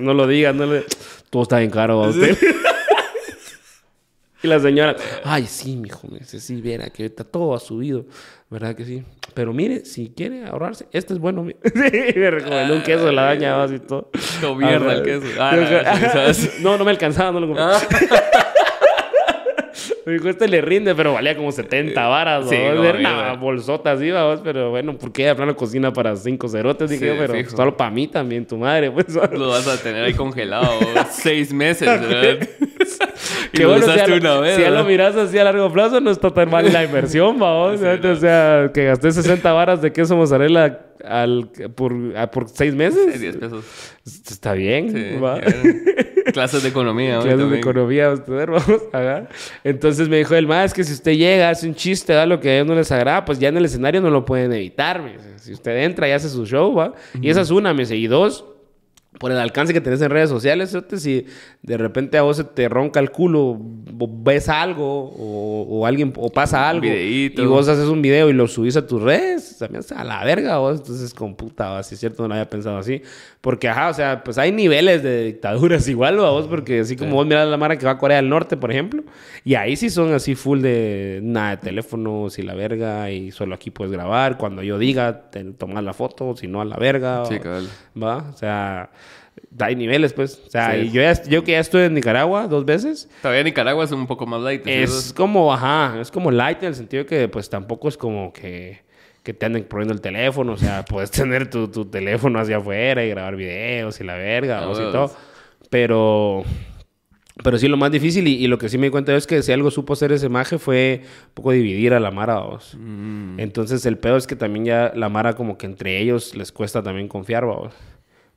No 0.00 0.14
lo 0.14 0.26
digas, 0.26 0.54
no 0.54 0.66
lo 0.66 0.82
Todo 1.30 1.42
está 1.42 1.58
bien 1.58 1.70
caro 1.70 2.02
a 2.04 2.08
usted. 2.08 2.36
y 4.42 4.46
la 4.48 4.58
señora, 4.58 4.96
ay, 5.24 5.46
sí, 5.46 5.76
mijo, 5.76 6.08
me 6.08 6.18
dice, 6.20 6.40
sí, 6.40 6.60
verá, 6.60 6.90
que 6.90 7.02
ahorita 7.04 7.24
todo 7.24 7.54
ha 7.54 7.60
subido, 7.60 8.06
¿verdad 8.50 8.74
que 8.74 8.84
sí? 8.84 9.04
Pero 9.34 9.52
mire, 9.52 9.84
si 9.84 10.12
quiere 10.16 10.44
ahorrarse, 10.46 10.86
este 10.92 11.12
es 11.14 11.18
bueno. 11.20 11.42
mi-". 11.44 11.54
sí, 11.64 11.70
me 12.16 12.30
recomendó 12.30 12.74
un 12.74 12.82
queso 12.82 13.04
de 13.06 13.12
la 13.12 13.22
daña, 13.24 13.62
así 13.62 13.78
todo. 13.78 14.10
Mierda 14.56 14.94
el 14.94 15.02
queso. 15.02 15.26
Ah, 15.38 16.32
sí, 16.34 16.50
no, 16.60 16.76
no 16.78 16.84
me 16.84 16.90
alcanzaba, 16.90 17.32
no 17.32 17.40
lo 17.40 17.46
compré. 17.48 17.64
Me 20.04 20.14
dijo, 20.14 20.28
este 20.28 20.48
le 20.48 20.60
rinde, 20.60 20.94
pero 20.94 21.12
valía 21.12 21.36
como 21.36 21.52
70 21.52 22.06
varas, 22.08 22.48
Sí, 22.48 22.56
¿no? 22.74 22.80
una 22.80 23.34
bolsota 23.34 23.92
así, 23.92 24.10
vamos, 24.10 24.40
pero 24.42 24.70
bueno, 24.70 24.98
¿por 24.98 25.12
qué? 25.12 25.26
De 25.26 25.34
plano 25.34 25.54
cocina 25.54 25.92
para 25.92 26.16
cinco 26.16 26.48
cerotes, 26.48 26.90
dije 26.90 27.04
Sí, 27.04 27.06
yo, 27.06 27.14
pero 27.18 27.34
fijo. 27.34 27.56
solo 27.56 27.76
para 27.76 27.90
mí 27.90 28.08
también, 28.08 28.46
tu 28.46 28.56
madre, 28.56 28.90
pues. 28.90 29.14
Lo 29.14 29.48
vas 29.50 29.66
a 29.68 29.80
tener 29.80 30.02
ahí 30.04 30.14
congelado 30.14 30.68
seis 31.10 31.52
meses, 31.52 31.86
¿verdad? 31.86 32.48
y 33.52 33.56
Que 33.56 33.66
bueno, 33.66 33.86
si 33.86 33.96
ya, 33.96 34.04
una 34.06 34.18
lo, 34.34 34.40
vez, 34.40 34.56
si 34.56 34.62
ya 34.62 34.70
lo 34.70 34.84
miras 34.84 35.14
así 35.16 35.38
a 35.38 35.44
largo 35.44 35.72
plazo, 35.72 36.00
no 36.00 36.10
está 36.10 36.30
tan 36.32 36.50
mal 36.50 36.72
la 36.72 36.84
inversión, 36.84 37.38
vamos. 37.38 37.80
O 37.80 38.16
sea, 38.16 38.70
que 38.72 38.84
gasté 38.86 39.12
60 39.12 39.52
varas 39.52 39.80
de 39.82 39.92
queso 39.92 40.16
mozzarella 40.16 40.80
al, 41.04 41.48
por, 41.74 41.94
a- 42.16 42.30
por 42.30 42.48
seis 42.48 42.74
meses. 42.74 43.20
10 43.20 43.36
pesos. 43.36 43.64
Está 44.04 44.54
bien, 44.54 44.90
Sí, 44.92 45.20
va. 45.20 45.40
Clases 46.32 46.62
de 46.62 46.68
economía. 46.68 47.16
¿no? 47.16 47.22
Clases 47.22 47.50
de 47.50 47.58
economía, 47.58 48.08
vamos 48.26 48.82
a 48.92 48.98
ver. 49.00 49.28
Entonces 49.64 50.08
me 50.08 50.18
dijo 50.18 50.34
el 50.34 50.46
más 50.46 50.74
que 50.74 50.84
si 50.84 50.92
usted 50.92 51.12
llega, 51.12 51.50
hace 51.50 51.68
un 51.68 51.74
chiste, 51.74 52.12
da 52.12 52.26
lo 52.26 52.40
que 52.40 52.48
a 52.48 52.54
ellos 52.56 52.66
no 52.66 52.74
les 52.74 52.90
agrada, 52.90 53.24
pues 53.24 53.38
ya 53.38 53.48
en 53.48 53.56
el 53.56 53.64
escenario 53.64 54.00
no 54.00 54.10
lo 54.10 54.24
pueden 54.24 54.52
evitar. 54.52 55.02
me 55.02 55.12
dice. 55.12 55.38
Si 55.38 55.52
usted 55.52 55.84
entra 55.84 56.08
y 56.08 56.12
hace 56.12 56.28
su 56.28 56.46
show, 56.46 56.74
va. 56.74 56.94
Y 57.20 57.30
esa 57.30 57.40
es 57.40 57.50
una, 57.50 57.72
me 57.74 57.80
dice. 57.80 57.96
Y 57.96 58.06
dos, 58.06 58.44
por 59.18 59.30
el 59.30 59.38
alcance 59.38 59.72
que 59.72 59.80
tenés 59.80 60.00
en 60.00 60.10
redes 60.10 60.30
sociales, 60.30 60.76
si 60.96 61.26
de 61.62 61.76
repente 61.76 62.16
a 62.18 62.22
vos 62.22 62.38
se 62.38 62.44
te 62.44 62.68
ronca 62.68 62.98
el 62.98 63.10
culo, 63.10 63.56
ves 63.60 64.48
algo, 64.48 65.04
o, 65.04 65.66
o 65.68 65.86
alguien, 65.86 66.12
o 66.16 66.30
pasa 66.30 66.68
algo, 66.68 66.82
videíto. 66.82 67.42
y 67.42 67.46
vos 67.46 67.68
haces 67.68 67.88
un 67.88 68.00
video 68.02 68.30
y 68.30 68.32
lo 68.32 68.48
subís 68.48 68.76
a 68.76 68.86
tus 68.86 69.02
redes, 69.02 69.58
también 69.58 69.84
a 69.94 70.02
la 70.04 70.24
verga, 70.24 70.58
vos, 70.58 70.78
entonces 70.80 71.12
con 71.14 71.34
puta, 71.36 71.78
así 71.78 71.94
es 71.94 72.00
cierto, 72.00 72.22
no 72.22 72.28
lo 72.28 72.34
había 72.34 72.48
pensado 72.48 72.78
así, 72.78 73.02
porque 73.40 73.68
ajá, 73.68 73.90
o 73.90 73.94
sea, 73.94 74.24
pues 74.24 74.38
hay 74.38 74.50
niveles 74.50 75.02
de 75.02 75.24
dictaduras 75.24 75.86
igual, 75.88 76.18
¿va, 76.18 76.30
vos, 76.30 76.46
porque 76.48 76.80
así 76.80 76.96
como 76.96 77.16
vos 77.16 77.26
mirás 77.26 77.46
la 77.46 77.56
mara 77.58 77.76
que 77.76 77.84
va 77.84 77.92
a 77.92 77.98
Corea 77.98 78.16
del 78.16 78.28
Norte, 78.30 78.56
por 78.56 78.72
ejemplo, 78.72 79.04
y 79.44 79.54
ahí 79.54 79.76
sí 79.76 79.90
son 79.90 80.12
así 80.14 80.34
full 80.34 80.62
de 80.62 81.20
nada 81.22 81.50
de 81.50 81.56
teléfonos 81.58 82.38
y 82.38 82.42
la 82.42 82.54
verga, 82.54 83.10
y 83.10 83.30
solo 83.30 83.54
aquí 83.54 83.70
puedes 83.70 83.92
grabar, 83.92 84.38
cuando 84.38 84.62
yo 84.62 84.78
diga, 84.78 85.30
te 85.30 85.44
tomas 85.44 85.84
la 85.84 85.92
foto, 85.92 86.34
si 86.34 86.48
no 86.48 86.60
a 86.60 86.64
la 86.64 86.76
verga, 86.76 87.24
Sí, 87.26 87.36
o-. 87.36 88.00
¿va? 88.00 88.30
O 88.32 88.36
sea, 88.36 88.90
hay 89.58 89.76
niveles, 89.76 90.12
pues. 90.12 90.40
O 90.46 90.50
sea, 90.50 90.72
Sí. 90.74 90.80
y 90.86 90.90
yo, 90.90 91.02
ya- 91.02 91.22
yo 91.24 91.44
que 91.44 91.52
ya 91.52 91.60
estuve 91.60 91.86
en 91.86 91.94
Nicaragua 91.94 92.46
dos 92.48 92.64
veces, 92.64 93.08
Todavía 93.22 93.42
Nicaragua 93.44 93.84
es 93.84 93.92
un 93.92 94.06
poco 94.06 94.26
más 94.26 94.40
light. 94.42 94.64
¿sí? 94.64 94.70
es 94.70 95.12
como, 95.16 95.52
ajá, 95.52 96.00
es 96.00 96.10
como 96.10 96.30
light 96.30 96.62
en 96.62 96.68
el 96.68 96.74
sentido 96.74 97.06
que, 97.06 97.28
pues, 97.28 97.48
tampoco 97.50 97.88
es 97.88 97.96
como 97.96 98.32
que, 98.32 98.80
que 99.22 99.32
te 99.34 99.46
anden 99.46 99.64
poniendo 99.64 99.94
el 99.94 100.00
teléfono. 100.00 100.52
O 100.52 100.56
sea, 100.56 100.84
puedes 100.88 101.10
tener 101.10 101.48
tu, 101.50 101.68
tu 101.68 101.84
teléfono 101.84 102.38
hacia 102.40 102.56
afuera 102.58 103.04
y 103.04 103.08
grabar 103.10 103.36
videos 103.36 104.00
y 104.00 104.04
la 104.04 104.14
verga, 104.16 104.60
Ah, 104.60 104.68
o 104.68 104.72
y 104.72 104.76
huevos. 104.78 104.92
todo. 104.92 105.16
Pero... 105.70 106.44
Pero 107.42 107.56
sí, 107.56 107.66
lo 107.66 107.78
más 107.78 107.90
difícil 107.90 108.28
y, 108.28 108.32
y 108.34 108.46
lo 108.46 108.58
que 108.58 108.68
sí 108.68 108.76
me 108.76 108.86
di 108.86 108.90
cuenta 108.90 109.16
es 109.16 109.26
que 109.26 109.42
si 109.42 109.52
algo 109.52 109.70
supo 109.70 109.94
hacer 109.94 110.12
ese 110.12 110.28
maje 110.28 110.58
fue 110.58 111.00
un 111.28 111.32
poco 111.34 111.52
dividir 111.52 111.94
a 111.94 111.98
la 111.98 112.10
Mara, 112.10 112.40
vos. 112.40 112.76
Mm. 112.78 113.40
Entonces 113.40 113.86
el 113.86 113.96
peor 113.96 114.18
es 114.18 114.26
que 114.26 114.36
también 114.36 114.66
ya 114.66 114.92
la 114.94 115.08
Mara 115.08 115.32
como 115.32 115.56
que 115.56 115.64
entre 115.64 115.98
ellos 115.98 116.36
les 116.36 116.52
cuesta 116.52 116.82
también 116.82 117.08
confiar, 117.08 117.46
vamos. 117.46 117.72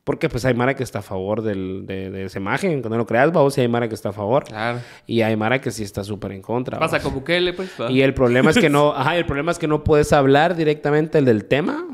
Porque 0.06 0.30
pues 0.30 0.46
hay 0.46 0.54
Mara 0.54 0.76
que 0.76 0.84
está 0.84 1.00
a 1.00 1.02
favor 1.02 1.42
del, 1.42 1.88
de, 1.88 2.12
de 2.12 2.26
esa 2.26 2.38
imagen, 2.38 2.80
cuando 2.82 2.96
lo 2.96 3.08
creas, 3.08 3.34
vamos, 3.34 3.58
y 3.58 3.62
hay 3.62 3.68
Mara 3.68 3.90
que 3.90 3.96
está 3.96 4.10
a 4.10 4.14
favor. 4.14 4.44
Claro. 4.44 4.80
Y 5.08 5.24
hay 5.24 5.36
Mara 5.36 5.60
que 5.60 5.72
sí 5.72 5.82
está 5.82 6.04
súper 6.04 6.32
en 6.32 6.44
contra. 6.44 6.78
Pasa 6.78 7.02
con 7.02 7.16
Bukele, 7.16 7.54
pues. 7.54 7.72
¿va? 7.82 7.92
Y 7.92 8.04
el 8.04 8.14
problema 8.14 8.52
es 8.52 8.60
que 8.60 8.70
no, 8.70 8.94
ajá, 8.96 9.18
el 9.18 9.26
problema 9.26 9.52
es 9.52 9.58
que 9.58 9.68
no 9.68 9.84
puedes 9.84 10.14
hablar 10.14 10.56
directamente 10.56 11.20
del 11.24 11.46
tema, 11.46 11.88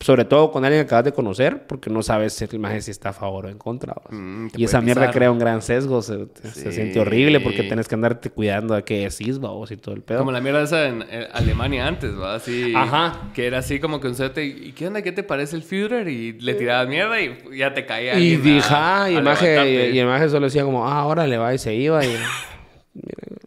sobre 0.00 0.24
todo 0.24 0.52
con 0.52 0.64
alguien 0.64 0.82
que 0.82 0.86
acabas 0.86 1.06
de 1.06 1.12
conocer, 1.12 1.66
porque 1.66 1.90
no 1.90 2.02
sabes 2.02 2.32
si 2.32 2.46
la 2.46 2.54
imagen 2.54 2.82
si 2.82 2.92
está 2.92 3.08
a 3.08 3.12
favor 3.12 3.46
o 3.46 3.48
en 3.48 3.58
contra. 3.58 3.94
Mm, 4.10 4.46
y 4.56 4.64
esa 4.64 4.80
mierda 4.80 5.02
pisar. 5.02 5.14
crea 5.14 5.32
un 5.32 5.40
gran 5.40 5.60
sesgo, 5.60 6.02
se, 6.02 6.28
se 6.52 6.70
siente 6.70 7.00
horrible 7.00 7.40
porque 7.40 7.64
tienes 7.64 7.88
que 7.88 7.96
andarte 7.96 8.30
cuidando 8.30 8.74
a 8.74 8.82
qué 8.82 9.08
decís, 9.08 9.40
vamos, 9.40 9.72
y 9.72 9.76
todo 9.76 9.96
el 9.96 10.02
pedo. 10.02 10.20
Como 10.20 10.30
la 10.30 10.40
mierda 10.40 10.62
esa 10.62 10.86
en 10.86 11.04
Alemania 11.32 11.88
antes, 11.88 12.16
¿va? 12.16 12.36
Así. 12.36 12.72
Ajá. 12.76 13.30
Que 13.34 13.48
era 13.48 13.58
así 13.58 13.80
como 13.80 14.00
que 14.00 14.06
un 14.06 14.14
suerte. 14.14 14.44
¿Y 14.44 14.72
qué 14.72 14.86
onda? 14.86 15.02
¿Qué 15.02 15.10
te 15.10 15.24
parece 15.24 15.56
el 15.56 15.62
Führer? 15.64 16.06
Y 16.06 16.32
le 16.32 16.54
tirabas 16.54 16.88
mierda 16.88 17.20
y 17.20 17.36
ya 17.56 17.74
te 17.74 17.84
caía. 17.84 18.16
Y 18.18 18.36
dije, 18.36 18.68
ah, 18.70 19.08
y 19.10 19.16
el 19.16 19.24
maje, 19.24 19.98
el 19.98 20.06
maje 20.06 20.28
solo 20.28 20.46
decía 20.46 20.62
como, 20.62 20.86
ah, 20.86 21.06
órale, 21.06 21.38
va, 21.38 21.52
y 21.54 21.58
se 21.58 21.74
iba. 21.74 22.04
Y... 22.04 22.16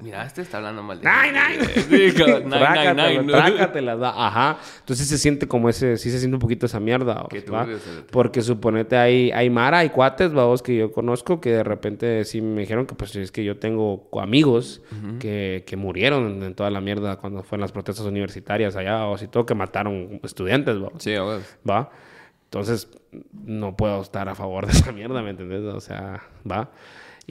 Mira, 0.01 0.25
este 0.25 0.41
está 0.41 0.57
hablando 0.57 0.81
mal 0.81 0.99
de. 0.99 1.07
Nine, 1.07 1.31
nine. 2.93 3.23
Nine, 3.23 4.03
Ajá. 4.03 4.57
Entonces 4.79 5.07
se 5.07 5.17
siente 5.17 5.47
como 5.47 5.69
ese, 5.69 5.97
sí 5.97 6.09
se 6.09 6.19
siente 6.19 6.35
un 6.35 6.39
poquito 6.39 6.65
esa 6.65 6.79
mierda, 6.79 7.27
Qué 7.29 7.41
¿va? 7.41 7.67
Porque 8.11 8.41
suponete 8.41 8.97
hay, 8.97 9.31
hay 9.31 9.49
Mara, 9.49 9.79
hay 9.79 9.89
cuates, 9.89 10.33
vamos, 10.33 10.61
que 10.61 10.75
yo 10.75 10.91
conozco, 10.91 11.39
que 11.41 11.51
de 11.51 11.63
repente 11.63 12.23
sí 12.25 12.41
me 12.41 12.61
dijeron 12.61 12.85
que 12.85 12.95
pues 12.95 13.15
es 13.15 13.31
que 13.31 13.43
yo 13.43 13.57
tengo 13.57 14.09
amigos 14.19 14.81
que, 15.19 15.63
que 15.67 15.75
murieron 15.75 16.41
en 16.43 16.55
toda 16.55 16.69
la 16.69 16.81
mierda 16.81 17.17
cuando 17.17 17.43
fueron 17.43 17.61
las 17.61 17.71
protestas 17.71 18.05
universitarias 18.05 18.75
allá, 18.75 19.05
o 19.05 19.21
y 19.21 19.27
todo, 19.27 19.45
que 19.45 19.53
mataron 19.53 20.19
estudiantes, 20.23 20.81
¿va? 20.81 20.89
Sí, 20.97 21.13
a 21.13 21.23
huevos. 21.23 21.43
¿va? 21.69 21.91
Entonces, 22.45 22.89
no 23.31 23.77
puedo 23.77 24.01
estar 24.01 24.27
a 24.29 24.35
favor 24.35 24.65
de 24.65 24.73
esa 24.73 24.91
mierda, 24.91 25.21
¿me 25.21 25.29
entendés? 25.29 25.61
O 25.61 25.79
sea, 25.79 26.21
¿va? 26.49 26.71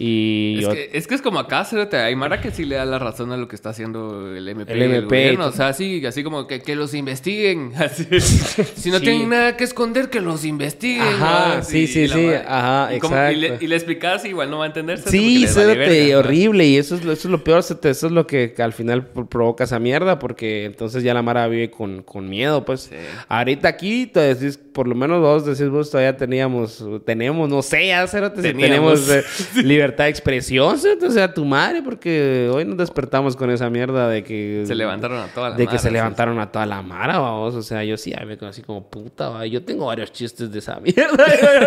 Y 0.03 0.55
Es 0.57 0.63
yo- 0.63 0.73
que, 0.73 0.91
es 0.95 1.07
que 1.07 1.15
es 1.15 1.21
como 1.21 1.39
acá, 1.39 1.67
hay 1.93 2.17
Mara 2.17 2.41
que 2.41 2.51
sí 2.51 2.65
le 2.65 2.77
da 2.77 2.87
la 2.87 2.99
razón 2.99 3.33
a 3.33 3.37
lo 3.37 3.49
que 3.49 3.55
está 3.55 3.69
haciendo 3.69 4.35
el 4.35 4.49
MP. 4.49 4.73
El 4.73 4.79
y 4.81 4.85
MP, 4.97 5.33
y 5.35 5.37
O 5.37 5.53
sea, 5.53 5.69
así, 5.69 6.05
así 6.07 6.23
como 6.23 6.47
que, 6.47 6.63
que 6.63 6.75
los 6.75 6.95
investiguen. 6.95 7.73
Así. 7.77 8.05
si 8.19 8.91
no 8.91 8.97
Sí. 8.99 9.05
tienen 9.05 9.29
nada 9.29 9.59
que 9.59 9.65
esconder, 9.65 10.09
que 10.09 10.21
los 10.23 10.47
investiguen. 10.47 11.03
Ajá, 11.03 11.57
¿no? 11.59 11.63
sí, 11.65 11.87
sí, 11.87 12.09
sí, 12.09 12.29
ajá, 12.47 12.95
y 12.95 12.99
como- 12.99 13.15
Y 13.31 13.37
le, 13.37 13.47
exacto. 13.49 13.65
y 13.65 13.69
le 13.69 13.77
explicas, 13.77 14.25
igual 14.25 14.51
no 14.51 14.57
va 14.59 14.65
a 14.65 14.69
entender. 14.69 14.99
Sí, 14.99 15.45
vale 15.55 16.13
¿no? 16.13 16.19
horrible. 16.21 16.67
Y 16.67 16.77
eso 16.79 16.95
es, 16.95 17.05
lo- 17.05 17.13
eso 17.13 17.29
es 17.29 17.33
lo 17.33 17.45
peor, 17.45 17.59
eso 17.61 18.07
es 18.07 18.13
lo 18.13 18.27
que, 18.27 18.55
al 18.59 18.73
final 18.73 19.07
pro- 19.07 19.27
provoca 19.29 19.65
esa 19.65 19.79
mierda, 19.79 20.19
porque 20.19 20.65
entonces 20.65 21.03
ya 21.03 21.13
la 21.13 21.21
Mara 21.23 21.47
vive 21.47 21.71
con, 21.71 22.03
con 22.03 22.27
miedo, 22.27 22.65
pues. 22.65 22.85
Sí. 22.91 22.97
Ahorita 23.29 23.69
aquí, 23.69 24.07
te 24.07 24.21
decís, 24.21 24.57
por 24.57 24.89
lo 24.89 24.95
menos 24.95 25.21
vos 25.21 25.45
decís, 25.45 25.69
vos 25.69 25.91
todavía 25.91 26.17
teníamos, 26.17 26.83
tenemos, 27.05 27.51
no 27.51 27.61
sé, 27.61 27.89
ya, 27.89 28.07
cerote, 28.07 28.37
si 28.41 28.49
Teníamos. 28.49 29.07
tenemos 29.07 29.27
eh, 29.57 29.63
libertad 29.63 29.90
de 29.97 30.09
expresión, 30.11 30.77
o 31.07 31.11
sea, 31.11 31.33
tu 31.35 31.45
madre, 31.45 31.83
porque 31.83 32.49
hoy 32.53 32.65
nos 32.65 32.77
despertamos 32.79 33.37
con 33.37 33.51
esa 33.51 33.69
mierda 33.71 34.09
de 34.09 34.23
que... 34.25 34.63
Se 34.67 34.75
levantaron 34.75 35.19
a 35.19 35.27
toda 35.29 35.51
la 35.51 35.57
De 35.57 35.65
que 35.65 35.71
mara, 35.73 35.79
se 35.79 35.89
sí. 35.89 35.93
levantaron 35.95 36.39
a 36.41 36.51
toda 36.51 36.67
la 36.67 36.83
mara, 36.83 37.19
vamos. 37.19 37.55
O 37.55 37.63
sea, 37.63 37.85
yo 37.85 37.97
sí, 37.97 38.13
me 38.27 38.39
así 38.49 38.63
como 38.63 38.89
puta, 38.89 39.29
va. 39.29 39.47
Yo 39.47 39.63
tengo 39.63 39.87
varios 39.87 40.13
chistes 40.13 40.51
de 40.51 40.59
esa 40.59 40.81
mierda. 40.81 41.25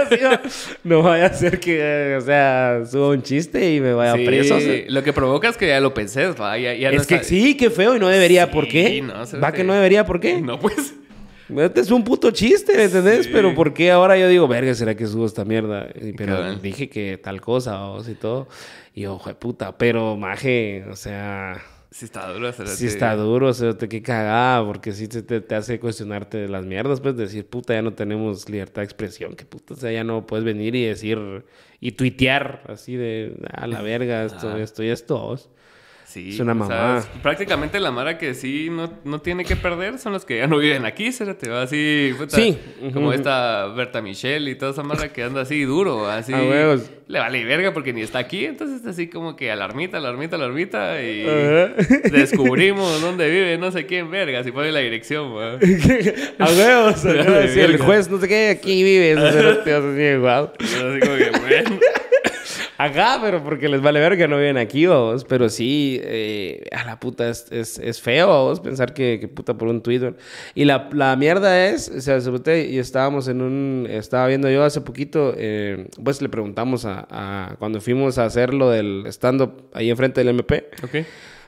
Yo 0.10 0.30
no 0.84 1.02
vaya 1.02 1.26
a 1.28 1.34
ser 1.34 1.60
que, 1.60 2.16
o 2.18 2.22
sea, 2.22 2.84
suba 2.90 3.10
un 3.10 3.22
chiste 3.24 3.74
y 3.76 3.80
me 3.80 3.94
vaya 3.94 4.16
Sí, 4.16 4.26
preso. 4.26 4.56
o 4.56 4.60
sea. 4.60 4.84
Lo 4.88 5.04
que 5.04 5.14
provoca 5.14 5.50
es 5.50 5.58
que 5.58 5.68
ya 5.68 5.80
lo 5.80 5.94
pensés, 5.94 6.36
¿va? 6.40 6.58
Ya, 6.58 6.74
ya 6.74 6.92
no 6.92 6.98
Es 7.02 7.08
que 7.08 7.16
está- 7.16 7.28
sí, 7.28 7.56
qué 7.58 7.70
feo 7.70 7.96
y 7.96 8.00
no 8.00 8.08
debería. 8.08 8.50
¿Por 8.52 8.68
qué? 8.68 9.02
no, 9.02 9.14
¿Va 9.42 9.52
que 9.52 9.64
no 9.64 9.74
debería? 9.74 10.06
¿Por 10.06 10.20
qué? 10.20 10.42
No, 10.42 10.60
pues. 10.60 10.94
Este 11.50 11.82
es 11.82 11.92
un 11.92 12.04
puto 12.04 12.32
chiste, 12.32 12.76
¿me 12.76 12.84
entendés? 12.84 13.26
Sí. 13.26 13.32
Pero 13.34 13.54
¿por 13.54 13.74
qué 13.74 13.92
ahora 13.92 14.18
yo 14.18 14.28
digo, 14.28 14.48
verga, 14.48 14.74
será 14.74 14.96
que 14.96 15.06
subo 15.08 15.26
esta 15.26 15.46
mierda? 15.46 15.88
Pero 16.16 16.56
dije 16.56 16.90
que 16.90 17.18
tal 17.18 17.42
cosa, 17.42 17.74
vamos, 17.74 18.08
y 18.08 18.16
todo. 18.16 18.48
Y 18.94 19.02
yo, 19.02 19.22
de 19.26 19.36
puta, 19.36 19.78
pero 19.78 20.16
maje, 20.16 20.86
o 20.90 20.96
sea... 20.96 21.62
Sí 21.92 22.06
está 22.06 22.28
duro. 22.28 22.52
cerote. 22.52 22.76
Sí 22.76 22.88
está 22.88 23.16
duro, 23.16 23.50
o 23.50 23.54
sea, 23.54 23.78
te 23.78 23.88
qué 23.88 24.02
cagada, 24.02 24.66
porque 24.66 24.94
sí 24.94 25.08
te, 25.08 25.22
te, 25.22 25.42
te 25.42 25.54
hace 25.54 25.80
cuestionarte 25.80 26.40
de 26.40 26.50
las 26.50 26.66
mierdas, 26.66 27.02
pues 27.02 27.16
decir, 27.16 27.46
puta, 27.46 27.76
ya 27.76 27.84
no 27.84 27.94
tenemos 27.94 28.50
libertad 28.50 28.82
de 28.82 28.86
expresión, 28.86 29.36
que 29.36 29.46
puta, 29.46 29.76
o 29.76 29.78
sea, 29.78 29.92
ya 29.92 30.04
no 30.04 30.26
puedes 30.26 30.44
venir 30.44 30.74
y 30.76 30.86
decir, 30.86 31.46
y 31.80 31.92
tuitear 31.92 32.64
así 32.68 32.96
de, 32.96 33.36
a 33.52 33.68
la 33.68 33.84
verga, 33.84 34.24
esto, 34.26 34.58
esto 34.58 34.82
y 34.84 34.90
esto. 34.90 35.20
vos. 35.20 35.50
Sí, 36.14 36.30
Es 36.30 36.40
una 36.42 36.98
es 37.00 37.06
prácticamente 37.24 37.80
la 37.80 37.90
Mara 37.90 38.20
que 38.20 38.36
sí 38.36 38.68
no, 38.70 38.94
no 39.04 39.20
tiene 39.20 39.44
que 39.46 39.56
perder 39.56 39.98
son 39.98 40.14
los 40.14 40.26
que 40.26 40.38
ya 40.38 40.46
no 40.46 40.60
viven 40.60 40.86
aquí, 40.86 41.12
se 41.12 41.26
te 41.34 41.50
va 41.50 41.64
así, 41.64 42.14
puta, 42.16 42.36
Sí. 42.38 42.56
como 42.94 43.08
Ujú. 43.08 43.14
esta 43.14 43.66
Berta 43.76 44.00
Michelle 44.00 44.52
y 44.52 44.54
toda 44.54 44.74
esa 44.74 44.84
Mara 44.84 45.12
que 45.12 45.24
anda 45.24 45.42
así 45.42 45.64
duro, 45.64 46.08
así. 46.08 46.32
A 46.32 46.38
huevos. 46.44 46.88
Le 47.08 47.18
vale 47.20 47.44
verga 47.46 47.74
porque 47.74 47.94
ni 47.94 48.02
está 48.02 48.20
aquí, 48.20 48.46
entonces 48.46 48.78
está 48.78 48.92
así 48.92 49.08
como 49.08 49.36
que 49.36 49.50
alarmita, 49.52 49.98
alarmita, 49.98 50.36
alarmita 50.36 51.02
y 51.02 51.24
Ajá. 51.28 51.74
descubrimos 52.12 53.02
dónde 53.02 53.28
vive 53.32 53.58
no 53.58 53.72
sé 53.72 53.88
quién 53.88 54.12
verga, 54.12 54.44
si 54.44 54.52
pone 54.52 54.72
la 54.72 54.80
dirección, 54.82 55.36
¿va? 55.36 55.54
a 56.40 56.46
huevos, 56.52 57.06
el 57.06 57.78
juez, 57.80 58.08
no 58.12 58.20
sé 58.20 58.28
qué, 58.28 58.50
aquí 58.50 58.84
vive, 58.84 59.14
eso 59.14 59.58
te 59.64 59.74
vas 59.74 59.84
así, 59.84 60.16
guau. 60.20 60.52
Así 60.60 61.00
como 61.00 61.16
que, 61.18 61.32
bueno. 61.40 61.80
Acá, 62.78 63.20
pero 63.22 63.44
porque 63.44 63.70
les 63.70 63.82
vale 63.82 64.00
ver 64.00 64.18
que 64.18 64.28
no 64.28 64.38
viven 64.38 64.58
aquí, 64.58 64.86
vos. 64.88 65.26
Pero 65.26 65.50
sí, 65.50 66.00
eh, 66.04 66.64
a 66.72 66.84
la 66.86 67.00
puta 67.00 67.30
es, 67.30 67.46
es, 67.52 67.78
es 67.80 68.02
feo, 68.02 68.28
vos, 68.28 68.60
pensar 68.60 68.94
que, 68.94 69.30
puta 69.34 69.56
por 69.58 69.68
un 69.68 69.82
Twitter. 69.82 70.16
Y 70.56 70.66
la, 70.66 70.90
la 70.94 71.16
mierda 71.16 71.68
es, 71.68 71.90
o 71.90 72.02
sea, 72.02 72.20
y 72.66 72.78
estábamos 72.80 73.28
en 73.28 73.42
un, 73.42 73.88
estaba 73.90 74.28
viendo 74.28 74.50
yo 74.50 74.64
hace 74.64 74.82
poquito, 74.82 75.34
eh, 75.38 75.88
pues 76.04 76.22
le 76.22 76.30
preguntamos 76.30 76.86
a, 76.86 77.08
a- 77.10 77.56
cuando 77.60 77.80
fuimos 77.82 78.18
a 78.18 78.26
hacer 78.26 78.54
lo 78.54 78.70
del 78.70 79.04
stand-up 79.08 79.70
ahí 79.74 79.90
enfrente 79.90 80.22
del 80.24 80.30
MP. 80.30 80.70
Ok. 80.84 81.06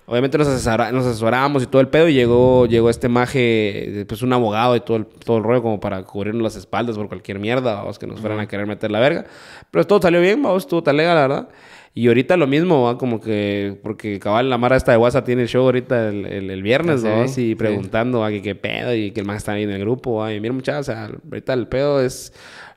Obviamente 0.08 0.38
nos, 0.38 0.48
asesora- 0.48 0.92
nos 0.92 1.06
asesorábamos 1.06 1.64
y 1.64 1.66
todo 1.66 1.82
el 1.82 1.88
pedo 1.88 2.08
y 2.08 2.14
llegó, 2.14 2.68
llegó 2.68 2.90
este 2.92 3.10
maje, 3.10 4.06
pues 4.08 4.22
un 4.22 4.34
abogado 4.34 4.76
y 4.76 4.80
todo 4.82 4.98
el, 4.98 5.06
todo 5.08 5.38
el 5.38 5.44
rollo 5.44 5.64
como 5.64 5.80
para 5.80 6.04
cubrirnos 6.04 6.44
las 6.44 6.56
espaldas 6.56 6.96
por 6.96 7.08
cualquier 7.08 7.40
mierda, 7.40 7.74
vamos, 7.76 7.98
que 7.98 8.06
nos 8.06 8.20
fueran 8.20 8.40
a 8.40 8.48
querer 8.48 8.68
meter 8.68 8.92
la 8.92 9.00
verga. 9.00 9.26
Pero 9.72 9.86
todo 9.88 10.00
salió 10.02 10.22
bien, 10.22 10.42
vamos, 10.44 10.64
estuvo 10.64 10.84
talega, 10.84 11.16
la 11.16 11.22
verdad. 11.22 11.50
Y 11.98 12.08
ahorita 12.10 12.36
lo 12.38 12.46
mismo, 12.46 12.84
¿va? 12.84 12.98
como 12.98 13.22
que, 13.22 13.80
porque 13.82 14.20
cabal 14.20 14.50
la 14.50 14.58
Mara 14.58 14.76
esta 14.76 14.92
de 14.92 14.98
WhatsApp 14.98 15.26
tiene 15.26 15.44
el 15.44 15.48
show 15.48 15.64
ahorita 15.64 16.10
el, 16.10 16.26
el, 16.26 16.50
el 16.52 16.62
viernes, 16.62 16.98
Ah, 16.98 17.00
sí, 17.02 17.08
vamos, 17.08 17.32
y 17.32 17.34
sí. 17.34 17.56
preguntando 17.56 18.24
que 18.28 18.42
qué 18.42 18.54
pedo 18.54 18.94
y 18.94 19.12
que 19.12 19.22
el 19.22 19.26
man 19.26 19.38
está 19.38 19.54
ahí 19.54 19.64
en 19.64 19.72
el 19.72 19.80
grupo, 19.80 20.16
¿va? 20.18 20.34
y 20.34 20.40
mira 20.42 20.54
muchachos, 20.54 20.90
o 20.90 20.92
sea, 20.92 21.06
ahorita 21.30 21.54
el 21.54 21.68
pedo 21.70 22.02
es, 22.02 22.34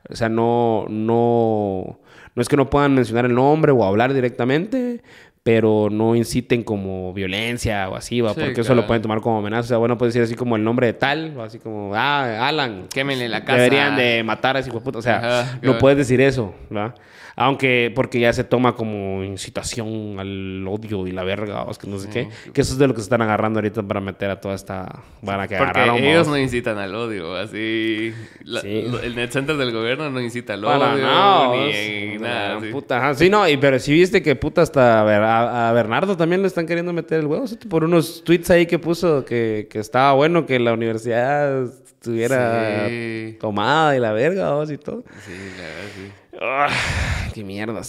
o 0.09 0.15
sea, 0.15 0.29
no, 0.29 0.85
no, 0.89 1.99
no 2.33 2.41
es 2.41 2.47
que 2.47 2.55
no 2.55 2.69
puedan 2.69 2.95
mencionar 2.95 3.25
el 3.25 3.35
nombre 3.35 3.73
o 3.73 3.83
hablar 3.83 4.13
directamente, 4.13 5.03
pero 5.43 5.87
no 5.89 6.15
inciten 6.15 6.63
como 6.63 7.13
violencia 7.13 7.89
o 7.89 7.95
así, 7.95 8.21
¿va? 8.21 8.33
Sí, 8.33 8.41
porque 8.41 8.61
eso 8.61 8.75
lo 8.75 8.85
pueden 8.85 9.01
tomar 9.01 9.21
como 9.21 9.39
amenaza. 9.39 9.61
O 9.61 9.67
sea, 9.67 9.77
bueno, 9.77 9.97
puede 9.97 10.09
decir 10.09 10.21
así 10.21 10.35
como 10.35 10.55
el 10.55 10.63
nombre 10.63 10.87
de 10.87 10.93
tal, 10.93 11.33
o 11.37 11.43
así 11.43 11.59
como, 11.59 11.95
ah, 11.95 12.47
Alan. 12.47 12.87
Quémenle 12.93 13.29
la 13.29 13.43
casa. 13.43 13.57
Deberían 13.57 13.95
de 13.95 14.23
matar 14.23 14.57
a 14.57 14.59
ese 14.59 14.69
hijo 14.69 14.79
de 14.79 14.83
puta. 14.83 14.99
O 14.99 15.01
sea, 15.01 15.17
Ajá, 15.17 15.59
no 15.61 15.77
puedes 15.77 15.97
decir 15.97 16.19
eso, 16.21 16.53
¿verdad? 16.69 16.95
Aunque, 17.41 17.91
porque 17.95 18.19
ya 18.19 18.33
se 18.33 18.43
toma 18.43 18.75
como 18.75 19.23
incitación 19.23 20.19
al 20.19 20.67
odio 20.67 21.07
y 21.07 21.11
la 21.13 21.23
verga, 21.23 21.63
o 21.63 21.71
es 21.71 21.77
que 21.77 21.87
no 21.87 21.97
sé 21.97 22.09
qué. 22.09 22.27
Que 22.53 22.59
eso 22.61 22.73
es 22.73 22.79
de 22.79 22.85
lo 22.87 22.93
que 22.93 22.99
se 22.99 23.03
están 23.05 23.21
agarrando 23.21 23.59
ahorita 23.59 23.81
para 23.83 24.01
meter 24.01 24.29
a 24.29 24.41
toda 24.41 24.55
esta 24.55 24.99
vara 25.21 25.47
que 25.47 25.55
Porque 25.55 25.79
agarraron. 25.79 26.03
ellos 26.03 26.27
vos. 26.27 26.35
no 26.35 26.37
incitan 26.37 26.77
al 26.77 26.93
odio, 26.93 27.35
así... 27.37 28.13
la- 28.43 28.59
Sí. 28.59 28.85
el 29.03 29.15
net 29.15 29.31
center 29.31 29.55
del 29.55 29.71
gobierno 29.71 30.09
no 30.09 30.19
incita 30.19 30.53
al 30.55 30.61
Para 30.63 30.93
odio, 30.95 31.03
nada, 31.05 31.55
ni 31.55 32.11
vos. 32.17 32.21
nada. 32.21 32.59
Puta, 32.73 32.97
ajá. 32.97 33.13
Sí, 33.15 33.29
no, 33.29 33.47
y, 33.47 33.55
pero 33.55 33.79
sí 33.79 33.93
viste 33.93 34.21
que 34.21 34.35
puta 34.35 34.61
hasta 34.61 34.99
a, 34.99 35.03
Ber- 35.05 35.23
a- 35.23 35.69
a 35.69 35.71
Bernardo 35.73 36.17
también 36.17 36.41
le 36.41 36.47
están 36.49 36.65
queriendo 36.67 36.91
meter 36.91 37.21
el 37.21 37.27
huevo. 37.27 37.47
¿sí? 37.47 37.55
Por 37.69 37.85
unos 37.85 38.21
tweets 38.25 38.49
ahí 38.51 38.65
que 38.65 38.79
puso 38.79 39.23
que, 39.23 39.67
que 39.71 39.79
estaba 39.79 40.11
bueno 40.11 40.45
que 40.45 40.59
la 40.59 40.73
universidad 40.73 41.63
estuviera 41.63 42.87
Sí. 42.87 43.37
tomada 43.39 43.95
y 43.95 43.99
la 43.99 44.11
verga 44.13 44.51
vos, 44.53 44.69
y 44.71 44.77
todo. 44.77 45.03
Sí, 45.25 45.31
la 45.57 45.63
verdad, 45.63 45.89
sí. 45.95 46.11
Ah, 46.41 46.69
qué 47.33 47.43
mierda. 47.43 47.81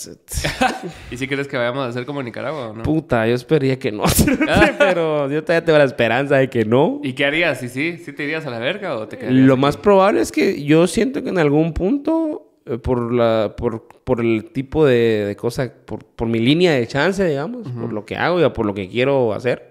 ¿Y 1.11 1.17
si 1.17 1.29
crees 1.29 1.47
que 1.47 1.57
vayamos 1.57 1.85
a 1.87 1.89
hacer 1.89 2.05
como 2.05 2.23
Nicaragua 2.23 2.71
o 2.71 2.75
no? 2.75 2.83
Puta, 2.83 3.27
yo 3.27 3.35
esperaría 3.35 3.79
que 3.79 3.93
no. 3.93 4.03
pero 4.79 5.31
yo 5.31 5.43
todavía 5.45 5.65
tengo 5.65 5.79
la 5.79 5.85
esperanza 5.85 6.37
de 6.37 6.51
que 6.51 6.65
no. 6.65 7.01
¿Y 7.05 7.13
qué 7.13 7.25
harías? 7.27 7.61
¿Sí, 7.61 7.69
sí? 7.69 7.99
¿Sí 7.99 8.13
te 8.13 8.25
irías 8.25 8.47
a 8.47 8.51
la 8.51 8.59
verga 8.59 8.97
o 8.97 9.07
te 9.07 9.19
quedarías 9.19 9.47
Lo 9.47 9.55
aquí? 9.55 9.63
más 9.63 9.77
probable 9.77 10.21
es 10.21 10.33
que 10.33 10.65
yo 10.65 10.87
siento 10.87 11.23
que 11.23 11.29
en 11.29 11.39
algún 11.39 11.73
punto, 11.75 12.57
eh, 12.67 12.79
por 12.79 13.13
la 13.13 13.55
por, 13.57 13.87
por 14.03 14.21
el 14.21 14.51
tipo 14.53 14.85
de, 14.85 15.25
de 15.27 15.37
cosa, 15.37 15.73
por, 15.85 16.05
por 16.05 16.27
mi 16.27 16.41
línea 16.41 16.73
de 16.73 16.87
chance, 16.89 17.25
digamos, 17.25 17.69
por 17.69 17.93
lo 17.93 18.05
que 18.05 18.17
hago 18.17 18.45
y 18.45 18.51
por 18.51 18.67
lo 18.67 18.75
que 18.75 18.89
quiero 18.89 19.33
hacer, 19.33 19.69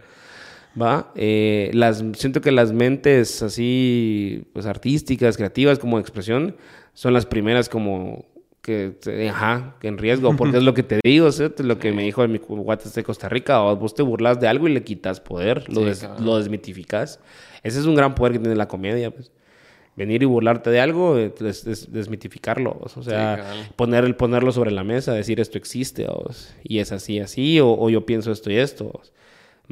¿va? 0.82 1.12
Eh, 1.16 1.70
las, 1.74 2.02
siento 2.14 2.40
que 2.40 2.52
las 2.52 2.72
mentes 2.72 3.42
así, 3.42 4.46
pues 4.54 4.66
artísticas, 4.66 5.36
creativas, 5.36 5.80
como 5.80 5.98
de 5.98 6.02
expresión, 6.02 6.56
son 6.94 7.14
las 7.14 7.26
primeras 7.26 7.68
como 7.68 8.26
que, 8.70 9.30
ajá, 9.30 9.76
que 9.80 9.88
en 9.88 9.98
riesgo, 9.98 10.36
porque 10.36 10.58
es 10.58 10.64
lo 10.64 10.74
que 10.74 10.84
te 10.84 11.00
digo, 11.04 11.32
¿sí? 11.32 11.44
lo 11.60 11.80
que 11.80 11.92
me 11.92 12.04
dijo 12.04 12.28
mi 12.28 12.38
guates 12.38 12.94
de 12.94 13.04
Costa 13.04 13.28
Rica, 13.30 13.64
o 13.64 13.76
vos 13.76 13.96
te 13.96 14.04
burlas 14.04 14.40
de 14.40 14.48
algo 14.48 14.68
y 14.68 14.74
le 14.74 14.84
quitas 14.84 15.20
poder, 15.20 15.68
lo, 15.74 15.82
Sí, 15.82 15.86
des- 15.88 16.08
lo 16.20 16.38
desmitificas. 16.38 17.20
Ese 17.64 17.80
es 17.80 17.86
un 17.86 17.96
gran 17.96 18.16
poder 18.16 18.34
que 18.34 18.40
tiene 18.40 18.56
la 18.56 18.68
comedia, 18.68 19.12
pues. 19.12 19.32
Venir 19.96 20.22
y 20.24 20.26
burlarte 20.26 20.70
de 20.70 20.80
algo, 20.80 21.18
eh, 21.18 21.34
des- 21.40 21.66
des- 21.66 21.92
desmitificarlo, 21.92 22.80
o 22.82 23.04
sea, 23.04 23.36
Sí, 23.66 23.72
poner 23.76 24.16
ponerlo 24.16 24.52
sobre 24.52 24.72
la 24.72 24.84
mesa, 24.84 25.14
decir 25.14 25.40
esto 25.42 25.58
existe, 25.58 26.08
y 26.64 26.80
es 26.80 26.92
así, 26.92 27.20
así, 27.20 27.60
o, 27.60 27.70
o 27.78 27.90
yo 27.90 28.06
pienso 28.06 28.32
esto 28.32 28.50
y 28.50 28.56
esto, 28.58 29.02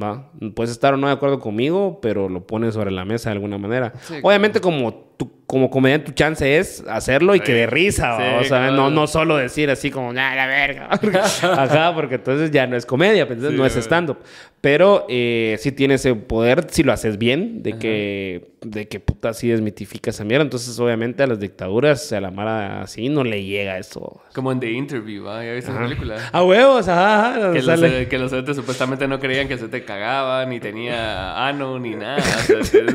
¿va? 0.02 0.30
Puedes 0.54 0.72
estar 0.72 0.93
o 0.93 0.98
no 0.98 1.08
de 1.08 1.14
acuerdo 1.14 1.39
conmigo, 1.39 2.00
pero 2.02 2.28
lo 2.28 2.45
pones 2.45 2.74
sobre 2.74 2.91
la 2.91 3.06
mesa 3.06 3.30
de 3.30 3.36
alguna 3.36 3.58
manera. 3.58 3.93
Obviamente 4.22 4.60
como 4.60 5.07
tu, 5.18 5.32
como 5.47 5.70
comediante 5.70 6.07
tu 6.07 6.11
chance 6.13 6.57
es 6.57 6.84
hacerlo 6.89 7.34
y 7.36 7.39
Sí. 7.39 7.45
que 7.45 7.53
de 7.53 7.68
risa. 7.68 8.18
Sí, 8.18 8.24
o 8.41 8.43
sea, 8.47 8.70
no, 8.72 8.78
cabal. 8.78 8.95
no 8.95 9.07
solo 9.07 9.38
decir 9.38 9.70
así 9.70 9.89
como, 9.91 10.13
nah, 10.13 10.36
la 10.36 10.45
verga. 10.47 10.89
Ajá, 11.41 11.93
porque 11.95 12.15
entonces 12.15 12.51
ya 12.51 12.68
no 12.68 12.76
es 12.78 12.86
comedia, 12.86 13.26
pues, 13.26 13.38
entonces 13.38 13.55
Sí, 13.55 13.59
no 13.61 13.65
es 13.65 13.76
stand-up. 13.78 14.18
Pero 14.61 15.05
eh, 15.07 15.55
sí 15.59 15.72
tiene 15.72 15.93
ese 15.95 16.13
poder, 16.15 16.65
si 16.70 16.84
lo 16.84 16.91
haces 16.91 17.18
bien, 17.18 17.61
de 17.63 17.78
que, 17.78 18.51
de 18.61 18.88
que 18.88 18.99
puta 18.99 19.34
sí 19.34 19.47
desmitifica 19.49 20.09
esa 20.09 20.24
mierda. 20.26 20.43
Entonces, 20.43 20.78
obviamente, 20.80 21.22
a 21.24 21.28
las 21.28 21.39
dictaduras, 21.39 22.11
a 22.11 22.20
la 22.20 22.32
mara 22.32 22.82
así, 22.82 23.07
no 23.07 23.24
le 23.24 23.43
llega 23.43 23.78
eso. 23.78 24.22
Como 24.34 24.51
en 24.51 24.59
The 24.59 24.72
Interview, 24.72 25.30
¿ah? 25.30 25.45
¿Ya 25.45 25.53
viste 25.53 25.72
esa 25.72 25.80
película? 25.80 26.15
A 26.32 26.43
huevos, 26.43 26.88
ajá, 26.88 27.30
ajá. 27.36 27.51
Que 27.53 27.61
los, 27.61 27.65
sale- 27.80 28.01
eh, 28.01 28.07
que 28.07 28.18
los 28.18 28.34
entes 28.34 28.55
supuestamente 28.55 29.07
no 29.07 29.20
creían 29.20 29.47
que 29.47 29.57
se 29.57 29.68
te 29.68 29.84
cagaba, 29.86 30.45
ni 30.47 30.59
tenía 30.59 31.47
ano, 31.47 31.80
ni 31.80 31.95
nada. 31.95 32.18
O 32.59 32.63
sea, 32.63 32.82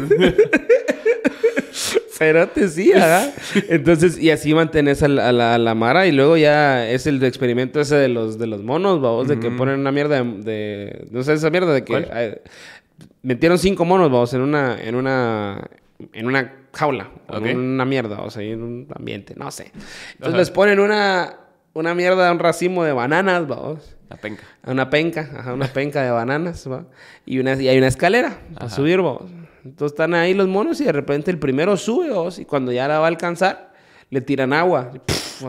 Cerote, 2.22 2.68
sí, 2.68 2.92
ajá. 2.92 3.30
Entonces, 3.68 4.18
y 4.18 4.30
así 4.30 4.54
mantienes 4.54 5.02
a 5.02 5.08
la, 5.08 5.28
a 5.28 5.32
la- 5.32 5.54
a 5.54 5.58
la 5.58 5.74
Mara. 5.74 6.06
Y 6.06 6.12
luego 6.12 6.36
ya 6.36 6.88
es 6.88 7.06
el 7.06 7.22
experimento 7.24 7.80
ese 7.80 7.96
de 7.96 8.08
los, 8.08 8.38
de 8.38 8.46
los 8.46 8.62
monos, 8.62 9.00
vamos, 9.00 9.28
de 9.28 9.38
que 9.40 9.50
ponen 9.50 9.80
una 9.80 9.92
mierda 9.92 10.22
de, 10.22 10.42
de- 10.42 11.08
No 11.10 11.22
sé, 11.22 11.34
esa 11.34 11.50
mierda 11.50 11.72
de 11.72 11.84
que. 11.84 12.06
Eh, 12.12 12.42
metieron 13.22 13.58
cinco 13.58 13.84
monos, 13.84 14.10
vamos, 14.10 14.32
en 14.34 14.40
una. 14.42 14.76
En 14.82 14.94
una. 14.94 15.68
En 16.12 16.26
una 16.26 16.52
jaula. 16.72 17.10
En 17.44 17.58
una 17.58 17.84
mierda, 17.84 18.20
o 18.22 18.30
sea, 18.30 18.42
en 18.42 18.62
un 18.62 18.86
ambiente, 18.94 19.34
no 19.36 19.50
sé. 19.50 19.70
Entonces 20.12 20.28
Ajá. 20.28 20.36
les 20.38 20.50
ponen 20.50 20.80
una. 20.80 21.36
Una 21.74 21.94
mierda, 21.94 22.30
un 22.30 22.38
racimo 22.38 22.84
de 22.84 22.92
bananas, 22.92 23.46
vamos. 23.48 23.96
La 24.10 24.16
penca. 24.18 24.42
Una 24.66 24.90
penca, 24.90 25.30
ajá, 25.38 25.54
una 25.54 25.68
penca 25.68 26.02
de 26.02 26.10
bananas, 26.10 26.70
¿va? 26.70 26.84
Y, 27.24 27.38
una, 27.38 27.54
y 27.54 27.66
hay 27.66 27.78
una 27.78 27.86
escalera 27.86 28.36
para 28.52 28.68
subir, 28.68 28.98
vamos. 29.00 29.30
Entonces 29.64 29.92
están 29.92 30.14
ahí 30.14 30.34
los 30.34 30.48
monos 30.48 30.80
y 30.80 30.84
de 30.84 30.92
repente 30.92 31.30
el 31.30 31.38
primero 31.38 31.76
sube, 31.76 32.10
vamos, 32.10 32.38
y 32.38 32.44
cuando 32.44 32.72
ya 32.72 32.88
la 32.88 32.98
va 32.98 33.04
a 33.06 33.08
alcanzar, 33.08 33.72
le 34.10 34.20
tiran 34.20 34.52
agua. 34.52 34.90
Y, 34.94 34.98
pff, 34.98 35.42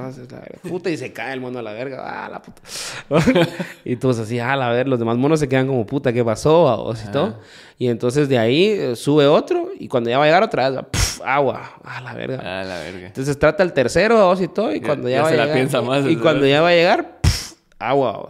puta, 0.70 0.90
y 0.90 0.98
se 0.98 1.12
cae 1.12 1.34
el 1.34 1.42
mono 1.42 1.60
a 1.60 1.62
la 1.62 1.74
verga. 1.74 1.98
Ah, 2.26 2.30
la 2.30 2.42
puta. 2.42 2.62
y 3.84 3.96
todos 3.98 4.20
así, 4.20 4.40
ah, 4.40 4.56
la 4.56 4.70
verga. 4.70 4.90
Los 4.90 5.00
demás 5.00 5.18
monos 5.18 5.40
se 5.40 5.50
quedan 5.50 5.68
como, 5.68 5.86
puta, 5.86 6.14
¿qué 6.14 6.24
pasó? 6.24 6.64
vamos, 6.64 7.04
y 7.04 7.12
todo. 7.12 7.40
Y 7.78 7.88
entonces 7.88 8.30
de 8.30 8.38
ahí 8.38 8.68
eh, 8.68 8.96
sube 8.96 9.28
otro 9.28 9.70
y 9.78 9.88
cuando 9.88 10.10
ya 10.10 10.18
va 10.18 10.24
a 10.24 10.28
llegar 10.28 10.44
otra 10.44 10.70
vez, 10.70 10.80
pff, 10.92 11.22
agua. 11.26 11.74
Ah, 11.84 12.00
la 12.02 12.14
verga. 12.14 12.40
Ah, 12.42 12.64
la 12.64 12.80
verga. 12.80 13.08
Entonces 13.08 13.38
trata 13.38 13.64
el 13.64 13.74
tercero, 13.74 14.16
vamos, 14.16 14.40
y 14.42 14.48
todo, 14.48 14.74
y 14.74 14.80
cuando 14.80 15.10
ya, 15.10 15.18
ya 15.18 15.22
va 15.24 15.28
se 15.30 15.34
a 15.34 15.38
la 15.38 15.44
llegar... 15.44 15.58
piensa 15.58 15.80
y- 15.80 15.86
más, 15.86 16.06
Y, 16.06 16.16
¿no? 16.16 16.22
cuando 16.22 16.46
ya 16.48 16.62
va 16.62 16.70
a 16.70 16.74
llegar, 16.74 17.20
pff, 17.22 17.54
agua. 17.80 18.30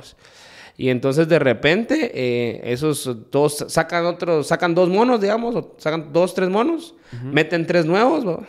Y 0.75 0.89
entonces 0.89 1.27
de 1.27 1.37
repente 1.39 2.11
eh, 2.13 2.61
esos 2.65 3.29
dos 3.29 3.65
sacan 3.67 4.05
otros, 4.05 4.47
sacan 4.47 4.73
dos 4.73 4.89
monos, 4.89 5.21
digamos, 5.21 5.55
o 5.55 5.75
sacan 5.77 6.11
dos, 6.11 6.33
tres 6.33 6.49
monos, 6.49 6.95
meten 7.23 7.67
tres 7.67 7.85
nuevos, 7.85 8.25
vamos. 8.25 8.47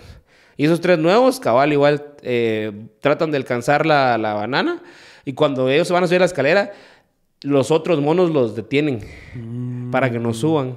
Y 0.57 0.65
esos 0.65 0.81
tres 0.81 0.99
nuevos, 0.99 1.41
cabal, 1.41 1.73
igual 1.73 2.15
eh, 2.23 2.73
tratan 3.01 3.31
de 3.31 3.37
alcanzar 3.37 3.85
la, 3.85 4.17
la 4.19 4.35
banana. 4.35 4.83
Y 5.25 5.33
cuando 5.35 5.69
ellos 5.69 5.89
se 5.89 5.93
van 5.93 6.05
a 6.05 6.07
subir 6.07 6.21
la 6.21 6.27
escalera, 6.27 6.73
los 7.43 7.71
otros 7.71 8.01
monos 8.01 8.31
los 8.31 8.57
detienen 8.57 9.01
para 9.91 10.11
que 10.11 10.19
no 10.19 10.33
suban. 10.33 10.75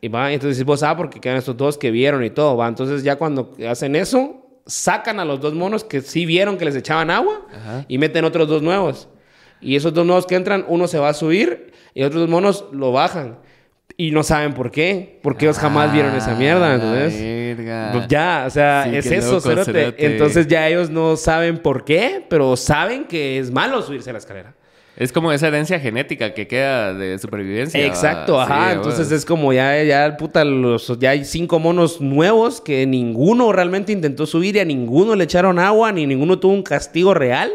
Y 0.00 0.08
va, 0.08 0.32
entonces 0.32 0.62
vos, 0.64 0.82
ah, 0.82 0.96
porque 0.96 1.20
quedan 1.20 1.38
estos 1.38 1.56
dos 1.56 1.78
que 1.78 1.90
vieron 1.90 2.22
y 2.22 2.30
todo, 2.30 2.56
va. 2.56 2.68
Entonces 2.68 3.02
ya 3.02 3.16
cuando 3.16 3.52
hacen 3.66 3.96
eso, 3.96 4.44
sacan 4.66 5.20
a 5.20 5.24
los 5.24 5.40
dos 5.40 5.54
monos 5.54 5.84
que 5.84 6.02
sí 6.02 6.26
vieron 6.26 6.58
que 6.58 6.64
les 6.64 6.76
echaban 6.76 7.10
agua 7.10 7.46
Ajá. 7.50 7.84
y 7.88 7.96
meten 7.98 8.24
otros 8.24 8.46
dos 8.46 8.62
nuevos. 8.62 9.08
Y 9.64 9.76
esos 9.76 9.92
dos 9.94 10.04
nuevos 10.06 10.26
que 10.26 10.34
entran, 10.36 10.64
uno 10.68 10.86
se 10.86 10.98
va 10.98 11.08
a 11.08 11.14
subir 11.14 11.72
y 11.94 12.02
otros 12.02 12.20
dos 12.22 12.30
monos 12.30 12.66
lo 12.72 12.92
bajan. 12.92 13.38
Y 13.96 14.10
no 14.10 14.22
saben 14.24 14.54
por 14.54 14.70
qué, 14.72 15.20
porque 15.22 15.44
ellos 15.44 15.58
jamás 15.58 15.92
vieron 15.92 16.14
esa 16.16 16.34
mierda, 16.34 16.72
Ah, 16.72 16.74
entonces... 16.74 17.20
verga. 17.56 17.90
Pues 17.92 18.08
Ya, 18.08 18.44
o 18.46 18.50
sea, 18.50 18.86
Sí, 18.90 18.96
es 18.96 19.06
eso, 19.06 19.34
loco, 19.34 19.40
cerote. 19.48 19.72
cerote. 19.72 20.06
Entonces 20.06 20.46
ya 20.48 20.66
ellos 20.68 20.90
no 20.90 21.16
saben 21.16 21.58
por 21.58 21.84
qué, 21.84 22.24
pero 22.28 22.56
saben 22.56 23.04
que 23.04 23.38
es 23.38 23.50
malo 23.52 23.80
subirse 23.82 24.10
a 24.10 24.14
la 24.14 24.18
escalera. 24.18 24.54
Es 24.96 25.10
como 25.12 25.32
esa 25.32 25.48
herencia 25.48 25.78
genética 25.80 26.34
que 26.34 26.46
queda 26.46 26.94
de 26.94 27.18
supervivencia. 27.18 27.84
Exacto, 27.84 28.34
¿va? 28.34 28.44
ajá. 28.44 28.66
Sí, 28.70 28.76
Entonces 28.76 29.00
bueno. 29.06 29.16
es 29.16 29.24
como 29.24 29.52
ya, 29.52 29.82
ya, 29.82 30.16
puta, 30.16 30.44
los, 30.44 30.98
ya 31.00 31.10
hay 31.10 31.24
cinco 31.24 31.58
monos 31.58 32.00
nuevos 32.00 32.60
que 32.60 32.86
ninguno 32.86 33.52
realmente 33.52 33.92
intentó 33.92 34.24
subir 34.26 34.54
y 34.56 34.60
a 34.60 34.64
ninguno 34.64 35.14
le 35.16 35.24
echaron 35.24 35.58
agua, 35.58 35.90
ni 35.92 36.06
ninguno 36.06 36.38
tuvo 36.38 36.52
un 36.52 36.62
castigo 36.62 37.12
real, 37.12 37.50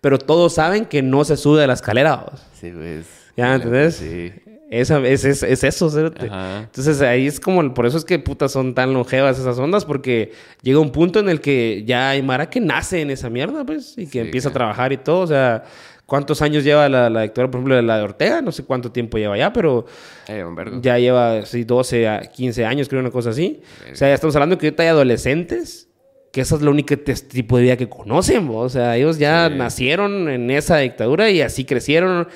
pero 0.00 0.18
todos 0.18 0.54
saben 0.54 0.84
que 0.86 1.02
no 1.02 1.24
se 1.24 1.36
sube 1.36 1.64
a 1.64 1.66
la 1.66 1.74
escalera. 1.74 2.16
vos. 2.16 2.40
Sí, 2.60 2.70
pues. 2.70 3.06
¿Ya 3.36 3.54
entendés? 3.54 3.96
Sí. 3.96 4.32
Esa, 4.70 4.98
es, 5.00 5.24
es, 5.24 5.42
es 5.42 5.64
eso. 5.64 5.90
Entonces 5.96 7.00
ahí 7.00 7.26
es 7.26 7.40
como, 7.40 7.72
por 7.72 7.86
eso 7.86 7.96
es 7.96 8.04
que 8.04 8.18
putas 8.18 8.52
son 8.52 8.74
tan 8.74 8.92
longevas 8.92 9.38
esas 9.38 9.58
ondas, 9.58 9.84
porque 9.86 10.32
llega 10.62 10.78
un 10.78 10.92
punto 10.92 11.20
en 11.20 11.28
el 11.30 11.40
que 11.40 11.84
ya 11.86 12.10
hay 12.10 12.22
Mara 12.22 12.50
que 12.50 12.60
nace 12.60 13.00
en 13.00 13.10
esa 13.10 13.30
mierda, 13.30 13.64
pues, 13.64 13.94
y 13.96 14.04
que 14.06 14.12
Sí, 14.12 14.18
empieza 14.18 14.50
a 14.50 14.52
trabajar 14.52 14.92
y 14.92 14.98
todo. 14.98 15.20
O 15.20 15.26
sea, 15.26 15.64
¿cuántos 16.04 16.42
años 16.42 16.64
lleva 16.64 16.86
la, 16.90 17.08
la 17.08 17.32
por 17.32 17.48
ejemplo, 17.48 17.76
de 17.76 17.82
la 17.82 17.96
de 17.96 18.02
Ortega? 18.02 18.42
No 18.42 18.52
sé 18.52 18.64
cuánto 18.64 18.92
tiempo 18.92 19.16
lleva 19.16 19.38
ya, 19.38 19.52
pero 19.54 19.86
Eh, 20.28 20.44
ya 20.82 20.98
lleva 20.98 21.46
sí, 21.46 21.64
12 21.64 22.06
a 22.06 22.20
15 22.20 22.66
años, 22.66 22.88
creo, 22.90 23.00
una 23.00 23.10
cosa 23.10 23.30
así. 23.30 23.62
O 23.90 23.96
sea, 23.96 24.08
ya 24.08 24.14
estamos 24.14 24.36
hablando 24.36 24.58
que 24.58 24.66
ahorita 24.66 24.82
hay 24.82 24.88
adolescentes 24.90 25.87
que 26.32 26.42
esa 26.42 26.56
es 26.56 26.62
la 26.62 26.70
única 26.70 26.96
tipo 26.96 27.56
de 27.56 27.62
vida 27.62 27.76
que 27.76 27.88
conocen, 27.88 28.46
¿no? 28.46 28.58
o 28.58 28.68
sea, 28.68 28.96
ellos 28.96 29.18
ya 29.18 29.48
Sí. 29.48 29.54
nacieron 29.56 30.28
en 30.28 30.50
esa 30.50 30.78
dictadura 30.78 31.30
y 31.30 31.40
así 31.40 31.64
crecieron, 31.64 32.28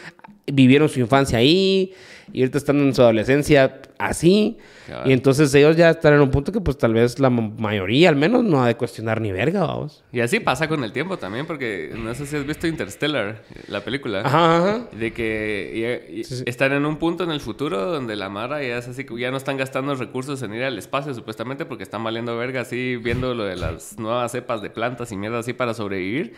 vivieron 0.46 0.88
su 0.88 1.00
infancia 1.00 1.38
ahí 1.38 1.92
y 2.32 2.40
ahorita 2.40 2.58
están 2.58 2.78
en 2.80 2.94
su 2.94 3.02
adolescencia 3.02 3.81
así. 4.06 4.58
Y 5.04 5.12
entonces 5.12 5.54
ellos 5.54 5.76
ya 5.76 5.90
están 5.90 6.14
en 6.14 6.20
un 6.20 6.30
punto 6.30 6.52
que 6.52 6.60
pues 6.60 6.76
tal 6.76 6.92
vez 6.94 7.18
la 7.18 7.30
ma- 7.30 7.50
mayoría 7.58 8.08
al 8.08 8.16
menos 8.16 8.44
no 8.44 8.62
ha 8.62 8.66
de 8.66 8.76
cuestionar 8.76 9.20
ni 9.20 9.32
verga, 9.32 9.60
vamos. 9.64 10.04
Y 10.12 10.20
así 10.20 10.40
pasa 10.40 10.68
con 10.68 10.84
el 10.84 10.92
tiempo 10.92 11.16
también, 11.18 11.46
porque 11.46 11.92
no 11.96 12.14
sé 12.14 12.26
si 12.26 12.36
has 12.36 12.46
visto 12.46 12.66
Interstellar, 12.66 13.42
la 13.68 13.80
película. 13.82 14.20
Ajá, 14.20 14.56
ajá. 14.58 14.86
De 14.92 15.12
que 15.12 15.72
ya- 16.08 16.12
y- 16.12 16.24
Sí, 16.24 16.36
sí. 16.36 16.42
están 16.46 16.72
en 16.72 16.84
un 16.86 16.96
punto 16.96 17.24
en 17.24 17.30
el 17.30 17.40
futuro 17.40 17.84
donde 17.86 18.16
la 18.16 18.28
Mara 18.28 18.62
ya 18.62 18.78
es 18.78 18.88
así, 18.88 19.06
ya 19.18 19.30
no 19.30 19.36
están 19.36 19.56
gastando 19.56 19.94
recursos 19.94 20.42
en 20.42 20.54
ir 20.54 20.62
al 20.64 20.78
espacio 20.78 21.14
supuestamente 21.14 21.64
porque 21.64 21.84
están 21.84 22.02
valiendo 22.04 22.36
verga 22.36 22.60
así, 22.62 22.96
viendo 22.96 23.34
lo 23.34 23.44
de 23.44 23.56
las 23.56 23.98
nuevas 23.98 24.32
cepas 24.32 24.62
de 24.62 24.70
plantas 24.70 25.10
y 25.12 25.16
mierda 25.16 25.38
así 25.38 25.52
para 25.52 25.74
sobrevivir. 25.74 26.34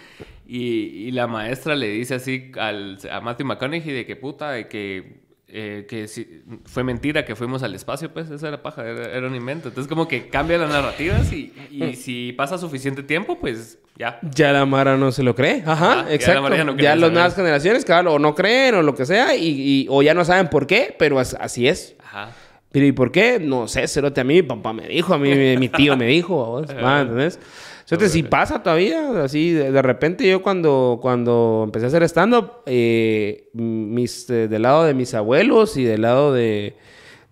Y, 0.47 1.07
y 1.07 1.11
la 1.13 1.27
maestra 1.27 1.75
le 1.75 1.89
dice 1.89 2.15
así 2.15 2.53
al, 2.59 2.99
a 3.11 3.21
Matthew 3.21 3.47
McConaughey 3.47 3.93
de 3.93 4.05
que 4.07 4.17
puta, 4.17 4.51
de 4.53 4.69
que, 4.69 5.24
eh, 5.57 5.87
que 5.89 6.09
si- 6.09 6.43
fue 6.65 6.83
mentira 6.83 7.25
que 7.25 7.37
fuimos 7.37 7.63
al 7.63 7.75
espacio, 7.77 8.13
pues 8.13 8.29
esa 8.29 8.49
era 8.49 8.61
paja, 8.61 8.83
era, 8.85 9.07
era 9.17 9.27
un 9.29 9.37
invento. 9.37 9.69
Entonces 9.69 9.89
como 9.89 10.09
que 10.09 10.29
cambia 10.29 10.59
las 10.59 10.69
narrativas 10.69 11.33
y, 11.33 11.53
y 11.71 11.95
si 11.95 12.33
pasa 12.33 12.59
suficiente 12.59 13.05
tiempo, 13.05 13.39
pues 13.39 13.79
ya. 13.97 14.19
Ya 14.35 14.53
la 14.53 14.67
Mara 14.67 14.97
no 14.97 15.13
se 15.13 15.23
lo 15.23 15.35
cree. 15.37 15.63
Ajá, 15.65 16.07
exacto. 16.11 16.43
Ya, 16.77 16.95
no 16.97 17.03
las 17.03 17.13
nuevas 17.13 17.37
generaciones, 17.37 17.85
cabal, 17.85 18.09
o 18.09 18.19
no 18.19 18.35
creen 18.35 18.75
o 18.75 18.83
lo 18.83 18.95
que 18.97 19.07
sea, 19.07 19.37
y, 19.37 19.47
y- 19.49 19.87
o 19.89 20.03
ya 20.03 20.13
no 20.13 20.25
saben 20.25 20.49
por 20.49 20.67
qué, 20.67 20.95
pero 20.99 21.19
as- 21.21 21.37
así 21.41 21.69
es. 21.69 21.95
Ajá. 22.05 22.31
Pero 22.73 22.87
¿y 22.87 22.91
por 22.93 23.13
qué? 23.13 23.39
No 23.39 23.69
sé, 23.69 23.87
cerote, 23.87 24.21
a 24.21 24.25
mí 24.25 24.35
mi 24.35 24.43
papá 24.43 24.73
me 24.73 24.89
dijo, 24.89 25.15
a 25.15 25.19
mí 25.19 25.33
mi, 25.33 25.57
mi 25.57 25.69
tío 25.69 25.97
me 25.97 26.07
dijo, 26.07 26.35
vos, 26.35 26.67
¿va? 26.85 27.03
¿entendés? 27.03 27.39
Cerote, 27.87 28.09
si 28.09 28.23
pasa 28.23 28.63
todavía, 28.63 29.23
así, 29.23 29.53
de, 29.53 29.71
de 29.71 29.83
repente 29.83 30.27
yo 30.27 30.43
cuando, 30.43 30.99
cuando 31.03 31.63
empecé 31.65 31.85
a 31.85 31.89
hacer 31.89 32.03
stand-up, 32.05 32.63
eh, 32.65 33.51
mis, 33.53 34.29
eh, 34.31 34.49
del 34.49 34.63
lado 34.63 34.85
de 34.85 34.95
mis 34.95 35.13
abuelos 35.13 35.77
y 35.77 35.85
del 35.85 36.03
lado 36.03 36.33
de, 36.33 36.77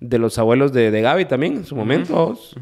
de 0.00 0.18
los 0.18 0.38
abuelos 0.38 0.72
de, 0.72 0.90
de 0.90 1.00
Gaby 1.00 1.24
también, 1.24 1.57
en 1.57 1.64
su 1.64 1.74
momento, 1.74 2.14
vos, 2.14 2.55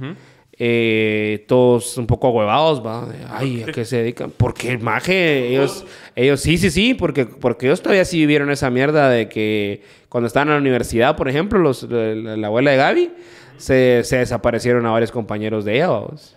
eh, 0.56 1.46
todos 1.48 1.96
un 1.96 2.06
poco 2.06 2.28
ahuevados, 2.28 2.84
va. 2.84 3.08
Ay, 3.30 3.64
¿a 3.66 3.72
qué 3.72 3.84
se 3.84 3.96
dedican? 3.96 4.30
Porque 4.36 4.70
el 4.70 4.78
maje, 4.78 5.48
ellos, 5.48 5.84
ellos 6.14 6.40
sí, 6.40 6.58
sí, 6.58 6.70
sí, 6.70 6.94
porque, 6.94 7.26
porque 7.26 7.66
ellos 7.66 7.82
todavía 7.82 8.04
sí 8.04 8.18
vivieron 8.18 8.50
esa 8.50 8.70
mierda 8.70 9.08
de 9.08 9.28
que 9.28 9.82
cuando 10.08 10.28
estaban 10.28 10.48
en 10.48 10.54
la 10.54 10.60
universidad, 10.60 11.16
por 11.16 11.28
ejemplo, 11.28 11.58
los, 11.58 11.82
la, 11.84 12.36
la 12.36 12.46
abuela 12.46 12.70
de 12.70 12.76
Gaby, 12.76 13.10
se, 13.56 14.02
se 14.04 14.18
desaparecieron 14.18 14.86
a 14.86 14.90
varios 14.90 15.10
compañeros 15.10 15.64
de 15.64 15.76
ella, 15.76 15.88
vamos. 15.88 16.36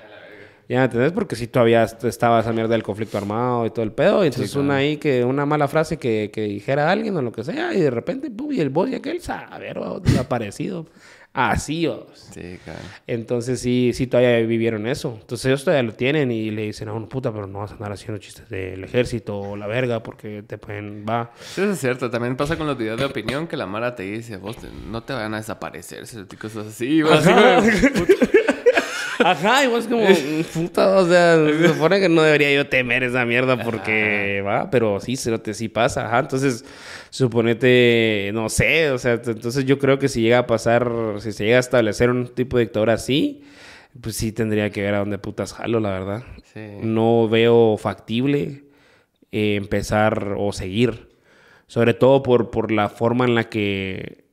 ¿Ya 0.73 0.79
me 0.79 0.85
entendés? 0.85 1.11
Porque 1.11 1.35
sí 1.35 1.47
todavía 1.47 1.83
est- 1.83 2.03
estaba 2.05 2.39
esa 2.39 2.51
mierda 2.51 2.71
del 2.73 2.81
conflicto 2.83 3.17
armado 3.17 3.65
y 3.65 3.69
todo 3.69 3.83
el 3.83 3.91
pedo. 3.91 4.23
Y 4.23 4.27
entonces 4.27 4.55
una 4.55 4.75
ahí 4.77 4.97
que, 4.97 5.23
una 5.23 5.45
mala 5.45 5.67
frase 5.67 5.97
que, 5.97 6.31
que 6.33 6.41
dijera 6.43 6.89
alguien 6.91 7.15
o 7.15 7.21
lo 7.21 7.31
que 7.31 7.43
sea, 7.43 7.73
y 7.73 7.79
de 7.81 7.91
repente, 7.91 8.31
pum, 8.31 8.51
y 8.51 8.59
el 8.59 8.69
boss 8.69 8.89
y 8.89 8.95
aquel, 8.95 9.21
saber, 9.21 9.79
desaparecido. 10.01 10.87
Así, 11.35 11.87
vamos. 11.87 12.29
Sí, 12.31 12.59
claro. 12.63 12.79
Entonces 13.07 13.59
sí, 13.59 13.89
sí 13.95 14.05
todavía 14.05 14.37
vivieron 14.45 14.85
eso. 14.85 15.17
Entonces 15.19 15.47
ellos 15.47 15.63
todavía 15.63 15.81
lo 15.83 15.93
tienen 15.95 16.31
y 16.31 16.51
le 16.51 16.61
dicen 16.63 16.89
a 16.89 16.93
uno, 16.93 17.09
puta, 17.09 17.31
pero 17.33 17.47
no 17.47 17.59
vas 17.59 17.71
a 17.71 17.73
andar 17.73 17.91
haciendo 17.91 18.19
chistes 18.19 18.47
del 18.49 18.83
ejército 18.83 19.39
o 19.39 19.55
la 19.55 19.65
verga 19.65 20.03
porque 20.03 20.43
te 20.43 20.59
pueden, 20.59 21.05
va. 21.09 21.31
Sí, 21.39 21.61
eso 21.61 21.71
es 21.71 21.79
cierto. 21.79 22.09
También 22.11 22.35
pasa 22.35 22.55
con 22.55 22.67
los 22.67 22.77
videos 22.77 22.99
de 22.99 23.05
opinión 23.05 23.47
que 23.47 23.57
la 23.57 23.65
Mara 23.65 23.95
te 23.95 24.03
dice, 24.03 24.37
vos 24.37 24.57
te- 24.57 24.67
no 24.91 25.01
te 25.03 25.13
van 25.13 25.33
a 25.33 25.37
desaparecer, 25.37 26.03
cosas 26.39 26.67
así. 26.67 26.85
Y 26.85 27.01
vos 27.01 27.13
así, 27.13 27.31
Ajá, 29.23 29.63
y 29.63 29.67
vos 29.67 29.87
como, 29.87 30.05
puta, 30.53 30.97
o 30.97 31.07
sea, 31.07 31.35
se 31.37 31.67
supone 31.69 31.99
que 31.99 32.09
no 32.09 32.21
debería 32.21 32.53
yo 32.53 32.67
temer 32.67 33.03
esa 33.03 33.25
mierda 33.25 33.63
porque, 33.63 34.43
va, 34.45 34.69
pero 34.69 34.99
sí, 34.99 35.15
se 35.15 35.37
te 35.39 35.53
sí 35.53 35.69
pasa, 35.69 36.07
ajá. 36.07 36.19
Entonces, 36.19 36.65
suponete, 37.09 38.31
no 38.33 38.49
sé, 38.49 38.91
o 38.91 38.97
sea, 38.97 39.13
entonces 39.13 39.65
yo 39.65 39.79
creo 39.79 39.99
que 39.99 40.07
si 40.07 40.21
llega 40.21 40.39
a 40.39 40.47
pasar, 40.47 40.91
si 41.19 41.31
se 41.31 41.45
llega 41.45 41.57
a 41.57 41.61
establecer 41.61 42.09
un 42.09 42.27
tipo 42.27 42.57
de 42.57 42.65
dictadura 42.65 42.93
así, 42.93 43.43
pues 43.99 44.15
sí 44.15 44.31
tendría 44.31 44.69
que 44.69 44.81
ver 44.81 44.95
a 44.95 44.99
dónde 44.99 45.17
putas 45.17 45.53
jalo, 45.53 45.79
la 45.79 45.91
verdad. 45.91 46.23
Sí. 46.53 46.61
no 46.83 47.27
veo 47.27 47.77
factible 47.77 48.63
eh, 49.31 49.55
empezar 49.55 50.35
o 50.37 50.51
seguir. 50.53 51.09
Sobre 51.67 51.95
todo 51.95 52.21
por, 52.21 52.51
por 52.51 52.71
la 52.71 52.89
forma 52.89 53.25
en 53.25 53.33
la 53.33 53.49
que 53.49 54.23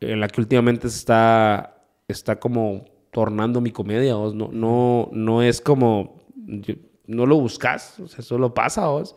en 0.00 0.20
la 0.20 0.28
que 0.28 0.40
últimamente 0.40 0.88
se 0.88 0.98
está, 0.98 1.78
está 2.08 2.36
como 2.36 2.84
tornando 3.16 3.62
mi 3.62 3.70
comedia. 3.70 4.14
vos. 4.14 4.34
No, 4.34 4.50
no, 4.52 5.08
no 5.10 5.42
es 5.42 5.62
como. 5.62 6.20
no 7.06 7.24
lo 7.24 7.40
buscas, 7.40 7.98
o 7.98 8.08
sea, 8.08 8.22
solo 8.22 8.52
pasa 8.52 8.88
vos. 8.88 9.16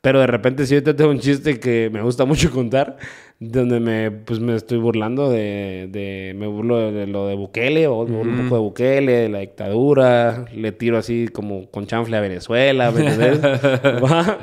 Pero 0.00 0.20
de 0.20 0.28
repente 0.28 0.64
sí 0.64 0.72
ahorita 0.74 0.96
tengo 0.96 1.10
un 1.10 1.18
chiste 1.18 1.60
que 1.60 1.90
me 1.92 2.00
gusta 2.00 2.24
mucho 2.24 2.50
contar, 2.54 2.96
donde 3.38 3.80
me, 3.80 4.10
pues 4.10 4.40
me 4.40 4.54
estoy 4.54 4.78
burlando 4.78 5.28
de, 5.28 5.90
de 5.90 6.32
me 6.38 6.46
burlo 6.46 6.78
de, 6.78 6.92
de 6.92 7.06
lo 7.06 7.26
de 7.26 7.34
Bukele, 7.34 7.86
o 7.86 8.06
me 8.06 8.16
burlo 8.16 8.32
un 8.32 8.42
poco 8.44 8.54
de 8.54 8.62
Bukele, 8.62 9.12
de 9.12 9.28
la 9.28 9.40
dictadura, 9.40 10.46
le 10.54 10.72
tiro 10.72 10.96
así 10.96 11.28
como 11.28 11.70
con 11.70 11.86
chanfle 11.86 12.16
a 12.16 12.22
Venezuela, 12.22 12.90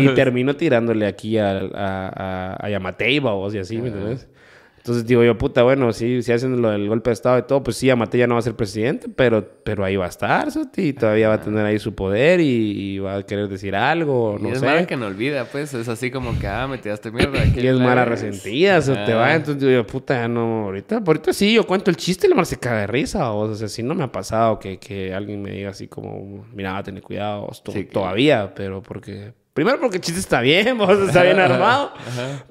y 0.00 0.08
termino 0.14 0.54
tirándole 0.54 1.04
aquí 1.08 1.36
a, 1.36 1.58
a, 1.58 1.66
a, 1.74 2.64
a 2.64 2.70
Yamateiba, 2.70 3.32
vos, 3.32 3.52
y 3.56 3.58
así, 3.58 3.78
¿me 3.78 3.88
entiendes? 3.88 4.28
Entonces 4.80 5.04
digo 5.06 5.22
yo, 5.22 5.36
puta, 5.36 5.62
bueno, 5.62 5.92
sí, 5.92 6.22
si 6.22 6.32
hacen 6.32 6.62
lo 6.62 6.70
del 6.70 6.88
golpe 6.88 7.10
de 7.10 7.14
Estado 7.14 7.38
y 7.38 7.42
todo, 7.42 7.62
pues 7.62 7.76
sí, 7.76 7.90
Amate 7.90 8.16
ya 8.16 8.26
no 8.26 8.34
va 8.34 8.38
a 8.38 8.42
ser 8.42 8.54
presidente, 8.54 9.08
pero, 9.14 9.46
pero 9.62 9.84
ahí 9.84 9.96
va 9.96 10.06
a 10.06 10.08
estar, 10.08 10.50
Soti, 10.50 10.88
y 10.88 10.92
todavía 10.94 11.28
va 11.28 11.34
a 11.34 11.40
tener 11.42 11.66
ahí 11.66 11.78
su 11.78 11.94
poder 11.94 12.40
y, 12.40 12.94
y 12.94 12.98
va 12.98 13.16
a 13.16 13.22
querer 13.26 13.46
decir 13.48 13.76
algo, 13.76 14.36
Y 14.40 14.42
no 14.42 14.48
es 14.52 14.60
sé. 14.60 14.64
Mara 14.64 14.86
que 14.86 14.96
no 14.96 15.06
olvida, 15.06 15.44
pues. 15.44 15.74
Es 15.74 15.86
así 15.86 16.10
como 16.10 16.38
que, 16.38 16.46
ah, 16.46 16.66
me 16.66 16.78
tiraste 16.78 17.10
mierda. 17.10 17.44
Y 17.54 17.66
es 17.66 17.78
Mara 17.78 18.06
ves. 18.06 18.22
resentida, 18.22 18.80
se 18.80 18.94
te 18.94 19.12
va. 19.12 19.34
Entonces 19.34 19.60
digo 19.60 19.70
yo, 19.72 19.86
puta, 19.86 20.14
ya 20.14 20.28
no, 20.28 20.64
ahorita, 20.64 21.02
ahorita 21.06 21.34
sí, 21.34 21.52
yo 21.52 21.66
cuento 21.66 21.90
el 21.90 21.96
chiste 21.98 22.26
y 22.26 22.30
la 22.30 22.36
Mara 22.36 22.46
se 22.46 22.58
caga 22.58 22.80
de 22.80 22.86
risa. 22.86 23.32
O 23.32 23.54
sea, 23.54 23.68
si 23.68 23.82
no 23.82 23.94
me 23.94 24.04
ha 24.04 24.10
pasado 24.10 24.58
que, 24.58 24.78
que 24.78 25.12
alguien 25.12 25.42
me 25.42 25.50
diga 25.50 25.70
así 25.70 25.88
como, 25.88 26.46
mira, 26.54 26.82
tener 26.82 27.02
cuidado, 27.02 27.50
Sí, 27.52 27.72
que- 27.72 27.84
todavía, 27.84 28.54
pero 28.54 28.82
porque... 28.82 29.34
Primero 29.54 29.80
porque 29.80 29.96
el 29.96 30.02
chiste 30.02 30.20
está 30.20 30.40
bien, 30.40 30.78
vos, 30.78 30.98
está 30.98 31.22
bien 31.22 31.38
armado, 31.38 31.92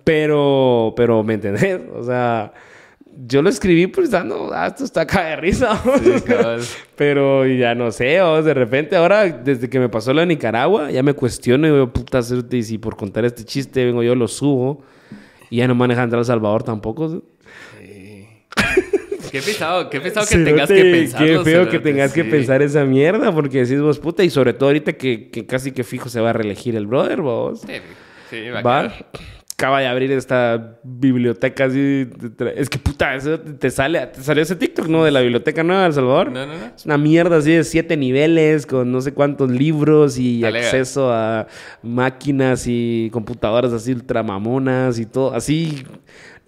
pero, 0.04 0.94
pero, 0.96 1.24
¿me 1.24 1.36
entendés? 1.36 1.82
O 1.96 2.04
sea, 2.04 2.52
yo 3.26 3.42
lo 3.42 3.50
escribí 3.50 3.88
pensando, 3.88 4.52
ah, 4.54 4.68
esto 4.68 4.84
está 4.84 5.06
caga 5.06 5.30
de 5.30 5.36
risa. 5.38 5.82
Sí. 6.60 6.76
Pero 6.96 7.48
ya 7.48 7.76
no 7.76 7.92
sé, 7.92 8.22
vos, 8.22 8.44
de 8.44 8.54
repente 8.54 8.96
ahora, 8.96 9.26
desde 9.26 9.70
que 9.70 9.80
me 9.80 9.90
pasó 9.90 10.14
lo 10.14 10.20
de 10.22 10.28
Nicaragua, 10.28 10.92
ya 10.92 11.02
me 11.02 11.14
cuestiono 11.14 11.68
y 11.68 11.72
digo, 11.72 11.92
puta, 11.92 12.20
y 12.52 12.64
si 12.64 12.78
por 12.78 12.98
contar 12.98 13.26
este 13.26 13.46
chiste 13.46 13.86
vengo 13.86 14.04
yo, 14.04 14.16
lo 14.16 14.28
subo. 14.28 14.84
Y 15.50 15.58
ya 15.58 15.68
no 15.68 15.76
me 15.76 15.86
entrar 15.86 16.14
a 16.14 16.20
El 16.20 16.26
Salvador 16.26 16.64
tampoco. 16.64 17.22
Sí. 17.80 18.28
Qué 19.32 19.42
pisado, 19.42 19.90
qué 19.90 20.02
pisado 20.02 20.26
que 20.28 20.38
tengas 20.38 20.68
que 20.68 20.82
pensar. 20.82 21.26
Qué 21.26 21.40
feo 21.40 21.70
que 21.70 21.80
tengas 21.80 22.14
que 22.14 22.24
pensar 22.24 22.62
esa 22.62 22.86
mierda, 22.86 23.32
porque 23.32 23.64
decís 23.64 23.82
vos, 23.82 24.00
puta, 24.00 24.24
y 24.24 24.30
sobre 24.30 24.54
todo 24.54 24.70
ahorita 24.70 24.94
que, 24.94 25.30
que 25.30 25.46
casi 25.46 25.72
que 25.72 25.84
fijo 25.84 26.10
se 26.10 26.20
va 26.20 26.32
a 26.32 26.34
reelegir 26.34 26.76
el 26.76 26.88
brother, 26.88 27.22
vos. 27.22 27.62
Sí, 27.62 27.74
sí, 28.30 28.50
va 28.50 28.62
Va. 28.62 28.94
Acaba 29.54 29.82
de 29.82 29.88
abrir 29.88 30.10
esta 30.14 30.80
biblioteca 30.84 31.66
así. 31.66 32.08
Es 32.56 32.70
que 32.70 32.80
puta, 32.80 33.14
eso 33.14 33.38
te 33.38 33.70
sale, 33.70 34.08
te 34.08 34.22
salió 34.22 34.42
ese 34.42 34.56
TikTok, 34.56 34.88
¿no? 34.88 35.04
De 35.04 35.12
la 35.12 35.20
biblioteca 35.20 35.64
nueva 35.64 35.82
de 35.82 35.88
El 35.88 35.94
Salvador. 35.94 36.32
No, 36.32 36.46
no, 36.46 36.54
no. 36.54 36.66
Es 36.74 36.86
una 36.86 36.98
mierda 36.98 37.36
así 37.36 37.52
de 37.52 37.66
siete 37.66 37.98
niveles 37.98 38.66
con 38.66 38.90
no 38.90 39.02
sé 39.02 39.14
cuántos 39.14 39.52
libros 39.52 40.18
y 40.18 40.46
acceso 40.46 41.12
a 41.12 41.48
máquinas 41.84 42.68
y 42.68 43.10
computadoras 43.12 43.74
así 43.74 43.92
ultramamonas 43.92 44.98
y 44.98 45.06
todo. 45.06 45.34
Así, 45.34 45.84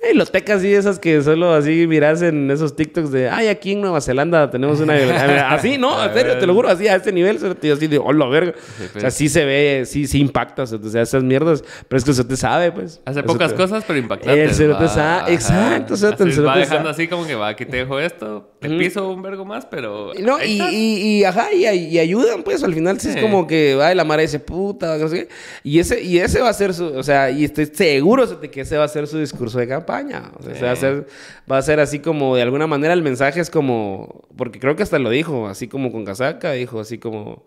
bibliotecas 0.08 0.58
así 0.58 0.74
esas 0.74 1.00
que 1.00 1.22
solo 1.22 1.54
así 1.54 1.86
miras 1.88 2.22
en 2.22 2.50
esos 2.52 2.76
TikToks 2.76 3.12
de, 3.12 3.30
ay, 3.30 3.48
aquí 3.48 3.74
en 3.74 3.82
Nueva 3.82 4.02
Zelanda 4.02 4.50
tenemos 4.50 4.80
una 4.80 4.94
biblioteca. 4.98 5.52
Así, 5.54 5.78
no, 5.78 6.04
en 6.04 6.14
serio, 6.14 6.38
te 6.38 6.48
lo 6.48 6.54
juro, 6.54 6.70
así 6.70 6.88
a 6.88 6.96
este 6.96 7.12
nivel, 7.12 7.38
o 7.38 7.40
sea, 7.40 7.56
así 7.74 7.88
de, 7.88 7.98
hola, 7.98 8.26
verga. 8.28 8.54
Sí, 8.78 8.84
O 8.96 9.00
sea, 9.00 9.12
sí 9.12 9.30
se 9.30 9.46
ve, 9.46 9.84
sí, 9.86 10.08
sí 10.08 10.20
impacta, 10.20 10.64
o 10.64 10.68
sea, 10.68 10.80
esas 11.02 11.24
mierdas, 11.24 11.64
pero 11.88 11.98
es 11.98 12.04
que 12.06 12.12
te 12.28 12.36
sabe, 12.38 12.72
pues. 12.72 13.02
Hace 13.06 13.20
Eso 13.20 13.28
pocas 13.28 13.52
te- 13.52 13.58
cosas, 13.58 13.84
pero 13.86 14.00
impactantes. 14.00 14.50
El 14.50 14.56
cerote 14.56 14.88
sabe, 14.88 15.34
exacto, 15.34 15.94
Así 15.94 16.06
va 16.42 16.58
dejando 16.58 16.78
sabe. 16.84 16.90
así 16.90 17.08
como 17.08 17.26
que 17.28 17.36
va, 17.36 17.50
aquí 17.50 17.66
te 17.66 17.78
dejo 17.78 18.00
esto, 18.00 18.51
te 18.62 18.70
piso 18.78 19.10
un 19.10 19.22
vergo 19.22 19.44
más, 19.44 19.66
pero... 19.66 20.12
No, 20.20 20.38
y, 20.44 20.52
estás. 20.54 20.72
y, 20.72 21.18
y, 21.20 21.24
ajá, 21.24 21.52
y, 21.52 21.66
y 21.66 22.00
ayudan, 22.00 22.44
pues, 22.44 22.64
al 22.64 22.74
final 22.74 23.00
sí, 23.00 23.10
es 23.10 23.18
como 23.18 23.48
que, 23.48 23.78
ay, 23.82 23.96
la 23.96 24.04
mara 24.06 24.22
dice, 24.22 24.40
puta, 24.40 24.98
no 24.98 25.08
sé 25.08 25.28
qué. 25.28 25.30
Y 25.64 25.80
ese, 25.80 26.02
y 26.02 26.20
ese 26.20 26.42
va 26.42 26.50
a 26.50 26.54
ser 26.54 26.74
su, 26.74 26.86
o 26.86 27.02
sea, 27.04 27.32
y 27.32 27.44
estoy 27.44 27.66
seguro 27.66 28.28
de 28.28 28.52
que 28.52 28.62
ese 28.62 28.78
va 28.78 28.84
a 28.84 28.88
ser 28.88 29.08
su 29.08 29.18
discurso 29.18 29.58
de 29.58 29.68
campaña. 29.68 30.32
O 30.40 30.44
sea, 30.44 30.54
ese 30.54 30.66
va 30.66 30.72
a 30.72 30.76
ser, 30.76 31.08
va 31.52 31.58
a 31.58 31.62
ser 31.64 31.80
así 31.80 32.00
como, 32.00 32.36
de 32.36 32.44
alguna 32.44 32.68
manera, 32.68 32.94
el 32.94 33.02
mensaje 33.02 33.40
es 33.40 33.50
como, 33.50 34.22
porque 34.38 34.60
creo 34.60 34.76
que 34.76 34.84
hasta 34.84 35.00
lo 35.00 35.10
dijo, 35.10 35.48
así 35.48 35.68
como 35.68 35.92
con 35.92 36.06
Casaca, 36.06 36.52
dijo 36.52 36.80
así 36.80 37.00
como, 37.00 37.44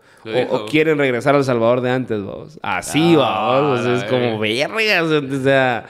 o, 0.51 0.67
quieren 0.67 0.99
regresar 0.99 1.37
al 1.37 1.45
Salvador 1.45 1.81
de 1.81 1.91
antes, 1.91 2.23
vos. 2.23 2.59
Así, 2.61 3.15
Ah, 3.19 3.61
vos, 3.63 3.81
o 3.81 3.83
sea, 3.85 3.97
es 3.97 4.05
como, 4.05 4.39
verga. 4.41 4.69
vergas, 4.75 5.05
o 5.05 5.43
sea, 5.45 5.87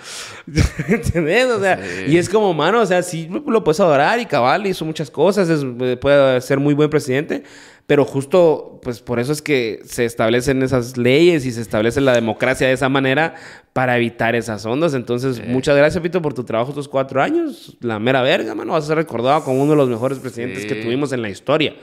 ¿entendés? 0.89 1.47
O 1.47 1.61
sea, 1.61 1.79
Sí. 1.85 2.05
y 2.13 2.19
es 2.19 2.29
como, 2.29 2.53
mano, 2.55 2.81
o 2.81 2.87
sea, 2.87 3.03
sí 3.03 3.29
lo 3.47 3.65
puedes 3.65 3.81
adorar 3.81 4.19
y 4.21 4.27
cabal, 4.27 4.67
hizo 4.67 4.85
muchas 4.85 5.11
cosas, 5.15 5.49
es- 5.49 5.65
puede 6.01 6.41
ser 6.43 6.59
muy 6.59 6.75
buen 6.75 6.91
presidente, 6.91 7.43
Pero 7.87 8.07
justo, 8.07 8.81
pues 8.83 9.03
por 9.03 9.19
eso 9.21 9.31
es 9.31 9.43
que 9.43 9.81
se 9.85 10.07
establecen 10.07 10.63
esas 10.63 10.97
leyes 10.97 11.45
y 11.45 11.53
se 11.53 11.61
establece 11.61 12.01
la 12.01 12.15
democracia 12.15 12.67
de 12.67 12.73
esa 12.73 12.89
manera 12.89 13.35
para 13.75 13.99
evitar 13.99 14.35
esas 14.35 14.65
ondas. 14.65 14.95
Entonces, 14.95 15.47
muchas 15.47 15.77
gracias, 15.77 16.03
Pito, 16.03 16.23
por 16.23 16.33
tu 16.33 16.45
trabajo 16.45 16.71
estos 16.71 16.89
cuatro 16.89 17.21
años. 17.21 17.77
La 17.83 17.99
mera 17.99 18.23
verga, 18.23 18.55
mano. 18.55 18.73
Vas 18.73 18.85
a 18.85 18.87
ser 18.87 18.97
recordado 18.97 19.45
como 19.45 19.61
uno 19.63 19.73
de 19.73 19.77
los 19.77 19.91
mejores 19.91 20.19
presidentes 20.19 20.65
que 20.65 20.77
tuvimos 20.77 21.13
en 21.13 21.21
la 21.21 21.29
historia. 21.29 21.75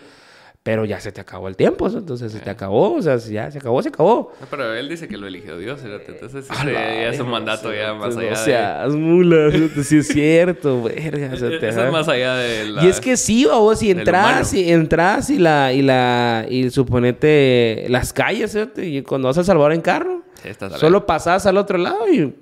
Pero 0.64 0.86
ya 0.86 1.00
se 1.00 1.12
te 1.12 1.20
acabó 1.20 1.48
el 1.48 1.56
tiempo, 1.56 1.88
entonces 1.88 2.32
se 2.32 2.40
te 2.40 2.52
acabó, 2.52 2.94
o 2.94 3.02
sea, 3.02 3.18
ya 3.18 3.50
se 3.50 3.58
acabó, 3.58 3.82
se 3.82 3.90
acabó. 3.90 4.32
pero 4.48 4.72
él 4.76 4.90
dice 4.90 5.08
que 5.08 5.18
lo 5.18 5.26
eligió 5.26 5.58
Dios, 5.58 5.82
entonces 5.84 6.48
este, 6.52 6.74
ya 6.74 7.10
es 7.10 7.20
un 7.20 7.30
mandato 7.30 7.74
ya 7.74 7.96
más 7.96 8.16
allá. 8.16 8.34
O 8.34 8.36
sea, 8.36 8.86
es 8.86 8.94
mula, 8.94 9.52
sí 9.84 9.98
es 9.98 10.08
cierto, 10.08 10.84
verga. 10.84 11.34
Eso 11.34 11.48
es 11.48 11.92
más 11.92 12.08
allá 12.08 12.36
de 12.36 12.66
la, 12.66 12.84
Y 12.86 12.90
es 12.90 13.02
que 13.02 13.18
sí, 13.18 13.46
vos, 13.46 13.80
si 13.80 13.90
entras, 13.90 14.54
y 14.54 14.72
entras 14.72 15.32
y 15.32 15.40
la, 15.40 15.74
y 15.74 15.82
la, 15.82 16.46
y 16.48 16.70
suponete 16.70 17.88
las 17.90 18.14
calles, 18.14 18.56
y 18.78 19.02
cuando 19.02 19.30
vas 19.30 19.40
a 19.40 19.44
Salvador 19.44 19.74
en 19.74 19.82
carro, 19.82 20.22
solo 20.78 21.08
pasás 21.08 21.48
al 21.48 21.58
otro 21.58 21.80
lado 21.80 22.08
y 22.08 22.36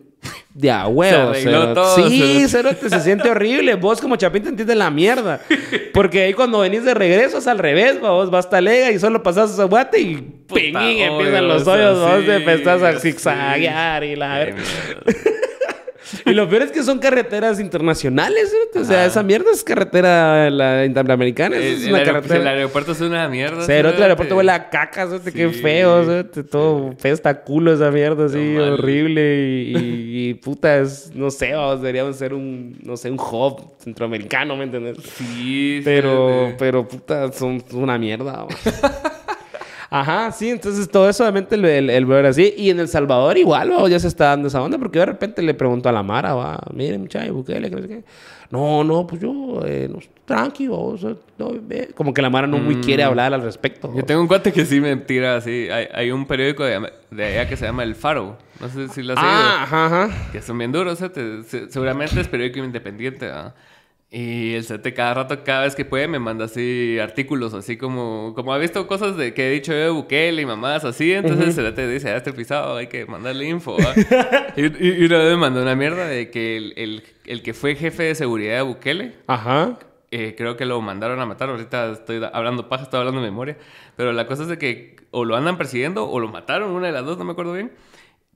de 0.60 0.70
a 0.70 0.88
huevo. 0.88 1.34
sí, 1.96 2.46
cerote, 2.50 2.90
se 2.90 3.00
siente 3.00 3.30
horrible. 3.30 3.76
Vos 3.76 4.02
como 4.02 4.18
chapín 4.18 4.44
te 4.44 4.50
entiendes 4.50 4.76
la 4.76 4.92
mierda. 4.92 5.40
Porque 5.94 6.24
ahí 6.24 6.34
cuando 6.34 6.60
venís 6.60 6.84
de 6.84 6.94
regreso 6.94 7.38
es 7.38 7.48
al 7.48 7.60
revés, 7.60 8.00
vos 8.02 8.30
vas 8.30 8.52
a 8.52 8.60
lega 8.60 8.92
y 8.92 9.00
solo 9.00 9.24
pasas 9.24 9.58
a 9.58 9.64
guate 9.64 10.02
y 10.02 10.16
ping, 10.54 10.76
empiezan 10.76 11.48
los 11.48 11.66
hoyos, 11.66 12.00
vos 12.00 12.26
te 12.26 12.36
empezás 12.36 12.84
a 12.84 13.00
zigzaguear 13.00 14.04
y 14.04 14.16
la 14.18 14.48
y 16.26 16.34
lo 16.34 16.50
peor 16.50 16.64
es 16.64 16.72
que 16.72 16.84
son 16.84 17.00
carreteras 17.00 17.60
internacionales, 17.60 18.54
¿eh? 18.54 18.80
O 18.80 18.84
sea, 18.84 19.06
esa 19.06 19.24
mierda 19.24 19.52
es 19.52 19.64
carretera 19.64 20.50
la 20.50 20.86
interamericana. 20.86 21.58
Es, 21.58 21.86
una 21.88 22.04
carretera. 22.04 22.42
El 22.42 22.48
aeropuerto 22.48 22.92
es 22.92 23.02
una 23.02 23.28
mierda. 23.28 23.64
Cero, 23.66 23.92
el 23.96 24.02
aeropuerto 24.02 24.36
huele 24.36 24.52
a 24.52 24.70
caca, 24.70 25.08
¿sí? 25.08 25.32
Qué 25.32 25.50
feo, 25.50 26.24
¿sí? 26.24 26.44
Todo 26.44 26.94
feo, 26.98 27.14
está 27.14 27.42
culo 27.42 27.74
esa 27.74 27.92
mierda, 27.92 28.26
así, 28.26 28.58
horrible. 28.58 29.64
Y, 29.76 30.30
y, 30.30 30.34
puta, 30.36 30.80
es, 30.80 31.12
no 31.14 31.32
sé, 31.32 31.54
vamos, 31.54 31.82
deberíamos 31.82 32.16
ser 32.18 32.34
un, 32.34 32.78
no 32.84 32.98
sé, 32.98 33.10
un 33.10 33.20
hub 33.20 33.74
centroamericano, 33.80 34.56
¿me 34.56 34.66
entiendes? 34.66 34.98
Sí, 35.18 35.82
Pero, 35.84 36.54
pero 36.58 36.88
puta, 36.88 37.32
son 37.32 37.64
una 37.74 37.98
mierda, 37.98 38.46
Ajá, 39.92 40.32
sí, 40.32 40.50
entonces 40.50 40.88
todo 40.88 41.10
eso 41.10 41.24
obviamente 41.24 41.56
el, 41.56 41.90
el, 41.90 42.26
así. 42.26 42.54
Y 42.56 42.70
en 42.70 42.80
El 42.80 42.88
Salvador 42.88 43.38
igual, 43.38 43.72
ya 43.90 44.00
se 44.00 44.08
está 44.08 44.26
dando 44.26 44.48
esa 44.48 44.62
onda, 44.62 44.78
porque 44.78 45.00
de 45.00 45.06
repente 45.08 45.42
le 45.42 45.54
pregunto 45.54 45.90
a 45.90 45.92
la 45.92 46.04
Mara, 46.04 46.36
va, 46.36 46.60
mire 46.74 46.98
muchacho, 46.98 47.34
Bukele, 47.34 47.70
que 47.70 47.76
no 47.76 47.82
sé 47.82 48.04
No, 48.52 48.84
no, 48.84 49.08
pues 49.08 49.20
yo, 49.22 49.62
eh, 49.66 49.90
no, 49.92 50.00
tranquilo, 50.26 50.96
no, 51.40 51.52
como 51.96 52.14
que 52.14 52.22
la 52.22 52.30
Mara 52.30 52.46
no 52.46 52.60
muy 52.60 52.76
mm. 52.76 52.82
quiere 52.82 53.04
hablar 53.04 53.34
al 53.34 53.42
respecto. 53.42 53.92
Yo 53.96 54.04
tengo 54.06 54.22
un 54.22 54.28
cuate 54.28 54.52
que 54.52 54.66
sí 54.66 54.80
me 54.80 54.96
tira 54.96 55.38
así. 55.38 55.70
Hay, 55.72 55.88
hay 55.92 56.12
un 56.12 56.28
periódico 56.28 56.64
de, 56.64 56.92
de, 57.10 57.26
allá 57.26 57.50
que 57.50 57.58
se 57.58 57.66
llama 57.66 57.82
El 57.82 57.96
Faro. 57.96 58.38
No 58.60 58.70
sé 58.70 58.90
si 58.90 59.02
lo 59.02 59.14
has 59.14 59.20
ah, 59.20 59.64
Ajá, 59.64 59.86
ajá. 59.88 60.32
Que 60.32 60.42
son 60.44 60.58
bien 60.58 60.72
duros, 60.72 61.00
seguramente 61.70 62.22
es 62.22 62.28
periódico 62.28 62.60
independiente, 62.60 63.28
¿ah? 63.32 63.56
Y 64.12 64.56
el 64.56 64.66
CT 64.66 64.96
cada 64.96 65.14
rato, 65.14 65.44
cada 65.44 65.66
vez 65.66 65.76
que 65.76 65.86
puede, 65.86 66.08
me 66.08 66.18
manda 66.18 66.46
así 66.46 66.98
artículos, 67.00 67.54
así 67.54 67.78
como, 67.78 68.34
como 68.36 68.52
ha 68.54 68.58
visto 68.58 68.88
cosas 68.88 69.16
de 69.18 69.36
que 69.36 69.48
he 69.48 69.52
dicho 69.52 69.72
yo 69.72 69.78
de 69.78 69.90
Bukele 69.92 70.42
y 70.42 70.46
mamás 70.48 70.84
así. 70.84 71.14
Entonces 71.14 71.56
el 71.60 71.72
CT 71.72 71.80
dice, 71.82 72.10
ah, 72.10 72.18
este 72.18 72.34
pisado, 72.34 72.76
hay 72.76 72.88
que 72.88 73.06
mandarle 73.06 73.48
info. 73.48 73.78
y, 74.56 74.62
y, 74.64 75.06
una 75.06 75.20
vez 75.20 75.30
me 75.30 75.38
mandó 75.38 75.62
una 75.62 75.76
mierda 75.76 76.08
de 76.08 76.32
que 76.32 76.58
el, 76.58 76.74
el, 76.76 77.04
el, 77.26 77.44
que 77.44 77.54
fue 77.54 77.76
jefe 77.76 78.04
de 78.04 78.16
seguridad 78.16 78.56
de 78.56 78.62
Bukele, 78.64 79.14
Ajá. 79.28 79.78
Eh, 80.12 80.34
creo 80.36 80.58
que 80.58 80.66
lo 80.66 80.82
mandaron 80.82 81.20
a 81.20 81.28
matar. 81.28 81.50
Ahorita 81.50 81.92
estoy 81.92 82.20
hablando 82.34 82.68
paja, 82.68 82.86
estoy 82.86 83.00
hablando 83.02 83.22
de 83.22 83.28
memoria. 83.28 83.58
Pero 83.96 84.12
la 84.12 84.26
cosa 84.26 84.42
es 84.42 84.50
de 84.50 84.58
que 84.58 84.96
o 85.12 85.24
lo 85.24 85.36
andan 85.36 85.58
persiguiendo 85.58 86.10
o 86.10 86.20
lo 86.20 86.30
mataron, 86.30 86.72
una 86.72 86.88
de 86.88 86.94
las 86.94 87.06
dos, 87.06 87.20
no 87.20 87.26
me 87.26 87.34
acuerdo 87.34 87.54
bien. 87.54 87.72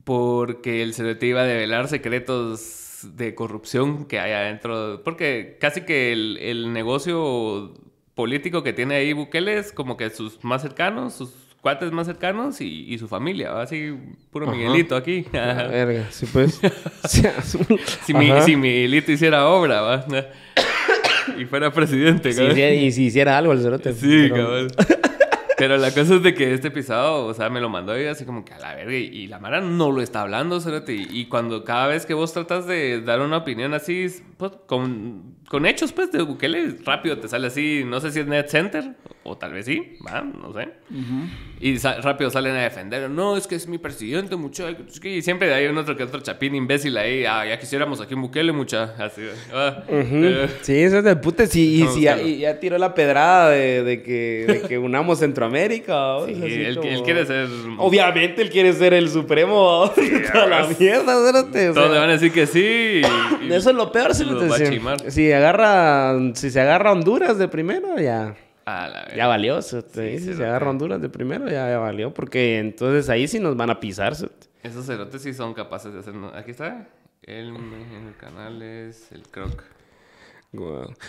Porque 0.03 0.83
el 0.83 0.93
CDT 0.93 1.23
iba 1.23 1.41
a 1.41 1.45
develar 1.45 1.87
secretos 1.87 2.82
de 3.03 3.35
corrupción 3.35 4.05
que 4.05 4.19
hay 4.19 4.31
adentro. 4.31 5.01
Porque 5.03 5.57
casi 5.59 5.81
que 5.81 6.11
el, 6.11 6.73
negocio 6.73 7.73
político 8.15 8.63
que 8.63 8.73
tiene 8.73 8.95
ahí 8.95 9.13
Bukele 9.13 9.57
es 9.57 9.71
como 9.71 9.97
que 9.97 10.09
sus 10.09 10.43
más 10.43 10.61
cercanos, 10.61 11.13
sus 11.13 11.31
cuates 11.61 11.91
más 11.91 12.07
cercanos 12.07 12.61
y, 12.61 12.97
su 12.97 13.07
familia. 13.07 13.61
Así, 13.61 13.95
puro 14.31 14.47
Miguelito 14.47 14.95
aquí. 14.95 15.25
verga, 15.31 16.07
sí, 16.11 16.27
pues. 16.31 16.59
si, 18.05 18.13
Miguelito 18.13 19.11
hiciera 19.11 19.47
obra, 19.47 19.81
¿va? 19.81 20.05
y 21.37 21.45
fuera 21.45 21.71
presidente, 21.71 22.29
y 22.75 22.91
si 22.91 23.05
hiciera 23.05 23.37
algo 23.37 23.53
el 23.53 23.61
cerote. 23.61 23.93
Sí, 23.93 24.29
cabrón. 24.29 24.67
Pero 25.57 25.77
la 25.77 25.91
cosa 25.91 26.15
es 26.15 26.23
de 26.23 26.33
que 26.33 26.53
este 26.53 26.71
pisado, 26.71 27.25
o 27.25 27.33
sea, 27.33 27.49
me 27.49 27.61
lo 27.61 27.69
mandó 27.69 27.99
y 27.99 28.05
así 28.05 28.25
como 28.25 28.43
que 28.43 28.53
a 28.53 28.59
la 28.59 28.75
verga. 28.75 28.93
Y, 28.93 29.27
la 29.27 29.39
Mara 29.39 29.61
no 29.61 29.91
lo 29.91 30.01
está 30.01 30.21
hablando, 30.21 30.59
cerote. 30.59 30.93
Y, 30.93 31.07
y, 31.11 31.25
cuando 31.25 31.63
cada 31.63 31.87
vez 31.87 32.05
que 32.05 32.13
vos 32.13 32.33
tratas 32.33 32.65
de 32.65 33.01
dar 33.01 33.21
una 33.21 33.37
opinión 33.37 33.73
así, 33.73 34.07
pues, 34.37 34.51
con, 34.67 35.37
con 35.53 35.67
hechos, 35.67 35.91
pues, 35.91 36.11
de 36.11 36.23
Bukele, 36.23 36.77
rápido 36.83 37.19
te 37.19 37.27
sale 37.27 37.45
así, 37.45 37.83
no 37.85 37.99
sé 37.99 38.11
si 38.11 38.21
es 38.21 38.25
Net 38.25 38.47
Center, 38.47 38.95
o 39.21 39.37
tal 39.37 39.53
vez 39.53 39.67
sí, 39.67 39.99
¿va? 40.03 40.21
no 40.21 40.51
sé. 40.51 40.69
Y 41.59 41.77
rápido 41.77 42.31
salen 42.31 42.55
a 42.55 42.63
defender, 42.63 43.07
no, 43.07 43.37
es 43.37 43.45
que 43.45 43.53
es 43.53 43.67
mi 43.67 43.77
presidente, 43.77 44.35
muchacho. 44.35 44.75
Y 45.03 45.21
siempre 45.21 45.53
hay 45.53 45.67
un 45.67 45.77
otro 45.77 45.95
que 45.95 46.03
otro 46.03 46.21
chapín 46.21 46.55
imbécil 46.55 46.97
ahí, 46.97 47.23
ah, 47.25 47.45
ya 47.45 47.59
quisiéramos 47.59 48.01
aquí 48.01 48.15
un 48.15 48.23
Bukele, 48.23 48.51
mucha. 48.51 48.95
Así, 48.97 49.21
ah, 49.53 49.83
sí, 50.61 50.73
eso 50.73 50.97
es 50.97 51.03
de 51.03 51.15
puta. 51.17 51.45
Sí, 51.45 51.83
y 51.83 51.87
si 51.89 52.01
ya, 52.01 52.19
ya, 52.19 52.59
tiró 52.59 52.79
la 52.79 52.95
pedrada 52.95 53.51
de, 53.51 53.83
de, 53.83 54.01
que, 54.01 54.45
de 54.47 54.61
que 54.67 54.79
unamos 54.79 55.19
Centroamérica. 55.19 56.17
Sí, 56.25 56.33
él, 56.33 56.79
quiere 57.05 57.27
ser. 57.27 57.47
Obviamente 57.77 58.41
él 58.41 58.49
quiere 58.49 58.73
ser 58.73 58.95
el 58.95 59.07
supremo. 59.07 59.91
toda 60.33 60.47
la 60.47 60.67
mierda, 60.67 61.43
Todos 61.73 61.91
le 61.91 61.99
van 61.99 62.09
a 62.09 62.13
decir 62.13 62.31
que 62.31 62.47
sí. 62.47 63.03
eso 63.49 63.69
es 63.69 63.75
lo 63.75 63.91
peor, 63.91 64.15
si 64.15 64.25
lo, 64.25 64.33
lo 64.33 65.11
Sí, 65.11 65.31
agarra, 65.43 66.33
si 66.33 66.49
se 66.49 66.61
agarra 66.61 66.91
Honduras 66.91 67.37
de 67.37 67.47
primero, 67.47 67.97
ya. 67.99 68.35
ya 69.15 69.27
valió. 69.27 69.61
Si 69.61 69.81
se 69.81 70.45
agarra 70.45 70.69
Honduras 70.69 71.01
de 71.01 71.09
primero, 71.09 71.49
ya, 71.49 71.77
valió. 71.77 72.13
Porque 72.13 72.59
entonces 72.59 73.09
ahí 73.09 73.27
sí 73.27 73.39
nos 73.39 73.55
van 73.55 73.69
a 73.69 73.79
pisar. 73.79 74.13
Esos 74.63 74.85
cerotes 74.85 75.21
sí 75.21 75.33
son 75.33 75.53
capaces 75.53 75.93
de 75.93 75.99
hacer. 75.99 76.13
Aquí 76.35 76.51
está. 76.51 76.87
El, 77.21 77.49
el 77.49 78.15
canal 78.17 78.61
es 78.61 79.11
el 79.11 79.23
croc. 79.23 79.63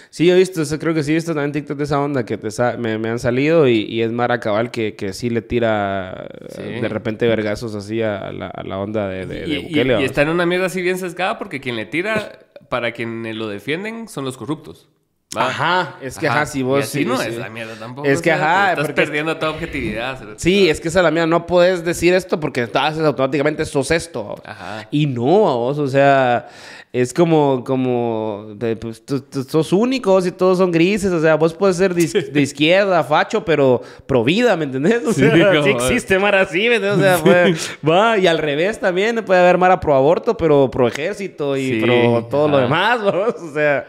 Sí, 0.08 0.30
he 0.30 0.34
visto, 0.34 0.62
creo 0.78 0.94
que 0.94 1.02
sí 1.02 1.10
he 1.10 1.14
visto 1.14 1.34
también 1.34 1.52
TikTok 1.52 1.76
de 1.76 1.84
esa 1.84 2.00
onda 2.00 2.24
que 2.24 2.38
te 2.38 2.48
me, 2.78 2.98
me, 2.98 3.10
han 3.10 3.18
salido 3.18 3.68
y, 3.68 3.82
y 3.82 4.00
es 4.00 4.10
Mara 4.10 4.40
Cabal 4.40 4.70
que, 4.70 4.96
que 4.96 5.12
sí 5.12 5.28
le 5.28 5.42
tira 5.42 6.28
de 6.56 6.88
repente 6.88 7.28
vergazos 7.28 7.74
así 7.74 8.00
a 8.00 8.32
la, 8.32 8.46
a 8.46 8.62
la 8.62 8.78
onda 8.78 9.06
de, 9.06 9.26
de, 9.26 9.46
y, 9.46 9.62
Bukele. 9.64 10.00
Y, 10.00 10.04
está 10.04 10.22
en 10.22 10.30
una 10.30 10.46
mierda 10.46 10.66
así 10.66 10.80
bien 10.80 10.96
sesgada 10.96 11.38
porque 11.38 11.60
quien 11.60 11.76
le 11.76 11.84
tira 11.84 12.38
para 12.74 12.90
quienes 12.90 13.36
lo 13.36 13.46
defienden 13.46 14.08
son 14.08 14.24
los 14.24 14.36
corruptos. 14.36 14.88
Ajá, 15.36 15.96
es 16.00 16.18
que 16.18 16.28
ajá, 16.28 16.46
si 16.46 16.62
vos. 16.62 16.86
sí, 16.86 17.04
no 17.04 17.20
es 17.20 17.36
la 17.36 17.48
mierda 17.48 17.74
tampoco. 17.74 18.06
Es 18.06 18.20
que 18.20 18.32
ajá. 18.32 18.72
Estás 18.72 18.92
perdiendo 18.92 19.36
toda 19.36 19.52
objetividad. 19.52 20.18
Sí, 20.36 20.68
es 20.68 20.80
que 20.80 20.88
esa 20.88 21.00
es 21.00 21.04
la 21.04 21.10
mierda. 21.10 21.26
No 21.26 21.46
puedes 21.46 21.84
decir 21.84 22.14
esto 22.14 22.40
porque 22.40 22.68
haces 22.72 23.02
automáticamente 23.02 23.64
sos 23.64 23.90
esto. 23.90 24.34
Ajá. 24.44 24.86
Y 24.90 25.06
no, 25.06 25.24
vos, 25.24 25.78
o 25.78 25.88
sea, 25.88 26.48
es 26.94 27.12
como, 27.12 27.64
como, 27.64 28.54
de, 28.54 28.76
pues, 28.76 29.04
tú, 29.04 29.20
sos 29.48 29.72
únicos 29.72 30.28
y 30.28 30.30
todos 30.30 30.58
son 30.58 30.70
grises, 30.70 31.10
o 31.10 31.20
sea, 31.20 31.34
vos 31.34 31.52
puedes 31.52 31.76
ser 31.76 31.92
de, 32.32 32.40
izquierda, 32.40 33.02
facho, 33.02 33.44
pero 33.44 33.82
pro 34.06 34.22
vida, 34.22 34.56
¿me 34.56 34.62
entendés? 34.62 35.04
O 35.04 35.12
sea, 35.12 35.60
sí, 35.64 35.70
existe 35.70 36.20
Mara 36.20 36.42
así, 36.42 36.68
¿me 36.68 36.76
entiendes? 36.76 37.20
O 37.20 37.24
sea, 37.24 37.46
va, 37.90 38.16
y 38.16 38.28
al 38.28 38.38
revés 38.38 38.78
también 38.78 39.24
puede 39.24 39.40
haber 39.40 39.58
Mara 39.58 39.80
pro 39.80 39.96
aborto, 39.96 40.36
pero 40.36 40.70
pro 40.70 40.86
ejército 40.86 41.56
y 41.56 41.82
pro 41.82 42.28
todo 42.30 42.46
lo 42.46 42.58
demás, 42.58 43.02
¿vos? 43.02 43.34
o 43.42 43.52
sea, 43.52 43.86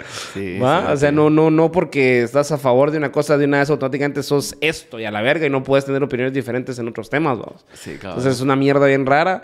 va, 0.60 0.92
o 0.92 0.98
sea, 0.98 1.12
no, 1.12 1.30
no, 1.36 1.52
no 1.52 1.72
porque 1.72 2.24
estás 2.24 2.52
a 2.52 2.58
favor 2.58 2.92
de 2.92 2.98
una 2.98 3.12
cosa 3.12 3.38
de 3.38 3.46
una 3.46 3.60
vez 3.60 3.70
automáticamente 3.70 4.24
sos 4.24 4.56
esto 4.62 5.00
y 5.00 5.06
a 5.06 5.12
la 5.12 5.22
verga 5.22 5.46
y 5.46 5.50
no 5.50 5.64
puedes 5.64 5.86
tener 5.86 6.02
opiniones 6.02 6.34
diferentes 6.34 6.80
en 6.80 6.88
otros 6.88 7.10
temas, 7.10 7.38
¿vos? 7.38 7.66
Sí, 7.74 7.98
claro. 8.00 8.16
Entonces 8.16 8.36
es 8.36 8.42
una 8.42 8.56
mierda 8.56 8.88
bien 8.88 9.06
rara. 9.06 9.44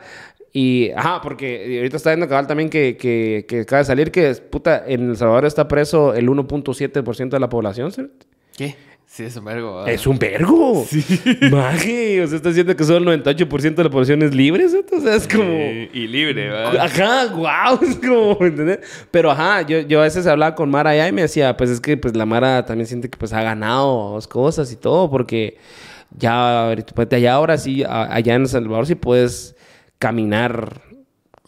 Y, 0.54 0.92
ajá, 0.92 1.22
porque 1.22 1.78
ahorita 1.78 1.98
está 1.98 2.10
viendo 2.10 2.28
cabal 2.28 2.48
también 2.48 2.70
que, 2.70 2.98
que, 2.98 3.46
que 3.48 3.62
acaba 3.62 3.80
de 3.80 3.86
salir 3.86 4.12
que, 4.12 4.34
puta, 4.36 4.84
en 4.86 5.12
El 5.12 5.18
Salvador 5.18 5.46
está 5.46 5.68
preso 5.68 6.14
el 6.14 6.28
1.7% 6.28 7.30
de 7.30 7.40
la 7.40 7.48
población, 7.48 7.92
¿cierto? 7.92 8.26
¿Qué? 8.58 8.76
Sí, 9.12 9.24
es 9.24 9.36
un 9.36 9.44
vergo. 9.44 9.86
Es 9.86 10.08
un 10.08 10.18
vergo. 10.18 10.86
Sí. 10.88 11.04
Maje, 11.52 12.24
o 12.24 12.28
sea, 12.28 12.38
está 12.38 12.48
diciendo 12.48 12.74
que 12.78 12.84
solo 12.86 13.12
el 13.12 13.22
98% 13.22 13.76
de 13.76 13.84
la 13.84 13.90
población 13.90 14.22
es 14.22 14.34
libre, 14.34 14.70
sea, 14.70 14.80
es 15.14 15.28
como... 15.28 15.44
y 15.44 16.08
libre, 16.08 16.48
¿verdad? 16.48 16.78
Ajá, 16.78 17.28
wow, 17.36 17.78
es 17.90 17.98
como, 17.98 18.38
¿entendés? 18.40 18.80
Pero 19.12 19.30
ajá, 19.30 19.64
yo, 19.64 19.82
yo 19.82 20.00
a 20.00 20.04
veces 20.04 20.26
hablaba 20.28 20.56
con 20.56 20.70
Mara 20.70 20.92
allá 20.92 21.10
y 21.10 21.12
me 21.12 21.24
decía, 21.24 21.58
pues 21.58 21.70
es 21.70 21.82
que 21.82 21.98
pues 21.98 22.16
la 22.16 22.26
Mara 22.26 22.66
también 22.66 22.88
siente 22.88 23.10
que 23.10 23.18
pues 23.18 23.34
ha 23.34 23.44
ganado 23.44 24.18
cosas 24.30 24.72
y 24.72 24.78
todo, 24.78 25.10
porque 25.10 25.58
ya, 26.18 26.68
ahorita, 26.68 26.94
pues, 26.96 27.10
allá 27.12 27.34
ahora 27.34 27.58
sí, 27.58 27.84
allá 27.86 28.36
en 28.36 28.44
El 28.44 28.48
Salvador 28.48 28.88
sí 28.88 28.96
puedes 28.96 29.58
caminar 30.00 30.84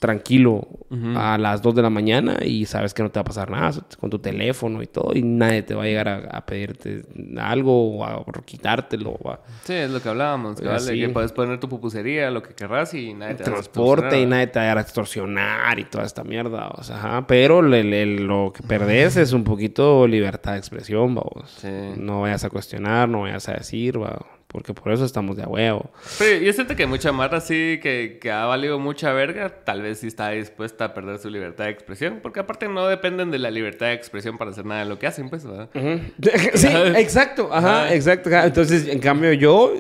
tranquilo 0.04 0.68
a 1.16 1.38
las 1.38 1.62
2 1.62 1.76
de 1.76 1.82
la 1.82 1.90
mañana 1.90 2.38
y 2.44 2.66
sabes 2.66 2.94
que 2.94 3.02
no 3.02 3.10
te 3.10 3.18
va 3.18 3.22
a 3.22 3.24
pasar 3.24 3.50
nada 3.50 3.72
con 3.98 4.10
tu 4.10 4.20
teléfono 4.20 4.84
y 4.84 4.88
todo 4.88 5.12
y 5.16 5.24
nadie 5.24 5.64
te 5.64 5.76
va 5.76 5.84
a 5.84 5.86
llegar 5.86 6.10
a, 6.10 6.46
pedirte 6.46 7.04
algo 7.38 8.00
o 8.00 8.04
a 8.04 8.26
quitártelo. 8.44 9.18
Sí, 9.64 9.74
es 9.74 9.90
lo 9.90 10.02
que 10.02 10.10
hablábamos, 10.10 10.60
que, 10.60 10.68
vale, 10.68 11.00
que 11.00 11.08
puedes 11.08 11.32
poner 11.32 11.58
tu 11.62 11.70
pupusería, 11.70 12.30
lo 12.32 12.44
que 12.44 12.54
querrás 12.54 12.94
y 12.94 13.14
nadie 13.14 13.36
te 13.36 13.46
Transporte 13.46 14.20
y 14.20 14.26
nadie 14.26 14.48
te 14.48 14.60
va 14.60 14.74
a 14.74 14.82
extorsionar 14.82 15.80
y 15.80 15.86
toda 15.86 16.04
esta 16.04 16.26
mierda. 16.26 16.68
O 16.76 16.84
sea, 16.84 17.24
pero 17.26 17.62
lo 17.62 18.52
que 18.54 18.62
perdés 18.64 19.16
es 19.16 19.32
un 19.32 19.46
poquito 19.46 20.06
libertad 20.06 20.52
de 20.52 20.58
expresión, 20.58 21.16
vamos. 21.16 21.64
No 21.96 22.20
vayas 22.20 22.44
a 22.44 22.50
cuestionar, 22.50 23.08
no 23.08 23.22
vayas 23.22 23.48
a 23.48 23.54
decir, 23.54 24.02
va 24.02 24.20
porque 24.54 24.72
por 24.72 24.94
eso 24.94 25.04
estamos 25.04 25.36
de 25.36 25.42
a 25.42 25.48
huevo. 25.48 25.90
Pero 26.20 26.46
yo 26.46 26.54
siento 26.54 26.76
que 26.76 26.86
mucha 26.86 27.12
marra 27.12 27.42
sí 27.42 27.80
que, 27.82 28.20
que, 28.22 28.32
ha 28.32 28.46
valido 28.46 28.78
mucha 28.78 29.12
verga, 29.12 29.50
tal 29.50 29.82
vez 29.82 29.98
sí 29.98 30.08
está 30.08 30.30
dispuesta 30.30 30.86
a 30.86 30.94
perder 30.94 31.18
su 31.18 31.32
libertad 31.32 31.66
de 31.66 31.72
expresión, 31.72 32.20
porque 32.22 32.40
aparte 32.40 32.70
no 32.70 32.88
dependen 32.88 33.32
de 33.32 33.40
la 33.40 33.50
libertad 33.50 33.88
de 33.88 33.94
expresión 33.94 34.38
para 34.38 34.52
hacer 34.52 34.64
nada 34.64 34.84
de 34.84 34.90
lo 34.90 35.00
que 35.00 35.08
hacen, 35.08 35.30
pues, 35.30 35.44
¿verdad? 35.46 35.70
Sí, 36.54 36.68
exacto, 36.98 37.50
ajá, 37.52 37.96
exacto. 37.96 38.30
Entonces, 38.30 38.88
en 38.88 39.00
cambio, 39.00 39.34
yo, 39.34 39.74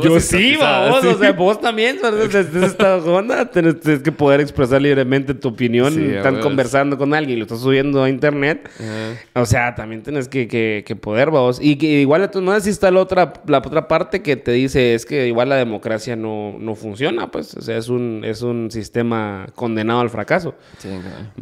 yo 0.00 0.20
sí, 0.20 0.56
vos, 0.56 1.04
o 1.04 1.18
sea, 1.18 1.32
vos 1.32 1.60
también, 1.60 1.98
desde 2.00 2.64
esta 2.64 2.98
onda, 2.98 3.50
tienes, 3.50 3.74
que 4.04 4.12
poder 4.12 4.40
expresar 4.40 4.80
libremente 4.80 5.34
tu 5.34 5.48
opinión, 5.48 6.00
están 6.00 6.40
conversando 6.40 6.96
con 6.96 7.12
alguien 7.12 7.38
y 7.38 7.40
lo 7.40 7.46
estás 7.46 7.60
subiendo 7.60 8.04
a 8.04 8.08
internet, 8.08 8.70
o 9.34 9.44
sea, 9.46 9.74
también 9.74 10.04
tienes 10.04 10.28
que, 10.28 10.46
que, 10.46 10.84
que 10.86 10.94
poder, 10.94 11.30
vos, 11.30 11.58
y 11.60 11.74
que 11.74 11.86
igual, 11.86 12.30
no 12.40 12.54
sé 12.54 12.60
si 12.60 12.70
está 12.70 12.88
la 12.92 13.00
otra, 13.00 13.32
la 13.46 13.58
otra 13.58 13.88
parte 13.88 14.11
que 14.20 14.36
te 14.36 14.52
dice 14.52 14.94
es 14.94 15.06
que 15.06 15.26
igual 15.28 15.48
la 15.48 15.56
democracia 15.56 16.16
no, 16.16 16.56
no 16.58 16.74
funciona, 16.74 17.30
pues, 17.30 17.54
o 17.56 17.62
sea, 17.62 17.78
es 17.78 17.88
un, 17.88 18.22
es 18.24 18.42
un 18.42 18.70
sistema 18.70 19.46
condenado 19.54 20.00
al 20.00 20.10
fracaso. 20.10 20.54
Sí, 20.78 20.90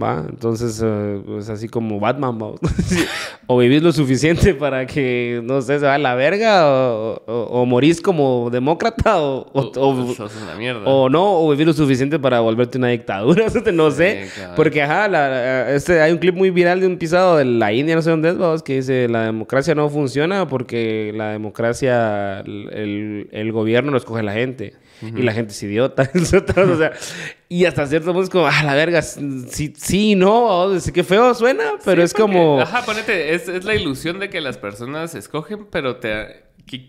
¿Va? 0.00 0.24
Entonces, 0.28 0.76
es 0.76 0.82
eh, 0.84 1.20
pues 1.26 1.48
así 1.48 1.68
como 1.68 1.98
Batman, 1.98 2.38
o 3.46 3.58
vivís 3.58 3.82
lo 3.82 3.92
suficiente 3.92 4.54
para 4.54 4.86
que, 4.86 5.40
no 5.42 5.60
sé, 5.62 5.80
se 5.80 5.86
va 5.86 5.94
a 5.94 5.98
la 5.98 6.14
verga, 6.14 6.66
o, 6.66 7.64
morís 7.66 8.00
como 8.00 8.50
demócrata, 8.50 9.20
o, 9.20 9.46
o, 9.52 11.08
no, 11.08 11.40
o 11.40 11.50
vivís 11.50 11.66
lo 11.66 11.72
suficiente 11.72 12.18
para 12.18 12.40
volverte 12.40 12.78
una 12.78 12.88
dictadura, 12.88 13.46
no 13.72 13.90
sé, 13.90 14.28
porque, 14.54 14.82
ajá, 14.82 15.74
este, 15.74 16.00
hay 16.00 16.12
un 16.12 16.18
clip 16.18 16.36
muy 16.36 16.50
viral 16.50 16.80
de 16.80 16.86
un 16.86 16.98
pisado 16.98 17.36
de 17.36 17.44
la 17.44 17.72
India, 17.72 17.94
no 17.94 18.02
sé 18.02 18.10
dónde 18.10 18.30
es, 18.54 18.62
que 18.62 18.76
dice, 18.76 19.08
la 19.08 19.24
democracia 19.24 19.74
no 19.74 19.88
funciona 19.88 20.46
porque 20.46 21.12
la 21.14 21.30
democracia 21.30 22.42
el, 22.70 23.52
gobierno 23.52 23.90
lo 23.90 23.98
escoge 23.98 24.22
la 24.22 24.32
gente. 24.32 24.74
Y 25.02 25.22
la 25.22 25.32
gente 25.32 25.52
es 25.52 25.62
idiota. 25.62 26.10
y 27.48 27.64
hasta 27.64 27.86
cierto 27.86 28.12
punto 28.12 28.24
es 28.24 28.30
como, 28.30 28.46
ah, 28.46 28.62
la 28.62 28.74
verga, 28.74 29.00
sí, 29.00 29.72
sí 29.76 30.14
no, 30.14 30.68
qué 30.92 31.02
feo 31.04 31.32
suena, 31.34 31.64
pero 31.84 32.02
es 32.02 32.12
como... 32.12 32.60
Ajá, 32.60 32.84
ponete, 32.84 33.34
es, 33.34 33.48
es, 33.48 33.64
la 33.64 33.74
ilusión 33.74 34.18
de 34.18 34.28
que 34.28 34.42
las 34.42 34.58
personas 34.58 35.14
escogen, 35.14 35.66
pero 35.70 35.96
te, 35.96 36.44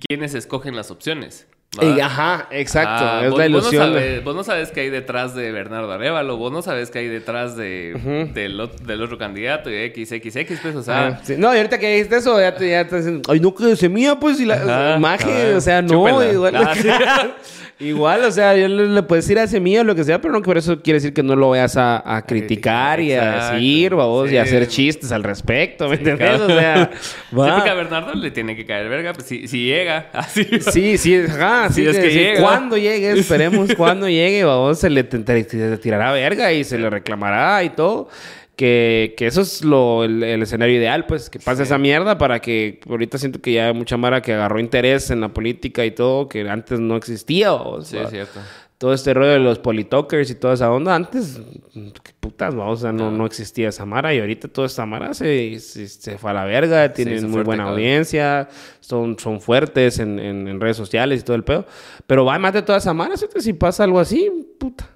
¿quiénes 0.07 0.33
escogen 0.33 0.75
las 0.75 0.91
opciones? 0.91 1.47
Ajá, 1.79 2.47
exacto. 2.51 3.05
Ah, 3.05 3.23
es 3.25 3.33
la 3.33 3.45
ilusión. 3.45 3.93
Vos 4.23 4.35
no, 4.35 4.43
sabes, 4.43 4.71
qué 4.71 4.81
hay 4.81 4.89
detrás 4.89 5.33
de 5.35 5.51
Bernardo 5.51 5.91
Arevalo, 5.91 6.37
vos 6.37 6.51
no 6.51 6.61
sabes 6.61 6.91
qué 6.91 6.99
hay 6.99 7.07
detrás 7.07 7.55
de, 7.55 8.29
del, 8.33 9.01
otro 9.01 9.17
candidato 9.17 9.69
y 9.69 9.89
XXX, 9.89 10.59
pues, 10.61 10.75
o 10.75 10.83
sea. 10.83 11.07
Ah, 11.07 11.21
no, 11.37 11.53
y 11.53 11.57
ahorita 11.57 11.79
que 11.79 11.93
dijiste 11.93 12.17
eso, 12.17 12.39
ya 12.39 12.55
te, 12.55 12.69
ya 12.69 12.87
te 12.87 12.97
dicen, 12.97 13.21
ay, 13.29 13.39
no, 13.39 13.55
que 13.55 13.75
semilla, 13.75 14.19
pues, 14.19 14.39
y 14.39 14.45
la 14.45 14.95
imagen, 14.97 15.55
o 15.55 15.61
sea, 15.61 15.81
no, 15.81 16.23
igual. 16.23 16.55
Ah, 16.55 16.73
Igual, 17.81 18.23
o 18.25 18.31
sea, 18.31 18.55
yo 18.55 18.67
le, 18.67 19.01
puedes 19.01 19.25
decir 19.25 19.39
a 19.39 19.47
semilla 19.47 19.81
o 19.81 19.83
lo 19.83 19.95
que 19.95 20.03
sea, 20.03 20.21
pero 20.21 20.31
no 20.31 20.43
por 20.43 20.55
eso 20.55 20.79
quiere 20.81 20.97
decir 20.97 21.13
que 21.13 21.23
no 21.23 21.35
lo 21.35 21.49
vayas 21.49 21.75
a, 21.77 22.23
criticar 22.27 22.99
y 22.99 23.13
a 23.13 23.53
decir, 23.53 23.95
vamos, 23.95 24.31
y 24.31 24.37
a 24.37 24.43
hacer 24.43 24.67
chistes 24.67 25.11
al 25.11 25.23
respecto, 25.23 25.89
¿me 25.89 25.95
entiendes? 25.95 26.39
O 26.41 26.47
sea, 26.47 26.91
va. 27.37 27.57
a 27.57 27.73
Bernardo 27.73 28.13
le 28.13 28.29
tiene 28.29 28.55
que 28.55 28.65
caer 28.67 28.87
verga, 28.87 29.13
pues 29.13 29.25
si, 29.25 29.47
si 29.47 29.65
llega, 29.65 30.09
así. 30.13 30.45
Sí, 30.59 30.97
sí, 30.99 31.23
ajá, 31.27 31.69
sí, 31.71 31.85
es 31.85 31.97
que 31.97 32.11
llega. 32.11 32.41
Cuando 32.41 32.77
llegue, 32.77 33.11
esperemos 33.19 33.73
cuando 33.75 34.07
llegue, 34.07 34.43
vamos, 34.43 34.77
se 34.77 34.89
le, 34.89 35.03
tirará 35.03 36.11
verga 36.11 36.53
y 36.53 36.63
se 36.63 36.77
le 36.77 36.87
reclamará 36.87 37.63
y 37.63 37.71
todo. 37.71 38.09
Que, 38.55 39.15
que, 39.17 39.25
eso 39.25 39.41
es 39.41 39.63
lo, 39.63 40.03
el, 40.03 40.23
escenario 40.23 40.75
ideal, 40.75 41.05
pues, 41.07 41.29
que 41.29 41.39
pase 41.39 41.63
esa 41.63 41.77
mierda 41.77 42.17
para 42.17 42.41
que 42.41 42.79
ahorita 42.87 43.17
siento 43.17 43.41
que 43.41 43.53
ya 43.53 43.67
hay 43.67 43.73
mucha 43.73 43.97
mara 43.97 44.21
que 44.21 44.33
agarró 44.33 44.59
interés 44.59 45.09
en 45.09 45.21
la 45.21 45.33
política 45.33 45.83
y 45.85 45.91
todo, 45.91 46.27
que 46.27 46.47
antes 46.47 46.79
no 46.79 46.95
existía. 46.95 47.53
O 47.53 47.81
sí, 47.81 47.97
es 47.97 48.09
cierto. 48.09 48.39
Todo 48.77 48.93
este 48.93 49.13
rollo 49.13 49.31
de 49.31 49.39
los 49.39 49.59
politokers 49.59 50.29
y 50.31 50.35
toda 50.35 50.55
esa 50.55 50.71
onda, 50.71 50.95
antes, 50.95 51.39
qué 51.73 52.13
putas, 52.19 52.53
¿no? 52.53 52.69
o 52.69 52.75
sea, 52.75 52.91
no, 52.91 53.11
no 53.11 53.27
existía 53.27 53.69
esa 53.69 53.85
mara 53.85 54.11
y 54.13 54.19
ahorita 54.19 54.47
toda 54.47 54.65
esa 54.67 54.87
mara 54.87 55.13
se, 55.13 55.59
se, 55.59 56.17
fue 56.17 56.31
a 56.31 56.33
la 56.33 56.45
verga, 56.45 56.91
tienen 56.91 57.29
muy 57.29 57.43
buena 57.43 57.65
audiencia, 57.65 58.49
son, 58.79 59.19
son 59.19 59.39
fuertes 59.39 59.99
en, 59.99 60.17
en, 60.17 60.59
redes 60.59 60.77
sociales 60.77 61.21
y 61.21 61.23
todo 61.23 61.35
el 61.35 61.43
pedo. 61.43 61.67
Pero 62.07 62.25
va 62.25 62.39
más 62.39 62.53
de 62.53 62.63
toda 62.63 62.79
esa 62.79 62.93
mara, 62.93 63.15
si 63.17 63.53
pasa 63.53 63.83
algo 63.83 63.99
así, 63.99 64.31
puta 64.59 64.89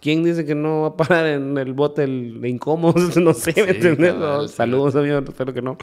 ¿Quién 0.00 0.24
dice 0.24 0.44
que 0.44 0.54
no 0.54 0.82
va 0.82 0.88
a 0.88 0.96
parar 0.96 1.26
en 1.26 1.56
el 1.58 1.72
bote 1.72 2.04
el, 2.04 2.40
de 2.40 2.48
incómodos? 2.48 3.16
No 3.26 3.34
sé, 3.34 3.52
¿me 3.56 3.70
entiendes? 3.70 4.14
Saludos, 4.52 4.94
amigo, 4.94 5.18
espero 5.18 5.52
que 5.52 5.62
no. 5.62 5.76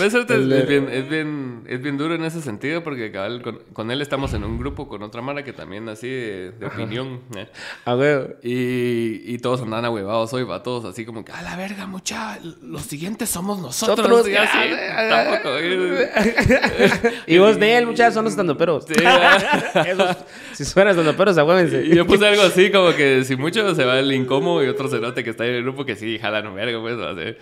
Pues 0.00 0.14
es, 0.14 0.26
bien, 0.66 0.88
es, 0.90 1.08
bien, 1.10 1.64
es 1.66 1.82
bien 1.82 1.98
duro 1.98 2.14
en 2.14 2.24
ese 2.24 2.40
sentido 2.40 2.82
porque 2.82 3.12
cabal, 3.12 3.42
con, 3.74 3.90
él 3.90 4.00
estamos 4.00 4.32
en 4.32 4.44
un 4.44 4.58
grupo 4.58 4.88
con 4.88 5.02
otra 5.02 5.20
mara 5.20 5.44
que 5.44 5.52
también 5.52 5.88
así 5.90 6.08
de, 6.08 6.54
opinión. 6.64 7.20
¿eh? 7.36 7.48
A 7.84 7.94
ver. 7.94 8.38
Y, 8.42 9.20
y 9.30 9.38
todos 9.38 9.60
andan 9.60 9.84
ahuevados 9.84 10.32
hoy, 10.32 10.44
va 10.44 10.62
todos 10.62 10.86
así 10.86 11.04
como 11.04 11.22
que, 11.22 11.32
a 11.32 11.42
la 11.42 11.54
verga, 11.56 11.86
mucha, 11.86 12.38
los 12.62 12.82
siguientes 12.82 13.28
somos 13.28 13.60
nosotros. 13.60 14.26
y, 14.26 14.36
así, 14.36 14.58
tampoco, 15.10 15.50
y 17.26 17.38
vos 17.38 17.60
de 17.60 17.76
él, 17.76 17.86
muchachos, 17.86 18.14
son 18.14 18.24
los 18.24 18.32
estandoperos. 18.32 18.86
Sí, 18.86 18.94
si 20.52 20.64
suenas 20.64 20.96
estandoperos, 20.96 21.36
ahuévense. 21.36 21.84
Y 21.84 21.94
yo 21.94 22.06
puse 22.06 22.26
algo 22.26 22.42
así 22.42 22.70
como 22.70 22.94
que 22.94 23.24
si 23.24 23.36
mucho 23.36 23.74
se 23.74 23.84
va 23.84 23.98
el 23.98 24.10
incómodo 24.12 24.64
y 24.64 24.68
otro 24.68 24.88
cerote 24.88 25.22
que 25.22 25.30
está 25.30 25.44
en 25.46 25.56
el 25.56 25.62
grupo 25.62 25.84
que 25.84 25.96
sí, 25.96 26.18
jalan 26.18 26.54
verga, 26.54 26.80
pues, 26.80 26.98
va 26.98 27.10
a 27.10 27.14
ser. 27.14 27.38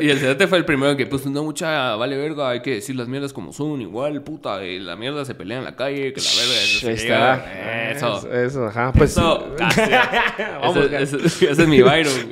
y 0.00 0.10
el 0.10 0.18
cerote 0.18 0.46
fue 0.46 0.58
el 0.58 0.64
primero 0.64 0.91
que 0.96 1.06
pues 1.06 1.26
no 1.26 1.42
mucha 1.44 1.96
vale 1.96 2.16
verga, 2.16 2.50
hay 2.50 2.60
que 2.60 2.74
decir 2.74 2.96
las 2.96 3.08
mierdas 3.08 3.32
como 3.32 3.52
son, 3.52 3.80
igual, 3.80 4.22
puta, 4.22 4.64
y 4.64 4.78
la 4.78 4.96
mierda 4.96 5.24
se 5.24 5.34
pelea 5.34 5.58
en 5.58 5.64
la 5.64 5.76
calle, 5.76 6.12
que 6.12 6.20
la 6.20 6.30
verga 6.38 6.92
está. 6.92 7.90
Eso. 7.92 8.32
Eso, 8.32 8.66
ajá, 8.66 8.92
pues. 8.92 9.12
Eso, 9.12 9.46
ese, 10.98 11.50
es 11.50 11.68
mi 11.68 11.82
Byron. 11.82 12.12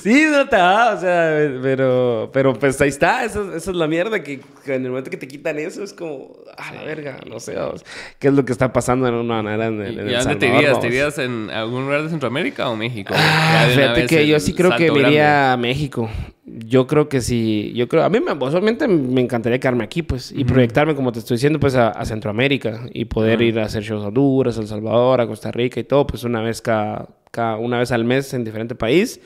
sí, 0.00 0.26
no 0.30 0.48
te 0.48 0.56
va, 0.56 0.94
o 0.94 1.00
sea, 1.00 1.50
pero, 1.62 2.30
pero 2.32 2.54
pues 2.54 2.80
ahí 2.80 2.88
está, 2.88 3.24
eso, 3.24 3.54
es 3.54 3.66
la 3.66 3.86
mierda, 3.86 4.22
que, 4.22 4.40
en 4.66 4.84
el 4.84 4.90
momento 4.90 5.10
que 5.10 5.16
te 5.16 5.28
quitan 5.28 5.58
eso 5.58 5.82
es 5.82 5.92
como, 5.92 6.36
ah, 6.56 6.72
la 6.74 6.82
verga, 6.84 7.18
no 7.28 7.40
sé, 7.40 7.56
qué 8.18 8.28
es 8.28 8.34
lo 8.34 8.44
que 8.44 8.52
está 8.52 8.72
pasando 8.72 9.08
en 9.08 9.14
una 9.14 9.42
manera 9.42 9.66
en 9.66 9.80
el, 9.82 10.10
¿Y 10.10 10.14
dónde 10.14 10.36
te 10.36 10.48
irías? 10.48 10.80
¿Te 10.80 10.86
irías 10.88 11.18
en 11.18 11.50
algún 11.50 11.84
lugar 11.84 12.02
de 12.02 12.10
Centroamérica 12.10 12.68
o 12.68 12.76
México? 12.76 13.14
Ah, 13.16 13.66
fíjate 13.74 14.06
que 14.06 14.26
yo 14.26 14.38
sí 14.40 14.54
creo 14.54 14.76
que 14.76 14.90
me 14.90 15.00
iría 15.00 15.52
a 15.52 15.56
México 15.56 16.08
yo 16.50 16.86
creo 16.86 16.97
que 17.06 17.20
sí, 17.20 17.74
yo 17.76 17.86
creo, 17.86 18.02
a 18.02 18.08
mí 18.08 18.18
me, 18.18 18.32
obviamente 18.32 18.88
me 18.88 19.20
encantaría 19.20 19.60
quedarme 19.60 19.84
aquí, 19.84 20.02
pues, 20.02 20.32
y 20.32 20.44
proyectarme, 20.44 20.94
como 20.94 21.12
te 21.12 21.18
estoy 21.18 21.34
diciendo, 21.36 21.60
pues, 21.60 21.74
a, 21.74 22.02
Centroamérica 22.06 22.86
y 22.94 23.04
poder 23.04 23.42
ir 23.42 23.60
a 23.60 23.66
hacer 23.66 23.82
shows 23.82 24.02
a 24.02 24.08
Honduras, 24.08 24.56
a 24.56 24.62
El 24.62 24.66
Salvador, 24.66 25.20
a 25.20 25.26
Costa 25.26 25.52
Rica 25.52 25.78
y 25.78 25.84
todo, 25.84 26.06
pues, 26.06 26.24
una 26.24 26.40
vez 26.40 26.62
cada, 26.62 27.06
una 27.58 27.78
vez 27.78 27.92
al 27.92 28.04
mes 28.04 28.32
en 28.32 28.42
diferente 28.42 28.74
país, 28.74 29.20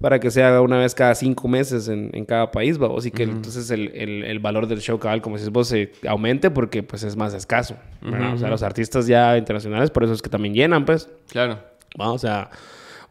para 0.00 0.20
que 0.20 0.30
se 0.30 0.42
haga 0.42 0.60
una 0.60 0.78
vez 0.78 0.94
cada 0.94 1.14
cinco 1.16 1.48
meses 1.48 1.88
en, 1.88 2.24
cada 2.24 2.52
país, 2.52 2.78
vamos, 2.78 3.04
y 3.04 3.10
que 3.10 3.24
entonces 3.24 3.70
el, 3.70 4.38
valor 4.38 4.68
del 4.68 4.80
show 4.80 4.98
cabal, 4.98 5.20
como 5.20 5.36
si 5.36 5.50
vos, 5.50 5.68
se 5.68 5.92
aumente 6.08 6.50
porque, 6.50 6.82
pues, 6.82 7.02
es 7.02 7.16
más 7.16 7.34
escaso, 7.34 7.74
O 8.00 8.38
sea, 8.38 8.48
los 8.48 8.62
artistas 8.62 9.08
ya 9.08 9.36
internacionales, 9.36 9.90
por 9.90 10.04
eso 10.04 10.12
es 10.12 10.22
que 10.22 10.30
también 10.30 10.54
llenan, 10.54 10.86
pues. 10.86 11.10
Claro. 11.28 11.58
Vamos, 11.98 12.14
o 12.14 12.26
sea 12.26 12.50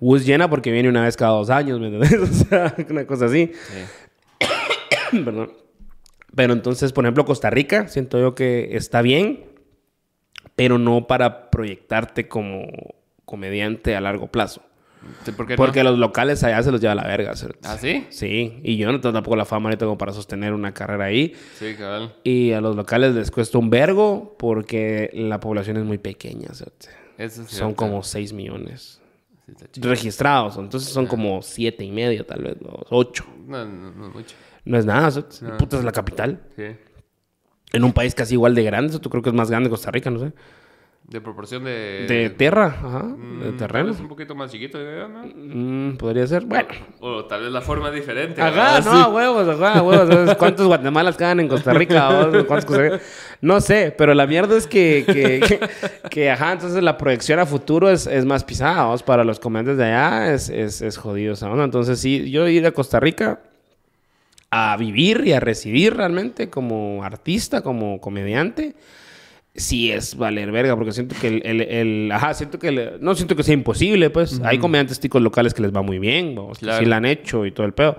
Bus 0.01 0.25
llena 0.25 0.49
porque 0.49 0.71
viene 0.71 0.89
una 0.89 1.03
vez 1.03 1.15
cada 1.15 1.33
dos 1.33 1.51
años, 1.51 1.79
¿me? 1.79 1.95
O 2.17 2.25
sea, 2.25 2.75
una 2.89 3.05
cosa 3.05 3.25
así. 3.25 3.51
Perdón. 5.11 5.53
Pero 6.35 6.53
entonces, 6.53 6.91
por 6.91 7.05
ejemplo, 7.05 7.23
Costa 7.23 7.51
Rica, 7.51 7.87
siento 7.87 8.19
yo 8.19 8.33
que 8.33 8.75
está 8.75 9.03
bien, 9.03 9.45
pero 10.55 10.79
no 10.79 11.05
para 11.05 11.51
proyectarte 11.51 12.27
como 12.27 12.67
comediante 13.25 13.95
a 13.95 14.01
largo 14.01 14.27
plazo. 14.27 14.63
¿Por 15.37 15.45
qué 15.45 15.55
Porque 15.55 15.83
los 15.83 15.99
locales 15.99 16.43
allá 16.43 16.63
se 16.63 16.71
los 16.71 16.81
lleva 16.81 16.93
a 16.93 16.95
la 16.95 17.03
verga. 17.03 17.33
¿Ah, 17.63 17.77
sí? 17.77 18.07
Sí. 18.09 18.59
Y 18.63 18.77
yo 18.77 18.91
no 18.91 19.01
tengo 19.01 19.13
tampoco 19.13 19.35
la 19.35 19.45
fama 19.45 19.69
ahorita 19.69 19.85
como 19.85 19.97
para 19.99 20.13
sostener 20.13 20.53
una 20.53 20.73
carrera 20.73 21.05
ahí. 21.05 21.35
Sí, 21.59 21.75
cabal. 21.75 22.15
Y 22.23 22.53
a 22.53 22.61
los 22.61 22.75
locales 22.75 23.13
les 23.13 23.29
cuesta 23.29 23.57
un 23.59 23.69
vergo 23.69 24.35
porque 24.39 25.11
la 25.13 25.39
población 25.39 25.77
es 25.77 25.83
muy 25.83 25.99
pequeña. 25.99 26.49
Eso 27.17 27.45
Son 27.47 27.73
como 27.75 28.01
6 28.01 28.33
millones 28.33 29.00
registrados. 29.77 30.57
Entonces 30.57 30.89
son 30.89 31.07
como 31.07 31.41
siete 31.41 31.83
y 31.83 31.91
medio, 31.91 32.25
tal 32.25 32.43
vez, 32.43 32.61
¿no? 32.61 32.79
ocho. 32.89 33.25
No, 33.45 33.65
no, 33.65 33.91
no, 33.91 34.09
mucho. 34.09 34.35
No 34.63 34.77
es 34.77 34.85
nada, 34.85 35.07
eso, 35.07 35.27
puta 35.57 35.77
es 35.77 35.83
la 35.83 35.91
capital. 35.91 36.41
Sí. 36.55 36.63
En 37.73 37.83
un 37.83 37.93
país 37.93 38.13
casi 38.13 38.35
igual 38.35 38.53
de 38.53 38.63
grande, 38.63 38.91
eso 38.91 38.99
tú 38.99 39.09
creo 39.09 39.23
que 39.23 39.29
es 39.29 39.35
más 39.35 39.49
grande 39.49 39.69
Costa 39.69 39.91
Rica, 39.91 40.09
no 40.09 40.19
sé. 40.19 40.33
De 41.11 41.19
proporción 41.19 41.65
de... 41.65 42.05
De 42.07 42.29
tierra, 42.29 42.67
ajá, 42.67 43.03
de 43.03 43.51
Mm, 43.51 43.57
terreno. 43.57 43.91
Es 43.91 43.99
un 43.99 44.07
poquito 44.07 44.33
más 44.33 44.49
chiquito, 44.49 44.77
¿no? 45.09 45.23
Mm, 45.35 45.97
podría 45.97 46.25
ser, 46.25 46.45
bueno. 46.45 46.69
O 47.01 47.25
tal 47.25 47.41
vez 47.41 47.51
la 47.51 47.59
forma 47.59 47.89
es 47.89 47.95
diferente. 47.95 48.41
Ajá, 48.41 48.75
¿verdad? 48.75 48.85
no, 48.85 48.91
a 48.91 49.07
huevos, 49.09 49.49
ajá, 49.49 49.81
huevos. 49.81 50.07
¿sabes 50.07 50.35
¿Cuántos 50.35 50.67
Guatemalas 50.67 51.17
quedan 51.17 51.41
en 51.41 51.49
Costa 51.49 51.73
Rica? 51.73 52.07
¿O 52.07 52.29
¿Cuántos 52.45 52.63
Costa 52.63 52.81
Rica? 52.81 52.99
No 53.41 53.59
sé, 53.59 53.93
pero 53.97 54.13
la 54.13 54.25
mierda 54.25 54.55
es 54.55 54.67
que, 54.67 55.03
que, 55.05 55.41
que, 55.45 55.59
que, 56.09 56.31
ajá, 56.31 56.53
entonces 56.53 56.81
la 56.81 56.97
proyección 56.97 57.39
a 57.39 57.45
futuro 57.45 57.89
es, 57.89 58.07
es 58.07 58.23
más 58.23 58.45
pisada. 58.45 58.95
Para 58.99 59.25
los 59.25 59.37
comediantes 59.41 59.77
de 59.77 59.83
allá 59.83 60.33
es, 60.33 60.47
es, 60.47 60.81
es 60.81 60.95
jodido. 60.95 61.35
Entonces, 61.61 61.99
sí, 61.99 62.31
yo 62.31 62.47
ir 62.47 62.65
a 62.65 62.71
Costa 62.71 63.01
Rica 63.01 63.41
a 64.49 64.77
vivir 64.77 65.23
y 65.25 65.33
a 65.33 65.41
residir 65.41 65.95
realmente 65.95 66.49
como 66.49 67.03
artista, 67.03 67.61
como 67.61 67.99
comediante, 67.99 68.75
sí 69.55 69.91
es 69.91 70.15
valer 70.17 70.51
verga, 70.51 70.75
porque 70.75 70.91
siento 70.93 71.15
que 71.19 71.27
el, 71.27 71.41
el, 71.45 71.61
el- 71.61 72.11
ajá, 72.11 72.33
siento 72.33 72.57
que, 72.59 72.67
el- 72.69 72.91
no 73.01 73.15
siento 73.15 73.35
que 73.35 73.43
sea 73.43 73.53
imposible, 73.53 74.09
pues, 74.09 74.39
hay 74.43 74.57
comediantes 74.59 74.99
ticos 74.99 75.21
locales 75.21 75.53
que 75.53 75.61
les 75.61 75.75
va 75.75 75.81
muy 75.81 75.99
bien, 75.99 76.35
vamos, 76.35 76.59
Claro. 76.59 76.79
sí 76.79 76.85
la 76.85 76.97
han 76.97 77.05
hecho 77.05 77.45
y 77.45 77.51
todo 77.51 77.65
el 77.65 77.73
pedo, 77.73 77.97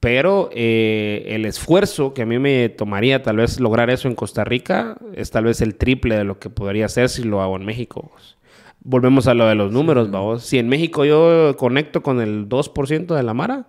pero 0.00 0.48
eh, 0.52 1.24
el 1.28 1.44
esfuerzo 1.44 2.14
que 2.14 2.22
a 2.22 2.26
mí 2.26 2.38
me 2.38 2.68
tomaría 2.70 3.22
tal 3.22 3.36
vez 3.36 3.60
lograr 3.60 3.90
eso 3.90 4.08
en 4.08 4.14
Costa 4.14 4.44
Rica 4.44 4.96
es 5.14 5.30
tal 5.30 5.44
vez 5.44 5.60
el 5.60 5.74
triple 5.76 6.16
de 6.16 6.24
lo 6.24 6.38
que 6.38 6.48
podría 6.50 6.86
hacer 6.86 7.08
si 7.08 7.22
lo 7.22 7.42
hago 7.42 7.56
en 7.56 7.64
México. 7.66 8.10
vos. 8.12 8.36
Volvemos 8.82 9.26
a 9.28 9.34
lo 9.34 9.46
de 9.46 9.54
los 9.54 9.72
números, 9.72 10.10
vamos. 10.10 10.42
Si 10.42 10.58
en 10.58 10.68
México 10.68 11.04
yo 11.04 11.54
conecto 11.58 12.02
con 12.02 12.20
el 12.22 12.48
2% 12.48 13.14
de 13.14 13.22
la 13.22 13.34
Mara, 13.34 13.66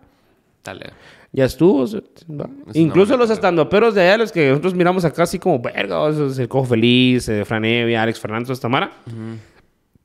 Dale. 0.64 0.92
Ya 1.32 1.46
estuvo. 1.46 1.86
Es 1.86 1.96
Incluso 2.74 3.18
los 3.18 3.30
estandoperos 3.30 3.96
de 3.96 4.02
allá, 4.02 4.18
los 4.18 4.32
que 4.32 4.50
nosotros 4.50 4.74
miramos 4.74 5.06
acá 5.06 5.24
así 5.24 5.40
como, 5.40 5.60
verga, 5.60 6.10
es 6.10 6.38
el 6.38 6.48
Cojo 6.48 6.66
Feliz, 6.66 7.30
eh, 7.30 7.46
Fran 7.46 7.66
Evia, 7.66 8.04
Alex 8.04 8.20
Fernando, 8.20 8.52
esta 8.52 8.68
Mara. 8.68 8.92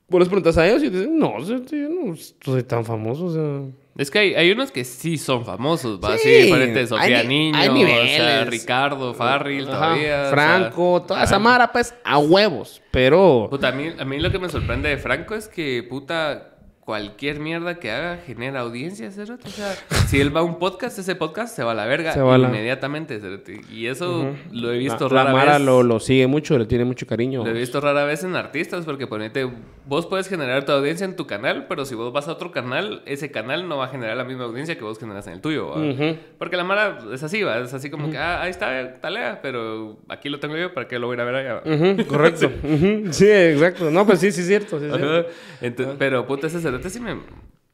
Vos 0.09 0.19
les 0.19 0.29
preguntas 0.29 0.57
a 0.57 0.65
ellos 0.65 0.83
y 0.83 0.89
dicen, 0.89 1.19
no, 1.19 1.37
yo 1.39 1.59
no 1.59 2.15
soy 2.41 2.63
tan 2.63 2.85
famoso, 2.85 3.25
o 3.25 3.33
sea... 3.33 3.73
Es 3.97 4.11
que 4.11 4.19
hay, 4.19 4.35
hay 4.35 4.51
unos 4.51 4.71
que 4.71 4.85
sí 4.85 5.17
son 5.17 5.43
famosos, 5.43 5.99
¿va? 5.99 6.15
Sí, 6.17 6.29
Sí, 6.29 6.43
diferente 6.43 6.79
de 6.79 6.87
Sofía 6.87 7.19
hay 7.19 7.27
Niño, 7.27 7.57
hay 7.57 7.67
o 7.67 8.05
sea. 8.05 8.45
Ricardo, 8.45 9.13
Farril, 9.15 9.67
Ajá, 9.67 9.71
todavía. 9.71 10.03
o 10.03 10.23
sea, 10.23 10.29
Franco, 10.29 11.01
toda 11.07 11.23
esa. 11.23 11.39
Mara, 11.39 11.71
pues, 11.71 11.95
a 12.03 12.19
huevos. 12.19 12.79
Pero... 12.91 13.47
Puta, 13.49 13.69
a 13.69 13.71
mí, 13.71 13.87
a 13.97 14.05
mí 14.05 14.19
lo 14.19 14.31
que 14.31 14.37
me 14.37 14.49
sorprende 14.49 14.89
de 14.89 14.97
Franco 14.97 15.33
es 15.33 15.47
que, 15.47 15.83
puta, 15.89 16.56
cualquier 16.87 17.41
mierda 17.41 17.79
que 17.79 17.91
haga 17.91 18.15
genera 18.25 18.61
audiencia, 18.61 19.11
cerote. 19.11 19.45
O 19.45 19.51
sea, 19.51 19.75
si 20.07 20.21
él 20.21 20.33
va 20.33 20.39
a 20.39 20.43
un 20.43 20.57
podcast, 20.57 20.97
ese 20.97 21.15
podcast 21.15 21.53
se 21.53 21.61
va 21.61 21.73
a 21.73 21.75
la 21.75 21.85
verga 21.85 22.13
Se 22.13 22.21
va 22.21 22.35
a 22.35 22.37
la- 22.37 22.47
inmediatamente, 22.47 23.19
cerote. 23.19 23.59
Y 23.69 23.87
eso 23.87 24.33
lo 24.53 24.71
he 24.71 24.77
visto 24.77 25.09
la, 25.09 25.15
la 25.15 25.23
rara 25.25 25.35
Mara 25.35 25.53
vez. 25.57 25.65
lo, 25.65 25.83
lo 25.83 25.99
sigue 25.99 26.27
mucho, 26.27 26.57
le 26.57 26.65
tiene 26.65 26.85
mucho 26.85 27.05
cariño. 27.05 27.43
Lo 27.43 27.49
he 27.49 27.53
visto 27.53 27.81
rara 27.81 28.05
vez 28.05 28.23
en 28.23 28.37
artistas 28.37 28.85
porque 28.85 29.05
ponete, 29.05 29.49
vos 29.85 30.05
puedes 30.05 30.29
generar 30.29 30.63
tu 30.63 30.71
audiencia 30.71 31.03
en 31.03 31.17
tu 31.17 31.27
canal, 31.27 31.65
pero 31.67 31.83
si 31.83 31.93
vos 31.93 32.13
vas 32.13 32.29
a 32.29 32.31
otro 32.31 32.51
canal, 32.51 33.01
ese 33.05 33.31
canal 33.31 33.67
no 33.67 33.75
va 33.75 33.87
a 33.87 33.89
generar 33.89 34.15
la 34.15 34.23
misma 34.23 34.45
audiencia 34.45 34.77
que 34.77 34.85
vos 34.85 34.97
generas 34.97 35.27
en 35.27 35.33
el 35.33 35.41
tuyo. 35.41 35.73
Ujú. 35.73 36.15
Porque 36.37 36.55
la 36.55 36.63
Mara 36.63 36.99
es 37.11 37.21
así, 37.21 37.43
¿va? 37.43 37.59
es 37.59 37.73
así 37.73 37.89
como 37.89 38.09
que, 38.09 38.17
ah, 38.17 38.43
ahí 38.43 38.49
está, 38.49 38.93
talea, 39.01 39.41
pero 39.41 39.97
aquí 40.07 40.29
lo 40.29 40.39
tengo 40.39 40.55
yo, 40.55 40.73
¿para 40.73 40.87
qué 40.87 40.99
lo 40.99 41.07
voy 41.07 41.19
a 41.19 41.23
ver 41.25 41.35
allá? 41.35 42.05
correcto. 42.07 42.49
Sí, 43.11 43.29
exacto. 43.29 43.91
No, 43.91 44.05
pues 44.05 44.19
sí, 44.21 44.31
sí 44.31 44.39
es 44.39 44.47
cierto. 44.47 44.79
sí 44.79 44.85
cierto. 44.87 45.29
Entonces, 45.59 45.95
pero 45.99 46.25
puta, 46.25 46.47
ese 46.47 46.61
cerote 46.81 46.89
sí 46.89 46.99
me, 46.99 47.17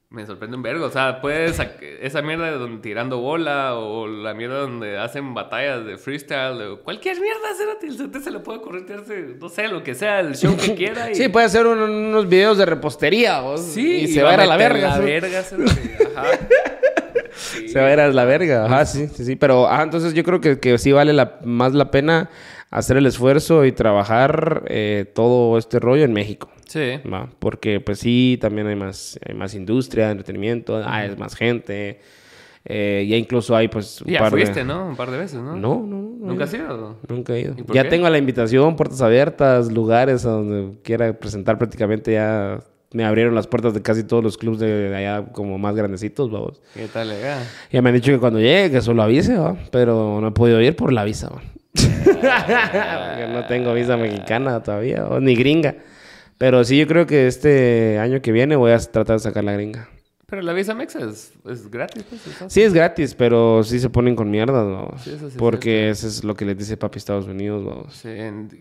me 0.09 0.25
sorprende 0.25 0.55
un 0.57 0.63
vergo. 0.63 0.85
O 0.85 0.89
sea, 0.89 1.19
puedes 1.21 1.59
esa 2.01 2.21
mierda 2.21 2.45
de 2.51 2.57
donde 2.57 2.81
tirando 2.81 3.19
bola 3.19 3.75
o 3.75 4.07
la 4.07 4.33
mierda 4.33 4.59
donde 4.59 4.97
hacen 4.97 5.33
batallas 5.33 5.85
de 5.85 5.97
freestyle 5.97 6.61
o 6.61 6.81
cualquier 6.83 7.19
mierda. 7.19 7.39
El 7.81 7.95
cerote 7.97 8.19
se 8.19 8.31
le 8.31 8.39
puede 8.39 8.59
ocurrir 8.59 8.85
tirarse, 8.85 9.35
no 9.39 9.49
sé, 9.49 9.67
lo 9.67 9.83
que 9.83 9.95
sea, 9.95 10.19
el 10.19 10.35
show 10.35 10.55
que 10.57 10.75
quiera. 10.75 11.09
Y... 11.11 11.15
Sí, 11.15 11.29
puede 11.29 11.45
hacer 11.47 11.65
un- 11.67 11.79
unos 11.79 12.27
videos 12.29 12.57
de 12.57 12.65
repostería. 12.65 13.41
vos, 13.41 13.61
Sí, 13.65 14.01
y 14.01 14.07
se 14.07 14.21
va 14.23 14.31
a 14.31 14.33
ir 14.35 14.39
a 14.41 14.45
la 14.45 14.57
verga. 14.57 14.89
La 14.89 14.99
verga. 14.99 15.39
Ajá. 16.15 16.27
Sí. 17.35 17.67
Se 17.69 17.79
va 17.79 17.87
a 17.87 17.93
ir 17.93 17.99
a 17.99 18.07
la 18.09 18.25
verga. 18.25 18.65
Ajá, 18.65 18.85
sí, 18.85 19.07
sí, 19.07 19.25
sí. 19.25 19.35
Pero, 19.35 19.67
ajá, 19.67 19.83
entonces 19.83 20.13
yo 20.13 20.23
creo 20.23 20.39
que, 20.39 20.59
que 20.59 20.77
sí 20.77 20.91
vale 20.91 21.13
la, 21.13 21.39
más 21.43 21.73
la 21.73 21.89
pena 21.89 22.29
hacer 22.77 22.97
el 22.97 23.05
esfuerzo 23.05 23.65
y 23.65 23.71
trabajar 23.71 24.63
eh, 24.67 25.05
todo 25.13 25.57
este 25.57 25.79
rollo 25.79 26.03
en 26.03 26.13
México. 26.13 26.49
Sí. 26.67 26.99
¿va? 27.11 27.29
Porque, 27.39 27.79
pues 27.79 27.99
sí, 27.99 28.37
también 28.41 28.67
hay 28.67 28.75
más, 28.75 29.19
hay 29.27 29.35
más 29.35 29.53
industria, 29.53 30.09
entretenimiento, 30.11 30.81
hay 30.85 31.15
más 31.15 31.35
gente. 31.35 31.99
eh, 32.65 33.05
ya 33.09 33.17
incluso 33.17 33.55
hay, 33.55 33.67
pues, 33.67 34.01
un 34.01 34.11
Ya 34.11 34.19
par 34.19 34.31
fuiste, 34.31 34.59
de... 34.61 34.65
¿no? 34.65 34.87
Un 34.87 34.95
par 34.95 35.11
de 35.11 35.17
veces, 35.17 35.39
¿no? 35.39 35.55
No, 35.55 35.75
no, 35.85 35.97
no. 36.19 36.25
¿Nunca 36.27 36.45
has 36.45 36.53
ido? 36.53 36.97
Nunca 37.07 37.33
he 37.35 37.41
ido. 37.41 37.55
¿Y 37.57 37.63
por 37.63 37.75
Ya 37.75 37.83
qué? 37.83 37.89
tengo 37.89 38.09
la 38.09 38.17
invitación, 38.17 38.75
puertas 38.75 39.01
abiertas, 39.01 39.71
lugares 39.71 40.25
a 40.25 40.29
donde 40.31 40.77
quiera 40.81 41.11
presentar 41.19 41.57
prácticamente 41.57 42.13
ya. 42.13 42.59
Me 42.93 43.03
abrieron 43.05 43.33
las 43.35 43.47
puertas 43.47 43.73
de 43.73 43.81
casi 43.81 44.03
todos 44.03 44.23
los 44.23 44.37
clubes 44.37 44.59
de, 44.59 44.67
de 44.89 44.95
allá 44.95 45.25
como 45.31 45.57
más 45.57 45.75
grandecitos, 45.75 46.31
vamos. 46.31 46.61
¿Qué 46.75 46.87
tal, 46.87 47.09
legal? 47.09 47.39
Ya 47.71 47.81
me 47.81 47.89
han 47.89 47.95
dicho 47.95 48.11
que 48.11 48.19
cuando 48.19 48.39
llegue, 48.39 48.69
que 48.71 48.81
solo 48.81 49.01
avise, 49.03 49.35
¿va? 49.35 49.57
Pero 49.71 50.19
no 50.21 50.27
he 50.27 50.31
podido 50.31 50.61
ir 50.61 50.75
por 50.75 50.93
la 50.93 51.03
visa, 51.03 51.29
¿va? 51.29 51.41
Porque 51.75 53.27
no 53.31 53.45
tengo 53.47 53.73
visa 53.73 53.97
mexicana 53.97 54.61
todavía, 54.61 55.05
o 55.05 55.19
ni 55.19 55.35
gringa. 55.35 55.75
Pero 56.37 56.63
sí, 56.63 56.77
yo 56.77 56.87
creo 56.87 57.05
que 57.05 57.27
este 57.27 57.99
año 57.99 58.21
que 58.21 58.31
viene 58.31 58.55
voy 58.55 58.71
a 58.71 58.77
tratar 58.79 59.15
de 59.17 59.19
sacar 59.19 59.43
la 59.43 59.53
gringa. 59.53 59.89
Pero 60.25 60.41
la 60.41 60.53
visa 60.53 60.73
mexa 60.73 60.99
es, 61.07 61.31
es 61.47 61.69
gratis, 61.69 62.03
pues. 62.09 62.21
Sí, 62.51 62.63
es 62.63 62.73
gratis, 62.73 63.13
pero 63.13 63.63
sí 63.63 63.79
se 63.79 63.89
ponen 63.91 64.15
con 64.15 64.31
mierdas, 64.31 64.65
¿no? 64.65 64.91
Sí, 64.97 65.11
eso 65.11 65.19
sí 65.19 65.25
es 65.27 65.37
Porque 65.37 65.89
eso 65.89 66.07
es 66.07 66.23
lo 66.23 66.33
que 66.33 66.43
les 66.45 66.57
dice 66.57 66.75
papi 66.75 66.97
Estados 66.97 67.27
Unidos, 67.27 67.61
¿no? 67.63 67.87
Sí, 67.91 68.09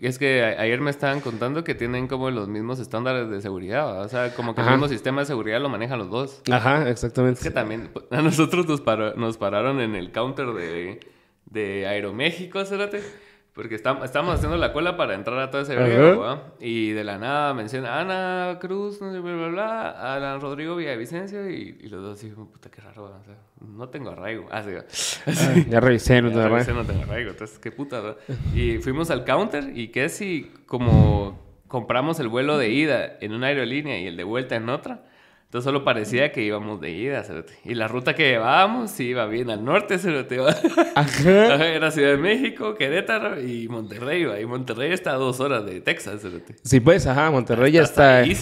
es 0.03 0.19
que 0.19 0.43
ayer 0.43 0.79
me 0.81 0.91
estaban 0.91 1.19
contando 1.19 1.63
que 1.63 1.73
tienen 1.73 2.07
como 2.07 2.29
los 2.29 2.47
mismos 2.47 2.79
estándares 2.79 3.27
de 3.31 3.41
seguridad, 3.41 3.87
¿va? 3.87 4.01
o 4.01 4.09
sea, 4.09 4.35
como 4.35 4.53
que 4.53 4.61
Ajá. 4.61 4.71
el 4.71 4.77
mismo 4.77 4.87
sistema 4.87 5.21
de 5.21 5.25
seguridad 5.25 5.59
lo 5.61 5.69
manejan 5.69 5.97
los 5.97 6.11
dos. 6.11 6.41
Ajá, 6.51 6.87
exactamente. 6.89 7.39
Es 7.39 7.43
que 7.43 7.51
también 7.51 7.89
pues, 7.91 8.05
a 8.11 8.21
nosotros 8.21 8.67
nos, 8.67 8.81
paró- 8.83 9.15
nos 9.15 9.37
pararon 9.37 9.81
en 9.81 9.95
el 9.95 10.11
counter 10.11 10.53
de, 10.53 10.99
de 11.53 11.87
Aeroméxico, 11.87 12.65
cérate, 12.65 13.01
porque 13.53 13.75
estam- 13.75 14.03
estábamos 14.03 14.33
haciendo 14.35 14.57
la 14.57 14.73
cola 14.73 14.97
para 14.97 15.13
entrar 15.13 15.37
a 15.39 15.51
todo 15.51 15.61
ese 15.61 15.75
¿va? 15.75 16.53
y 16.59 16.89
de 16.91 17.03
la 17.03 17.19
nada 17.19 17.53
menciona 17.53 17.99
Ana 17.99 18.57
Cruz, 18.59 18.99
no 18.99 19.11
sé, 19.13 19.19
bla, 19.19 19.33
bla, 19.35 19.47
bla, 19.49 20.13
Alan 20.15 20.41
Rodrigo 20.41 20.75
Villavicencio, 20.75 21.47
y, 21.49 21.77
y 21.81 21.87
los 21.89 22.01
dos 22.01 22.17
así, 22.17 22.29
puta, 22.29 22.71
qué 22.71 22.81
raro, 22.81 23.03
¿va? 23.03 23.19
o 23.19 23.23
sea, 23.23 23.35
no 23.61 23.89
tengo 23.89 24.09
arraigo. 24.09 24.47
Ah, 24.51 24.63
sí. 24.63 24.71
Ah, 25.27 25.53
ya 25.69 25.79
revisé, 25.79 26.21
no 26.21 26.29
Ya 26.35 26.47
revisé, 26.49 26.73
no 26.73 26.83
tengo 26.83 27.03
arraigo, 27.03 27.29
entonces 27.31 27.59
qué 27.59 27.71
puta, 27.71 28.01
¿verdad? 28.01 28.17
Y 28.55 28.79
fuimos 28.79 29.11
al 29.11 29.23
counter 29.23 29.71
y 29.77 29.89
que 29.89 30.09
si 30.09 30.51
como 30.65 31.39
compramos 31.67 32.19
el 32.19 32.27
vuelo 32.27 32.57
de 32.57 32.69
ida 32.69 33.17
en 33.21 33.33
una 33.33 33.47
aerolínea 33.47 33.99
y 33.99 34.07
el 34.07 34.17
de 34.17 34.23
vuelta 34.23 34.55
en 34.55 34.69
otra, 34.69 35.05
entonces 35.53 35.65
solo 35.65 35.83
parecía 35.83 36.31
que 36.31 36.41
íbamos 36.41 36.81
de 36.81 36.89
ida, 36.89 37.23
cerote. 37.23 37.53
Y 37.63 37.75
la 37.75 37.87
ruta 37.87 38.15
que 38.15 38.27
llevábamos 38.27 38.89
sí 38.89 39.09
iba 39.09 39.27
bien 39.27 39.51
al 39.51 39.63
norte, 39.63 39.97
¿va? 40.39 40.49
Ajá. 40.95 41.67
Era 41.67 41.91
Ciudad 41.91 42.09
de 42.09 42.17
México, 42.17 42.73
Querétaro 42.73 43.39
y 43.39 43.67
Monterrey, 43.67 44.23
¿va? 44.25 44.39
Y 44.39 44.47
Monterrey 44.47 44.91
está 44.91 45.11
a 45.11 45.17
dos 45.17 45.39
horas 45.39 45.63
de 45.63 45.79
Texas, 45.79 46.23
cerote. 46.23 46.55
Sí, 46.63 46.79
pues, 46.79 47.05
ajá, 47.05 47.29
Monterrey 47.29 47.71
ya 47.71 47.83
está. 47.83 48.17
ahí, 48.17 48.33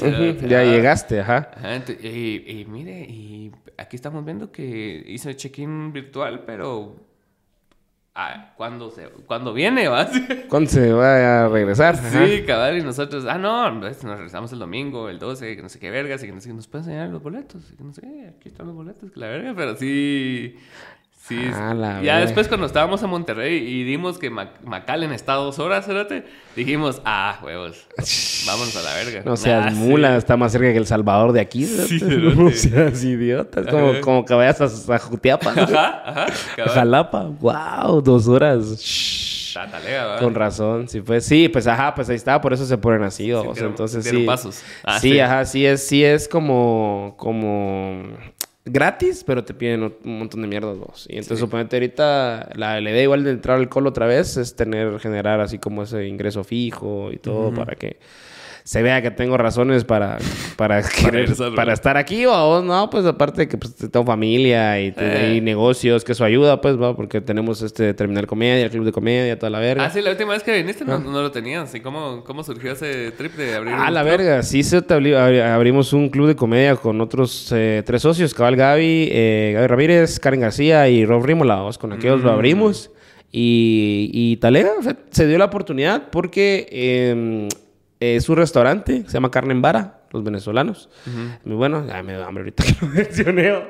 ya 0.47 0.63
llegaste, 0.63 1.19
ajá. 1.19 1.51
Y, 2.01 2.61
y 2.61 2.65
mire, 2.69 3.01
y 3.01 3.51
aquí 3.77 3.97
estamos 3.97 4.23
viendo 4.23 4.49
que 4.49 5.03
hizo 5.05 5.27
el 5.27 5.35
check-in 5.35 5.91
virtual, 5.91 6.45
pero... 6.45 7.10
Ah, 8.13 8.53
¿cuándo, 8.57 8.91
se, 8.91 9.07
¿Cuándo 9.25 9.53
viene, 9.53 9.87
va? 9.87 10.05
¿Cuándo 10.49 10.69
se 10.69 10.91
va 10.91 11.45
a 11.45 11.47
regresar? 11.47 11.95
Ajá. 11.95 12.27
Sí, 12.27 12.43
cabal, 12.43 12.77
y 12.77 12.83
nosotros, 12.83 13.25
ah, 13.25 13.37
no, 13.37 13.79
pues, 13.79 14.03
nos 14.03 14.15
regresamos 14.15 14.51
el 14.51 14.59
domingo, 14.59 15.07
el 15.07 15.17
12, 15.17 15.55
que 15.55 15.61
no 15.61 15.69
sé 15.69 15.79
qué 15.79 15.89
vergas, 15.89 16.21
y 16.21 16.25
que 16.25 16.33
no 16.33 16.41
sé 16.41 16.49
qué, 16.49 16.53
nos 16.53 16.67
pueden 16.67 16.89
enseñar 16.89 17.09
los 17.09 17.23
boletos, 17.23 17.71
y 17.71 17.77
que 17.77 17.83
no 17.85 17.93
sé 17.93 18.01
qué, 18.01 18.33
aquí 18.37 18.49
están 18.49 18.67
los 18.67 18.75
boletos, 18.75 19.11
que 19.11 19.17
la 19.19 19.27
verga, 19.27 19.53
pero 19.55 19.77
sí, 19.77 20.57
sí. 21.27 21.39
Ah, 21.53 21.73
la 21.73 22.01
ya 22.01 22.19
después 22.19 22.47
cuando 22.47 22.65
estábamos 22.65 23.01
en 23.03 23.09
Monterrey 23.09 23.57
y 23.57 23.83
dimos 23.83 24.17
que 24.17 24.29
Mac- 24.29 24.59
McAllen 24.63 25.11
está 25.13 25.33
dos 25.33 25.59
horas, 25.59 25.85
cerote, 25.85 26.25
dijimos, 26.55 27.01
ah, 27.05 27.39
huevos, 27.43 27.87
vámonos 28.47 28.75
a 28.75 28.81
la 28.81 28.93
verga. 28.95 29.21
No 29.25 29.37
seas 29.37 29.67
Ah, 29.67 29.69
sí. 29.71 29.75
mula, 29.75 30.15
está 30.17 30.35
más 30.37 30.51
cerca 30.51 30.71
que 30.71 30.77
El 30.77 30.87
Salvador 30.87 31.31
de 31.31 31.41
aquí. 31.41 31.65
Sí, 31.65 31.99
no 32.03 32.49
seas 32.51 33.03
idiota. 33.03 33.61
Es 33.61 33.67
como, 33.67 34.01
como 34.01 34.25
que 34.25 34.33
vayas 34.33 34.61
a, 34.89 34.95
a 34.95 34.99
Jutiapa, 34.99 35.53
¿no? 35.53 35.61
Ajá, 35.63 36.03
ajá. 36.05 36.25
Jalapa. 36.69 37.23
Wow, 37.39 38.01
dos 38.01 38.27
horas. 38.27 39.51
Tatalea. 39.53 40.17
Con 40.19 40.33
razón, 40.33 40.87
sí, 40.87 41.01
pues 41.01 41.25
sí, 41.25 41.49
pues 41.49 41.67
ajá, 41.67 41.93
pues 41.93 42.07
ahí 42.09 42.15
está, 42.15 42.39
por 42.39 42.53
eso 42.53 42.65
se 42.65 42.77
ponen 42.77 43.03
así, 43.03 43.33
o 43.33 43.53
sea, 43.53 43.65
entonces 43.67 44.05
sí. 44.05 44.23
pasos. 44.25 44.63
Ah, 44.83 44.97
sí, 44.97 45.11
sí. 45.11 45.19
ajá, 45.19 45.43
sí 45.43 45.65
es, 45.65 45.85
sí 45.85 46.03
es 46.05 46.29
como, 46.29 47.15
como 47.17 48.03
gratis, 48.65 49.23
pero 49.25 49.43
te 49.43 49.53
piden 49.53 49.83
un 49.83 50.19
montón 50.19 50.41
de 50.41 50.47
mierdas 50.47 50.77
vos. 50.77 51.07
Y 51.09 51.13
entonces 51.13 51.39
suponete 51.39 51.75
ahorita 51.75 52.49
la, 52.55 52.79
la 52.79 52.91
idea 52.91 53.03
igual 53.03 53.23
de 53.23 53.31
entrar 53.31 53.57
al 53.57 53.69
colo 53.69 53.89
otra 53.89 54.05
vez 54.05 54.37
es 54.37 54.55
tener, 54.55 54.99
generar 54.99 55.39
así 55.39 55.57
como 55.57 55.83
ese 55.83 56.07
ingreso 56.07 56.43
fijo 56.43 57.11
y 57.11 57.17
todo 57.17 57.53
para 57.53 57.75
que 57.75 57.97
se 58.71 58.81
vea 58.81 59.01
que 59.01 59.11
tengo 59.11 59.37
razones 59.37 59.83
para, 59.83 60.17
para, 60.55 60.81
querer- 60.81 61.35
para 61.57 61.73
estar 61.73 61.97
aquí 61.97 62.25
o 62.25 62.31
vos, 62.31 62.63
no, 62.63 62.89
pues 62.89 63.05
aparte 63.05 63.41
de 63.41 63.47
que 63.49 63.57
pues, 63.57 63.75
tengo 63.75 64.05
familia 64.05 64.79
y, 64.79 64.93
Eh. 64.95 65.33
y 65.35 65.41
negocios, 65.41 66.05
que 66.05 66.13
eso 66.13 66.23
ayuda, 66.23 66.61
pues, 66.61 66.81
va, 66.81 66.95
porque 66.95 67.19
tenemos 67.19 67.61
este 67.63 67.93
Terminal 67.93 68.27
Comedia, 68.27 68.63
el 68.63 68.71
Club 68.71 68.85
de 68.85 68.93
Comedia, 68.93 69.37
toda 69.37 69.49
la 69.49 69.59
verga. 69.59 69.83
Ah, 69.83 69.89
sí, 69.89 69.99
la 70.01 70.11
última 70.11 70.31
vez 70.31 70.41
que 70.43 70.55
viniste 70.55 70.85
no, 70.85 70.99
no 70.99 71.21
lo 71.21 71.31
tenías. 71.31 71.75
¿Y 71.75 71.81
cómo, 71.81 72.23
cómo 72.23 72.45
surgió 72.45 72.71
ese 72.71 73.11
trip 73.11 73.33
de 73.35 73.55
abrir 73.55 73.73
Ah, 73.77 73.87
un 73.89 73.93
la 73.93 74.03
club? 74.03 74.11
verga. 74.11 74.41
Sí, 74.43 74.63
se 74.63 74.77
abrimos 75.43 75.91
un 75.91 76.07
club 76.07 76.27
de 76.27 76.37
comedia 76.37 76.77
con 76.77 77.01
otros 77.01 77.51
eh, 77.53 77.83
tres 77.85 78.01
socios. 78.03 78.33
Cabal 78.33 78.55
Gaby, 78.55 79.09
eh, 79.11 79.51
Gaby 79.55 79.67
Ramírez, 79.67 80.17
Karen 80.17 80.39
García 80.39 80.87
y 80.87 81.03
Rob 81.05 81.25
Rímola. 81.25 81.55
vamos, 81.55 81.77
Con 81.77 81.91
aquellos 81.91 82.21
Mm. 82.21 82.25
lo 82.25 82.31
abrimos. 82.31 82.89
Y, 83.33 84.09
y 84.13 84.37
Talega 84.37 84.71
se, 84.81 84.95
se 85.09 85.27
dio 85.27 85.37
la 85.37 85.45
oportunidad 85.45 86.09
porque 86.09 86.67
eh, 86.71 87.47
es 88.01 88.27
un 88.29 88.35
restaurante. 88.37 89.03
Se 89.05 89.13
llama 89.13 89.31
Carne 89.31 89.53
en 89.53 89.61
Vara. 89.61 89.97
Los 90.11 90.25
venezolanos. 90.25 90.89
Muy 91.45 91.55
bueno. 91.55 91.85
Ay, 91.89 92.03
me 92.03 92.11
da 92.13 92.27
hambre 92.27 92.41
ahorita 92.41 92.63
que 92.65 92.75
lo 92.81 92.87
mencioné. 92.91 93.63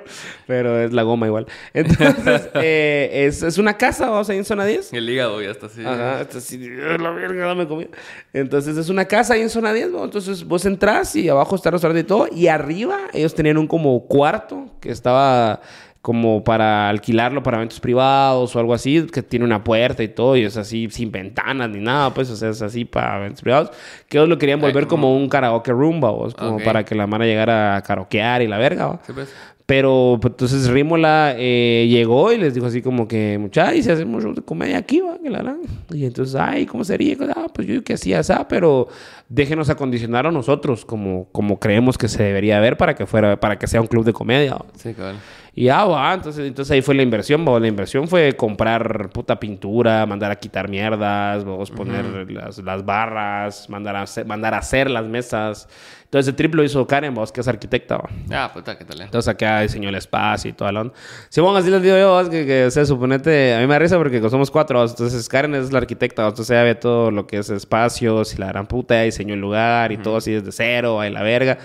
Pero 0.47 0.79
es 0.79 0.91
la 0.91 1.03
goma 1.03 1.27
igual. 1.27 1.45
Entonces, 1.71 2.49
eh, 2.55 3.25
es, 3.27 3.43
es 3.43 3.59
una 3.59 3.77
casa. 3.77 4.09
Vamos 4.09 4.27
ahí 4.31 4.37
en 4.39 4.45
zona 4.45 4.65
10. 4.65 4.93
El 4.93 5.07
hígado 5.07 5.39
ya 5.39 5.51
está 5.51 5.67
así. 5.67 5.85
Ajá, 5.85 6.21
está 6.21 6.39
así, 6.39 6.59
"Ah, 6.81 6.97
la 6.97 7.11
verga, 7.11 7.45
dame 7.45 7.67
comida. 7.67 7.89
Entonces 8.33 8.75
es 8.75 8.89
una 8.89 9.05
casa 9.05 9.35
ahí 9.35 9.41
en 9.41 9.49
zona 9.51 9.71
10, 9.71 9.91
¿no? 9.91 10.03
Entonces 10.03 10.43
vos 10.43 10.65
entras 10.65 11.15
y 11.15 11.29
abajo 11.29 11.55
está 11.55 11.69
el 11.69 11.73
restaurante 11.73 11.99
y 12.01 12.05
todo. 12.05 12.27
Y 12.31 12.47
arriba 12.47 12.97
ellos 13.13 13.35
tenían 13.35 13.57
un 13.59 13.67
como 13.67 14.07
cuarto 14.07 14.65
que 14.79 14.89
estaba 14.89 15.61
como 16.01 16.43
para 16.43 16.89
alquilarlo 16.89 17.43
para 17.43 17.57
eventos 17.57 17.79
privados 17.79 18.55
o 18.55 18.59
algo 18.59 18.73
así, 18.73 19.05
que 19.13 19.21
tiene 19.21 19.45
una 19.45 19.63
puerta 19.63 20.01
y 20.01 20.07
todo, 20.07 20.35
y 20.35 20.43
es 20.43 20.57
así 20.57 20.87
sin 20.89 21.11
ventanas 21.11 21.69
ni 21.69 21.79
nada, 21.79 22.11
pues, 22.13 22.29
o 22.31 22.35
sea, 22.35 22.49
es 22.49 22.61
así 22.63 22.85
para 22.85 23.19
eventos 23.19 23.41
privados, 23.43 23.69
que 24.09 24.17
ellos 24.17 24.27
lo 24.27 24.37
querían 24.39 24.57
Ay, 24.59 24.65
volver 24.71 24.87
como- 24.87 25.03
como 25.07 25.17
un 25.17 25.29
karaoke 25.29 25.71
room, 25.71 25.99
vos, 25.99 26.33
como 26.33 26.57
para 26.63 26.83
que 26.83 26.95
la 26.95 27.05
mano 27.05 27.23
llegara 27.23 27.75
a 27.75 27.81
karaokear 27.83 28.41
y 28.41 28.47
la 28.47 28.57
verga, 28.57 28.87
¿va? 28.87 28.99
Sí, 29.05 29.13
pues. 29.13 29.31
Pero 29.67 30.17
pues, 30.21 30.31
entonces 30.33 30.67
Rímola 30.69 31.33
eh, 31.37 31.87
llegó 31.89 32.33
y 32.33 32.37
les 32.37 32.53
dijo 32.53 32.65
así 32.65 32.81
como 32.81 33.07
que, 33.07 33.37
muchachos, 33.39 33.75
¿y 33.77 33.83
si 33.83 33.91
hacemos 33.91 34.21
show 34.21 34.33
de 34.33 34.41
comedia 34.41 34.77
aquí, 34.79 34.99
va? 34.99 35.17
Que 35.23 35.29
la 35.29 35.37
gran. 35.37 35.59
Y 35.93 36.03
entonces, 36.05 36.35
ay, 36.35 36.65
¿cómo 36.65 36.83
sería? 36.83 37.15
Ah, 37.35 37.45
pues 37.53 37.67
yo 37.67 37.81
que 37.81 37.93
hacía 37.93 38.19
esa, 38.19 38.47
pero 38.49 38.89
déjenos 39.29 39.69
acondicionar 39.69 40.27
a 40.27 40.31
nosotros 40.31 40.83
como, 40.83 41.29
como 41.31 41.57
creemos 41.59 41.97
que 41.97 42.09
se 42.09 42.21
debería 42.21 42.59
ver 42.59 42.75
para 42.75 42.95
que 42.95 43.05
fuera, 43.05 43.39
para 43.39 43.57
que 43.59 43.67
sea 43.67 43.79
un 43.79 43.87
club 43.87 44.03
de 44.03 44.11
comedia. 44.11 44.55
¿va? 44.55 44.65
Sí, 44.75 44.93
cabal. 44.93 45.15
Y 45.53 45.67
ah, 45.67 45.83
va, 45.83 46.13
entonces, 46.13 46.47
entonces 46.47 46.71
ahí 46.71 46.81
fue 46.81 46.95
la 46.95 47.03
inversión, 47.03 47.45
¿va? 47.45 47.59
La 47.59 47.67
inversión 47.67 48.07
fue 48.07 48.33
comprar 48.37 49.09
puta 49.09 49.37
pintura, 49.37 50.05
mandar 50.05 50.31
a 50.31 50.37
quitar 50.37 50.69
mierdas, 50.69 51.43
vamos 51.43 51.69
poner 51.69 52.31
las, 52.31 52.57
las 52.59 52.85
barras, 52.85 53.69
mandar 53.69 53.97
a, 53.97 54.03
hacer, 54.03 54.25
mandar 54.25 54.53
a 54.53 54.59
hacer 54.59 54.89
las 54.89 55.05
mesas. 55.05 55.67
Entonces 56.05 56.29
el 56.29 56.35
triple 56.35 56.57
lo 56.57 56.63
hizo 56.63 56.87
Karen, 56.87 57.13
vos, 57.13 57.33
que 57.33 57.41
es 57.41 57.47
arquitecta, 57.49 57.97
¿va? 57.97 58.09
Ah, 58.31 58.51
puta, 58.53 58.77
qué 58.77 58.85
tal. 58.85 59.01
Entonces 59.01 59.27
acá 59.27 59.59
diseñó 59.59 59.89
el 59.89 59.95
espacio 59.95 60.49
y 60.49 60.53
toda 60.53 60.71
la 60.71 60.81
onda. 60.81 60.93
Simón, 61.27 61.57
así 61.57 61.69
les 61.69 61.81
digo 61.81 61.97
yo, 61.97 62.21
es 62.21 62.29
que, 62.29 62.45
que 62.45 62.71
se 62.71 62.85
suponete, 62.85 63.53
a 63.53 63.59
mí 63.59 63.67
me 63.67 63.73
da 63.73 63.79
risa 63.79 63.97
porque 63.97 64.21
somos 64.29 64.49
cuatro, 64.49 64.81
entonces 64.81 65.27
Karen 65.27 65.55
es 65.55 65.73
la 65.73 65.79
arquitecta, 65.79 66.27
entonces 66.27 66.49
ella 66.49 66.63
ve 66.63 66.75
todo 66.75 67.11
lo 67.11 67.27
que 67.27 67.39
es 67.39 67.49
espacios 67.49 68.33
y 68.35 68.37
la 68.37 68.47
gran 68.47 68.67
puta, 68.67 69.01
diseñó 69.01 69.33
el 69.33 69.41
lugar 69.41 69.91
y 69.91 69.97
todo 69.97 70.17
así 70.17 70.31
desde 70.31 70.53
cero, 70.53 71.01
ahí 71.01 71.11
la 71.11 71.23
verga. 71.23 71.57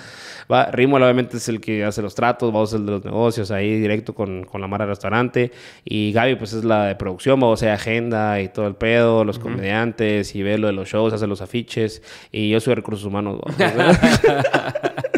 Va, 0.51 0.70
Rimol 0.70 1.02
obviamente 1.02 1.36
es 1.36 1.48
el 1.48 1.60
que 1.60 1.85
hace 1.85 2.02
los 2.02 2.14
tratos, 2.14 2.52
vamos 2.52 2.73
el 2.73 2.86
de 2.86 2.93
los 2.93 3.05
negocios 3.05 3.51
ahí 3.51 3.81
directo 3.81 4.14
con, 4.14 4.44
con 4.44 4.60
la 4.60 4.66
Mara 4.66 4.85
del 4.85 4.90
restaurante 4.90 5.52
y 5.85 6.12
Gaby 6.12 6.36
pues 6.36 6.52
es 6.52 6.64
la 6.64 6.86
de 6.86 6.94
producción, 6.94 7.40
vamos 7.40 7.62
a 7.62 7.74
agenda 7.74 8.40
y 8.40 8.48
todo 8.48 8.66
el 8.66 8.74
pedo, 8.74 9.24
los 9.24 9.39
comediantes 9.39 10.35
y 10.35 10.43
ve 10.43 10.59
lo 10.59 10.68
de 10.68 10.73
los 10.73 10.89
shows, 10.89 11.12
hace 11.12 11.27
los 11.27 11.40
afiches 11.40 12.02
y 12.32 12.51
yo 12.51 12.60
soy 12.60 12.74
recursos 12.74 13.05
humanos. 13.05 13.40
¿va? 13.40 14.74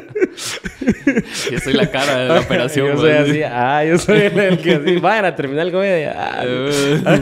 Yo 1.51 1.59
soy 1.61 1.73
la 1.75 1.91
cara 1.91 2.19
de 2.19 2.29
la 2.29 2.41
operación. 2.41 2.89
yo 2.89 2.97
soy 2.99 3.11
así, 3.13 3.43
ah, 3.43 3.85
yo 3.85 3.99
soy 3.99 4.21
el, 4.21 4.39
el 4.39 4.59
que 4.59 4.75
así, 4.75 4.97
vayan 5.01 5.25
a 5.27 5.37
terminar 5.37 5.67
el 5.67 5.73
comedia. 5.73 6.15
Ah, 6.17 7.21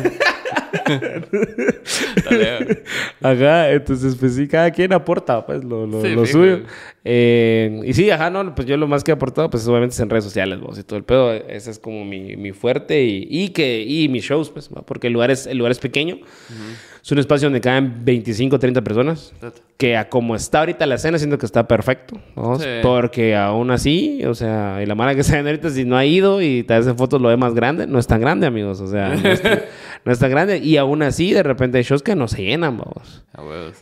Ajá, 3.21 3.71
entonces 3.71 4.17
pues 4.17 4.35
sí, 4.35 4.49
cada 4.49 4.71
quien 4.71 4.93
aporta 4.93 5.45
pues 5.45 5.65
lo, 5.65 5.87
lo, 5.87 6.03
Sí, 6.03 6.09
lo 6.09 6.27
suyo. 6.27 6.61
Eh, 7.05 7.81
y 7.85 7.95
sí, 7.95 8.11
ajá, 8.11 8.31
no, 8.31 8.55
pues 8.55 8.67
yo 8.67 8.77
lo 8.77 8.87
más 8.87 9.05
que 9.05 9.13
he 9.13 9.15
aportado 9.15 9.49
pues 9.51 9.67
obviamente 9.69 9.95
es 9.95 10.01
en 10.01 10.11
redes 10.11 10.25
sociales, 10.25 10.61
vos, 10.61 10.79
y 10.79 10.83
todo 10.83 10.99
el 10.99 11.05
pedo, 11.05 11.33
ese 11.33 11.71
es 11.71 11.79
como 11.79 12.05
mi, 12.05 12.37
mi 12.37 12.53
fuerte 12.53 13.05
y, 13.05 13.27
y 13.31 13.51
que, 13.51 13.83
y 13.83 14.09
mis 14.09 14.25
shows, 14.25 14.51
pues, 14.51 14.69
¿va? 14.69 14.83
porque 14.83 15.07
el 15.07 15.13
lugar 15.13 15.31
es, 15.31 15.47
el 15.47 15.59
lugar 15.59 15.73
es 15.73 15.79
pequeño. 15.79 16.19
Es 17.07 17.13
un 17.13 17.21
espacio 17.21 17.47
donde 17.47 17.61
caen 17.61 18.05
25, 18.05 18.59
30 18.59 18.83
personas. 18.83 19.33
Que 19.77 19.97
a 19.97 20.09
como 20.09 20.35
está 20.35 20.59
ahorita 20.59 20.87
la 20.87 20.97
escena, 20.97 21.19
siento 21.19 21.39
que 21.39 21.47
está 21.47 21.69
perfecto. 21.69 22.19
¿no? 22.35 22.59
Sí. 22.59 22.67
Porque 22.83 23.37
aún 23.37 23.71
así, 23.71 24.25
o 24.25 24.35
sea, 24.35 24.83
y 24.83 24.87
la 24.87 24.97
mala 24.97 25.15
que 25.15 25.23
se 25.23 25.37
ven 25.37 25.47
ahorita, 25.47 25.71
si 25.71 25.85
no 25.85 25.97
ha 25.97 26.05
ido 26.05 26.43
y 26.43 26.65
te 26.65 26.75
hacen 26.75 26.99
fotos, 26.99 27.23
lo 27.23 27.29
ve 27.29 27.37
más 27.37 27.55
grande, 27.55 27.87
no 27.87 28.01
es 28.01 28.09
tan 28.09 28.21
grande, 28.21 28.49
amigos. 28.49 28.81
O 28.81 28.89
sea, 28.89 29.11
no 29.15 29.29
es, 29.29 29.41
no 30.05 30.11
es 30.11 30.19
tan 30.19 30.31
grande. 30.31 30.59
Y 30.59 30.79
aún 30.79 31.01
así, 31.03 31.33
de 31.33 31.45
repente 31.45 31.79
hay 31.79 31.85
shows 31.85 32.03
que 32.03 32.17
no 32.17 32.27
se 32.27 32.43
llenan, 32.43 32.77
vamos. 32.77 33.23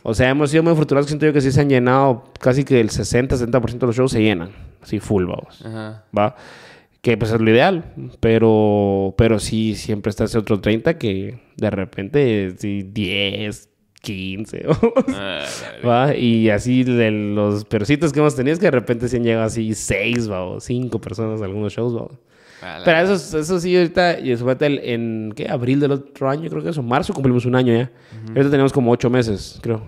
O 0.03 0.13
sea, 0.13 0.29
hemos 0.29 0.51
sido 0.51 0.61
muy 0.61 0.73
afortunados. 0.73 1.07
Siento 1.07 1.25
yo 1.25 1.33
que 1.33 1.41
sí 1.41 1.51
se 1.51 1.61
han 1.61 1.69
llenado 1.69 2.25
casi 2.39 2.63
que 2.63 2.79
el 2.79 2.91
60-70% 2.91 3.79
de 3.79 3.87
los 3.87 3.95
shows 3.95 4.11
se 4.11 4.21
llenan. 4.21 4.51
Así 4.83 4.99
full, 4.99 5.25
vamos. 5.25 5.65
Ajá. 5.65 6.03
¿Va? 6.15 6.35
Que 7.05 7.17
pues 7.17 7.31
es 7.31 7.39
lo 7.39 7.51
ideal. 7.51 7.93
Pero, 8.19 9.13
pero 9.15 9.37
sí, 9.37 9.75
siempre 9.75 10.09
está 10.09 10.23
ese 10.23 10.39
otro 10.39 10.59
30 10.59 10.97
que 10.97 11.39
de 11.55 11.69
repente 11.69 12.55
sí, 12.57 12.81
10, 12.81 13.69
15. 14.01 14.63
vamos. 14.65 14.81
Ah, 15.09 15.45
la 15.61 15.71
verga. 15.71 15.87
¿Va? 15.87 16.15
Y 16.15 16.49
así 16.49 16.83
de 16.83 17.11
los 17.11 17.63
percitos 17.65 18.11
que 18.11 18.21
hemos 18.21 18.35
tenido 18.35 18.53
es 18.53 18.59
que 18.59 18.65
de 18.65 18.71
repente 18.71 19.07
sí 19.07 19.17
han 19.17 19.23
llegado 19.23 19.45
así 19.45 19.75
6 19.75 20.27
o 20.29 20.59
5 20.59 20.99
personas 20.99 21.43
a 21.43 21.45
algunos 21.45 21.73
shows. 21.73 21.95
¿va? 21.95 22.07
Ah, 22.63 22.81
Pero 22.83 22.97
eso, 23.13 23.37
eso 23.39 23.59
sí, 23.59 23.77
ahorita, 23.77 24.19
y 24.19 24.31
el- 24.65 24.79
en 24.79 25.31
¿qué? 25.35 25.47
abril 25.47 25.79
del 25.79 25.91
otro 25.91 26.27
año, 26.27 26.49
creo 26.49 26.63
que 26.63 26.69
eso, 26.69 26.81
marzo 26.81 27.13
cumplimos 27.13 27.45
un 27.45 27.53
año 27.55 27.71
ya. 27.71 27.91
Ahorita 28.29 28.49
tenemos 28.49 28.73
como 28.73 28.89
8 28.89 29.11
meses, 29.11 29.59
creo. 29.61 29.83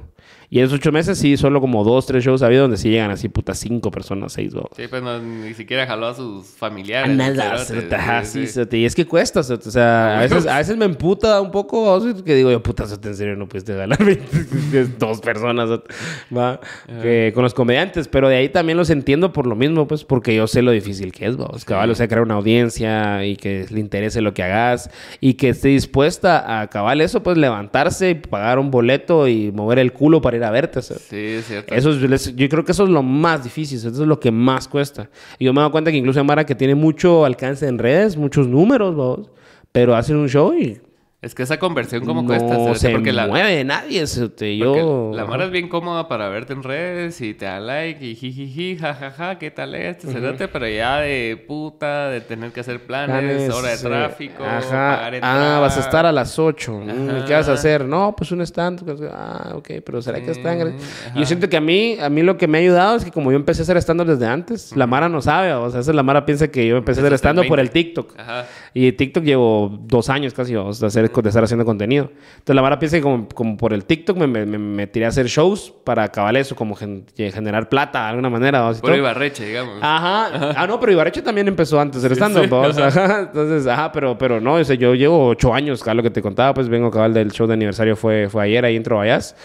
Y 0.49 0.59
en 0.59 0.65
esos 0.65 0.79
8 0.79 0.91
meses 0.93 1.17
sí, 1.17 1.35
solo 1.35 1.59
como 1.59 1.83
2, 1.83 2.05
3 2.05 2.23
shows 2.23 2.41
ha 2.41 2.45
habido 2.45 2.61
donde 2.61 2.77
sí 2.77 2.89
llegan 2.89 3.11
así, 3.11 3.27
puta, 3.27 3.53
5 3.53 3.91
personas, 3.91 4.31
6 4.31 4.55
o... 4.55 4.69
Sí, 4.77 4.83
pues 4.89 5.03
no, 5.03 5.19
ni 5.19 5.53
siquiera 5.53 5.85
jaló 5.85 6.07
a 6.07 6.13
sus 6.13 6.45
A 6.45 6.57
familiares. 6.57 7.15
nada, 7.17 7.33
cerotes, 7.57 7.67
cerote, 7.67 7.95
ajá, 7.95 8.23
sí, 8.23 8.39
sí, 8.41 8.47
sí. 8.47 8.53
cerote. 8.53 8.77
Y 8.77 8.85
es 8.85 8.95
que 8.95 9.05
cuesta, 9.05 9.43
cerote, 9.43 9.67
o 9.67 9.71
sea, 9.73 10.19
a 10.19 10.21
veces, 10.21 10.47
a 10.47 10.57
veces 10.57 10.77
me 10.77 10.85
emputa 10.85 11.41
un 11.41 11.51
poco, 11.51 11.99
que 12.23 12.33
digo 12.33 12.49
yo, 12.49 12.63
puta, 12.63 12.85
cerote, 12.85 13.09
en 13.09 13.15
serio 13.15 13.35
no 13.35 13.49
pudiste 13.49 13.75
ganar 13.75 14.01
20, 14.01 14.85
dos 14.97 15.19
personas, 15.19 15.67
cerote, 15.67 15.93
va, 16.35 16.61
que 17.01 17.33
con 17.33 17.43
los 17.43 17.53
comediantes, 17.53 18.07
pero 18.07 18.29
de 18.29 18.37
ahí 18.37 18.47
también 18.47 18.77
los 18.77 18.89
entiendo 18.89 19.33
por 19.33 19.47
lo 19.47 19.55
mismo, 19.57 19.85
pues, 19.85 20.05
porque 20.05 20.33
yo 20.33 20.47
sé 20.47 20.61
lo 20.61 20.71
difícil 20.71 21.11
que 21.11 21.25
es, 21.25 21.37
va, 21.37 21.47
o 21.47 21.57
sea, 21.57 21.65
cabal, 21.65 21.91
o 21.91 21.95
sea, 21.95 22.07
crear 22.07 22.21
una 22.21 22.35
audiencia 22.35 23.25
y 23.25 23.35
que 23.35 23.65
le 23.69 23.81
interese 23.81 24.21
lo 24.21 24.33
que 24.33 24.43
hagas 24.43 24.89
y 25.19 25.33
que 25.33 25.49
esté 25.49 25.67
dispuesta 25.67 26.61
a 26.61 26.67
cabal 26.67 27.01
eso, 27.01 27.21
pues, 27.21 27.37
levantarse 27.37 28.11
y 28.11 28.15
pagar 28.15 28.59
un 28.59 28.71
boleto 28.71 29.27
y 29.27 29.51
mover 29.51 29.79
el 29.79 29.91
culo 29.91 30.21
para 30.21 30.36
ir 30.37 30.43
a 30.43 30.51
verte, 30.51 30.81
cerote. 30.81 31.05
Sí, 31.09 31.37
es 31.39 31.45
cierto. 31.45 31.75
Eso 31.75 31.91
es, 31.91 32.35
yo 32.35 32.49
creo 32.49 32.63
que 32.63 32.71
eso 32.71 32.83
es 32.83 32.89
lo 32.89 33.03
más 33.03 33.43
difícil, 33.43 33.77
eso 33.77 33.89
es 33.89 33.97
lo 33.99 34.19
que 34.19 34.31
más 34.31 34.67
cuesta. 34.67 35.09
Y 35.37 35.45
yo 35.45 35.53
me 35.53 35.59
he 35.59 35.61
dado 35.61 35.71
cuenta 35.71 35.91
que 35.91 35.97
incluso 35.97 36.23
Mara 36.23 36.45
que 36.45 36.55
tiene 36.55 36.75
mucho 36.75 37.25
alcance 37.25 37.67
en 37.67 37.77
redes, 37.77 38.17
muchos 38.17 38.47
números, 38.47 38.95
vamos, 38.95 39.29
pero 39.71 39.95
hacen 39.95 40.15
un 40.17 40.29
show 40.29 40.53
y 40.53 40.79
Es 41.19 41.33
que 41.33 41.41
esa 41.41 41.57
conversión, 41.57 42.05
¿cómo 42.05 42.21
no 42.21 42.27
cuesta? 42.27 42.47
cerote? 42.55 42.77
se 42.77 42.89
porque 42.91 43.11
la, 43.11 43.25
mueve 43.25 43.63
nadie. 43.63 44.05
cerote. 44.05 44.55
porque 44.63 44.79
Yo... 44.79 45.11
la 45.15 45.25
Mara 45.25 45.45
es 45.45 45.51
bien 45.51 45.67
cómoda 45.67 46.07
para 46.07 46.29
verte 46.29 46.53
en 46.53 46.61
redes 46.61 47.19
y 47.21 47.33
te 47.33 47.45
da 47.45 47.59
like 47.59 48.05
y 48.05 48.13
jijiji, 48.13 48.77
jajaja, 48.77 49.39
¿qué 49.39 49.49
tal 49.49 49.73
este 49.73 50.11
cerote? 50.11 50.47
Pero 50.47 50.67
ya 50.67 50.99
de 50.99 51.43
puta, 51.47 52.09
de 52.09 52.21
tener 52.21 52.51
que 52.51 52.59
hacer 52.59 52.85
planes, 52.85 53.17
Planes, 53.17 53.51
hora 53.51 53.69
de 53.69 53.77
tráfico, 53.79 54.43
Ajá. 54.43 55.07
Ah, 55.23 55.57
vas 55.59 55.77
a 55.77 55.79
estar 55.79 56.05
a 56.05 56.11
las 56.11 56.37
8. 56.37 56.83
Ajá. 56.83 57.25
¿Qué 57.25 57.33
vas 57.33 57.49
a 57.49 57.53
hacer? 57.53 57.85
No, 57.85 58.13
pues 58.15 58.31
un 58.31 58.41
stand. 58.41 58.83
Ah, 59.11 59.53
ok, 59.55 59.69
pero 59.83 60.03
¿será 60.03 60.19
que 60.19 60.35
Sí, 60.35 60.39
están? 60.39 60.61
ajá. 60.61 61.15
Yo 61.15 61.25
siento 61.25 61.49
que 61.49 61.57
a 61.57 61.61
mí, 61.61 61.97
a 61.99 62.09
mí 62.11 62.21
lo 62.21 62.37
que 62.37 62.47
me 62.47 62.59
ha 62.59 62.61
ayudado 62.61 62.95
es 62.95 63.03
que 63.03 63.11
como 63.11 63.31
yo 63.31 63.37
empecé 63.37 63.61
a 63.61 63.63
hacer 63.63 63.77
stand 63.77 64.03
desde 64.03 64.27
antes, 64.27 64.75
la 64.75 64.85
Mara 64.85 65.09
no 65.09 65.19
sabe, 65.23 65.51
o 65.53 65.67
sea, 65.71 65.77
a 65.77 65.79
veces 65.79 65.95
la 65.95 66.03
Mara 66.03 66.27
piensa 66.27 66.47
que 66.49 66.67
yo 66.67 66.77
empecé 66.77 66.99
a 67.01 67.03
hacer 67.05 67.13
stand 67.13 67.47
por 67.47 67.59
el 67.59 67.69
20. 67.69 67.71
TikTok. 67.73 68.19
Ajá. 68.19 68.45
Y 68.75 68.91
TikTok 68.91 69.23
llevo 69.23 69.75
dos 69.81 70.09
años 70.09 70.35
casi 70.35 70.53
vamos, 70.53 70.79
de, 70.79 70.85
hacer, 70.85 71.06
de 71.23 71.29
estar 71.29 71.43
haciendo 71.43 71.65
contenido. 71.65 72.11
Entonces 72.37 72.55
la 72.55 72.61
Mara 72.61 72.79
piensa 72.79 72.97
que 72.97 73.01
como, 73.03 73.27
como 73.29 73.57
por 73.57 73.73
el 73.73 73.85
TikTok 73.85 74.17
me, 74.17 74.27
me, 74.27 74.45
me- 74.45 74.87
tiré 74.87 75.05
a 75.05 75.09
hacer 75.09 75.27
shows 75.27 75.73
para 75.83 76.03
acabar 76.03 76.35
eso, 76.37 76.55
como 76.55 76.75
gen- 76.75 77.05
generar 77.15 77.69
plata 77.69 78.03
de 78.03 78.09
alguna 78.09 78.29
manera. 78.29 78.71
todo. 78.81 78.95
Ibarreche, 78.95 79.45
digamos. 79.45 79.75
Ajá. 79.81 80.53
Ah, 80.55 80.67
no, 80.67 80.79
pero 80.79 80.91
Ibarreche 80.91 81.21
también 81.21 81.47
empezó 81.47 81.79
antes 81.79 82.01
del 82.01 82.11
Sí, 82.13 82.17
stand-up. 82.21 82.73
sí. 82.73 82.81
Entonces, 83.21 83.67
ajá, 83.67 83.91
pero, 83.91 84.17
pero 84.17 84.39
no, 84.41 84.55
o 84.55 84.63
sea, 84.63 84.75
yo 84.75 84.93
llevo 84.95 85.27
ocho 85.27 85.53
años, 85.53 85.81
cabal, 85.83 85.97
lo 85.97 86.03
que 86.03 86.09
te 86.11 86.21
contaba, 86.21 86.53
pues 86.53 86.69
vengo 86.69 86.89
cabal 86.91 87.13
del 87.13 87.31
show 87.31 87.47
de 87.47 87.53
aniversario 87.53 87.95
fue, 87.95 88.29
fue 88.29 88.43
ayer 88.43 88.63
ahí 88.65 88.75
en 88.75 88.83
Trovallas. 88.83 89.35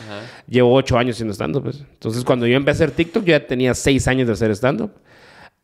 Llevo 0.49 0.73
ocho 0.75 0.99
años 0.99 1.17
haciendo 1.17 1.33
stand-up, 1.35 1.63
pues. 1.65 1.81
Entonces, 1.95 2.25
cuando 2.25 2.47
yo 2.47 2.57
empecé 2.57 2.83
a 2.83 2.87
hacer 2.87 2.97
TikTok, 2.97 3.25
yo 3.25 3.31
ya 3.31 3.47
tenía 3.47 3.75
seis 3.75 4.07
años 4.09 4.27
de 4.27 4.33
hacer 4.35 4.51
stand-up. 4.53 4.91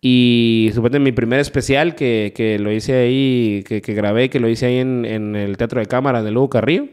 Y 0.00 0.70
supuestamente 0.74 1.10
mi 1.10 1.12
primer 1.12 1.40
especial 1.40 1.96
que, 1.96 2.32
que 2.34 2.58
lo 2.60 2.70
hice 2.70 2.94
ahí, 2.94 3.64
que, 3.66 3.82
que 3.82 3.94
grabé, 3.94 4.30
que 4.30 4.38
lo 4.38 4.48
hice 4.48 4.66
ahí 4.66 4.76
en, 4.76 5.04
en 5.04 5.34
el 5.34 5.56
Teatro 5.56 5.80
de 5.80 5.86
Cámara 5.86 6.22
de 6.22 6.30
Lugo 6.30 6.50
Carrillo, 6.50 6.86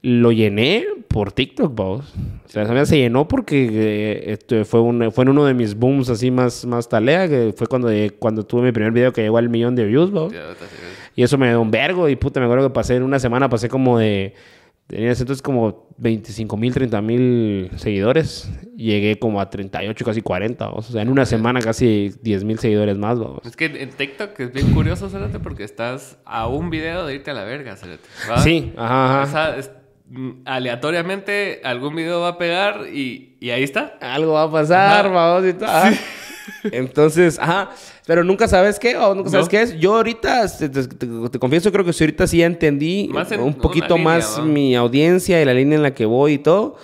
lo 0.00 0.32
llené 0.32 0.86
por 1.08 1.32
TikTok, 1.32 1.74
vamos. 1.74 2.14
O 2.46 2.48
sea, 2.48 2.86
se 2.86 2.96
llenó 2.96 3.28
porque 3.28 3.68
eh, 3.70 4.32
este, 4.32 4.64
fue, 4.64 4.80
un, 4.80 5.12
fue 5.12 5.24
en 5.24 5.28
uno 5.28 5.44
de 5.44 5.52
mis 5.52 5.74
booms 5.74 6.08
así 6.08 6.30
más, 6.30 6.64
más 6.64 6.88
talea, 6.88 7.28
que 7.28 7.52
fue 7.54 7.66
cuando, 7.66 7.90
cuando 8.18 8.46
tuve 8.46 8.62
mi 8.62 8.72
primer 8.72 8.92
video 8.92 9.12
que 9.12 9.20
llegó 9.22 9.36
al 9.36 9.50
millón 9.50 9.74
de 9.74 9.84
views, 9.84 10.10
sí, 10.10 10.36
Y 11.16 11.22
eso 11.22 11.36
me 11.36 11.48
dio 11.48 11.60
un 11.60 11.70
vergo. 11.70 12.08
Y 12.08 12.16
puta, 12.16 12.40
me 12.40 12.46
acuerdo 12.46 12.68
que 12.68 12.72
pasé 12.72 12.96
en 12.96 13.02
una 13.02 13.18
semana, 13.18 13.48
pasé 13.50 13.68
como 13.68 13.98
de. 13.98 14.34
Tenía 14.90 15.12
ese 15.12 15.22
entonces 15.22 15.40
como 15.40 15.86
25 15.98 16.56
mil, 16.56 16.74
30 16.74 17.00
mil 17.00 17.70
seguidores. 17.76 18.50
Llegué 18.76 19.20
como 19.20 19.40
a 19.40 19.48
38, 19.48 20.04
casi 20.04 20.20
40. 20.20 20.68
O 20.70 20.82
sea, 20.82 21.02
en 21.02 21.10
una 21.10 21.24
semana 21.26 21.60
casi 21.60 22.12
10 22.20 22.42
mil 22.42 22.58
seguidores 22.58 22.98
más. 22.98 23.16
vamos. 23.16 23.46
Es 23.46 23.54
que 23.54 23.66
en 23.66 23.90
TikTok 23.90 24.40
es 24.40 24.52
bien 24.52 24.72
curioso, 24.72 25.08
Cérate, 25.08 25.38
porque 25.38 25.62
estás 25.62 26.18
a 26.24 26.48
un 26.48 26.70
video 26.70 27.06
de 27.06 27.14
irte 27.14 27.30
a 27.30 27.34
la 27.34 27.44
verga, 27.44 27.76
Cérate. 27.76 28.02
Sí, 28.42 28.72
ajá, 28.76 29.22
O 29.22 29.26
sea, 29.26 29.56
mm, 30.08 30.30
aleatoriamente 30.44 31.60
algún 31.62 31.94
video 31.94 32.20
va 32.22 32.30
a 32.30 32.38
pegar 32.38 32.88
y, 32.92 33.36
y 33.38 33.50
ahí 33.50 33.62
está. 33.62 33.96
Algo 34.00 34.32
va 34.32 34.42
a 34.42 34.50
pasar, 34.50 35.08
vamos. 35.12 35.48
Y 35.48 35.52
todo. 35.52 35.68
ajá. 35.68 35.92
Entonces, 36.64 37.38
ajá. 37.38 37.70
Pero 38.10 38.24
nunca 38.24 38.48
sabes 38.48 38.80
qué, 38.80 38.96
o 38.96 39.14
nunca 39.14 39.30
sabes 39.30 39.48
qué 39.48 39.62
es. 39.62 39.78
Yo 39.78 39.94
ahorita, 39.94 40.48
te, 40.58 40.68
te- 40.68 40.82
te- 40.88 41.06
te 41.30 41.38
confieso, 41.38 41.70
creo 41.70 41.84
que 41.84 41.92
ahorita 41.92 42.26
sí 42.26 42.38
ya 42.38 42.46
entendí 42.46 43.08
Más 43.12 43.30
en 43.30 43.38
un 43.38 43.54
poquito 43.54 43.96
línea, 43.96 44.14
más 44.16 44.42
mi 44.42 44.74
audiencia 44.74 45.40
y 45.40 45.44
la 45.44 45.54
línea 45.54 45.76
en 45.76 45.84
la 45.84 45.94
que 45.94 46.06
voy 46.06 46.32
y 46.32 46.38
todo. 46.38 46.74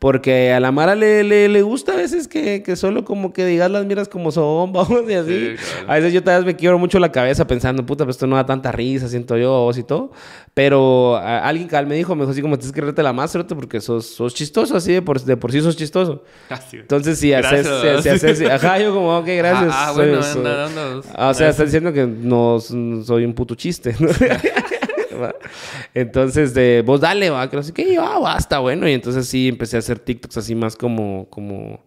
Porque 0.00 0.52
a 0.52 0.60
la 0.60 0.70
Mara 0.70 0.94
le, 0.94 1.24
le, 1.24 1.48
le 1.48 1.62
gusta 1.62 1.94
a 1.94 1.96
veces 1.96 2.28
que, 2.28 2.62
que 2.62 2.76
solo 2.76 3.04
como 3.04 3.32
que 3.32 3.44
digas 3.44 3.68
las 3.68 3.84
miras 3.84 4.08
como 4.08 4.30
son, 4.30 4.72
vamos, 4.72 5.02
y 5.08 5.14
así. 5.14 5.56
Sí, 5.56 5.56
claro. 5.72 5.90
A 5.90 5.94
veces 5.96 6.12
yo 6.12 6.22
tal 6.22 6.36
vez 6.44 6.46
me 6.46 6.56
quiebro 6.56 6.78
mucho 6.78 7.00
la 7.00 7.10
cabeza 7.10 7.48
pensando, 7.48 7.84
puta, 7.84 8.04
pues 8.04 8.14
esto 8.14 8.28
no 8.28 8.36
da 8.36 8.46
tanta 8.46 8.70
risa, 8.70 9.08
siento 9.08 9.36
yo, 9.36 9.50
vos 9.50 9.76
y 9.76 9.82
todo. 9.82 10.12
Pero 10.54 11.16
a- 11.16 11.40
alguien 11.48 11.66
cabal 11.66 11.88
me 11.88 11.96
dijo, 11.96 12.14
me 12.14 12.22
dijo 12.22 12.30
así 12.30 12.42
como 12.42 12.56
tienes 12.58 12.72
que 12.72 12.80
reírte 12.80 13.02
la 13.02 13.12
más, 13.12 13.32
cerote, 13.32 13.56
porque 13.56 13.80
sos, 13.80 14.06
sos 14.06 14.34
chistoso, 14.34 14.76
así 14.76 14.92
de 14.92 15.02
por, 15.02 15.20
de 15.20 15.36
por 15.36 15.50
sí 15.50 15.60
sos 15.60 15.76
chistoso. 15.76 16.22
Así. 16.48 16.76
Entonces, 16.76 17.18
si 17.18 17.32
haces, 17.32 17.66
si, 17.66 18.02
si 18.02 18.08
haces, 18.08 18.40
ajá, 18.42 18.78
yo 18.78 18.94
como, 18.94 19.18
ok, 19.18 19.26
gracias. 19.26 19.70
Ah, 19.74 19.88
ah, 19.88 19.94
soy- 19.94 20.06
bueno, 20.08 20.22
soy- 20.22 20.38
anda, 20.46 20.66
anda. 20.66 21.00
Ah, 21.16 21.28
o 21.30 21.34
sea, 21.34 21.48
está 21.48 21.64
diciendo 21.64 21.92
que 21.92 22.06
no 22.06 22.60
soy 22.60 23.24
un 23.24 23.34
puto 23.34 23.56
chiste. 23.56 23.96
¿no? 23.98 24.08
Va. 25.22 25.34
entonces, 25.94 26.54
de, 26.54 26.82
vos 26.84 27.00
dale, 27.00 27.30
va, 27.30 27.48
que 27.50 27.56
no 27.56 27.62
sé 27.62 27.72
qué, 27.72 27.82
y 27.82 27.94
yo, 27.94 28.02
ah, 28.02 28.18
basta, 28.18 28.58
bueno. 28.58 28.88
Y 28.88 28.92
entonces 28.92 29.26
sí 29.26 29.48
empecé 29.48 29.76
a 29.76 29.80
hacer 29.80 29.98
TikToks 29.98 30.36
así 30.36 30.54
más 30.54 30.76
como, 30.76 31.26
como, 31.30 31.84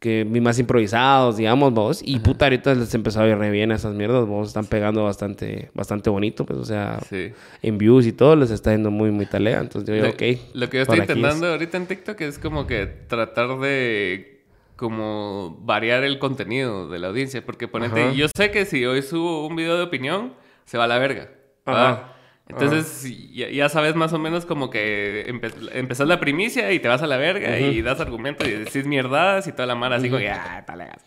que 0.00 0.24
más 0.26 0.58
improvisados, 0.58 1.38
digamos, 1.38 1.72
vos. 1.72 2.02
Y 2.04 2.18
puta, 2.18 2.44
ahorita 2.44 2.74
les 2.74 2.92
empezó 2.94 3.20
a 3.22 3.26
ir 3.28 3.38
re 3.38 3.50
bien 3.50 3.72
a 3.72 3.76
esas 3.76 3.94
mierdas, 3.94 4.26
vos. 4.26 4.48
Están 4.48 4.66
pegando 4.66 5.02
bastante, 5.04 5.70
bastante 5.72 6.10
bonito, 6.10 6.44
pues, 6.44 6.58
o 6.58 6.64
sea, 6.64 6.98
Sí. 7.08 7.32
en 7.62 7.78
views 7.78 8.06
y 8.06 8.12
todo 8.12 8.36
les 8.36 8.50
está 8.50 8.72
yendo 8.72 8.90
muy, 8.90 9.10
muy 9.10 9.24
talea. 9.26 9.60
Entonces 9.60 9.88
yo 9.88 9.94
digo, 9.94 10.06
Lo- 10.06 10.12
ok. 10.12 10.22
Lo 10.52 10.68
que 10.68 10.76
yo 10.76 10.82
estoy 10.82 10.98
es. 10.98 11.04
intentando 11.08 11.46
ahorita 11.46 11.76
en 11.78 11.86
TikTok 11.86 12.20
es 12.20 12.38
como 12.38 12.66
que 12.66 12.86
tratar 12.86 13.58
de 13.60 14.42
como 14.76 15.56
variar 15.62 16.02
el 16.04 16.18
contenido 16.18 16.88
de 16.90 16.98
la 16.98 17.06
audiencia. 17.08 17.42
Porque 17.46 17.66
ponete, 17.68 18.02
Ajá. 18.02 18.12
yo 18.12 18.26
sé 18.36 18.50
que 18.50 18.66
si 18.66 18.84
hoy 18.84 19.00
subo 19.02 19.46
un 19.46 19.56
video 19.56 19.76
de 19.76 19.84
opinión, 19.84 20.34
se 20.66 20.76
va 20.76 20.84
a 20.84 20.88
la 20.88 20.98
verga. 20.98 21.30
Ajá. 21.64 22.13
Entonces 22.46 23.06
ya, 23.32 23.48
ya 23.48 23.68
sabes 23.68 23.94
más 23.94 24.12
o 24.12 24.18
menos 24.18 24.44
como 24.44 24.68
que 24.70 25.24
empe- 25.28 25.70
empezás 25.72 26.06
la 26.06 26.20
primicia 26.20 26.70
y 26.72 26.78
te 26.78 26.88
vas 26.88 27.02
a 27.02 27.06
la 27.06 27.16
verga 27.16 27.58
y 27.58 27.80
das 27.82 28.00
argumentos 28.00 28.46
y 28.46 28.50
decís 28.52 28.86
mierdadas 28.86 29.46
y 29.46 29.52
toda 29.52 29.66
la 29.66 29.74
mara 29.74 29.96
así 29.96 30.08
como 30.08 30.20
que, 30.20 30.30
ah, 30.30 30.62
talegas". 30.66 31.02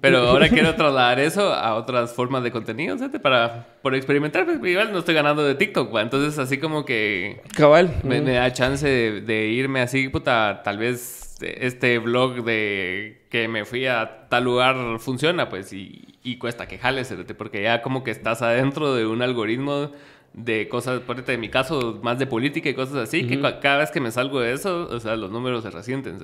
Pero 0.00 0.18
ahora 0.28 0.48
quiero 0.48 0.74
trasladar 0.76 1.18
eso 1.18 1.52
a 1.52 1.74
otras 1.74 2.12
formas 2.14 2.44
de 2.44 2.52
contenido, 2.52 2.96
¿sabes? 2.98 3.20
Para, 3.20 3.66
por 3.82 3.96
experimentar, 3.96 4.44
pues 4.44 4.58
igual 4.64 4.92
no 4.92 4.98
estoy 5.00 5.14
ganando 5.14 5.42
de 5.44 5.56
TikTok, 5.56 5.92
¿va? 5.94 6.02
Entonces 6.02 6.38
así 6.38 6.58
como 6.58 6.84
que 6.84 7.40
Cabal. 7.54 7.92
me, 8.04 8.20
me 8.20 8.32
da 8.34 8.52
chance 8.52 8.86
de, 8.86 9.20
de 9.22 9.46
irme 9.48 9.80
así, 9.80 10.08
puta, 10.08 10.62
tal 10.64 10.78
vez 10.78 11.36
este 11.40 11.98
blog 11.98 12.44
de 12.44 13.22
que 13.28 13.48
me 13.48 13.64
fui 13.64 13.86
a 13.86 14.28
tal 14.28 14.44
lugar 14.44 14.76
funciona, 15.00 15.48
pues, 15.48 15.72
y, 15.72 16.14
y 16.22 16.38
cuesta 16.38 16.68
que 16.68 16.78
jales, 16.78 17.08
cerote, 17.08 17.34
porque 17.34 17.62
ya 17.62 17.82
como 17.82 18.04
que 18.04 18.12
estás 18.12 18.42
adentro 18.42 18.94
de 18.94 19.04
un 19.06 19.20
algoritmo 19.20 19.90
de 20.36 20.68
cosas, 20.68 21.00
ponete 21.00 21.32
en 21.32 21.40
mi 21.40 21.48
caso, 21.48 21.98
más 22.02 22.18
de 22.18 22.26
política 22.26 22.68
y 22.68 22.74
cosas 22.74 22.96
así, 22.96 23.26
que 23.26 23.40
cua- 23.40 23.58
cada 23.58 23.78
vez 23.78 23.90
que 23.90 24.00
me 24.00 24.10
salgo 24.10 24.38
de 24.38 24.52
eso, 24.52 24.86
o 24.90 25.00
sea, 25.00 25.16
los 25.16 25.30
números 25.30 25.62
se 25.62 25.70
resienten. 25.70 26.18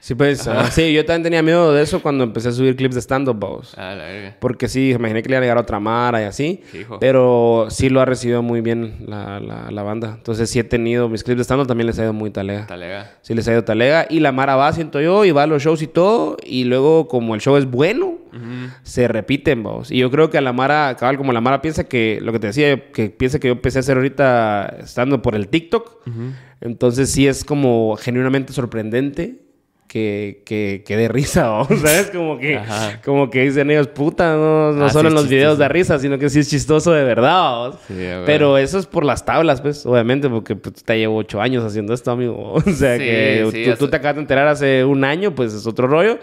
Sí, 0.00 0.14
pues, 0.14 0.48
ajá. 0.48 0.70
sí, 0.70 0.92
yo 0.92 1.04
también 1.04 1.22
tenía 1.24 1.42
miedo 1.42 1.70
de 1.72 1.82
eso 1.82 2.00
cuando 2.02 2.24
empecé 2.24 2.48
a 2.48 2.52
subir 2.52 2.74
clips 2.76 2.94
de 2.94 3.02
stand-up, 3.02 3.38
vamos. 3.38 3.76
A 3.76 3.94
la. 3.94 4.36
Porque 4.40 4.68
sí, 4.68 4.90
imaginé 4.92 5.22
que 5.22 5.28
le 5.28 5.34
iba 5.34 5.38
a 5.40 5.42
llegar 5.42 5.58
otra 5.58 5.78
Mara 5.80 6.22
y 6.22 6.24
así. 6.24 6.62
Hijo. 6.72 6.98
Pero 6.98 7.66
sí 7.68 7.90
lo 7.90 8.00
ha 8.00 8.04
recibido 8.06 8.42
muy 8.42 8.62
bien 8.62 9.04
la, 9.06 9.38
la, 9.38 9.70
la 9.70 9.82
banda. 9.82 10.14
Entonces 10.16 10.48
sí 10.48 10.58
he 10.58 10.64
tenido 10.64 11.08
mis 11.10 11.22
clips 11.22 11.36
de 11.38 11.44
stand-up, 11.44 11.66
también 11.66 11.86
les 11.86 11.98
ha 11.98 12.04
ido 12.04 12.12
muy 12.14 12.30
talega. 12.30 12.66
Talega. 12.66 13.18
Sí 13.20 13.34
les 13.34 13.46
ha 13.48 13.52
ido 13.52 13.64
talega. 13.64 14.06
Y 14.08 14.20
la 14.20 14.32
Mara 14.32 14.56
va, 14.56 14.72
siento 14.72 14.98
yo, 15.00 15.24
y 15.26 15.30
va 15.30 15.42
a 15.42 15.46
los 15.46 15.62
shows 15.62 15.82
y 15.82 15.86
todo. 15.88 16.38
Y 16.42 16.64
luego, 16.64 17.06
como 17.06 17.34
el 17.34 17.42
show 17.42 17.56
es 17.58 17.66
bueno, 17.70 18.18
se 18.82 19.08
repiten, 19.08 19.62
vamos. 19.62 19.90
Y 19.90 19.98
yo 19.98 20.10
creo 20.10 20.30
que 20.30 20.38
a 20.38 20.40
la 20.40 20.54
Mara, 20.54 20.96
cabal, 20.98 21.18
como 21.18 21.32
la 21.34 21.42
Mara 21.42 21.60
piensa 21.60 21.84
que, 21.84 22.18
lo 22.22 22.32
que 22.32 22.38
te 22.38 22.46
decía, 22.46 22.90
que 22.90 23.10
piensa 23.10 23.38
que 23.42 23.48
yo 23.48 23.52
empecé 23.54 23.78
a 23.78 23.80
hacer 23.80 23.96
ahorita 23.96 24.76
estando 24.80 25.20
por 25.20 25.34
el 25.34 25.48
TikTok. 25.48 26.06
Entonces 26.60 27.10
sí 27.10 27.26
es 27.26 27.44
como 27.44 27.96
genuinamente 28.00 28.52
sorprendente 28.52 29.40
que, 29.88 30.42
que, 30.46 30.84
que 30.86 30.96
dé 30.96 31.08
risa, 31.08 31.48
¿vamos? 31.50 31.80
¿sabes? 31.80 32.10
Como 32.10 32.38
que, 32.38 32.56
Ajá. 32.56 33.02
como 33.04 33.28
que 33.28 33.42
dicen 33.42 33.70
ellos, 33.70 33.88
puta, 33.88 34.34
no, 34.36 34.72
no 34.72 34.86
Ah, 34.86 34.90
solo 34.90 35.08
sí 35.10 35.12
en 35.12 35.14
los 35.14 35.28
videos 35.28 35.58
da 35.58 35.68
risa, 35.68 35.98
sino 35.98 36.18
que 36.18 36.30
sí 36.30 36.38
es 36.38 36.48
chistoso 36.48 36.92
de 36.92 37.04
verdad, 37.04 37.74
ver. 37.90 38.22
Pero 38.24 38.56
eso 38.56 38.78
es 38.78 38.86
por 38.86 39.04
las 39.04 39.24
tablas, 39.26 39.60
pues, 39.60 39.84
obviamente, 39.84 40.30
porque 40.30 40.56
pues, 40.56 40.82
te 40.82 40.96
llevo 40.98 41.16
ocho 41.16 41.42
años 41.42 41.62
haciendo 41.64 41.92
esto, 41.92 42.10
amigo. 42.12 42.54
O 42.54 42.60
sea, 42.62 42.96
Sí, 42.96 43.02
que 43.02 43.74
tú 43.78 43.88
te 43.88 43.96
acabas 43.96 44.14
de 44.16 44.22
enterar 44.22 44.46
hace 44.48 44.82
un 44.84 45.04
año, 45.04 45.34
pues 45.34 45.52
es 45.52 45.66
otro 45.66 45.86
rollo. 45.88 46.18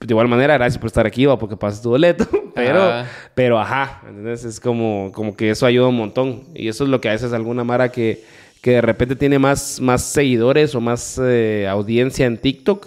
De 0.00 0.12
igual 0.12 0.28
manera, 0.28 0.54
gracias 0.54 0.78
por 0.78 0.88
estar 0.88 1.06
aquí, 1.06 1.24
va, 1.26 1.38
porque 1.38 1.56
pasas 1.56 1.82
tu 1.82 1.90
boleto. 1.90 2.26
Pero, 2.54 2.82
Ajá. 2.82 3.10
pero 3.34 3.58
ajá, 3.60 4.00
¿entendés? 4.08 4.42
Es 4.44 4.60
como, 4.60 5.12
como 5.12 5.36
que 5.36 5.50
eso 5.50 5.66
ayuda 5.66 5.88
un 5.88 5.96
montón. 5.96 6.44
Y 6.54 6.68
eso 6.68 6.84
es 6.84 6.90
lo 6.90 7.02
que 7.02 7.10
a 7.10 7.12
veces 7.12 7.34
alguna 7.34 7.64
Mara 7.64 7.92
que, 7.92 8.24
que 8.62 8.70
de 8.70 8.80
repente 8.80 9.14
tiene 9.14 9.38
más, 9.38 9.78
más 9.78 10.02
seguidores 10.02 10.74
o 10.74 10.80
más 10.80 11.20
eh, 11.22 11.66
audiencia 11.68 12.24
en 12.24 12.38
TikTok, 12.38 12.86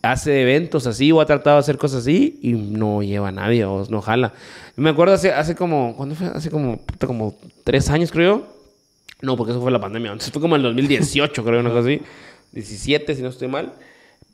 hace 0.00 0.40
eventos 0.40 0.86
así 0.86 1.12
o 1.12 1.20
ha 1.20 1.26
tratado 1.26 1.56
de 1.56 1.60
hacer 1.60 1.76
cosas 1.76 2.00
así 2.00 2.38
y 2.40 2.52
no 2.52 3.02
lleva 3.02 3.28
a 3.28 3.32
nadie 3.32 3.66
o 3.66 3.84
no 3.90 4.00
jala. 4.00 4.32
Me 4.76 4.88
acuerdo 4.88 5.12
hace, 5.12 5.30
hace 5.30 5.54
como, 5.54 5.94
¿cuándo 5.94 6.14
fue? 6.14 6.28
Hace 6.28 6.50
como, 6.50 6.78
puta, 6.78 7.06
como 7.06 7.36
tres 7.64 7.90
años, 7.90 8.10
creo. 8.10 8.46
No, 9.20 9.36
porque 9.36 9.52
eso 9.52 9.60
fue 9.60 9.70
la 9.70 9.80
pandemia. 9.80 10.12
Entonces 10.12 10.32
fue 10.32 10.40
como 10.40 10.56
el 10.56 10.62
2018, 10.62 11.44
creo, 11.44 11.60
una 11.60 11.68
cosa 11.68 11.80
así. 11.82 12.00
17, 12.52 13.14
si 13.14 13.20
no 13.20 13.28
estoy 13.28 13.48
mal. 13.48 13.74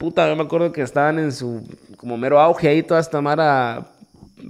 Puta, 0.03 0.29
yo 0.29 0.35
me 0.37 0.43
acuerdo 0.43 0.73
que 0.73 0.83
estaban 0.83 1.19
en 1.21 1.31
su 1.33 1.63
como 1.97 2.17
mero 2.19 2.41
auge 2.41 2.69
ahí 2.69 2.83
toda 2.83 2.99
esta 3.01 3.21
mara 3.21 3.87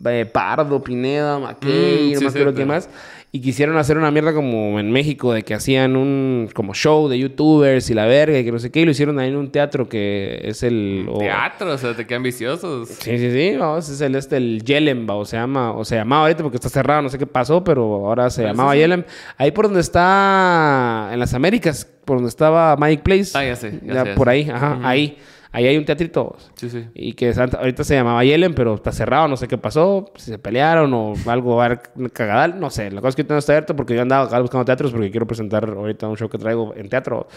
eh, 0.06 0.24
Pardo, 0.24 0.82
Pineda, 0.82 1.38
Mackey, 1.38 1.68
Mm, 1.70 2.12
no 2.14 2.18
sí, 2.20 2.26
acuerdo 2.26 2.30
cierto. 2.32 2.54
qué 2.54 2.64
más. 2.64 2.88
Y 3.34 3.40
quisieron 3.40 3.76
hacer 3.78 3.96
una 3.96 4.10
mierda 4.10 4.34
como 4.34 4.78
en 4.78 4.90
México, 4.90 5.32
de 5.32 5.42
que 5.42 5.54
hacían 5.54 5.96
un 5.96 6.50
como 6.54 6.74
show 6.74 7.08
de 7.08 7.18
youtubers 7.18 7.88
y 7.88 7.94
la 7.94 8.04
verga 8.04 8.38
y 8.38 8.44
que 8.44 8.52
no 8.52 8.58
sé 8.58 8.70
qué. 8.70 8.80
Y 8.80 8.84
lo 8.84 8.90
hicieron 8.90 9.18
ahí 9.18 9.30
en 9.30 9.36
un 9.36 9.50
teatro 9.50 9.88
que 9.88 10.40
es 10.44 10.62
el... 10.62 11.08
Teatro, 11.18 11.72
o 11.72 11.78
sea, 11.78 11.94
te 11.96 12.06
quedan 12.06 12.22
viciosos. 12.22 12.88
Sí, 12.90 13.16
sí, 13.18 13.30
sí, 13.30 13.56
vamos, 13.56 13.88
es 13.88 14.00
el 14.02 14.14
este, 14.16 14.36
el 14.36 14.62
Yelem, 14.62 15.08
o 15.08 15.24
se 15.24 15.38
llama, 15.38 15.72
o 15.72 15.82
se 15.84 15.96
llamaba 15.96 16.22
ahorita 16.24 16.42
porque 16.42 16.56
está 16.58 16.68
cerrado, 16.68 17.00
no 17.00 17.08
sé 17.08 17.16
qué 17.18 17.26
pasó, 17.26 17.64
pero 17.64 18.06
ahora 18.06 18.28
se 18.28 18.42
¿Cuál 18.42 18.50
es 18.50 18.56
llamaba 18.56 18.74
ese? 18.74 18.80
Yelem. 18.82 19.04
Ahí 19.38 19.50
por 19.50 19.64
donde 19.66 19.80
está, 19.80 21.08
en 21.12 21.18
las 21.18 21.32
Américas, 21.32 21.86
por 22.04 22.18
donde 22.18 22.28
estaba 22.28 22.76
Mike 22.76 23.02
Place. 23.02 23.30
Ah, 23.34 23.44
ya 23.44 23.56
sé, 23.56 23.80
ya 23.82 23.94
Ya 23.94 24.02
sé, 24.04 24.08
ya 24.10 24.14
por 24.14 24.26
sé. 24.26 24.30
ahí, 24.32 24.50
ajá, 24.50 24.78
ahí. 24.82 25.16
Ahí 25.52 25.66
hay 25.66 25.76
un 25.76 25.84
teatrito. 25.84 26.34
Sí, 26.54 26.70
sí. 26.70 26.86
Y 26.94 27.12
que 27.12 27.30
ahorita 27.32 27.84
se 27.84 27.94
llamaba 27.94 28.24
Yelen, 28.24 28.54
pero 28.54 28.74
está 28.74 28.90
cerrado, 28.90 29.28
no 29.28 29.36
sé 29.36 29.46
qué 29.48 29.58
pasó, 29.58 30.10
si 30.16 30.30
se 30.30 30.38
pelearon 30.38 30.92
o 30.94 31.12
algo, 31.26 31.56
va 31.56 31.64
a 31.64 31.66
haber 31.66 31.82
cagadal, 32.12 32.58
no 32.58 32.70
sé. 32.70 32.90
La 32.90 33.00
cosa 33.00 33.10
es 33.10 33.16
que 33.16 33.22
ahorita 33.22 33.34
no 33.34 33.38
está 33.38 33.52
abierto 33.52 33.76
porque 33.76 33.94
yo 33.94 34.00
andaba 34.02 34.24
acá 34.24 34.40
buscando 34.40 34.64
teatros 34.64 34.90
porque 34.92 35.10
quiero 35.10 35.26
presentar 35.26 35.68
ahorita 35.68 36.08
un 36.08 36.16
show 36.16 36.28
que 36.30 36.38
traigo 36.38 36.72
en 36.74 36.88
teatro. 36.88 37.28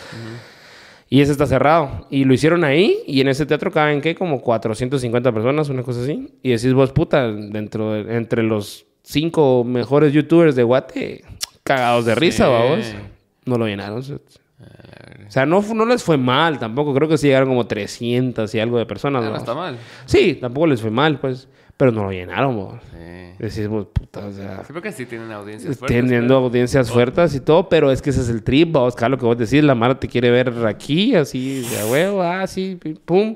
Y 1.10 1.22
ese 1.22 1.34
está 1.34 1.46
cerrado. 1.46 2.08
Y 2.10 2.24
lo 2.24 2.34
hicieron 2.34 2.64
ahí 2.64 3.00
y 3.06 3.22
en 3.22 3.28
ese 3.28 3.46
teatro 3.46 3.70
caben, 3.72 4.02
¿qué? 4.02 4.16
Como 4.16 4.42
450 4.42 5.32
personas, 5.32 5.70
una 5.70 5.84
cosa 5.84 6.02
así. 6.02 6.34
Y 6.42 6.50
decís 6.52 6.74
vos, 6.74 6.92
puta, 6.94 7.28
dentro 7.32 7.92
de- 7.94 8.16
entre 8.16 8.42
los 8.44 8.86
cinco 9.04 9.64
mejores 9.64 10.14
youtubers 10.14 10.56
de 10.56 10.64
Guate, 10.64 11.24
cagados 11.64 12.06
de 12.06 12.16
risa, 12.16 12.46
Sí. 12.46 12.52
vamos. 12.52 12.96
No 13.46 13.58
lo 13.58 13.68
llenaron. 13.68 14.02
O 15.28 15.32
sea, 15.32 15.46
no, 15.46 15.62
no 15.62 15.86
les 15.86 16.04
fue 16.04 16.18
mal 16.18 16.60
tampoco. 16.60 16.94
Creo 16.94 17.10
que 17.10 17.18
sí 17.18 17.28
llegaron 17.28 17.50
como 17.50 17.68
300 17.68 18.54
y 18.56 18.60
algo 18.60 18.78
de 18.78 18.86
personas. 18.86 19.22
Ah, 19.24 19.26
no 19.26 19.32
¿no? 19.34 19.38
está 19.38 19.54
mal. 19.54 19.78
Sí, 20.06 20.36
tampoco 20.36 20.68
les 20.68 20.82
fue 20.82 20.92
mal, 20.92 21.20
pues. 21.20 21.48
Pero 21.78 21.92
no 21.92 22.04
lo 22.06 22.12
llenaron, 22.12 22.56
vos. 22.56 22.76
Sí. 22.90 23.34
Decís 23.38 23.68
vos, 23.68 23.88
puta, 23.92 24.26
o 24.28 24.32
sea... 24.32 24.64
Sí, 24.64 24.72
porque 24.72 24.94
sí 24.94 25.06
tienen 25.06 25.30
audiencias 25.34 25.78
fuertes. 25.78 25.98
Teniendo 25.98 26.38
audiencias 26.38 26.90
fuertes 26.90 27.36
y 27.36 27.42
todo, 27.42 27.68
pero 27.68 27.92
es 27.92 28.02
que 28.02 28.12
ese 28.12 28.22
es 28.22 28.30
el 28.30 28.44
trip, 28.44 28.72
claro, 28.96 29.10
lo 29.10 29.18
que 29.18 29.26
vos 29.26 29.38
decís, 29.38 29.62
la 29.62 29.76
Mara 29.76 30.00
te 30.00 30.08
quiere 30.08 30.32
ver 30.32 30.54
aquí, 30.66 31.16
así, 31.16 31.60
de 31.70 31.84
huevo, 31.92 32.22
ah, 32.22 32.44
así, 32.44 32.78
pi- 32.82 32.94
pum, 32.94 33.36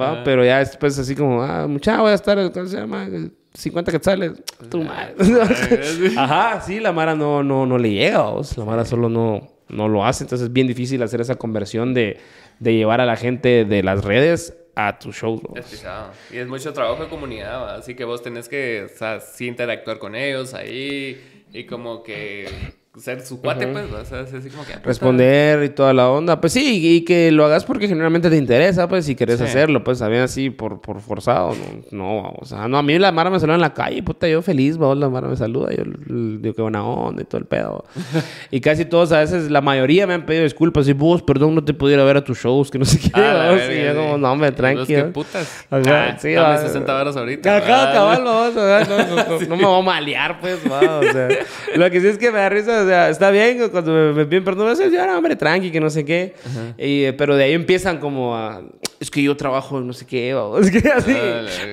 va, 0.00 0.12
Ajá. 0.12 0.24
pero 0.24 0.42
ya 0.46 0.60
después 0.60 0.98
así 0.98 1.14
como, 1.14 1.42
ah, 1.42 1.66
mucha, 1.66 2.00
voy 2.00 2.12
a 2.12 2.14
estar, 2.14 2.38
¿cómo 2.52 2.64
se 2.64 2.78
llama? 2.78 3.06
50 3.52 3.92
quetzales, 3.92 4.32
tu 4.70 4.82
madre. 4.82 5.14
Ajá, 6.16 6.62
sí, 6.62 6.80
la 6.80 6.92
Mara 6.92 7.14
no, 7.14 7.42
no, 7.42 7.66
no 7.66 7.76
le 7.76 7.90
llega, 7.90 8.22
vos. 8.22 8.56
La 8.56 8.64
Mara 8.64 8.86
solo 8.86 9.10
no, 9.10 9.46
no 9.68 9.88
lo 9.88 10.04
hace. 10.04 10.24
Entonces 10.24 10.48
es 10.48 10.52
bien 10.52 10.66
difícil 10.66 11.02
hacer 11.02 11.20
esa 11.20 11.36
conversión 11.36 11.94
de, 11.94 12.18
de 12.58 12.74
llevar 12.74 13.00
a 13.00 13.06
la 13.06 13.16
gente 13.16 13.64
de 13.64 13.82
las 13.82 14.04
redes 14.04 14.56
a 14.74 14.98
tus 14.98 15.16
shows. 15.16 15.42
vos. 15.42 15.58
Es. 15.58 15.84
Y 16.32 16.38
es 16.38 16.46
mucho 16.46 16.72
trabajo 16.72 17.04
de 17.04 17.08
comunidad, 17.08 17.62
¿va? 17.62 17.74
así 17.76 17.94
que 17.94 18.04
vos 18.04 18.22
tenés 18.22 18.48
que, 18.48 18.88
sea, 18.94 19.20
interactuar 19.40 19.98
con 19.98 20.14
ellos 20.14 20.54
ahí 20.54 21.44
y 21.52 21.64
como 21.64 22.02
que 22.02 22.48
ser 22.96 23.20
su 23.26 23.40
cuate, 23.40 23.66
pues, 23.66 23.92
¿va? 23.92 24.00
o 24.00 24.04
sea, 24.04 24.20
es 24.20 24.32
así 24.32 24.50
como 24.50 24.64
que... 24.64 24.74
puta, 24.74 24.86
Responder 24.86 25.64
y 25.64 25.68
toda 25.70 25.92
la 25.92 26.08
onda. 26.08 26.40
Pues 26.40 26.52
sí, 26.52 26.96
y 26.96 27.04
que 27.04 27.30
lo 27.32 27.44
hagas 27.44 27.64
porque 27.64 27.88
generalmente 27.88 28.30
te 28.30 28.36
interesa, 28.36 28.88
pues, 28.88 29.04
si 29.04 29.14
querés 29.16 29.38
Sí. 29.38 29.44
hacerlo, 29.44 29.82
pues, 29.82 29.98
también 29.98 30.22
así 30.22 30.50
por, 30.50 30.80
por 30.80 31.00
forzado. 31.00 31.52
No, 31.90 32.22
no, 32.22 32.34
o 32.40 32.44
sea, 32.44 32.68
no, 32.68 32.78
a 32.78 32.82
mí 32.82 32.98
la 32.98 33.10
Mara 33.12 33.30
me 33.30 33.40
saluda 33.40 33.56
en 33.56 33.60
la 33.62 33.74
calle, 33.74 34.02
puta, 34.02 34.28
yo 34.28 34.42
feliz, 34.42 34.76
vos, 34.76 34.96
la 34.96 35.08
Mara 35.08 35.26
me 35.28 35.36
saluda, 35.36 35.70
yo 35.74 35.82
digo 36.06 36.54
que 36.54 36.62
buena 36.62 36.84
onda 36.84 37.22
y 37.22 37.24
todo 37.24 37.38
el 37.38 37.46
pedo. 37.46 37.84
y 38.50 38.60
casi 38.60 38.84
todos, 38.84 39.10
a 39.12 39.18
veces, 39.20 39.50
la 39.50 39.60
mayoría 39.60 40.06
me 40.06 40.14
han 40.14 40.24
pedido 40.24 40.44
disculpas, 40.44 40.86
y 40.88 40.92
vos, 40.92 41.22
perdón, 41.22 41.54
no 41.56 41.64
te 41.64 41.74
pudiera 41.74 42.04
ver 42.04 42.18
a 42.18 42.24
tus 42.24 42.38
shows, 42.38 42.70
que 42.70 42.78
no 42.78 42.84
sé 42.84 42.98
qué. 43.00 43.10
Ah, 43.14 43.48
vos, 43.50 43.56
verga, 43.58 43.74
y 43.74 43.84
yo 43.84 43.90
sí. 43.92 43.96
como, 43.98 44.18
no, 44.18 44.32
hombre, 44.32 44.52
tranquilo. 44.52 44.86
qué 44.86 45.04
putas. 45.10 45.66
Ajá, 45.70 46.04
Ah, 46.10 46.16
sí, 46.18 46.32
dame 46.32 46.48
va. 46.54 46.58
60 46.58 46.92
varos 46.92 47.16
ahorita. 47.16 47.56
Acá, 47.56 47.86
¿va? 47.86 47.92
cabal, 47.92 48.24
vamos, 48.24 48.56
o 48.56 48.60
sea, 48.60 48.84
no, 48.88 48.98
no, 49.16 49.24
no, 49.40 49.40
no 49.48 49.56
me 49.56 49.64
voy 49.66 49.80
a 49.80 49.82
malear, 49.84 50.38
pues, 50.40 50.58
va, 50.70 50.98
o 51.00 51.02
sea. 51.02 51.28
Lo 51.76 51.90
que 51.90 52.00
sí 52.00 52.06
es 52.06 52.18
que 52.18 52.30
me 52.30 52.38
da 52.38 52.48
risa, 52.48 52.83
o 52.84 52.86
sea, 52.86 53.10
está 53.10 53.30
bien 53.30 53.68
cuando 53.70 53.92
me, 53.92 54.12
me 54.12 54.26
piden 54.26 54.44
perdón, 54.44 54.66
me 54.66 54.84
dicen, 54.84 55.06
no, 55.06 55.16
hombre, 55.16 55.36
tranqui, 55.36 55.70
que 55.70 55.80
no 55.80 55.90
sé 55.90 56.04
qué. 56.04 56.34
Y, 56.78 57.04
eh, 57.04 57.12
pero 57.12 57.36
de 57.36 57.44
ahí 57.44 57.52
empiezan 57.52 57.98
como 57.98 58.36
a, 58.36 58.62
es 59.00 59.10
que 59.10 59.22
yo 59.22 59.36
trabajo 59.36 59.78
en 59.78 59.86
no 59.86 59.92
sé 59.92 60.06
qué, 60.06 60.34
va, 60.34 60.58
es 60.60 60.70
que 60.70 60.88
así. 60.88 61.16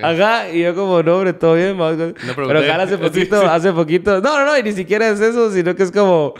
Ah. 0.01 0.09
Ajá, 0.09 0.49
y 0.49 0.61
yo 0.61 0.75
como, 0.75 1.01
no, 1.03 1.17
hombre, 1.17 1.33
todo 1.33 1.55
bien. 1.55 1.77
Pero 2.35 2.59
acá 2.59 2.81
hace 2.81 2.97
poquito, 2.97 3.41
hace 3.41 3.71
poquito, 3.71 4.21
no, 4.21 4.39
no, 4.39 4.45
no, 4.45 4.57
y 4.57 4.63
ni 4.63 4.71
siquiera 4.71 5.09
es 5.09 5.19
eso, 5.19 5.51
sino 5.51 5.75
que 5.75 5.83
es 5.83 5.91
como... 5.91 6.33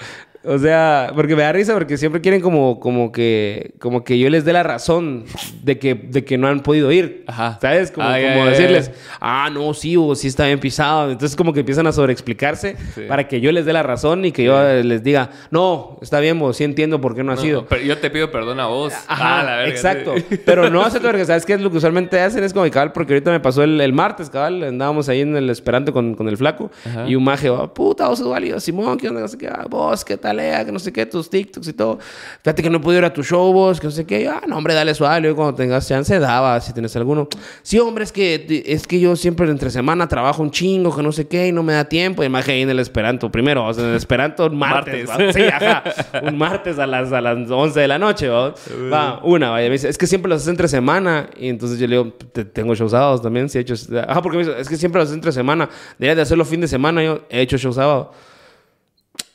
O 0.43 0.57
sea, 0.57 1.11
porque 1.15 1.35
me 1.35 1.43
da 1.43 1.51
risa 1.51 1.73
porque 1.73 1.97
siempre 1.97 2.19
quieren 2.19 2.41
como, 2.41 2.79
como 2.79 3.11
que 3.11 3.73
como 3.79 4.03
que 4.03 4.17
yo 4.17 4.29
les 4.29 4.43
dé 4.43 4.53
la 4.53 4.63
razón 4.63 5.25
de 5.63 5.77
que, 5.77 5.93
de 5.93 6.25
que 6.25 6.37
no 6.37 6.47
han 6.47 6.61
podido 6.61 6.91
ir. 6.91 7.23
Ajá. 7.27 7.59
¿Sabes? 7.61 7.91
Como, 7.91 8.09
decirles, 8.09 8.91
ah, 9.19 9.49
no, 9.53 9.73
sí, 9.75 9.95
o 9.97 10.15
sí 10.15 10.27
está 10.27 10.45
bien 10.47 10.59
pisado. 10.59 11.11
Entonces 11.11 11.35
como 11.35 11.53
que 11.53 11.59
empiezan 11.59 11.85
a 11.87 11.91
sobreexplicarse 11.91 12.75
Sí. 12.95 13.01
para 13.07 13.27
que 13.27 13.39
yo 13.41 13.51
les 13.51 13.65
dé 13.65 13.73
la 13.73 13.83
razón 13.83 14.25
y 14.25 14.31
que 14.31 14.43
yo 14.43 14.61
les 14.83 15.03
diga, 15.03 15.29
no, 15.51 15.97
está 16.01 16.19
bien, 16.19 16.39
vos, 16.39 16.57
sí 16.57 16.63
entiendo 16.63 16.99
por 16.99 17.15
qué 17.15 17.23
no 17.23 17.31
ha 17.33 17.35
No, 17.35 17.41
sido. 17.41 17.65
pero 17.67 17.83
yo 17.83 17.97
te 17.99 18.09
pido 18.09 18.31
perdón 18.31 18.59
a 18.59 18.65
vos. 18.67 18.93
Ajá, 19.07 19.39
Ah, 19.41 19.43
la 19.43 19.55
verga, 19.57 19.69
exacto. 19.71 20.13
sí. 20.17 20.37
Pero 20.45 20.69
no 20.69 20.81
hace 20.83 20.99
porque 20.99 21.23
sabes 21.25 21.45
qué 21.45 21.53
es 21.53 21.61
lo 21.61 21.69
que 21.71 21.77
usualmente 21.77 22.19
hacen 22.19 22.43
es 22.43 22.53
como 22.53 22.69
cabal, 22.71 22.91
porque 22.91 23.13
ahorita 23.13 23.31
me 23.31 23.39
pasó 23.39 23.63
el, 23.63 23.79
el 23.79 23.93
martes, 23.93 24.29
cabal, 24.29 24.63
andábamos 24.63 25.07
ahí 25.09 25.21
en 25.21 25.35
el 25.37 25.49
esperante 25.49 25.91
con, 25.91 26.15
con 26.15 26.27
el 26.27 26.35
flaco 26.37 26.71
Ajá. 26.85 27.07
y 27.07 27.15
un 27.15 27.23
maje, 27.23 27.49
va, 27.49 27.71
puta, 27.73 28.07
vos 28.07 28.27
válido, 28.27 28.59
Simón, 28.59 28.97
¿qué 28.97 29.09
onda? 29.09 29.25
Qué, 29.37 29.47
ah, 29.47 29.65
vos, 29.69 30.03
qué 30.03 30.17
tal, 30.17 30.30
eh, 30.39 30.63
que 30.65 30.71
no 30.71 30.79
sé 30.79 30.91
qué, 30.93 31.05
tus 31.05 31.29
TikToks 31.29 31.67
y 31.67 31.73
todo. 31.73 31.99
Fíjate 32.43 32.63
que 32.63 32.69
no 32.69 32.79
pude 32.81 32.97
ir 32.97 33.05
a 33.05 33.13
tu 33.13 33.23
show, 33.23 33.51
vos, 33.51 33.79
que 33.79 33.87
no 33.87 33.91
sé 33.91 34.05
qué. 34.05 34.27
Ah, 34.27 34.41
no, 34.47 34.57
hombre, 34.57 34.73
dale 34.73 34.93
suave, 34.93 35.21
luego 35.21 35.37
cuando 35.37 35.55
tengas 35.55 35.87
chance, 35.87 36.17
daba, 36.19 36.59
si 36.61 36.73
tienes 36.73 36.95
alguno. 36.95 37.27
Sí, 37.63 37.79
hombre, 37.79 38.03
es 38.03 38.11
que, 38.11 38.63
es 38.65 38.87
que 38.87 38.99
yo 38.99 39.15
siempre 39.15 39.49
entre 39.49 39.69
semana 39.69 40.07
trabajo 40.07 40.41
un 40.43 40.51
chingo, 40.51 40.95
que 40.95 41.03
no 41.03 41.11
sé 41.11 41.27
qué, 41.27 41.47
y 41.47 41.51
no 41.51 41.63
me 41.63 41.73
da 41.73 41.85
tiempo. 41.85 42.23
Y 42.23 42.25
el 42.25 42.31
maje 42.31 42.51
ahí 42.53 42.61
en 42.61 42.69
el 42.69 42.79
esperanto, 42.79 43.31
primero, 43.31 43.65
o 43.65 43.73
sea, 43.73 43.83
en 43.83 43.89
el 43.91 43.95
esperanto, 43.95 44.45
un 44.47 44.57
martes, 44.57 45.07
Martes. 45.07 45.35
Sí, 45.35 45.41
ajá. 45.43 45.83
Un 46.23 46.37
martes 46.37 46.77
a 46.79 46.87
las, 46.87 47.11
a 47.11 47.21
las 47.21 47.49
11 47.49 47.79
de 47.79 47.87
la 47.87 47.97
noche, 47.99 48.27
¿va? 48.29 48.53
Va, 48.91 49.19
una, 49.23 49.49
vaya. 49.49 49.67
Me 49.67 49.73
dice, 49.73 49.89
es 49.89 49.97
que 49.97 50.07
siempre 50.07 50.29
los 50.29 50.37
haces 50.41 50.49
entre 50.49 50.67
semana. 50.67 51.29
Y 51.37 51.49
entonces 51.49 51.79
yo 51.79 51.87
le 51.87 51.97
digo, 51.97 52.13
"Te- 52.31 52.45
tengo 52.45 52.75
shows 52.75 52.91
sábados 52.91 53.21
también, 53.21 53.49
sí 53.49 53.57
he 53.57 53.61
hecho. 53.61 53.73
Ajá, 54.07 54.21
porque 54.21 54.37
me 54.37 54.43
dice, 54.45 54.59
es 54.59 54.67
que 54.69 54.77
siempre 54.77 54.99
los 54.99 55.07
haces 55.07 55.15
entre 55.15 55.31
semana. 55.31 55.69
Deberías 55.97 56.15
de 56.17 56.21
hacerlo 56.23 56.45
fin 56.45 56.61
de 56.61 56.67
semana. 56.67 57.03
Yo 57.03 57.21
he 57.29 57.41
hecho 57.41 57.57
shows 57.57 57.75
sábado. 57.75 58.11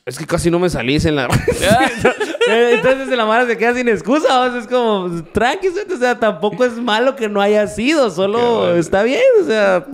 Es 0.07 0.19
que 0.19 0.25
casi 0.25 0.53
no 0.53 0.61
me 0.61 0.71
salís 0.71 1.05
en 1.05 1.17
la... 1.17 1.27
Entonces 2.49 3.09
la 3.09 3.27
mara 3.27 3.47
se 3.47 3.57
queda 3.57 3.75
sin 3.75 3.89
excusa, 3.89 4.41
o 4.41 4.51
sea, 4.51 4.61
es 4.61 4.67
como, 4.67 5.23
tranqui, 5.33 5.69
suerte, 5.71 5.95
o 5.95 5.99
sea, 5.99 6.19
tampoco 6.19 6.65
es 6.65 6.75
malo 6.75 7.17
que 7.17 7.29
no 7.29 7.41
haya 7.41 7.67
sido, 7.67 8.11
solo 8.11 8.59
bueno. 8.59 8.77
está 8.77 9.03
bien, 9.03 9.21
o 9.43 9.45
sea, 9.45 9.85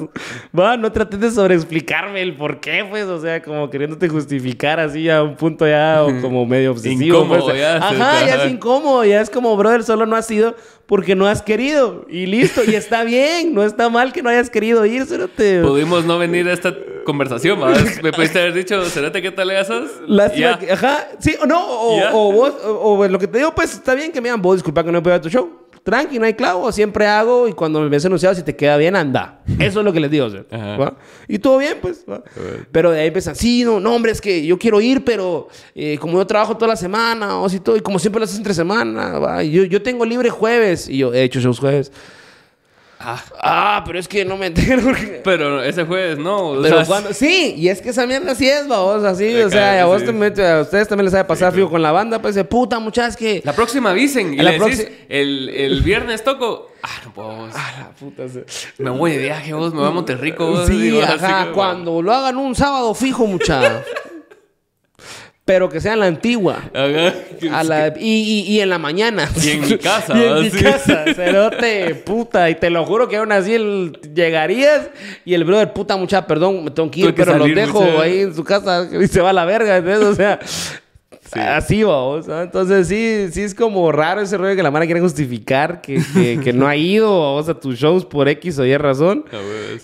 va, 0.58 0.76
no 0.76 0.90
trates 0.92 1.20
de 1.20 1.30
sobreexplicarme 1.30 2.22
el 2.22 2.36
por 2.36 2.60
qué, 2.60 2.84
pues, 2.88 3.04
o 3.06 3.20
sea, 3.20 3.42
como 3.42 3.70
queriéndote 3.70 4.08
justificar 4.08 4.80
así 4.80 5.08
a 5.08 5.22
un 5.22 5.36
punto 5.36 5.66
ya 5.66 6.02
o 6.02 6.20
como 6.20 6.44
medio 6.46 6.72
obsesivo. 6.72 7.18
Incómodo, 7.18 7.44
pues. 7.46 7.58
ya, 7.58 7.76
Ajá, 7.76 8.26
ya 8.26 8.44
es 8.44 8.50
incómodo, 8.50 9.04
ya 9.04 9.20
es 9.20 9.30
como, 9.30 9.56
brother, 9.56 9.82
solo 9.84 10.06
no 10.06 10.16
has 10.16 10.30
ido 10.30 10.54
porque 10.86 11.14
no 11.14 11.26
has 11.26 11.40
querido, 11.40 12.04
y 12.10 12.26
listo, 12.26 12.62
y 12.64 12.74
está 12.74 13.02
bien, 13.04 13.54
no 13.54 13.62
está 13.64 13.88
mal 13.88 14.12
que 14.12 14.22
no 14.22 14.28
hayas 14.28 14.50
querido 14.50 14.84
ir, 14.84 15.06
solo 15.06 15.28
te... 15.28 15.62
Pudimos 15.62 16.04
no 16.04 16.18
venir 16.18 16.46
a 16.48 16.52
esta 16.52 16.74
conversación, 17.04 17.62
¿va? 17.62 17.72
Me 18.02 18.12
pudiste 18.12 18.38
haber 18.38 18.52
dicho, 18.52 18.84
Cerate, 18.84 19.22
¿qué 19.22 19.30
tal 19.30 19.48
le 19.48 19.58
haces? 19.58 19.90
Lástima 20.06 20.50
Ya. 20.50 20.58
que, 20.58 20.72
ajá, 20.72 21.08
sí, 21.18 21.34
o 21.40 21.46
no, 21.46 21.64
o, 21.64 22.12
o 22.12 22.32
vos, 22.42 22.54
o, 22.64 22.98
o 22.98 23.08
lo 23.08 23.18
que 23.18 23.26
te 23.26 23.38
digo, 23.38 23.54
pues 23.54 23.72
está 23.74 23.94
bien 23.94 24.12
que 24.12 24.20
me 24.20 24.28
digan, 24.28 24.42
vos 24.42 24.56
disculpa 24.56 24.84
que 24.84 24.92
no 24.92 25.02
puedo 25.02 25.16
ir 25.16 25.20
a 25.20 25.22
tu 25.22 25.28
show. 25.28 25.62
Tranqui, 25.82 26.20
no 26.20 26.26
hay 26.26 26.34
clavo, 26.34 26.70
siempre 26.70 27.08
hago 27.08 27.48
y 27.48 27.54
cuando 27.54 27.80
me 27.80 27.88
ves 27.88 28.06
anunciado, 28.06 28.36
si 28.36 28.44
te 28.44 28.54
queda 28.54 28.76
bien, 28.76 28.94
anda. 28.94 29.42
Eso 29.58 29.80
es 29.80 29.84
lo 29.84 29.92
que 29.92 29.98
les 29.98 30.10
digo, 30.12 30.26
o 30.26 30.30
sea. 30.30 30.44
¿va? 30.76 30.96
Y 31.26 31.40
todo 31.40 31.58
bien, 31.58 31.78
pues. 31.82 32.04
¿va? 32.08 32.22
Pero 32.70 32.92
de 32.92 33.00
ahí 33.00 33.08
empiezan, 33.08 33.34
sí, 33.34 33.64
no, 33.64 33.80
no, 33.80 33.94
hombre, 33.94 34.12
es 34.12 34.20
que 34.20 34.46
yo 34.46 34.58
quiero 34.58 34.80
ir, 34.80 35.04
pero 35.04 35.48
eh, 35.74 35.98
como 36.00 36.18
yo 36.18 36.26
trabajo 36.26 36.56
toda 36.56 36.68
la 36.68 36.76
semana, 36.76 37.40
o 37.40 37.48
si 37.48 37.58
todo, 37.58 37.76
y 37.76 37.80
como 37.80 37.98
siempre 37.98 38.20
lo 38.20 38.24
haces 38.24 38.36
entre 38.36 38.54
semana, 38.54 39.18
¿va? 39.18 39.42
Y 39.42 39.50
Yo, 39.50 39.64
yo 39.64 39.82
tengo 39.82 40.04
libre 40.04 40.30
jueves, 40.30 40.88
y 40.88 40.98
yo 40.98 41.12
he 41.12 41.24
hecho 41.24 41.40
shows 41.40 41.58
jueves. 41.58 41.90
Ah, 43.04 43.22
Ah, 43.40 43.82
pero 43.84 43.98
es 43.98 44.06
que 44.08 44.24
no 44.24 44.36
me 44.36 44.46
entero 44.46 44.82
porque... 44.82 45.20
pero 45.24 45.62
ese 45.62 45.84
jueves 45.84 46.18
no. 46.18 46.50
o 46.50 46.62
Pero 46.62 46.76
sea, 46.78 46.86
cuando... 46.86 47.12
Sí, 47.12 47.54
y 47.56 47.68
es 47.68 47.80
que 47.82 47.90
esa 47.90 48.06
mierda 48.06 48.34
sí 48.34 48.48
es, 48.48 48.66
vos, 48.68 49.02
así, 49.04 49.34
o 49.42 49.50
sea, 49.50 49.82
a 49.82 49.86
vos 49.86 50.02
sí. 50.02 50.06
te 50.34 50.46
a 50.46 50.60
ustedes 50.60 50.88
también 50.88 51.04
les 51.06 51.12
sabe 51.12 51.24
pasar 51.24 51.52
fijo 51.52 51.68
con 51.70 51.82
la 51.82 51.92
banda, 51.92 52.20
pues 52.20 52.34
de 52.34 52.44
puta, 52.44 52.78
muchachas, 52.78 53.16
que... 53.16 53.42
La 53.44 53.52
próxima 53.54 53.90
avisen 53.90 54.34
y 54.34 54.36
La 54.38 54.52
le 54.52 54.58
decís, 54.58 54.86
proxi- 54.86 54.90
el, 55.08 55.48
el 55.48 55.82
viernes 55.82 56.22
toco. 56.24 56.70
Ah, 56.82 56.88
no 57.04 57.12
puedo. 57.14 57.28
vos. 57.36 57.50
Ah, 57.54 57.72
la 57.78 57.90
puta. 57.90 58.28
se- 58.28 58.44
Me 58.78 58.90
voy 58.90 59.12
de 59.12 59.18
viaje, 59.18 59.52
vos, 59.54 59.72
me 59.72 59.80
voy 59.80 59.88
a 59.88 59.92
Monterrico. 59.92 60.46
vos. 60.46 60.66
Sí, 60.66 60.76
Digo, 60.78 61.02
así 61.02 61.24
ajá, 61.24 61.46
que, 61.46 61.52
cuando 61.52 62.00
lo 62.02 62.12
hagan 62.12 62.36
un 62.36 62.54
sábado 62.54 62.94
fijo, 62.94 63.26
mucha. 63.26 63.82
Pero 65.44 65.68
que 65.68 65.80
sea 65.80 65.94
en 65.94 66.00
la 66.00 66.06
antigua. 66.06 66.70
A 66.72 67.64
la- 67.64 67.92
y, 67.98 68.44
y- 68.46 68.52
y 68.52 68.60
en 68.60 68.68
la 68.70 68.78
mañana. 68.78 69.28
Y 69.42 69.50
en 69.50 69.60
mi 69.68 69.76
casa, 69.78 70.16
y 70.16 70.22
en 70.22 70.40
mi 70.40 70.50
Sí. 70.50 70.62
casa, 70.62 71.04
cerote, 71.16 71.96
puta. 71.96 72.48
Y 72.48 72.54
te 72.54 72.70
lo 72.70 72.84
juro 72.86 73.08
que 73.08 73.16
aún 73.16 73.32
así 73.32 73.54
el- 73.54 73.98
llegarías 74.14 74.88
y 75.24 75.34
el 75.34 75.42
brother, 75.44 75.72
puta, 75.72 75.96
mucha, 75.96 76.26
perdón, 76.28 76.62
me 76.62 76.70
tengo 76.70 76.88
que 76.92 77.00
ir, 77.00 77.14
pero 77.14 77.36
los 77.36 77.52
dejo 77.52 77.82
ahí 78.00 78.20
en 78.20 78.34
su 78.36 78.44
casa 78.44 78.88
y 79.00 79.08
se 79.08 79.20
va 79.20 79.30
a 79.30 79.32
la 79.32 79.44
verga. 79.44 79.78
¿entendés? 79.78 80.04
O 80.08 80.14
sea, 80.14 80.38
así 81.34 81.82
va, 81.82 82.02
o 82.02 82.22
sea, 82.22 82.42
Entonces 82.42 82.88
sí, 82.88 83.28
sí 83.32 83.42
es 83.42 83.54
como 83.54 83.90
raro 83.92 84.20
ese 84.20 84.36
rollo 84.36 84.54
que 84.56 84.62
la 84.62 84.70
mara 84.70 84.86
quiere 84.86 85.00
justificar 85.00 85.80
que, 85.80 86.00
que, 86.14 86.40
que 86.42 86.52
no 86.52 86.66
ha 86.66 86.76
ido 86.76 87.08
vamos, 87.08 87.48
a 87.48 87.58
tus 87.58 87.78
shows 87.78 88.04
por 88.04 88.28
X 88.28 88.58
o 88.58 88.66
Y 88.66 88.76
razón. 88.76 89.24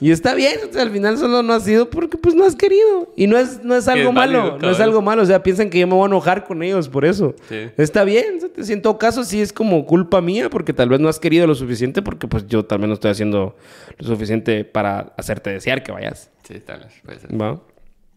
Y 0.01 0.11
está 0.11 0.35
bien, 0.35 0.59
o 0.69 0.73
sea, 0.73 0.83
al 0.83 0.91
final 0.91 1.19
solo 1.19 1.43
no 1.43 1.55
has 1.55 1.67
ido 1.67 1.89
porque 1.91 2.17
pues 2.17 2.35
no 2.35 2.45
has 2.45 2.55
querido. 2.55 3.13
Y 3.17 3.27
no 3.27 3.39
es, 3.39 3.63
no 3.65 3.77
es 3.77 3.89
algo 3.89 4.09
es 4.09 4.15
malo, 4.15 4.59
no 4.61 4.71
es 4.71 4.81
algo 4.81 5.03
malo. 5.03 5.23
O 5.23 5.27
sea, 5.27 5.43
piensan 5.43 5.71
que 5.71 5.79
yo 5.79 5.87
me 5.87 5.95
voy 5.95 6.05
a 6.05 6.07
enojar 6.07 6.45
con 6.45 6.63
ellos 6.63 6.89
por 6.89 7.05
eso. 7.05 7.35
Sí. 7.49 7.69
Está 7.77 8.05
bien, 8.05 8.39
si 8.61 8.73
en 8.73 8.83
todo 8.83 8.99
caso 8.99 9.25
sí 9.25 9.41
es 9.41 9.53
como 9.53 9.87
culpa 9.87 10.21
mía 10.21 10.51
porque 10.51 10.73
tal 10.73 10.89
vez 10.89 11.01
no 11.01 11.09
has 11.09 11.19
querido 11.19 11.47
lo 11.47 11.55
suficiente 11.55 12.03
porque 12.03 12.27
pues 12.27 12.47
yo 12.47 12.65
también 12.65 12.89
no 12.89 12.95
estoy 12.95 13.11
haciendo 13.11 13.57
lo 13.99 14.07
suficiente 14.07 14.65
para 14.65 15.13
hacerte 15.17 15.51
desear 15.51 15.83
que 15.83 15.93
vayas. 15.93 16.31
Sí, 16.47 16.61
tal 16.61 16.81
vez, 16.81 16.93
puede 17.05 17.21
ser. 17.21 17.41
¿Va? 17.41 17.61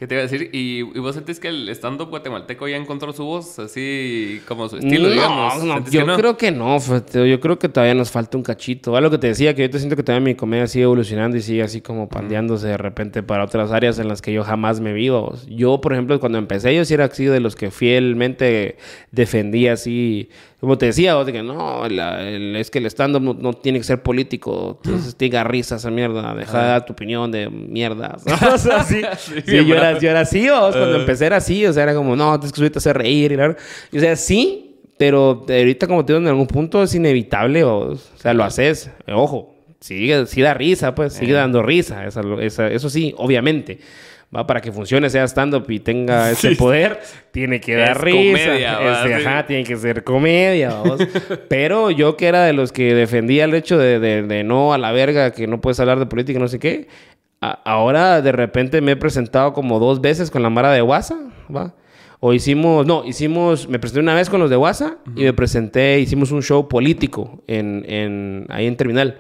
¿Qué 0.02 0.08
te 0.08 0.16
iba 0.16 0.24
a 0.24 0.28
decir? 0.28 0.50
¿Y, 0.52 0.80
y 0.80 1.00
vos 1.00 1.14
sentís 1.14 1.40
que 1.40 1.48
el 1.50 1.70
stand-up 1.70 2.10
guatemalteco 2.10 2.68
ya 2.68 2.76
encontró 2.76 3.14
su 3.14 3.24
voz, 3.24 3.60
así 3.60 4.42
como 4.48 4.68
su 4.68 4.78
estilo, 4.78 5.10
no, 5.10 5.14
digamos? 5.14 5.64
no, 5.64 5.74
¿Sentís 5.76 5.94
yo 5.94 6.00
que 6.02 6.08
no? 6.08 6.16
creo 6.18 6.38
que 6.38 6.52
no, 6.52 6.80
yo 7.24 7.40
creo 7.40 7.60
que 7.60 7.70
todavía 7.70 7.94
nos 7.94 8.10
falta 8.10 8.36
un 8.36 8.42
cachito. 8.42 8.96
Algo 8.98 9.12
que 9.12 9.20
te 9.20 9.28
decía, 9.28 9.54
que 9.54 9.62
yo 9.62 9.70
te 9.70 9.78
siento 9.78 9.96
que 9.96 10.02
todavía 10.02 10.26
mi 10.26 10.34
comedia 10.34 10.66
sigue 10.66 10.86
evolucionando 10.86 11.38
y 11.38 11.42
sigue 11.44 11.62
así 11.62 11.82
como 11.82 12.10
pandeándose 12.10 12.66
de 12.66 12.78
repente 12.78 13.22
para 13.22 13.44
otras 13.46 13.72
áreas 13.72 14.00
en 14.00 14.08
las 14.08 14.24
que 14.24 14.34
yo 14.34 14.44
jamás 14.44 14.80
me 14.82 14.92
vi. 14.92 15.10
o- 15.10 15.36
Yo, 15.48 15.80
por 15.82 15.94
ejemplo, 15.94 16.20
cuando 16.20 16.40
empecé, 16.40 16.74
yo 16.76 16.84
sí 16.84 16.96
era 16.96 17.06
así 17.06 17.26
de 17.26 17.40
los 17.40 17.56
que 17.56 17.70
fielmente 17.70 18.78
defendía 19.12 19.74
así, 19.74 20.30
como 20.62 20.78
te 20.78 20.86
decía, 20.86 21.16
vos, 21.16 21.26
de 21.26 21.34
que 21.34 21.44
no, 21.44 21.90
la- 21.90 22.22
el- 22.22 22.56
es 22.56 22.72
que 22.72 22.78
el 22.80 22.86
stand-up 22.86 23.22
no, 23.22 23.34
no 23.34 23.52
tiene 23.54 23.80
que 23.80 23.84
ser 23.84 24.02
político, 24.02 24.80
entonces 24.86 25.16
tenga 25.16 25.44
risa 25.44 25.76
esa 25.76 25.90
mierda, 25.92 26.34
deja 26.36 26.62
de 26.62 26.68
dar 26.70 26.86
tu 26.86 26.94
opinión 26.94 27.32
de 27.32 27.50
mierda. 27.50 28.18
O 28.54 28.58
sea, 28.58 28.84
sí, 28.84 29.02
Sí, 29.18 29.42
sí, 29.46 29.66
yo, 29.66 29.76
era, 29.76 29.98
yo 30.00 30.10
era 30.10 30.22
así, 30.22 30.48
vos, 30.48 30.76
cuando 30.76 30.96
Ah. 30.98 31.00
empecé 31.00 31.26
era 31.26 31.38
así, 31.38 31.66
o 31.66 31.74
sea, 31.74 31.84
era 31.84 31.94
como, 31.96 32.16
no, 32.16 32.40
tienes 32.40 32.54
que 32.54 32.58
subirte 32.58 32.78
a 32.78 32.80
hacer 32.80 32.98
reír 32.98 33.32
y 33.32 33.36
la 33.36 33.48
verdad. 33.48 33.58
Y, 33.92 33.98
o 33.98 34.02
sea, 34.02 34.16
sí, 34.16 34.78
pero 34.98 35.46
ahorita 35.50 35.88
como 35.88 36.06
te 36.06 36.14
digo, 36.14 36.22
en 36.22 36.28
algún 36.30 36.48
punto 36.48 36.84
es 36.84 36.94
inevitable, 36.96 37.64
o, 37.64 37.94
o 37.94 37.98
sea, 38.18 38.34
lo 38.36 38.44
haces, 38.44 38.92
eh, 39.08 39.14
ojo, 39.14 39.56
sigue, 39.80 40.28
sí 40.28 40.42
da 40.42 40.54
risa, 40.54 40.94
pues, 40.94 41.14
sigue 41.14 41.34
dando 41.34 41.64
risa, 41.64 42.06
esa- 42.06 42.22
esa- 42.40 42.68
eso 42.68 42.88
sí, 42.88 43.16
obviamente. 43.18 43.80
Va, 44.34 44.48
para 44.48 44.62
que 44.62 44.72
funcione, 44.72 45.10
sea 45.10 45.26
stand-up 45.28 45.66
y 45.70 45.80
tenga 45.80 46.32
ese 46.32 46.50
Sí. 46.52 46.56
poder, 46.56 47.00
tiene 47.32 47.60
que 47.60 47.76
dar 47.76 47.92
Es 47.92 47.98
risa. 47.98 48.18
comedia, 48.48 49.02
Este, 49.04 49.16
ajá, 49.28 49.46
tiene 49.46 49.64
que 49.66 49.76
ser 49.76 50.04
comedia. 50.06 50.72
Pero 51.50 51.92
yo 51.92 52.16
que 52.16 52.28
era 52.28 52.44
de 52.46 52.54
los 52.54 52.72
que 52.72 52.94
defendía 52.94 53.44
el 53.46 53.54
hecho 53.54 53.78
de, 53.78 54.00
de- 54.00 54.24
de 54.24 54.44
no 54.44 54.74
a 54.74 54.78
la 54.78 54.92
verga, 54.94 55.32
que 55.32 55.48
no 55.48 55.60
puedes 55.60 55.80
hablar 55.82 56.00
de 56.00 56.06
política, 56.06 56.40
no 56.40 56.48
sé 56.48 56.60
qué. 56.60 56.88
ahora 57.42 58.22
de 58.22 58.32
repente 58.32 58.82
me 58.82 58.94
he 58.94 58.96
presentado 58.96 59.52
como 59.54 59.80
dos 59.80 60.00
veces 60.00 60.32
con 60.32 60.44
la 60.44 60.50
Mara 60.50 60.72
de 60.72 60.82
WhatsApp, 60.82 61.18
¿va? 61.54 61.74
O 62.24 62.34
hicimos, 62.34 62.86
no, 62.86 63.04
hicimos, 63.04 63.68
me 63.68 63.80
presenté 63.80 64.00
una 64.00 64.14
vez 64.14 64.30
con 64.30 64.40
los 64.40 64.52
de 64.52 64.56
WhatsApp 64.56 65.00
y 65.16 65.24
me 65.24 65.34
presenté, 65.34 66.00
hicimos 66.00 66.30
un 66.30 66.44
show 66.44 66.68
político 66.68 67.42
en, 67.48 67.84
en 67.88 68.46
ahí 68.50 68.68
en 68.68 68.78
Terminal. 68.78 69.18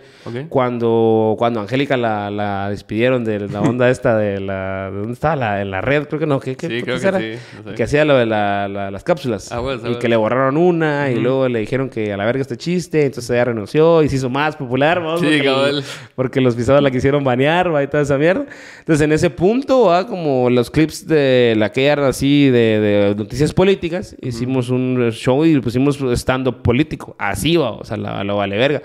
Cuando, 0.49 1.33
cuando 1.39 1.61
Angélica 1.61 1.97
la, 1.97 2.29
la, 2.29 2.69
despidieron 2.69 3.23
de 3.23 3.49
la 3.49 3.61
onda 3.61 3.89
esta 3.89 4.15
de 4.15 4.39
la, 4.39 4.91
¿dónde 4.93 5.13
estaba? 5.13 5.35
La, 5.35 5.61
en 5.63 5.71
la 5.71 5.81
red, 5.81 6.07
creo 6.07 6.19
que 6.19 6.27
no, 6.27 6.39
¿qué, 6.39 6.55
qué 6.55 6.67
sí, 6.67 6.83
creo 6.83 6.99
que 6.99 7.07
era? 7.07 7.19
Sí, 7.19 7.39
Que 7.75 7.81
hacía 7.81 8.05
lo 8.05 8.17
de 8.17 8.27
la, 8.27 8.67
las 8.67 9.03
cápsulas. 9.03 9.51
Ah, 9.51 9.61
bueno, 9.61 9.89
y 9.89 9.95
que 9.95 10.07
le 10.07 10.15
borraron 10.15 10.55
una 10.57 11.09
y 11.09 11.15
luego 11.15 11.49
le 11.49 11.57
dijeron 11.57 11.89
que 11.89 12.13
a 12.13 12.17
la 12.17 12.25
verga 12.25 12.41
este 12.41 12.55
chiste, 12.55 13.03
entonces 13.03 13.31
ella 13.31 13.45
renunció 13.45 14.03
y 14.03 14.09
se 14.09 14.17
hizo 14.17 14.29
más 14.29 14.55
popular, 14.55 15.03
¿va? 15.03 15.17
Sí, 15.17 15.23
porque, 15.23 15.43
cabal. 15.43 15.83
porque 16.13 16.39
los 16.39 16.53
pisados 16.55 16.83
la 16.83 16.91
quisieron 16.91 17.23
banear, 17.23 17.73
¿va? 17.73 17.81
y 17.81 17.87
toda 17.87 18.03
esa 18.03 18.19
mierda. 18.19 18.45
Entonces 18.77 19.03
en 19.03 19.11
ese 19.11 19.31
punto, 19.31 19.85
¿va? 19.85 20.05
como 20.05 20.51
los 20.51 20.69
clips 20.69 21.07
de 21.07 21.55
la 21.57 21.71
que 21.71 21.87
era 21.87 22.07
así 22.07 22.51
de 22.51 22.90
noticias 23.17 23.53
políticas, 23.53 24.15
hicimos 24.21 24.69
un 24.69 25.11
show 25.11 25.45
y 25.45 25.59
pusimos 25.59 25.99
stand-up 26.13 26.61
político. 26.61 27.15
Así 27.17 27.57
va, 27.57 27.71
o 27.71 27.83
sea, 27.83 27.97
la, 27.97 28.23
lo 28.23 28.37
vale 28.37 28.57
verga. 28.57 28.81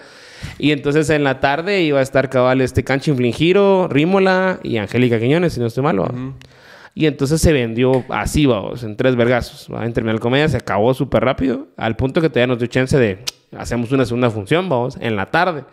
Y 0.58 0.70
entonces 0.72 1.08
en 1.10 1.24
la 1.24 1.40
tarde 1.40 1.82
iba 1.82 2.00
a 2.00 2.02
estar 2.02 2.28
cabal 2.30 2.60
este 2.60 2.84
Canchin 2.84 3.16
Flingiro, 3.16 3.88
Rímola 3.88 4.60
y 4.62 4.76
Angélica 4.76 5.18
Quiñones, 5.18 5.54
si 5.54 5.60
no 5.60 5.66
estoy 5.66 5.82
mal. 5.82 6.00
Y 6.94 7.06
entonces 7.06 7.40
se 7.40 7.52
vendió 7.52 8.04
así, 8.08 8.46
vamos, 8.46 8.82
en 8.82 8.96
tres 8.96 9.16
vergazos. 9.16 9.68
¿va? 9.72 9.84
En 9.84 9.92
Terminal 9.92 10.20
Comedia 10.20 10.48
se 10.48 10.56
acabó 10.56 10.94
súper 10.94 11.24
rápido, 11.24 11.68
al 11.76 11.96
punto 11.96 12.20
que 12.20 12.28
todavía 12.28 12.46
nos 12.46 12.58
dio 12.58 12.68
chance 12.68 12.98
de 12.98 13.18
hacemos 13.56 13.92
una 13.92 14.04
segunda 14.04 14.30
función, 14.30 14.68
vamos, 14.68 14.96
en 15.00 15.16
la 15.16 15.30
tarde. 15.30 15.64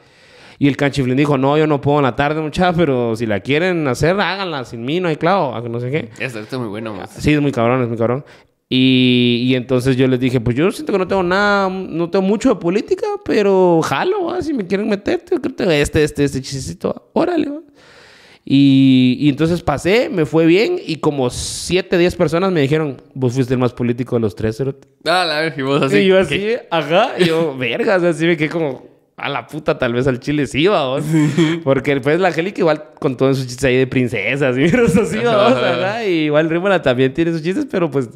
Y 0.64 0.69
el 0.69 0.77
canchiflín 0.77 1.18
dijo, 1.18 1.38
no, 1.38 1.57
yo 1.57 1.68
no 1.68 1.81
puedo 1.81 1.98
en 1.98 2.03
la 2.03 2.15
tarde, 2.15 2.40
muchachos, 2.40 2.76
pero 2.77 3.18
si 3.18 3.26
la 3.26 3.41
quieren 3.41 3.85
hacer, 3.85 4.18
háganla 4.18 4.64
sin 4.64 4.85
mí, 4.85 5.02
no 5.02 5.10
hay 5.10 5.18
clavo, 5.18 5.60
no 5.68 5.77
sé 5.81 5.91
qué. 5.91 6.10
Esto, 6.19 6.40
es 6.40 6.53
muy 6.53 6.69
bueno, 6.69 6.94
más. 6.94 7.10
Sí, 7.10 7.34
es 7.34 7.41
muy 7.41 7.52
cabrón, 7.52 7.81
es 7.81 7.90
muy 7.90 7.98
cabrón. 7.98 8.23
Y, 8.69 9.44
y, 9.45 9.56
entonces 9.56 9.98
yo 9.98 10.07
les 10.07 10.22
dije, 10.22 10.40
pues 10.40 10.56
yo 10.56 10.72
siento 10.72 10.94
que 10.94 10.99
no 10.99 11.06
tengo 11.06 11.22
nada, 11.22 11.68
no 11.68 12.10
tengo 12.10 12.26
mucho 12.26 12.48
de 12.48 12.56
política, 12.56 13.06
pero 13.26 13.81
jalo, 13.84 14.41
si 14.41 14.53
me 14.53 14.65
quieren 14.65 14.88
meter, 14.88 15.26
este, 15.30 15.81
este, 15.81 16.23
este 16.23 16.41
chistecito, 16.41 17.10
órale. 17.11 17.52
Y, 18.45 19.18
y, 19.19 19.27
entonces 19.27 19.61
pasé, 19.61 20.07
me 20.07 20.26
fue 20.26 20.45
bien 20.45 20.80
y 20.81 20.95
como 20.95 21.30
7, 21.30 21.98
10 21.98 22.15
personas 22.15 22.53
me 22.53 22.61
dijeron, 22.61 23.02
vos 23.14 23.34
fuiste 23.34 23.53
el 23.53 23.60
más 23.60 23.73
político 23.73 24.15
de 24.15 24.22
los 24.22 24.34
tres, 24.34 24.64
Ah, 25.03 25.26
la 25.26 25.41
ver, 25.41 25.56
y 25.57 25.61
vos 25.61 25.81
así. 25.81 25.98
Y 25.98 26.07
yo 26.07 26.18
así, 26.18 26.56
ajá, 26.72 27.15
y 27.19 27.26
yo, 27.26 27.53
vergas, 27.57 28.02
así 28.02 28.26
me 28.26 28.38
quedé 28.38 28.48
como, 28.48 28.93
a 29.15 29.30
la 29.30 29.48
puta, 29.48 29.77
tal 29.77 29.94
vez 29.94 30.07
al 30.07 30.19
chile 30.19 30.48
sí, 30.48 30.68
vamos. 30.68 31.03
Porque 31.64 31.95
después 31.95 32.19
la 32.19 32.30
Angélica 32.30 32.61
igual 32.61 32.93
con 33.03 33.17
todos 33.17 33.35
sus 33.38 33.47
chistes 33.47 33.65
ahí 33.65 33.75
de 33.75 33.85
princesas 33.85 34.57
y 34.57 34.63
así, 34.63 35.17
vamos, 35.17 35.61
¿verdad? 35.61 36.05
Y 36.05 36.27
igual 36.27 36.49
Rímola 36.49 36.81
también 36.81 37.13
tiene 37.13 37.34
sus 37.34 37.43
chistes, 37.43 37.67
pero 37.69 37.91
pues, 37.91 38.09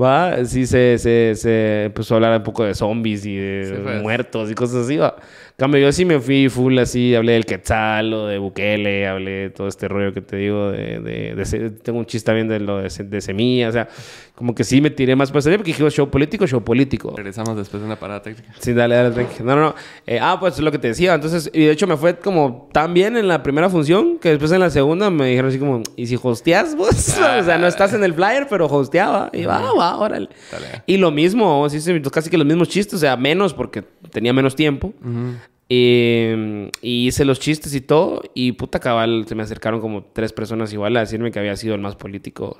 va, 0.00 0.44
sí 0.44 0.66
se, 0.66 0.98
se, 0.98 1.36
se 1.36 1.84
empezó 1.84 2.14
a 2.14 2.16
hablar 2.16 2.38
un 2.38 2.42
poco 2.42 2.64
de 2.64 2.74
zombies 2.74 3.24
y 3.24 3.36
de 3.36 3.78
pues. 3.80 4.02
muertos 4.02 4.50
y 4.50 4.54
cosas 4.54 4.86
así, 4.86 4.96
va. 4.96 5.14
Cambio, 5.56 5.80
yo 5.80 5.92
sí 5.92 6.04
me 6.04 6.18
fui 6.18 6.48
full 6.48 6.76
así, 6.78 7.14
hablé 7.14 7.34
del 7.34 7.46
Quetzal 7.46 8.12
o 8.12 8.26
de 8.26 8.38
Bukele, 8.38 9.06
hablé 9.06 9.30
de 9.30 9.50
todo 9.50 9.68
este 9.68 9.86
rollo 9.86 10.12
que 10.12 10.20
te 10.20 10.36
digo, 10.36 10.72
de, 10.72 10.98
de, 10.98 11.70
tengo 11.70 12.00
un 12.00 12.06
chiste 12.06 12.26
también 12.26 12.48
de 12.48 12.58
lo 12.58 12.78
de, 12.78 12.88
de 12.88 13.20
semilla, 13.20 13.68
o 13.68 13.72
sea, 13.72 13.88
como 14.34 14.52
que 14.52 14.64
sí 14.64 14.80
me 14.80 14.90
tiré 14.90 15.14
más 15.14 15.30
para 15.30 15.42
salir 15.42 15.58
porque 15.58 15.70
dijimos 15.70 15.94
show 15.94 16.10
político, 16.10 16.44
show 16.44 16.64
político. 16.64 17.14
Regresamos 17.16 17.56
después 17.56 17.80
de 17.80 17.86
una 17.86 17.94
parada 17.94 18.20
técnica. 18.20 18.52
Sí, 18.58 18.72
dale, 18.72 18.96
dale, 18.96 19.28
No, 19.44 19.54
no, 19.54 19.60
no. 19.60 19.74
Eh, 20.08 20.18
ah, 20.20 20.38
pues 20.40 20.54
es 20.54 20.60
lo 20.60 20.72
que 20.72 20.78
te 20.80 20.88
decía. 20.88 21.14
Entonces, 21.14 21.48
y 21.54 21.66
de 21.66 21.70
hecho 21.70 21.86
me 21.86 21.96
fue 21.96 22.16
como 22.16 22.68
tan 22.72 22.92
bien 22.92 23.16
en 23.16 23.28
la 23.28 23.44
primera 23.44 23.70
función 23.70 24.18
que 24.24 24.30
después 24.30 24.50
en 24.52 24.60
la 24.60 24.70
segunda 24.70 25.10
me 25.10 25.26
dijeron 25.26 25.50
así 25.50 25.58
como, 25.58 25.82
¿y 25.96 26.06
si 26.06 26.18
hosteas 26.20 26.74
vos? 26.74 26.88
o 27.40 27.44
sea, 27.44 27.58
no 27.58 27.66
estás 27.66 27.92
en 27.92 28.02
el 28.02 28.14
flyer, 28.14 28.46
pero 28.48 28.64
hosteaba. 28.64 29.28
Y 29.34 29.44
va, 29.44 29.60
va, 29.74 29.98
órale. 29.98 30.30
Y 30.86 30.96
lo 30.96 31.10
mismo, 31.10 31.68
sí, 31.68 31.78
casi 32.10 32.30
que 32.30 32.38
los 32.38 32.46
mismos 32.46 32.70
chistes, 32.70 32.94
o 32.94 32.98
sea, 32.98 33.18
menos 33.18 33.52
porque 33.52 33.82
tenía 34.10 34.32
menos 34.32 34.56
tiempo. 34.56 34.94
y, 35.68 36.70
hice 36.80 37.26
los 37.26 37.38
chistes 37.38 37.74
y 37.74 37.82
todo. 37.82 38.22
Y 38.32 38.52
puta 38.52 38.80
cabal, 38.80 39.26
se 39.28 39.34
me 39.34 39.42
acercaron 39.42 39.82
como 39.82 40.04
tres 40.04 40.32
personas 40.32 40.72
igual 40.72 40.96
a 40.96 41.00
decirme 41.00 41.30
que 41.30 41.38
había 41.38 41.54
sido 41.56 41.74
el 41.74 41.82
más 41.82 41.94
político, 41.94 42.56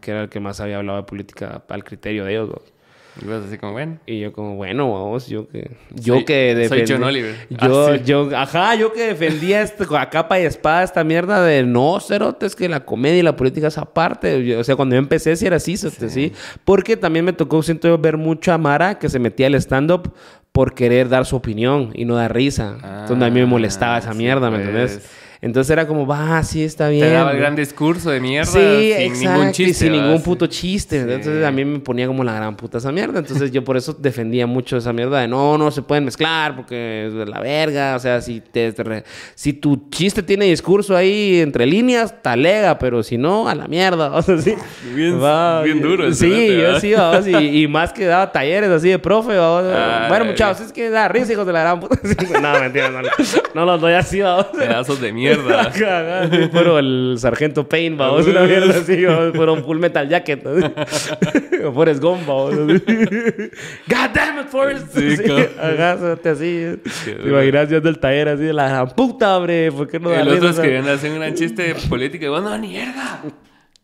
que 0.00 0.10
era 0.10 0.22
el 0.22 0.28
que 0.28 0.40
más 0.40 0.58
había 0.58 0.78
hablado 0.78 0.98
de 0.98 1.04
política 1.04 1.62
al 1.68 1.84
criterio 1.84 2.24
de 2.24 2.32
ellos. 2.32 2.50
Y 3.22 3.24
vos 3.24 3.44
así 3.46 3.56
como, 3.56 3.72
bueno. 3.72 3.98
Y 4.06 4.20
yo 4.20 4.32
como, 4.32 4.56
bueno, 4.56 4.92
vamos, 4.92 5.26
yo 5.26 5.48
que... 5.48 5.70
Yo 5.90 6.24
que 6.24 6.54
defendía... 6.54 6.86
Soy 6.86 6.96
John 6.96 7.04
Oliver. 7.04 7.34
Yo, 7.48 7.86
ah, 7.86 7.96
yo... 7.96 8.36
Ajá, 8.36 8.74
yo 8.74 8.92
que 8.92 9.06
defendía 9.06 9.62
esto, 9.62 9.96
a 9.96 10.10
capa 10.10 10.38
y 10.38 10.44
espada 10.44 10.82
esta 10.82 11.02
mierda 11.02 11.42
de... 11.42 11.62
No, 11.64 11.98
cerotes, 12.00 12.54
que 12.54 12.68
la 12.68 12.84
comedia 12.84 13.18
y 13.18 13.22
la 13.22 13.36
política 13.36 13.68
es 13.68 13.78
aparte. 13.78 14.56
o 14.56 14.64
sea, 14.64 14.76
cuando 14.76 14.94
yo 14.94 14.98
empecé 14.98 15.34
sí 15.36 15.46
era 15.46 15.56
así, 15.56 15.76
sí. 15.76 15.90
sí. 16.08 16.32
Porque 16.64 16.96
también 16.96 17.24
me 17.24 17.32
tocó, 17.32 17.62
siento 17.62 17.88
yo, 17.88 17.98
ver 17.98 18.16
mucho 18.16 18.52
a 18.52 18.58
Mara 18.58 18.98
que 18.98 19.08
se 19.08 19.18
metía 19.18 19.46
al 19.46 19.54
stand-up 19.54 20.12
por 20.52 20.74
querer 20.74 21.08
dar 21.08 21.26
su 21.26 21.36
opinión 21.36 21.90
y 21.94 22.04
no 22.04 22.16
dar 22.16 22.34
risa. 22.34 22.76
Entonces 23.02 23.22
a 23.26 23.30
mí 23.30 23.40
me 23.40 23.46
molestaba 23.46 23.98
esa 23.98 24.14
mierda, 24.14 24.50
¿me 24.50 24.56
entendés? 24.56 25.06
Entonces 25.40 25.70
era 25.70 25.86
como, 25.86 26.06
va, 26.06 26.42
sí, 26.42 26.64
está 26.64 26.88
bien. 26.88 27.04
Te 27.04 27.10
daba 27.10 27.32
el 27.32 27.38
gran 27.38 27.54
discurso 27.54 28.10
de 28.10 28.20
mierda. 28.20 28.50
Sí, 28.50 28.92
sin 29.14 29.30
ningún 29.30 29.52
chiste. 29.52 29.74
sin 29.74 29.92
ningún 29.92 30.22
puto 30.22 30.46
chiste. 30.46 31.00
Entonces 31.00 31.44
a 31.44 31.50
mí 31.50 31.64
me 31.64 31.78
ponía 31.80 32.06
como 32.06 32.24
la 32.24 32.34
gran 32.34 32.56
puta 32.56 32.78
esa 32.78 32.90
mierda. 32.92 33.18
Entonces 33.18 33.50
yo 33.50 33.62
por 33.62 33.76
eso 33.76 33.92
defendía 33.92 34.46
mucho 34.46 34.76
esa 34.76 34.92
mierda 34.92 35.20
de 35.20 35.28
no, 35.28 35.58
no 35.58 35.70
se 35.70 35.82
pueden 35.82 36.04
mezclar 36.04 36.56
porque 36.56 37.06
es 37.06 37.14
de 37.14 37.26
la 37.26 37.40
verga. 37.40 37.96
O 37.96 37.98
sea, 37.98 38.20
si, 38.20 38.40
te, 38.40 38.74
si 39.34 39.52
tu 39.52 39.88
chiste 39.90 40.22
tiene 40.22 40.46
discurso 40.46 40.96
ahí 40.96 41.40
entre 41.40 41.66
líneas, 41.66 42.22
talega, 42.22 42.78
pero 42.78 43.02
si 43.02 43.18
no, 43.18 43.48
a 43.48 43.54
la 43.54 43.68
mierda. 43.68 44.06
O 44.16 44.22
sea, 44.22 44.38
sí. 44.38 44.54
Bien, 44.94 45.20
bien 45.62 45.82
duro. 45.82 46.10
Sí, 46.12 46.56
yo 46.56 46.80
sí, 46.80 46.94
vamos. 46.94 47.26
Y, 47.26 47.62
y, 47.62 47.68
más 47.68 47.92
que 47.92 48.06
daba 48.06 48.32
talleres 48.32 48.70
así 48.70 48.88
de 48.88 48.98
profe. 48.98 49.36
bueno, 50.08 50.24
muchachos, 50.24 50.66
es 50.66 50.72
que 50.72 50.88
da 50.88 51.06
risa, 51.06 51.32
hijos 51.32 51.46
de 51.46 51.52
la 51.52 51.60
gran 51.60 51.80
puta. 51.80 51.96
no, 52.40 52.60
mentira, 52.60 52.90
no, 52.90 53.02
no, 53.54 53.64
los 53.66 53.80
doy 53.80 53.92
así, 53.92 54.20
vamos. 54.20 54.46
Pedazos 54.56 55.00
de 55.00 55.12
mierda 55.12 55.25
mierda. 55.34 56.48
Fueron 56.52 56.84
el 56.84 57.16
sargento 57.18 57.68
Payne, 57.68 57.96
vamos, 57.98 58.26
una 58.26 58.42
mierda 58.42 58.78
así, 58.80 59.04
fueron 59.34 59.64
Full 59.64 59.78
Metal 59.78 60.08
Jacket. 60.08 60.46
o 60.46 61.72
Forrest 61.72 62.02
Gump, 62.02 62.26
vamos. 62.26 62.54
God 62.54 64.10
damn 64.14 64.40
it, 64.40 64.48
Forrest. 64.48 64.96
Sí, 64.96 65.16
Agásate 65.60 66.28
así. 66.28 66.66
Te 67.04 67.28
imaginas 67.28 67.68
yo 67.68 67.80
del 67.80 67.98
taller 67.98 68.28
así 68.28 68.44
de 68.44 68.52
la 68.52 68.86
puta, 68.86 69.36
hombre. 69.36 69.72
¿Por 69.72 69.88
qué 69.88 69.98
no 69.98 70.10
da 70.10 70.20
El 70.20 70.28
otro 70.28 70.50
es 70.50 70.58
que 70.58 70.68
vienen 70.68 70.88
a 70.90 70.94
hacer 70.94 71.10
un 71.10 71.18
gran 71.18 71.34
chiste 71.34 71.74
político 71.88 72.24
y 72.24 72.28
vos, 72.28 72.42
no, 72.42 72.58
mierda. 72.58 73.22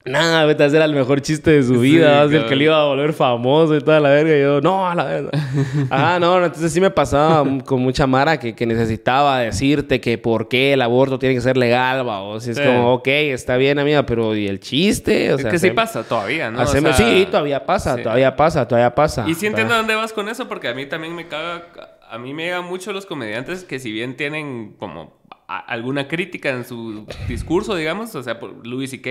Nada, 0.04 0.44
vete 0.46 0.64
a 0.64 0.66
hacer 0.66 0.82
el 0.82 0.94
mejor 0.94 1.20
chiste 1.22 1.52
de 1.52 1.62
su 1.62 1.78
vida, 1.78 2.28
sí, 2.28 2.34
el 2.34 2.46
que 2.48 2.56
le 2.56 2.64
iba 2.64 2.80
a 2.80 2.86
volver 2.86 3.12
famoso 3.12 3.76
y 3.76 3.80
toda 3.80 4.00
la 4.00 4.10
verga. 4.10 4.36
Y 4.36 4.40
yo, 4.40 4.60
no, 4.60 4.88
a 4.88 4.96
la 4.96 5.04
verga. 5.04 5.30
Ajá, 5.90 6.18
no, 6.18 6.44
entonces 6.44 6.72
sí 6.72 6.80
me 6.80 6.90
pasaba 6.90 7.44
con 7.64 7.80
mucha 7.80 8.06
mara 8.08 8.38
que, 8.40 8.54
que, 8.54 8.66
necesitaba 8.66 9.38
decirte 9.40 10.00
que 10.00 10.18
por 10.18 10.48
qué 10.48 10.72
el 10.72 10.82
aborto 10.82 11.20
tiene 11.20 11.36
que 11.36 11.40
ser 11.40 11.56
legal, 11.56 12.06
va. 12.06 12.20
O 12.22 12.40
si 12.40 12.50
es 12.50 12.58
como, 12.58 12.94
ok, 12.94 13.06
está 13.06 13.56
bien, 13.56 13.78
amiga, 13.78 14.04
pero 14.04 14.34
¿y 14.34 14.48
el 14.48 14.58
chiste? 14.58 15.32
O 15.34 15.38
sea, 15.38 15.48
es 15.48 15.52
que 15.52 15.58
sí 15.68 15.70
pasa 15.70 16.02
todavía, 16.02 16.50
¿no? 16.50 16.66
sí, 16.66 17.26
todavía 17.30 17.64
pasa, 17.64 17.96
todavía 17.96 18.34
pasa, 18.34 18.66
todavía 18.66 18.94
pasa. 18.94 19.24
Y 19.28 19.34
sí 19.34 19.46
entiendo 19.46 19.74
dónde 19.74 19.94
vas 19.94 20.12
con 20.12 20.28
eso, 20.28 20.48
porque 20.48 20.68
a 20.68 20.74
mí 20.74 20.86
también 20.86 21.14
me 21.14 21.28
caga. 21.28 21.68
A 22.10 22.18
mí 22.18 22.34
me 22.34 22.44
llegan 22.44 22.64
mucho 22.64 22.92
los 22.92 23.06
comediantes 23.06 23.64
que, 23.64 23.78
si 23.78 23.90
bien 23.90 24.16
tienen 24.16 24.74
como 24.78 25.22
alguna 25.58 26.08
crítica 26.08 26.50
en 26.50 26.64
su 26.64 27.06
discurso, 27.28 27.74
digamos, 27.74 28.14
o 28.14 28.22
sea, 28.22 28.38
por 28.38 28.66
Louis 28.66 28.90
C.K., 28.90 29.10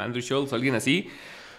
Andrew 0.00 0.22
Schultz 0.22 0.52
o 0.52 0.56
alguien 0.56 0.74
así, 0.74 1.08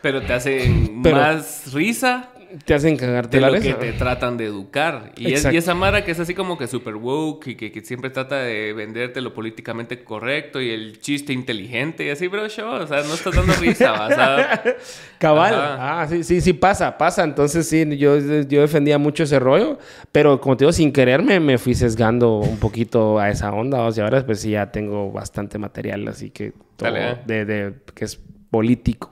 pero 0.01 0.21
te 0.21 0.33
hacen 0.33 1.01
más 1.01 1.73
risa 1.73 2.31
te 2.65 2.73
hacen 2.73 2.97
cagarte 2.97 3.37
de 3.37 3.41
la 3.41 3.51
lo 3.51 3.61
que 3.61 3.73
te 3.73 3.93
tratan 3.93 4.35
de 4.37 4.45
educar. 4.45 5.11
Y, 5.15 5.33
es, 5.33 5.45
y, 5.51 5.57
esa 5.57 5.75
Mara 5.75 6.03
que 6.03 6.11
es 6.11 6.19
así 6.19 6.33
como 6.33 6.57
que 6.57 6.67
super 6.67 6.95
woke 6.95 7.47
y 7.47 7.55
que, 7.55 7.81
siempre 7.81 8.09
trata 8.09 8.37
de 8.37 8.73
venderte 8.73 9.21
lo 9.21 9.33
políticamente 9.33 10.03
correcto 10.03 10.59
y 10.59 10.71
el 10.71 10.99
chiste 10.99 11.31
inteligente 11.31 12.05
y 12.05 12.09
así, 12.09 12.27
bro, 12.27 12.47
show. 12.49 12.81
O 12.81 12.87
sea, 12.87 13.03
no 13.03 13.13
estás 13.13 13.35
dando 13.35 13.53
risa, 13.53 13.91
vas 13.91 14.61
Cabal. 15.19 15.53
Ah, 15.55 16.07
sí, 16.09 16.23
sí, 16.23 16.41
sí 16.41 16.53
pasa, 16.53 16.97
pasa. 16.97 17.23
Entonces 17.23 17.67
sí, 17.67 17.85
yo, 17.97 18.17
yo 18.17 18.61
defendía 18.61 18.97
mucho 18.97 19.23
ese 19.23 19.39
rollo, 19.39 19.77
pero 20.11 20.41
como 20.41 20.57
te 20.57 20.65
digo, 20.65 20.71
sin 20.71 20.91
quererme 20.91 21.39
me 21.39 21.57
fui 21.57 21.75
sesgando 21.75 22.39
un 22.39 22.57
poquito 22.57 23.19
a 23.19 23.29
esa 23.29 23.53
onda. 23.53 23.83
O 23.83 23.91
sea, 23.91 24.05
ahora 24.05 24.25
pues 24.25 24.41
sí 24.41 24.51
ya 24.51 24.71
tengo 24.71 25.11
bastante 25.11 25.59
material, 25.59 26.07
así 26.07 26.31
que 26.31 26.53
todo 26.75 26.91
Dale, 26.91 27.17
de, 27.25 27.45
de, 27.45 27.73
que 27.93 28.05
es 28.05 28.19
político. 28.49 29.11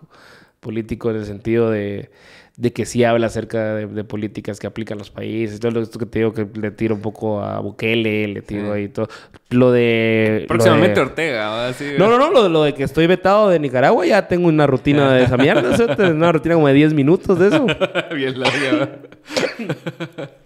Político 0.59 1.11
en 1.11 1.17
el 1.17 1.25
sentido 1.25 1.69
de 1.69 2.09
de 2.57 2.73
que 2.73 2.85
sí 2.87 3.03
habla 3.03 3.27
acerca 3.27 3.75
de, 3.75 3.85
de 3.85 4.03
políticas 4.03 4.59
que 4.59 4.65
aplican 4.65 4.97
los 4.97 5.11
países. 5.11 5.59
Todo 5.59 5.79
esto 5.79 5.99
que 5.99 6.07
te 6.07 6.19
digo 6.19 6.33
que 6.33 6.47
le 6.59 6.71
tiro 6.71 6.95
un 6.95 7.01
poco 7.01 7.39
a 7.39 7.59
Bukele, 7.59 8.27
le 8.27 8.41
tiro 8.41 8.73
ahí 8.73 8.87
todo. 8.89 9.07
Lo 9.51 9.71
de... 9.71 10.39
lo 10.41 10.47
Próximamente 10.47 10.95
de- 10.99 11.05
Ortega. 11.05 11.67
Así, 11.67 11.85
No, 11.99 12.09
no, 12.09 12.17
no, 12.17 12.31
lo, 12.31 12.49
lo 12.49 12.63
de 12.63 12.73
que 12.73 12.81
estoy 12.81 13.05
vetado 13.05 13.49
de 13.49 13.59
Nicaragua, 13.59 14.07
ya 14.07 14.27
tengo 14.27 14.47
una 14.47 14.65
rutina 14.65 15.13
de 15.13 15.23
esa 15.25 15.37
mierda, 15.37 15.77
¿sí? 15.77 15.83
una 16.01 16.31
rutina 16.31 16.55
como 16.55 16.67
de 16.67 16.73
10 16.73 16.93
minutos 16.95 17.37
de 17.37 17.47
eso. 17.49 17.65
Bien 18.15 18.39
larga. 18.39 18.89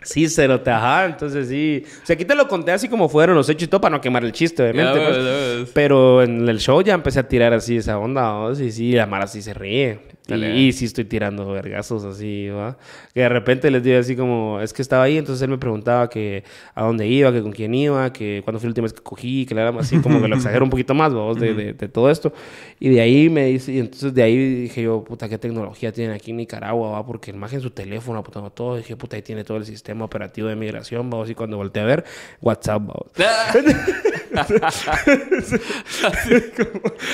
Sí, 0.02 0.28
cero, 0.28 0.62
ajá, 0.66 1.06
entonces 1.06 1.48
sí. 1.48 1.84
O 2.04 2.06
sea, 2.06 2.16
aquí 2.16 2.26
te 2.26 2.36
lo 2.36 2.48
conté 2.48 2.72
así 2.72 2.90
como 2.90 3.08
fueron 3.08 3.36
los 3.38 3.48
hechos 3.48 3.64
y 3.64 3.68
todo 3.68 3.80
para 3.82 3.96
no 3.96 4.02
quemar 4.02 4.26
el 4.26 4.32
chiste, 4.34 4.62
obviamente. 4.64 5.00
Ya, 5.00 5.08
pues. 5.08 5.66
ya. 5.68 5.72
Pero 5.74 6.24
en 6.24 6.50
el 6.50 6.60
show 6.60 6.82
ya 6.82 6.94
empecé 6.94 7.20
a 7.20 7.28
tirar 7.28 7.54
así 7.54 7.78
esa 7.78 7.98
onda, 7.98 8.22
¿no? 8.34 8.56
Sí, 8.56 8.72
sí, 8.72 8.92
la 8.94 9.06
Mara 9.06 9.28
sí 9.28 9.42
se 9.42 9.54
ríe. 9.54 10.00
Y, 10.38 10.68
y 10.68 10.72
sí 10.72 10.86
estoy 10.86 11.06
tirando 11.06 11.52
vergazos 11.52 12.04
así, 12.04 12.50
¿va? 12.50 12.78
Que 13.14 13.22
de 13.22 13.30
repente 13.30 13.70
les 13.72 13.84
digo 13.84 14.00
así 14.00 14.16
como, 14.16 14.60
es 14.62 14.74
que 14.74 14.82
estaba 14.82 15.04
ahí, 15.04 15.18
entonces 15.18 15.42
él 15.42 15.50
me 15.50 15.58
preguntaba 15.58 16.10
que 16.10 16.44
a 16.76 16.84
dónde 16.84 17.08
iba, 17.08 17.32
que 17.32 17.42
con 17.42 17.52
quién 17.52 17.74
iba, 17.74 18.12
que 18.14 18.42
cuándo 18.44 18.60
fue 18.60 18.68
la 18.68 18.72
última 18.72 18.86
vez 18.86 18.94
que 18.94 19.02
cogí, 19.02 19.46
que 19.46 19.56
le 19.56 19.62
era 19.62 19.72
así 19.80 20.00
como 20.00 20.22
que 20.22 20.28
lo 20.28 20.36
exagero 20.38 20.64
un 20.64 20.70
poquito 20.70 20.94
más, 20.94 21.14
¿va? 21.16 21.34
De, 21.34 21.54
de, 21.54 21.74
de 21.74 21.88
todo 21.88 22.10
esto. 22.10 22.34
Y 22.80 22.90
de 22.90 23.02
ahí 23.02 23.30
me 23.30 23.46
dice, 23.46 23.72
y 23.72 23.80
entonces 23.80 24.14
de 24.14 24.24
ahí 24.24 24.62
dije 24.64 24.84
yo, 24.84 25.04
puta, 25.04 25.30
qué 25.30 25.38
tecnología 25.38 25.92
tienen 25.92 26.16
aquí 26.16 26.32
en 26.32 26.38
Nicaragua, 26.38 26.92
¿va? 26.92 27.06
Porque 27.06 27.32
el 27.32 27.38
maje 27.38 27.56
en 27.56 27.62
su 27.62 27.72
teléfono 27.72 28.20
apuntando 28.20 28.50
todo, 28.52 28.78
dije, 28.78 28.96
puta, 28.96 29.16
ahí 29.16 29.22
tiene 29.22 29.44
todo 29.44 29.58
el 29.58 29.66
sistema 29.66 30.06
operativo 30.06 30.48
de 30.48 30.56
migración, 30.56 31.10
¿va? 31.12 31.24
Así 31.24 31.36
cuando 31.36 31.58
volteé 31.58 31.84
a 31.84 31.86
ver, 31.86 32.06
WhatsApp, 32.42 32.90
¿va? 32.90 32.94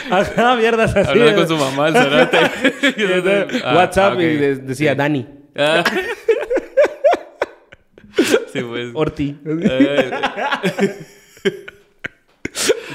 Ajá, 0.09 0.55
mierdas 0.57 0.95
así. 0.95 1.09
Hablaba 1.09 1.31
¿va? 1.31 1.37
con 1.37 1.47
su 1.47 1.57
mamá, 1.57 1.87
el 1.89 1.93
Ah, 3.63 3.75
WhatsApp 3.75 4.13
ah, 4.17 4.23
y 4.23 4.37
de- 4.37 4.55
decía 4.55 4.95
Dani, 4.95 5.25
Ah. 5.55 5.83
Sí, 8.53 8.61
pues. 8.61 8.89
Orti. 8.93 9.35
Ay, 9.45 10.09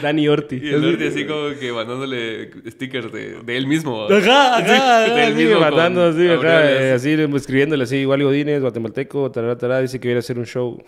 Dani 0.02 0.28
Orti. 0.28 0.56
Y 0.60 0.70
el 0.70 0.82
norte 0.82 1.06
así 1.08 1.24
como 1.26 1.50
que 1.58 1.72
mandándole 1.72 2.50
stickers 2.70 3.12
de, 3.12 3.38
de 3.44 3.56
él 3.56 3.68
mismo. 3.68 4.04
Ajá, 4.04 4.16
Sí, 4.16 4.24
ajá, 4.72 5.04
ajá, 5.04 5.26
sí, 5.28 5.34
mismo 5.34 5.60
matando 5.60 6.04
así, 6.06 6.28
ajá, 6.28 6.70
eh, 6.70 6.92
así, 6.92 7.10
escribiéndole 7.12 7.84
así, 7.84 7.98
igual 7.98 8.24
Godínez, 8.24 8.60
guatemalteco, 8.60 9.30
tarara, 9.30 9.56
tarara, 9.56 9.80
dice 9.80 10.00
que 10.00 10.08
viene 10.08 10.18
a 10.18 10.20
hacer 10.20 10.38
un 10.38 10.46
show 10.46 10.82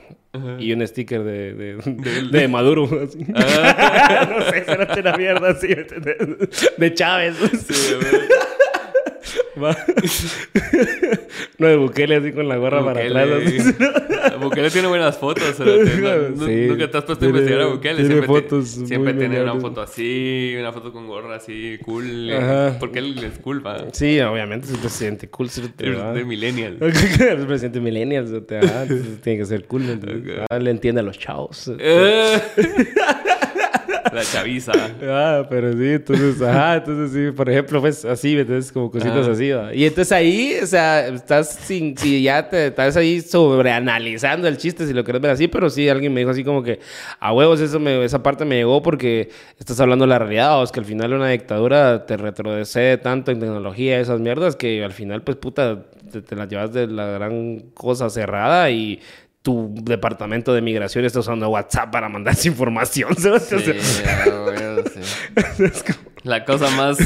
y 0.59 0.73
un 0.73 0.85
sticker 0.87 1.23
de, 1.23 1.55
de, 1.55 2.29
de, 2.33 2.49
Maduro, 2.55 2.85
así. 3.05 3.25
Ah. 3.35 4.29
no 4.37 4.45
sé, 4.51 4.65
se 4.65 4.77
no 4.77 4.87
una 5.11 5.17
mierda 5.17 5.51
así, 5.51 5.69
de 6.77 6.95
Chávez. 6.95 7.37
Sí. 7.69 7.95
Va. 9.63 9.77
no, 11.59 11.67
de 11.69 11.77
Bukele 11.77 12.17
así 12.17 12.33
con 12.33 12.49
la 12.49 12.57
gorra 12.57 12.85
para 12.85 13.01
atrás. 13.05 13.29
así. 13.47 13.59
Bukele. 13.73 14.37
Bukele 14.41 14.71
tiene 14.71 14.89
buenas 14.89 15.17
fotos. 15.19 15.55
cerote. 15.57 15.97
No- 16.35 16.47
Sí. 16.47 16.67
Nunca 16.69 16.91
te 16.91 16.99
has 16.99 17.05
puesto 17.05 17.25
a 17.25 17.29
investigar 17.29 17.61
a 17.63 17.67
Bukele. 17.67 17.95
tiene 17.97 18.09
Siempre, 18.09 18.27
fotos 18.27 18.73
te- 18.75 18.79
muy 18.81 18.89
siempre 18.89 19.15
tiene 19.15 19.43
una 19.43 19.55
foto 19.61 19.81
así, 19.81 20.55
una 20.59 20.73
foto 20.73 20.93
con 20.93 21.07
gorra 21.07 21.37
así, 21.37 21.79
cool. 21.85 22.33
Ajá. 22.33 22.77
Porque 22.81 22.99
él 22.99 23.17
es 23.23 23.39
cool, 23.39 23.65
va. 23.65 23.85
Sí, 23.93 24.19
obviamente 24.21 24.67
es 24.67 24.73
un 24.75 24.81
presidente 24.81 25.29
cool. 25.29 25.47
Es 25.47 25.63
de 25.79 26.25
millennial. 26.25 26.79
es 26.81 27.45
presidente 27.47 27.81
millennial, 27.81 28.45
tiene 29.23 29.39
que 29.39 29.47
ser 29.47 29.65
cool. 29.67 29.85
ah, 30.51 30.59
le 30.59 30.71
entiende 30.71 31.01
a 31.01 31.05
los 31.05 31.19
chavos. 31.19 31.71
Eh. 31.79 32.41
La 34.25 34.31
chaviza. 34.33 34.73
Ah, 35.03 35.47
pero 35.49 35.73
sí, 35.73 35.93
entonces, 35.93 36.41
ajá, 36.43 36.77
entonces 36.77 37.13
sí, 37.13 37.31
por 37.37 37.49
ejemplo, 37.51 37.81
pues 37.81 38.05
así, 38.05 38.37
entonces 38.39 38.73
como 38.73 38.91
cositas 38.91 39.19
Ajá. 39.19 39.33
así, 39.33 39.51
¿va? 39.51 39.75
Y 39.75 39.85
entonces 39.85 40.13
ahí, 40.13 40.57
o 40.63 40.67
sea, 40.67 41.09
estás 41.09 41.55
sin, 41.55 41.97
si 41.97 42.23
ya 42.23 42.49
te 42.49 42.69
estás 42.69 42.97
ahí 42.97 43.21
sobreanalizando 43.21 44.49
el 44.49 44.57
chiste, 44.57 44.87
si 44.87 44.93
lo 44.93 45.05
quieres 45.05 45.21
ver 45.23 45.33
así, 45.33 45.49
pero 45.49 45.71
sí, 45.71 45.89
alguien 45.89 46.13
me 46.13 46.21
dijo 46.21 46.31
así 46.31 46.45
como 46.45 46.63
que, 46.63 46.81
a 47.21 47.33
huevos, 47.33 47.61
eso 47.61 47.79
me, 47.81 48.05
esa 48.05 48.23
parte 48.23 48.45
me 48.45 48.57
llegó 48.57 48.83
porque 48.83 49.31
estás 49.59 49.79
hablando 49.81 50.05
de 50.05 50.09
la 50.09 50.19
realidad, 50.19 50.61
o 50.61 50.65
es 50.65 50.73
que 50.73 50.81
al 50.81 50.87
final 50.87 51.13
una 51.13 51.29
dictadura 51.29 52.07
te 52.07 52.17
retrocede 52.17 52.99
tanto 52.99 53.31
en 53.31 53.41
tecnología, 53.41 54.01
esas 54.01 54.21
mierdas, 54.21 54.57
que 54.57 54.85
al 54.85 54.93
final, 54.93 55.23
pues 55.23 55.37
puta, 55.37 55.85
te, 56.11 56.23
te 56.23 56.37
las 56.37 56.49
llevas 56.49 56.73
de 56.73 56.87
la 56.87 57.07
gran 57.07 57.61
cosa 57.75 58.11
cerrada 58.11 58.71
y 58.71 59.01
tu 59.45 59.75
departamento 59.83 60.55
de 60.55 60.63
migración 60.63 61.05
está 61.05 61.21
usando 61.21 61.49
WhatsApp 61.51 61.93
para 61.93 62.09
mandarse 62.09 62.49
información, 62.49 63.15
¿sabes? 63.17 63.53
O 63.53 63.59
sea, 63.61 63.75
Sí, 63.75 63.81
sí. 63.81 65.01
es 65.65 65.83
como- 65.83 66.11
La 66.23 66.45
cosa 66.47 66.71
más 66.71 66.99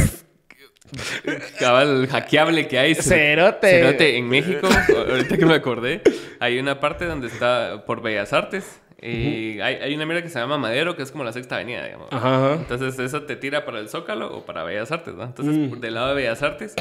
cabal 1.58 2.06
hackeable 2.06 2.68
que 2.68 2.78
hay. 2.78 2.94
Cerote. 2.94 3.68
Cerote, 3.68 4.16
en 4.16 4.28
México, 4.28 4.68
ahorita 5.10 5.36
que 5.36 5.46
me 5.46 5.54
acordé, 5.54 6.00
hay 6.40 6.58
una 6.58 6.80
parte 6.80 7.04
donde 7.06 7.26
está 7.26 7.84
por 7.84 8.02
Bellas 8.02 8.32
Artes. 8.32 8.80
Y 9.00 9.60
hay, 9.60 9.76
hay 9.76 9.94
una 9.94 10.06
mierda 10.06 10.22
que 10.22 10.28
se 10.28 10.40
llama 10.40 10.58
Madero, 10.58 10.96
que 10.96 11.04
es 11.04 11.12
como 11.12 11.22
la 11.22 11.32
sexta 11.32 11.54
avenida, 11.56 11.84
digamos. 11.84 12.08
Ajá, 12.12 12.36
ajá. 12.36 12.54
Entonces, 12.54 12.98
eso 12.98 13.22
te 13.22 13.36
tira 13.36 13.64
para 13.64 13.78
el 13.78 13.88
Zócalo 13.88 14.36
o 14.36 14.44
para 14.44 14.64
Bellas 14.64 14.90
Artes, 14.90 15.14
¿no? 15.14 15.22
Entonces, 15.22 15.56
Mm. 15.56 15.78
del 15.80 15.94
lado 15.94 16.08
de 16.08 16.14
Bellas 16.14 16.42
Artes, 16.42 16.74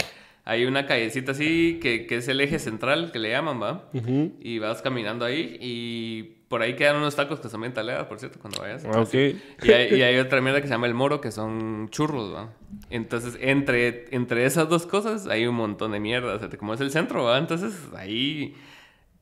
hay 0.47 0.65
una 0.65 0.85
callecita 0.85 1.33
así 1.33 1.79
que, 1.81 2.05
que 2.07 2.15
es 2.17 2.27
el 2.29 2.39
eje 2.39 2.57
central, 2.57 3.11
que 3.11 3.19
le 3.19 3.29
llaman, 3.29 3.61
¿va? 3.61 3.89
Y 4.41 4.59
vas 4.59 4.81
caminando 4.81 5.25
ahí 5.25 5.57
y 5.59 6.35
por 6.47 6.61
ahí 6.61 6.75
quedan 6.75 6.95
unos 6.95 7.17
tacos 7.17 7.41
que 7.41 7.49
son 7.49 7.59
bien 7.59 7.73
taleadas, 7.73 8.07
por 8.07 8.19
cierto, 8.19 8.39
cuando 8.39 8.61
vayas. 8.61 8.85
Ah, 8.85 9.01
Ok. 9.01 9.13
Y 9.63 9.71
hay, 9.71 9.93
y 9.93 10.01
hay 10.01 10.17
otra 10.19 10.39
mierda 10.39 10.61
que 10.61 10.67
se 10.67 10.73
llama 10.73 10.87
el 10.87 10.93
moro, 10.93 11.19
que 11.19 11.31
son 11.31 11.89
churros, 11.89 12.33
¿va? 12.33 12.53
Entonces, 12.89 13.37
entre, 13.41 14.05
entre 14.15 14.45
esas 14.45 14.69
dos 14.69 14.85
cosas 14.85 15.27
hay 15.27 15.45
un 15.45 15.55
montón 15.55 15.91
de 15.91 15.99
mierda. 15.99 16.35
O 16.35 16.39
sea, 16.39 16.47
como 16.57 16.73
es 16.73 16.79
el 16.79 16.91
centro, 16.91 17.25
¿va? 17.25 17.37
Entonces, 17.37 17.73
ahí... 17.95 18.55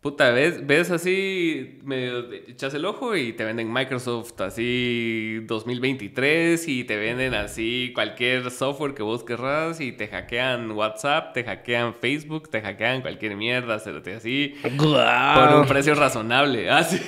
Puta, 0.05 0.29
ves, 0.29 0.67
ves 0.67 0.91
así, 0.91 1.79
medio 1.83 2.31
echas 2.47 2.71
el 2.75 2.85
ojo 2.85 3.15
y 3.15 3.33
te 3.33 3.43
venden 3.43 3.73
Microsoft 3.73 4.39
así 4.39 5.39
2023 5.47 6.67
y 6.67 6.83
te 6.83 6.95
venden 6.95 7.33
así 7.33 7.91
cualquier 7.95 8.51
software 8.51 8.93
que 8.93 9.01
vos 9.01 9.23
querrás 9.23 9.81
y 9.81 9.93
te 9.93 10.07
hackean 10.07 10.69
WhatsApp, 10.73 11.33
te 11.33 11.43
hackean 11.43 11.95
Facebook, 11.95 12.51
te 12.51 12.61
hackean 12.61 13.01
cualquier 13.01 13.35
mierda, 13.35 13.79
cerote, 13.79 14.13
así 14.13 14.53
por 14.61 14.71
un 14.73 14.77
Guau. 14.77 15.65
precio 15.67 15.95
razonable. 15.95 16.69
Ah, 16.75 16.83
sí. 16.83 16.99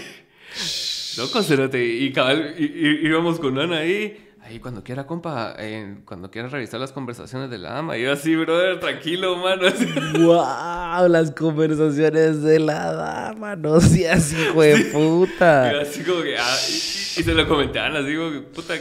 Loco, 1.21 1.43
cerote. 1.43 1.85
Y 1.85 2.11
cabal, 2.11 2.55
íbamos 2.57 3.39
con 3.39 3.59
Ana 3.59 3.77
ahí. 3.77 4.26
Ahí, 4.47 4.59
cuando 4.59 4.81
quiera, 4.81 5.05
compa, 5.05 5.55
eh, 5.59 5.97
cuando 6.05 6.31
quiera 6.31 6.47
revisar 6.47 6.79
las 6.79 6.93
conversaciones 6.93 7.49
de 7.49 7.57
la 7.57 7.73
dama. 7.73 7.97
Y 7.97 8.03
yo 8.03 8.13
así, 8.13 8.33
brother, 8.33 8.79
tranquilo, 8.79 9.35
mano. 9.35 9.63
Guau, 10.25 11.09
las 11.09 11.31
conversaciones 11.31 12.41
de 12.43 12.57
la 12.59 12.93
dama, 12.93 13.57
no 13.57 13.81
seas 13.81 14.31
hijo 14.31 14.61
de 14.61 14.77
puta. 14.85 15.81
así 15.81 16.01
como 16.01 16.21
que, 16.21 16.37
ah, 16.37 16.55
y, 16.69 16.71
y- 16.71 17.23
se 17.23 17.33
lo 17.33 17.41
Ana, 17.41 17.99
así 17.99 18.15
como 18.15 18.31
que, 18.31 18.39
puta, 18.39 18.75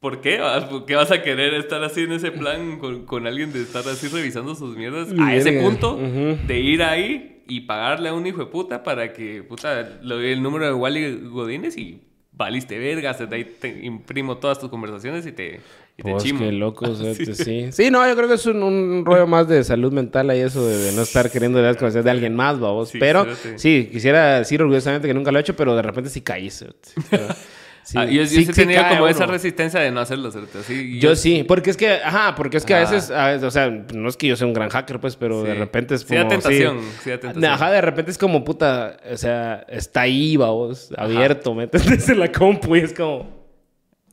¿por 0.00 0.20
qué? 0.20 0.38
¿Por 0.68 0.84
qué 0.84 0.96
vas 0.96 1.10
a 1.10 1.22
querer 1.22 1.54
estar 1.54 1.82
así 1.82 2.02
en 2.02 2.12
ese 2.12 2.30
plan 2.30 2.78
con, 2.78 3.06
con 3.06 3.26
alguien 3.26 3.54
de 3.54 3.62
estar 3.62 3.88
así 3.88 4.08
revisando 4.08 4.54
sus 4.54 4.76
mierdas 4.76 5.08
a 5.18 5.34
ese 5.34 5.62
punto 5.62 5.96
de 5.96 6.60
ir 6.60 6.82
ahí 6.82 7.42
y 7.48 7.62
pagarle 7.62 8.10
a 8.10 8.12
un 8.12 8.26
hijo 8.26 8.40
de 8.40 8.46
puta 8.50 8.82
para 8.82 9.14
que, 9.14 9.42
puta, 9.44 9.80
le 10.02 10.14
doy 10.14 10.32
el 10.32 10.42
número 10.42 10.66
de 10.66 10.74
Wally 10.74 11.28
Godínez 11.30 11.78
y 11.78 12.02
valiste 12.40 12.78
vergas, 12.78 13.18
de 13.18 13.36
ahí 13.36 13.44
te 13.44 13.68
imprimo 13.84 14.38
todas 14.38 14.58
tus 14.58 14.68
conversaciones 14.70 15.26
y 15.26 15.32
te, 15.32 15.60
y 15.96 16.02
te 16.02 16.10
Pues 16.10 16.24
chimo. 16.24 16.40
qué 16.40 16.52
loco, 16.52 16.86
Ah, 16.90 17.14
sí. 17.14 17.34
sí. 17.34 17.68
Sí, 17.70 17.90
no, 17.90 18.06
yo 18.08 18.16
creo 18.16 18.26
que 18.28 18.34
es 18.34 18.46
un, 18.46 18.62
un 18.62 19.04
rollo 19.04 19.26
más 19.26 19.46
de 19.46 19.62
salud 19.62 19.92
mental 19.92 20.30
ahí 20.30 20.40
eso 20.40 20.66
de, 20.66 20.92
no 20.92 21.02
estar 21.02 21.30
queriendo 21.30 21.60
las 21.62 21.76
conversaciones 21.76 22.04
de 22.06 22.10
alguien 22.10 22.34
más, 22.34 22.58
babos. 22.58 22.88
Sí, 22.88 22.98
pero 22.98 23.24
cerote. 23.24 23.58
sí, 23.58 23.88
quisiera 23.92 24.38
decir 24.38 24.60
orgullosamente 24.62 25.06
que 25.06 25.14
nunca 25.14 25.30
lo 25.30 25.38
he 25.38 25.42
hecho, 25.42 25.54
pero 25.54 25.76
de 25.76 25.82
repente 25.82 26.10
sí 26.10 26.22
caí. 26.22 26.50
Sí, 27.82 27.96
Ah, 27.98 28.04
yo 28.04 28.22
yo 28.22 28.26
sí- 28.26 28.44
sí 28.44 28.52
sí 28.52 28.66
cae 28.66 28.94
como 28.96 29.08
esa 29.08 29.26
resistencia 29.26 29.80
de 29.80 29.90
no 29.90 30.00
hacerlo, 30.00 30.30
¿cierto? 30.30 30.58
Así, 30.60 30.98
Yo 31.00 31.16
sí, 31.16 31.42
porque 31.42 31.70
es 31.70 31.76
que, 31.76 31.90
ajá, 31.90 32.34
porque 32.36 32.58
es 32.58 32.64
que 32.64 32.74
a 32.74 32.82
Ajá. 32.82 32.92
veces, 32.92 33.10
a 33.10 33.26
veces, 33.28 33.42
o 33.42 33.50
sea, 33.50 33.68
no 33.94 34.08
es 34.08 34.16
que 34.16 34.28
yo 34.28 34.36
sea 34.36 34.46
un 34.46 34.52
gran 34.52 34.68
hacker, 34.68 35.00
pues, 35.00 35.16
pero 35.16 35.42
de 35.42 35.52
Sí. 35.54 35.58
repente 35.58 35.94
es 35.96 36.02
Sí 36.02 36.06
como... 36.08 36.20
da 36.22 36.28
tentación, 36.28 36.78
sí 37.02 37.10
tentación. 37.10 37.44
Ajá, 37.46 37.70
de 37.72 37.80
repente 37.80 38.10
es 38.12 38.18
como, 38.18 38.44
puta, 38.44 38.96
o 39.10 39.16
sea, 39.16 39.64
está 39.68 40.02
ahí, 40.02 40.36
vamos, 40.36 40.92
abierto, 40.96 41.54
¿me 41.54 41.64
entiendes? 41.64 42.08
En 42.10 42.20
la 42.20 42.30
compu 42.30 42.76
y 42.76 42.80
es 42.80 42.92
como... 42.92 43.40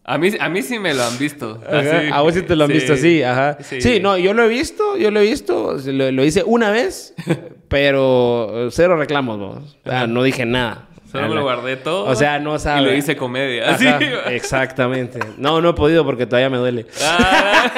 A 0.09 0.17
mí, 0.17 0.29
a 0.39 0.47
mí 0.47 0.61
sí 0.61 0.79
me 0.79 0.93
lo 0.93 1.03
han 1.03 1.17
visto. 1.19 1.61
Así. 1.69 2.09
a 2.13 2.21
vos 2.21 2.33
sí 2.33 2.41
te 2.41 2.55
lo 2.55 2.63
han 2.63 2.71
visto 2.71 2.93
así, 2.93 3.21
ajá. 3.23 3.57
Sí. 3.61 3.99
no, 4.01 4.17
yo 4.17 4.33
lo 4.33 4.43
he 4.45 4.47
visto, 4.47 4.95
yo 4.97 5.11
lo 5.11 5.19
he 5.19 5.23
visto, 5.23 5.75
lo, 5.85 6.11
lo 6.13 6.23
hice 6.23 6.43
una 6.45 6.71
vez, 6.71 7.13
pero 7.67 8.69
cero 8.71 8.95
reclamos, 8.97 9.37
vos. 9.37 9.77
O 9.85 9.89
sea, 9.89 10.07
no 10.07 10.23
dije 10.23 10.45
nada. 10.45 10.87
Solo 11.21 11.29
me 11.29 11.35
lo 11.35 11.43
guardé 11.43 11.77
todo. 11.77 12.05
O 12.05 12.15
sea, 12.15 12.39
no 12.39 12.57
sabe. 12.59 12.81
Y 12.81 12.85
lo 12.85 12.93
hice 12.93 13.15
comedia. 13.15 13.71
Ajá, 13.75 13.99
exactamente. 14.31 15.19
No, 15.37 15.61
no 15.61 15.69
he 15.69 15.73
podido 15.73 16.05
porque 16.05 16.25
todavía 16.25 16.49
me 16.49 16.57
duele. 16.57 16.85
Ah. 17.03 17.71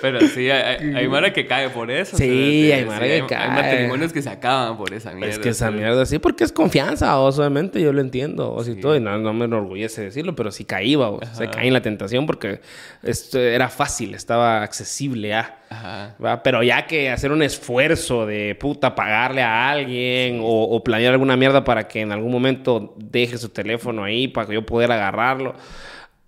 Pero 0.00 0.20
sí, 0.20 0.50
hay, 0.50 0.94
hay 0.94 1.08
Mara 1.08 1.32
que 1.32 1.46
cae 1.46 1.70
por 1.70 1.90
eso. 1.90 2.16
Sí, 2.16 2.70
hay 2.72 2.84
Mara 2.84 3.06
que 3.06 3.24
cae. 3.28 3.38
Hay 3.38 3.50
matrimonios 3.50 4.12
que 4.12 4.22
se 4.22 4.30
acaban 4.30 4.76
por 4.76 4.92
esa 4.92 5.12
mierda. 5.12 5.32
Es 5.32 5.38
que 5.38 5.48
esa 5.50 5.70
mierda, 5.70 6.06
sí, 6.06 6.18
porque 6.18 6.44
es 6.44 6.52
confianza, 6.52 7.18
obviamente, 7.18 7.80
yo 7.80 7.92
lo 7.92 8.00
entiendo, 8.00 8.52
o 8.52 8.64
si 8.64 8.74
todo, 8.76 8.96
y 8.96 9.00
no, 9.00 9.16
no, 9.18 9.32
me 9.32 9.46
enorgullece 9.46 10.02
decirlo, 10.02 10.34
pero 10.34 10.50
sí 10.50 10.64
caí, 10.64 10.96
o 10.96 11.20
sea, 11.32 11.50
caí 11.50 11.68
en 11.68 11.74
la 11.74 11.82
tentación 11.82 12.26
porque 12.26 12.60
esto 13.02 13.38
era 13.38 13.68
fácil, 13.68 14.14
estaba 14.14 14.62
accesible 14.62 15.34
a. 15.34 15.58
Ajá. 15.68 16.40
Pero 16.44 16.62
ya 16.62 16.86
que 16.86 17.10
hacer 17.10 17.32
un 17.32 17.42
esfuerzo 17.42 18.24
de 18.24 18.54
puta 18.54 18.94
pagarle 18.94 19.42
a 19.42 19.68
alguien 19.68 20.40
o, 20.40 20.62
o 20.62 20.84
planear 20.84 21.12
alguna 21.12 21.36
mierda 21.36 21.64
para 21.64 21.88
que 21.88 22.02
en 22.02 22.12
algún 22.12 22.30
momento 22.30 22.94
deje 22.96 23.36
su 23.36 23.48
teléfono 23.48 24.04
ahí 24.04 24.28
para 24.28 24.46
que 24.46 24.54
yo 24.54 24.64
pueda 24.64 24.94
agarrarlo. 24.94 25.54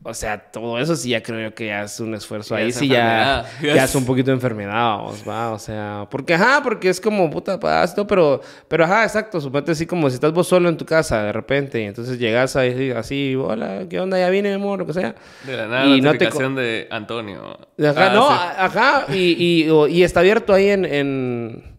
O 0.09 0.15
sea, 0.15 0.39
todo 0.39 0.79
eso 0.79 0.97
sí 0.97 1.11
ya 1.11 1.23
creo 1.23 1.51
yo 1.51 1.55
que 1.55 1.67
ya 1.67 1.83
es 1.83 2.01
un 2.01 2.15
esfuerzo 2.15 2.55
ahí, 2.55 2.73
sí 2.73 2.89
ya, 2.89 3.45
ya 3.63 3.85
es 3.85 3.95
un 3.95 4.07
poquito 4.07 4.31
de 4.31 4.37
enfermedad, 4.37 5.01
¿va? 5.29 5.51
O 5.51 5.59
sea, 5.59 6.07
porque 6.11 6.33
ajá, 6.33 6.63
porque 6.63 6.89
es 6.89 6.99
como 6.99 7.29
puta 7.29 7.59
esto, 7.85 8.07
pero, 8.07 8.41
pero 8.69 8.85
ajá, 8.85 9.05
exacto, 9.05 9.39
suponte 9.39 9.73
así 9.73 9.85
como 9.85 10.09
si 10.09 10.15
estás 10.15 10.33
vos 10.33 10.49
solo 10.49 10.71
en 10.71 10.79
tu 10.79 10.87
casa 10.87 11.25
de 11.25 11.33
repente, 11.33 11.83
y 11.83 11.85
entonces 11.85 12.19
llegas 12.19 12.57
ahí 12.57 12.91
así, 12.91 13.37
hola, 13.37 13.85
¿qué 13.91 14.01
onda? 14.01 14.19
Ya 14.19 14.31
vine, 14.31 14.49
mi 14.49 14.55
amor, 14.55 14.79
lo 14.79 14.87
que 14.87 14.95
sea. 14.95 15.15
De 15.45 15.57
la 15.57 15.67
nada, 15.67 15.85
y 15.85 16.01
notificación 16.01 16.55
no 16.55 16.61
te... 16.61 16.67
de 16.67 16.89
Antonio. 16.91 17.59
Ajá, 17.79 18.11
ah, 18.11 18.15
no, 18.15 18.31
ajá, 18.31 19.07
y, 19.13 19.67
y, 19.67 19.71
y, 19.91 20.03
está 20.05 20.21
abierto 20.21 20.55
ahí 20.55 20.71
en, 20.71 20.87
en 20.87 21.78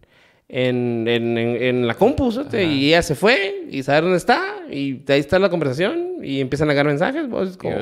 en, 0.52 1.06
en, 1.06 1.38
en, 1.38 1.86
la 1.86 1.94
compu, 1.94 2.32
y 2.52 2.88
ella 2.88 3.02
se 3.02 3.14
fue 3.14 3.66
y 3.70 3.82
sabe 3.84 4.00
dónde 4.00 4.16
está 4.16 4.56
y 4.68 5.00
ahí 5.08 5.20
está 5.20 5.38
la 5.38 5.48
conversación 5.48 6.16
y 6.22 6.40
empiezan 6.40 6.68
a 6.70 6.74
ganar 6.74 6.92
mensajes. 6.92 7.26
Pues, 7.30 7.56
como... 7.56 7.76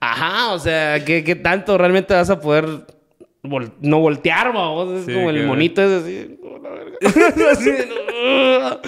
Ajá, 0.00 0.52
o 0.52 0.58
sea, 0.58 1.04
¿qué, 1.04 1.22
¿qué, 1.22 1.36
tanto 1.36 1.78
realmente 1.78 2.12
vas 2.12 2.28
a 2.28 2.40
poder 2.40 2.66
no 3.80 4.00
voltear, 4.00 4.52
vamos? 4.52 5.00
Es 5.00 5.14
como 5.14 5.30
el 5.30 5.46
monito 5.46 5.82
es 5.82 6.02
así. 6.02 6.38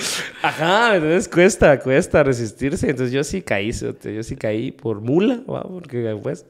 Ajá, 0.43 0.97
entonces 0.97 1.29
cuesta, 1.29 1.79
cuesta 1.81 2.23
resistirse. 2.23 2.89
Entonces 2.89 3.13
yo 3.13 3.25
sí 3.25 3.43
caí, 3.43 3.73
yo 3.73 4.23
sí 4.23 4.37
caí 4.37 4.73
por 4.73 5.01
mula, 5.01 5.41
porque 5.47 6.17
pues... 6.23 6.47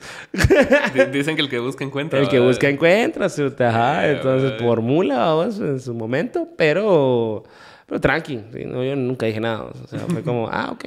Dicen 1.13 1.37
que 1.37 1.43
el 1.43 1.49
que 1.49 1.59
busca 1.59 1.85
encuentra. 1.85 2.19
El 2.21 2.29
que 2.29 2.41
busca 2.41 2.69
encuentra, 2.69 3.27
ajá. 3.27 4.09
Entonces 4.09 4.53
por 4.53 4.81
mula, 4.81 5.19
vamos, 5.19 5.59
en 5.59 5.81
su 5.81 5.95
momento, 5.95 6.49
pero... 6.57 7.45
Pero 7.87 8.01
tranqui, 8.01 8.41
no, 8.67 8.83
yo 8.83 8.97
nunca 8.97 9.27
dije 9.27 9.39
nada. 9.39 9.65
O 9.65 9.87
sea, 9.87 10.01
fue 10.01 10.23
como, 10.23 10.49
ah, 10.49 10.73
ok. 10.73 10.87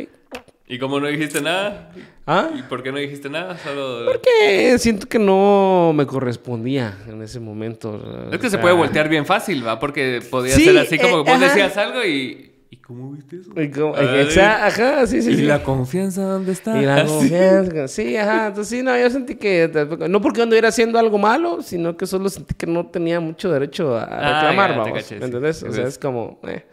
¿Y 0.71 0.77
cómo 0.77 0.99
no 0.99 1.07
dijiste 1.07 1.41
nada? 1.41 1.91
¿Ah? 2.27 2.51
¿Y 2.55 2.61
por 2.61 2.83
qué 2.83 2.91
no 2.91 2.99
dijiste 2.99 3.27
nada? 3.27 3.57
Solo... 3.57 4.05
Porque 4.05 4.77
siento 4.77 5.07
que 5.07 5.17
no 5.17 5.93
me 5.95 6.05
correspondía 6.05 6.95
en 7.07 7.23
ese 7.23 7.39
momento. 7.39 8.29
Es 8.31 8.37
que 8.37 8.51
se 8.51 8.59
puede 8.59 8.75
voltear 8.75 9.09
bien 9.09 9.25
fácil, 9.25 9.65
¿va? 9.65 9.79
Porque 9.79 10.21
podía 10.29 10.55
ser 10.55 10.77
así 10.77 10.99
como 10.99 11.23
que 11.23 11.31
vos 11.31 11.39
decías 11.39 11.75
algo 11.75 12.05
y... 12.05 12.45
¿Y 12.69 12.77
cómo 12.77 13.13
viste 13.13 13.37
eso? 13.37 13.59
Y 13.59 13.71
cómo, 13.71 13.95
ajá, 13.95 15.07
sí, 15.07 15.23
sí. 15.23 15.31
¿Y 15.31 15.41
la 15.41 15.63
confianza 15.63 16.21
dónde 16.21 16.51
está? 16.51 16.79
Y 16.79 16.85
la 16.85 17.03
confianza, 17.03 17.87
sí, 17.87 18.15
ajá. 18.15 18.49
Entonces, 18.49 18.77
sí, 18.77 18.83
no, 18.83 18.95
yo 18.95 19.09
sentí 19.09 19.37
que... 19.37 19.71
No 20.07 20.21
porque 20.21 20.43
anduviera 20.43 20.67
haciendo 20.67 20.99
algo 20.99 21.17
malo, 21.17 21.63
sino 21.63 21.97
que 21.97 22.05
solo 22.05 22.29
sentí 22.29 22.53
que 22.53 22.67
no 22.67 22.85
tenía 22.85 23.19
mucho 23.19 23.51
derecho 23.51 23.97
a 23.97 24.03
ah, 24.03 24.41
reclamar, 24.41 24.77
vamos. 24.77 25.11
¿Me 25.13 25.25
entendés? 25.25 25.63
O 25.63 25.73
sea, 25.73 25.87
es 25.87 25.97
como... 25.97 26.39
Eh. 26.43 26.63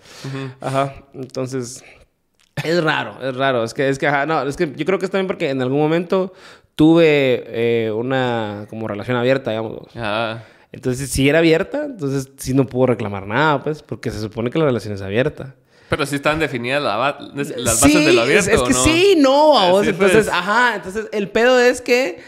Ajá, 0.61 0.97
entonces... 1.15 1.83
Es 2.63 2.83
raro, 2.83 3.17
es 3.23 3.37
raro. 3.37 3.65
Es 3.65 3.75
que, 3.75 3.89
es 3.89 3.99
que, 3.99 4.11
no, 4.27 4.43
es 4.43 4.57
que 4.57 4.73
yo 4.75 4.85
creo 4.85 4.99
que 4.99 5.05
es 5.05 5.11
también 5.11 5.27
porque 5.27 5.51
en 5.51 5.61
algún 5.61 5.79
momento 5.79 6.33
tuve 6.75 7.45
eh, 7.49 7.91
una 7.91 8.67
como 8.71 8.89
relación 8.89 9.17
abierta, 9.17 9.51
digamos. 9.51 9.89
Ah. 9.95 10.43
Entonces, 10.73 11.11
si 11.11 11.29
era 11.29 11.39
abierta, 11.39 11.85
entonces 11.85 12.31
sí 12.37 12.55
no 12.55 12.67
puedo 12.67 12.87
reclamar 12.87 13.27
nada, 13.27 13.63
pues, 13.63 13.83
porque 13.83 14.11
se 14.11 14.21
supone 14.21 14.51
que 14.51 14.59
la 14.59 14.67
relación 14.67 14.95
es 14.95 15.03
abierta. 15.03 15.55
Pero 15.89 16.05
sí 16.05 16.17
están 16.17 16.39
definidas 16.39 16.83
las 16.83 16.99
bases 16.99 18.05
de 18.05 18.13
lo 18.13 18.23
abierto. 18.23 18.51
Es, 18.51 18.61
es 18.61 18.63
que 18.63 18.75
sí, 18.75 19.15
no, 19.17 19.59
a 19.59 19.71
vos. 19.71 19.87
entonces, 19.87 20.25
pues. 20.25 20.29
ajá, 20.29 20.77
entonces 20.77 21.07
el 21.13 21.29
pedo 21.29 21.61
es 21.61 21.81
que 21.81 22.19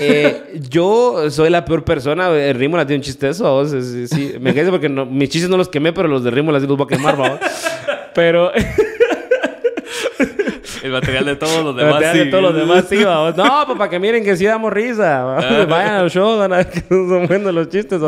eh, 0.00 0.58
yo 0.70 1.30
soy 1.30 1.50
la 1.50 1.64
peor 1.64 1.84
persona. 1.84 2.30
El 2.30 2.54
Rimo 2.54 2.76
la 2.76 2.86
tiene 2.86 3.00
un 3.00 3.04
chiste 3.04 3.28
eso, 3.28 3.46
a 3.46 3.50
vos. 3.50 3.70
Sí, 3.70 4.34
me 4.40 4.54
quedé 4.54 4.70
porque 4.70 4.88
mis 4.88 5.28
chistes 5.28 5.50
no 5.50 5.56
los 5.56 5.68
quemé, 5.68 5.92
pero 5.92 6.08
los 6.08 6.24
de 6.24 6.30
Rimo 6.30 6.52
las 6.52 6.62
los 6.62 6.76
voy 6.76 6.86
a 6.86 6.88
quemar, 6.88 7.16
vos. 7.16 7.30
Pero. 8.14 8.52
El 10.82 10.90
material 10.90 11.24
de 11.24 11.36
todos 11.36 11.64
los 11.64 11.76
demás. 11.76 11.94
El 11.94 11.94
material 11.94 12.24
de 12.24 12.30
todos 12.30 12.42
los 12.42 12.56
demás, 12.56 12.84
sí, 12.88 13.04
vamos. 13.04 13.36
No, 13.36 13.62
pues 13.66 13.78
para 13.78 13.88
que 13.88 14.00
miren 14.00 14.24
que 14.24 14.36
sí 14.36 14.44
damos 14.46 14.72
risa. 14.72 15.22
Vayan 15.68 15.94
al 15.94 16.10
show, 16.10 16.38
van 16.38 16.52
a 16.52 16.56
ver 16.56 16.70
que 16.70 16.80
son 16.88 17.26
buenos 17.28 17.54
los 17.54 17.68
chistes. 17.68 18.00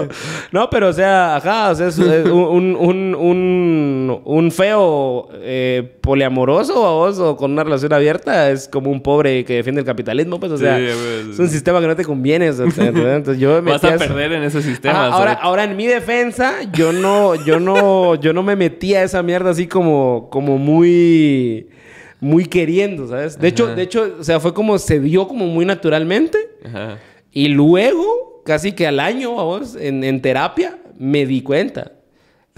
No, 0.50 0.68
pero 0.68 0.88
o 0.88 0.92
sea, 0.92 1.36
ajá, 1.36 1.70
o 1.70 1.74
sea, 1.76 1.86
es 1.86 1.98
un, 1.98 2.74
un, 2.76 3.14
un, 3.14 4.20
un 4.24 4.50
feo 4.50 5.28
eh, 5.34 5.98
poliamoroso, 6.00 6.82
vamos, 6.82 7.18
o 7.20 7.36
con 7.36 7.52
una 7.52 7.62
relación 7.62 7.92
abierta, 7.92 8.50
es 8.50 8.68
como 8.68 8.90
un 8.90 9.00
pobre 9.00 9.44
que 9.44 9.54
defiende 9.54 9.80
el 9.80 9.86
capitalismo, 9.86 10.40
pues, 10.40 10.50
o 10.50 10.58
sea, 10.58 10.78
es 10.78 11.38
un 11.38 11.48
sistema 11.48 11.80
que 11.80 11.86
no 11.86 11.94
te 11.94 12.04
conviene. 12.04 12.46
entonces 12.46 13.38
yo 13.38 13.62
me 13.62 13.70
Vas 13.70 13.84
a 13.84 13.96
perder 13.96 14.32
en 14.32 14.42
ese 14.42 14.62
sistema. 14.62 15.06
ahora, 15.06 15.32
ahora, 15.34 15.64
en 15.64 15.76
mi 15.76 15.86
defensa, 15.86 16.54
yo 16.72 16.92
no, 16.92 17.36
yo 17.44 17.60
no, 17.60 18.16
yo 18.16 18.32
no 18.32 18.42
me 18.42 18.56
metí 18.56 18.94
a 18.94 19.04
esa 19.04 19.22
mierda 19.22 19.50
así 19.50 19.68
como, 19.68 20.28
como 20.30 20.58
muy 20.58 21.68
muy 22.24 22.46
queriendo, 22.46 23.06
¿sabes? 23.06 23.38
De 23.38 23.48
hecho, 23.48 23.74
de 23.74 23.82
hecho, 23.82 24.16
o 24.18 24.24
sea, 24.24 24.40
fue 24.40 24.54
como 24.54 24.78
se 24.78 24.98
dio 24.98 25.28
como 25.28 25.46
muy 25.46 25.66
naturalmente. 25.66 26.38
Ajá. 26.64 26.98
Y 27.30 27.48
luego, 27.48 28.42
casi 28.46 28.72
que 28.72 28.86
al 28.86 28.98
año, 28.98 29.34
vamos, 29.34 29.76
en, 29.76 30.02
en 30.02 30.22
terapia, 30.22 30.78
me 30.98 31.26
di 31.26 31.42
cuenta. 31.42 31.92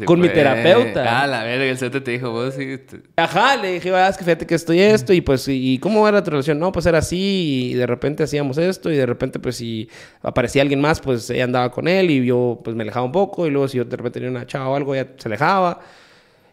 con 0.05 0.21
mi 0.21 0.29
terapeuta. 0.29 1.23
Ah, 1.23 1.27
la 1.27 1.43
verga, 1.43 1.65
el 1.65 1.79
CT 1.79 2.05
te 2.05 2.11
dijo, 2.13 2.31
vos 2.31 2.55
sí. 2.55 2.79
Ajá, 3.17 3.57
le 3.57 3.73
dije, 3.73 3.93
ah, 3.95 4.09
es 4.09 4.17
que 4.17 4.25
fíjate 4.25 4.47
que 4.47 4.55
estoy 4.55 4.79
esto, 4.81 5.13
y 5.13 5.21
pues, 5.21 5.49
¿y 5.49 5.79
cómo 5.79 6.07
era 6.07 6.23
tu 6.23 6.31
relación? 6.31 6.59
No, 6.59 6.71
pues 6.71 6.87
era 6.87 6.99
así, 6.99 7.71
y 7.73 7.75
de 7.75 7.87
repente 7.87 8.23
hacíamos 8.23 8.59
esto, 8.59 8.93
y 8.93 8.97
de 8.97 9.07
repente, 9.07 9.39
pues, 9.41 9.57
si 9.57 9.89
aparecía 10.23 10.63
alguien 10.63 10.81
más, 10.81 11.01
pues 11.01 11.29
ella 11.31 11.45
andaba 11.45 11.73
con 11.73 11.89
él, 11.89 12.11
y 12.11 12.25
yo, 12.25 12.61
pues, 12.63 12.77
me 12.77 12.83
alejaba 12.83 13.07
un 13.07 13.13
poco, 13.13 13.47
y 13.47 13.51
luego 13.51 13.67
si 13.69 13.79
yo 13.79 13.85
de 13.85 13.97
repente 13.97 14.21
tenía 14.21 14.31
una 14.31 14.47
chava 14.47 14.69
o 14.69 14.77
algo, 14.77 14.95
ella 14.95 15.09
se 15.17 15.29
alejaba. 15.29 15.81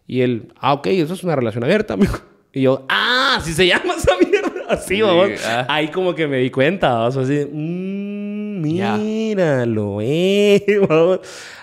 Y 0.07 0.21
él, 0.21 0.51
ah, 0.57 0.73
ok, 0.73 0.87
eso 0.87 1.13
es 1.13 1.23
una 1.23 1.35
relación 1.35 1.63
abierta, 1.63 1.93
amigo. 1.93 2.32
Y 2.55 2.61
yo, 2.61 2.85
ah, 2.87 3.37
así 3.39 3.51
se 3.51 3.65
llama 3.67 3.95
esa 3.97 4.15
mierda. 4.17 4.51
Así, 4.69 5.01
vamos. 5.01 5.31
Ah. 5.45 5.65
Ahí 5.67 5.87
como 5.87 6.13
que 6.13 6.27
me 6.27 6.37
di 6.37 6.51
cuenta, 6.51 6.93
vamos. 6.93 7.17
Así, 7.17 7.47
mmm, 7.51 8.61
míralo, 8.61 9.97
eh. 10.01 10.63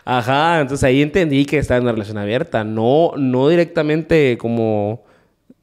Ajá, 0.04 0.60
entonces 0.60 0.82
ahí 0.84 1.00
entendí 1.00 1.44
que 1.44 1.58
estaba 1.58 1.78
en 1.78 1.84
una 1.84 1.92
relación 1.92 2.18
abierta. 2.18 2.64
No, 2.64 3.12
no 3.16 3.48
directamente 3.48 4.36
como 4.36 5.04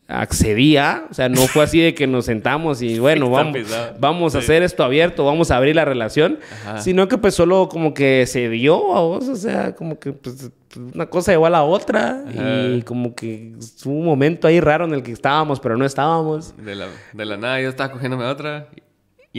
accedía, 0.07 1.05
o 1.11 1.13
sea, 1.13 1.27
no 1.27 1.41
fue 1.47 1.63
así 1.63 1.81
de 1.81 1.93
que 1.93 2.07
nos 2.07 2.25
sentamos 2.25 2.81
y 2.81 2.97
bueno, 2.97 3.29
vamos, 3.29 3.57
vamos 3.99 4.35
a 4.35 4.37
hacer 4.39 4.63
esto 4.63 4.83
abierto, 4.83 5.25
vamos 5.25 5.51
a 5.51 5.57
abrir 5.57 5.75
la 5.75 5.83
relación, 5.83 6.39
sino 6.79 7.07
que 7.07 7.17
pues 7.17 7.35
solo 7.35 7.67
como 7.67 7.93
que 7.93 8.25
se 8.25 8.47
dio 8.49 8.95
a 8.95 9.01
vos, 9.01 9.27
o 9.27 9.35
sea, 9.35 9.75
como 9.75 9.99
que 9.99 10.13
pues, 10.13 10.49
una 10.93 11.07
cosa 11.07 11.33
igual 11.33 11.55
a 11.55 11.59
la 11.59 11.63
otra 11.63 12.23
y 12.33 12.81
como 12.83 13.15
que 13.15 13.53
hubo 13.83 13.93
un 13.93 14.05
momento 14.05 14.47
ahí 14.47 14.61
raro 14.61 14.85
en 14.85 14.93
el 14.93 15.03
que 15.03 15.11
estábamos, 15.11 15.59
pero 15.59 15.75
no 15.75 15.85
estábamos. 15.85 16.55
De 16.57 16.75
la, 16.75 16.87
de 17.13 17.25
la 17.25 17.37
nada 17.37 17.61
yo 17.61 17.69
estaba 17.69 17.91
cogiéndome 17.91 18.25
otra 18.25 18.69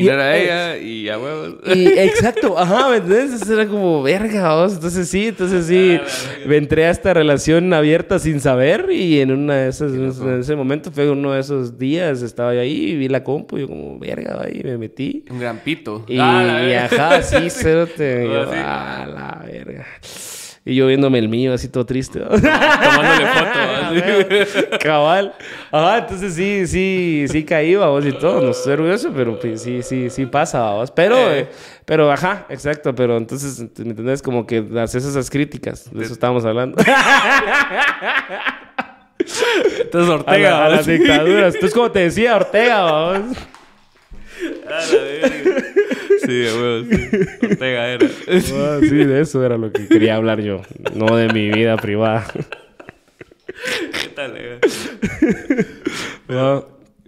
y, 0.03 0.05
no 0.05 0.13
era 0.13 0.37
ella, 0.37 0.79
y 0.79 1.09
a 1.09 1.19
huevos. 1.19 1.55
Y, 1.75 1.87
exacto, 1.99 2.59
ajá, 2.59 2.91
¿me 2.91 2.97
entiendes? 2.97 3.49
era 3.49 3.67
como, 3.67 4.03
verga, 4.03 4.55
vos. 4.55 4.75
Entonces 4.75 5.09
sí, 5.09 5.29
entonces 5.29 5.67
sí, 5.67 5.99
me 6.47 6.57
entré 6.57 6.87
a 6.87 6.91
esta 6.91 7.13
relación 7.15 7.73
abierta 7.73 8.19
sin 8.19 8.41
saber 8.41 8.91
y 8.91 9.21
en 9.21 9.33
una 9.33 9.57
de 9.57 9.69
esas, 9.69 9.93
en 9.93 10.41
ese 10.41 10.57
momento 10.57 10.91
fue 10.93 11.11
uno 11.11 11.33
de 11.33 11.41
esos 11.41 11.79
días, 11.79 12.23
estaba 12.23 12.55
yo 12.55 12.61
ahí, 12.61 12.97
vi 12.97 13.09
la 13.09 13.25
compu 13.25 13.59
y 13.59 13.61
yo 13.63 13.69
como, 13.69 13.99
verga, 13.99 14.43
ahí 14.45 14.61
me 14.65 14.79
metí. 14.79 15.25
Un 15.31 15.41
gran 15.41 15.59
pito. 15.59 16.05
Y, 16.07 16.19
ah, 16.21 16.67
y 16.69 16.75
ajá, 16.75 17.23
sí. 17.23 17.37
Y 17.99 18.25
yo, 18.25 18.47
ah, 18.53 19.07
la 19.07 19.47
verga. 19.47 19.87
Y 20.69 20.75
yo 20.75 20.87
viéndome 20.87 21.19
el 21.19 21.31
mío, 21.31 21.55
así 21.55 21.69
todo 21.69 21.87
triste. 21.87 22.21
Tomándole 22.21 23.27
foto. 24.45 24.79
Cabal. 24.83 25.33
Ajá, 25.73 25.99
entonces 26.01 26.35
sí, 26.35 26.67
sí, 26.67 27.25
sí 27.27 27.43
caí, 27.43 27.75
vamos, 27.75 28.05
y 28.05 28.13
todo. 28.13 28.43
No 28.43 28.51
estoy 28.51 28.75
orgulloso, 28.75 29.11
pero 29.17 29.41
pues, 29.41 29.63
sí, 29.63 29.83
sí, 29.83 30.11
sí 30.11 30.27
pasa, 30.27 30.61
vamos. 30.61 30.91
Pero, 30.91 31.17
eh. 31.17 31.41
Eh, 31.41 31.49
pero, 31.87 32.13
ajá, 32.13 32.45
exacto. 32.51 32.95
Pero 32.95 33.17
entonces, 33.17 33.61
¿me 33.79 33.93
entendés? 33.93 34.21
Como 34.21 34.47
que 34.47 34.63
haces 34.79 35.07
esas 35.07 35.31
críticas. 35.31 35.91
De 35.91 36.05
eso 36.05 36.13
estábamos 36.13 36.45
hablando. 36.45 36.77
Entonces, 39.81 40.11
Ortega. 40.11 40.67
A, 40.67 40.69
las 40.69 40.85
dictaduras. 40.85 41.55
Entonces, 41.55 41.75
como 41.75 41.91
te 41.91 42.01
decía, 42.01 42.37
Ortega, 42.37 42.83
vamos. 42.83 43.39
A 44.67 44.71
la 44.71 44.85
Sí, 46.29 46.45
sí. 46.45 47.47
Ortega 47.47 47.89
era. 47.89 48.07
Ah, 48.07 48.81
sí, 48.83 48.97
de 48.97 49.23
eso 49.23 49.43
era 49.43 49.57
lo 49.57 49.73
que 49.73 49.89
quería 49.89 50.17
hablar 50.17 50.43
yo. 50.43 50.61
No 50.95 51.17
de 51.17 51.29
mi 51.33 51.51
vida 51.51 51.79
privada. 51.79 52.27
¿Qué 54.03 54.09
tal, 54.15 54.35
eh? 54.37 54.61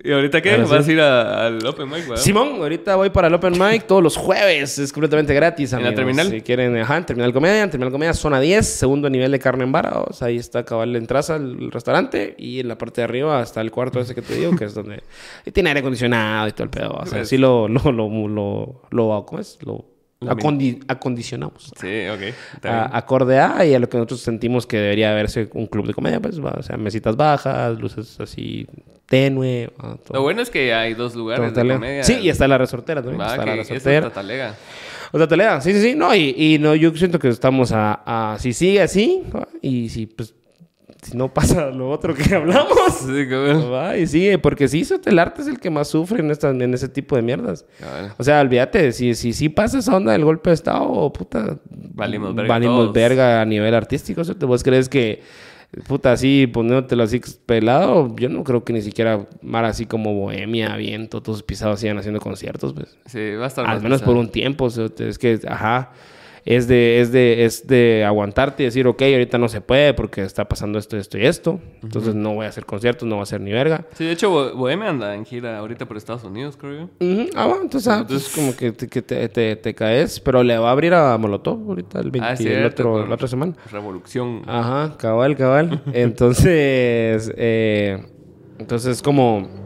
¿Y 0.02 0.12
ahorita 0.12 0.40
qué? 0.40 0.52
Ahora 0.52 0.64
sí. 0.66 0.72
¿Vas 0.72 0.88
a 0.88 0.92
ir 0.92 1.00
a- 1.00 1.46
al 1.46 1.66
Open 1.66 1.86
Mic, 1.88 2.00
¿verdad? 2.08 2.16
Simón, 2.16 2.54
ahorita 2.60 2.96
voy 2.96 3.10
para 3.10 3.28
el 3.28 3.34
Open 3.34 3.52
Mic 3.58 3.86
todos 3.86 4.02
los 4.02 4.16
jueves. 4.16 4.78
Es 4.78 4.92
completamente 4.92 5.34
gratis, 5.34 5.72
¿En 5.72 5.82
la 5.82 5.88
amigos. 5.88 5.96
terminal? 5.96 6.30
Si 6.30 6.40
quieren, 6.40 6.76
ajá, 6.78 6.96
en 6.96 7.04
Terminal 7.06 7.32
Comedia. 7.32 7.62
En 7.62 7.70
Terminal 7.70 7.92
Comedia, 7.92 8.14
zona 8.14 8.40
10, 8.40 8.66
segundo 8.66 9.10
nivel 9.10 9.30
de 9.30 9.38
carne 9.38 9.64
en 9.64 9.72
vara. 9.72 10.00
o 10.00 10.12
sea, 10.12 10.28
ahí 10.28 10.36
está 10.36 10.64
cabal 10.64 10.92
la 10.92 10.98
entrada 10.98 11.34
al 11.34 11.70
restaurante. 11.70 12.34
Y 12.38 12.60
en 12.60 12.68
la 12.68 12.78
parte 12.78 13.02
de 13.02 13.04
arriba 13.04 13.42
está 13.42 13.60
el 13.60 13.70
cuarto 13.70 14.00
ese 14.00 14.14
que 14.14 14.22
te 14.22 14.34
digo, 14.36 14.56
que 14.56 14.64
es 14.64 14.74
donde... 14.74 15.02
Y 15.44 15.50
tiene 15.50 15.68
aire 15.70 15.80
acondicionado 15.80 16.48
y 16.48 16.52
todo 16.52 16.64
el 16.64 16.70
pedo. 16.70 16.92
O 16.92 17.04
sea, 17.06 17.18
Pues- 17.18 17.28
sí 17.28 17.36
lo... 17.36 17.68
lo, 17.68 17.80
lo, 17.92 18.08
lo, 18.28 18.82
lo- 18.90 19.24
¿Cómo 19.26 19.40
es? 19.40 19.58
Lo 19.62 19.84
acondi- 20.20 20.82
acondicionamos. 20.88 21.72
Sí, 21.80 22.06
ok. 22.08 22.64
A- 22.64 22.96
acorde 22.96 23.38
a 23.38 23.64
y 23.64 23.74
a 23.74 23.78
lo 23.78 23.88
que 23.88 23.96
nosotros 23.96 24.20
sentimos 24.20 24.66
que 24.66 24.76
debería 24.78 25.12
verse 25.14 25.48
un 25.54 25.66
club 25.66 25.86
de 25.86 25.94
comedia, 25.94 26.20
pues, 26.20 26.38
va, 26.44 26.54
o 26.58 26.62
sea, 26.62 26.76
mesitas 26.76 27.16
bajas, 27.16 27.78
luces 27.78 28.18
así 28.20 28.66
tenue, 29.06 29.70
va, 29.82 29.96
todo- 29.96 30.14
Lo 30.14 30.22
bueno 30.22 30.40
es 30.42 30.50
que 30.50 30.72
hay 30.74 30.94
dos 30.94 31.14
lugares 31.14 31.52
de 31.54 31.68
comedia. 31.68 32.04
Sí, 32.04 32.18
y 32.22 32.28
está 32.28 32.46
la 32.46 32.58
resortera 32.58 33.02
también. 33.02 33.20
Va, 33.20 33.30
está 33.32 33.46
la 33.46 33.52
eso 33.54 33.62
es 33.62 33.68
resortera. 33.70 34.08
Tatalega. 34.08 34.54
O 35.12 35.18
sea, 35.18 35.26
Telea, 35.26 35.60
sí, 35.60 35.72
sí, 35.72 35.80
sí. 35.82 35.94
No, 35.96 36.14
y, 36.14 36.34
y 36.36 36.58
no, 36.60 36.74
yo 36.76 36.94
siento 36.94 37.18
que 37.18 37.28
estamos 37.28 37.72
a, 37.72 38.02
a- 38.06 38.38
Si 38.38 38.52
sigue 38.52 38.80
así, 38.80 39.24
y 39.60 39.88
si, 39.88 40.06
pues, 40.06 40.34
si 41.02 41.16
no 41.16 41.32
pasa 41.32 41.70
lo 41.70 41.90
otro 41.90 42.14
que 42.14 42.34
hablamos, 42.34 42.76
Sí, 43.00 43.26
cabrón. 43.28 43.72
¿va? 43.72 43.96
y 43.96 44.06
sigue, 44.06 44.38
porque 44.38 44.68
sí, 44.68 44.86
el 45.06 45.18
arte 45.18 45.42
es 45.42 45.48
el 45.48 45.58
que 45.58 45.70
más 45.70 45.88
sufre 45.88 46.20
en, 46.20 46.30
esta, 46.30 46.50
en 46.50 46.74
ese 46.74 46.88
tipo 46.88 47.16
de 47.16 47.22
mierdas. 47.22 47.64
O 48.18 48.24
sea, 48.24 48.40
olvídate, 48.40 48.92
si, 48.92 49.14
si, 49.14 49.32
si 49.32 49.48
pasa 49.48 49.78
esa 49.78 49.96
onda 49.96 50.12
del 50.12 50.24
golpe 50.24 50.50
de 50.50 50.54
Estado, 50.54 51.12
puta, 51.12 51.58
Valimos 51.70 52.34
verga 52.34 52.48
valimos 52.52 52.92
verga 52.92 53.40
a 53.40 53.44
nivel 53.44 53.74
artístico. 53.74 54.24
Sea, 54.24 54.34
¿Vos 54.40 54.62
crees 54.62 54.88
que, 54.88 55.22
puta, 55.86 56.12
así 56.12 56.46
poniéndotelo 56.46 57.02
así 57.02 57.20
pelado? 57.46 58.14
Yo 58.16 58.28
no 58.28 58.44
creo 58.44 58.64
que 58.64 58.72
ni 58.72 58.82
siquiera 58.82 59.26
Mar 59.42 59.64
así 59.64 59.86
como 59.86 60.14
Bohemia, 60.14 60.76
Viento, 60.76 61.22
todos 61.22 61.42
pisados 61.42 61.80
sigan 61.80 61.98
haciendo 61.98 62.20
conciertos, 62.20 62.74
pues. 62.74 62.96
Sí, 63.06 63.34
va 63.36 63.44
a 63.44 63.48
estar 63.48 63.64
Al 63.66 63.74
más 63.76 63.82
menos 63.82 64.00
pesado. 64.00 64.12
por 64.14 64.20
un 64.20 64.28
tiempo. 64.30 64.66
es 64.68 65.18
que, 65.18 65.40
ajá, 65.48 65.92
es 66.44 66.68
de, 66.68 67.00
es 67.00 67.12
de, 67.12 67.44
es 67.44 67.66
de 67.66 68.04
aguantarte 68.04 68.62
y 68.62 68.66
decir, 68.66 68.86
ok, 68.86 69.02
ahorita 69.02 69.38
no 69.38 69.48
se 69.48 69.60
puede 69.60 69.94
porque 69.94 70.22
está 70.22 70.46
pasando 70.48 70.78
esto, 70.78 70.96
esto 70.96 71.18
y 71.18 71.26
esto. 71.26 71.60
Entonces 71.82 72.14
no 72.14 72.34
voy 72.34 72.46
a 72.46 72.48
hacer 72.48 72.64
conciertos, 72.66 73.06
no 73.08 73.16
voy 73.16 73.20
a 73.20 73.22
hacer 73.24 73.40
ni 73.40 73.52
verga. 73.52 73.84
Sí, 73.94 74.04
de 74.04 74.12
hecho, 74.12 74.30
Bo- 74.30 74.54
Bohemia 74.54 74.88
anda 74.88 75.14
en 75.14 75.24
gira 75.24 75.58
ahorita 75.58 75.86
por 75.86 75.96
Estados 75.96 76.24
Unidos, 76.24 76.56
creo 76.56 76.88
yo. 77.00 77.26
Ah, 77.36 77.46
bueno, 77.46 77.62
entonces, 77.62 77.88
ah, 77.92 78.06
como 78.34 78.56
que, 78.56 78.72
te, 78.72 78.88
que 78.88 79.02
te, 79.02 79.28
te- 79.28 79.56
te 79.56 79.74
caes, 79.74 80.18
pero 80.20 80.42
le 80.42 80.56
va 80.58 80.68
a 80.68 80.72
abrir 80.72 80.94
a 80.94 81.16
Molotov 81.18 81.60
ahorita 81.68 82.00
el 82.00 82.10
20, 82.10 82.26
Ah, 82.28 82.30
el 82.32 82.36
cierto, 82.38 82.82
otro, 82.92 83.06
la 83.06 83.14
otra 83.14 83.28
semana. 83.28 83.54
Revolución. 83.70 84.42
Ajá, 84.46 84.96
cabal, 84.98 85.36
cabal. 85.36 85.82
Entonces, 85.92 87.32
eh, 87.36 87.98
entonces 88.58 89.02
como... 89.02 89.59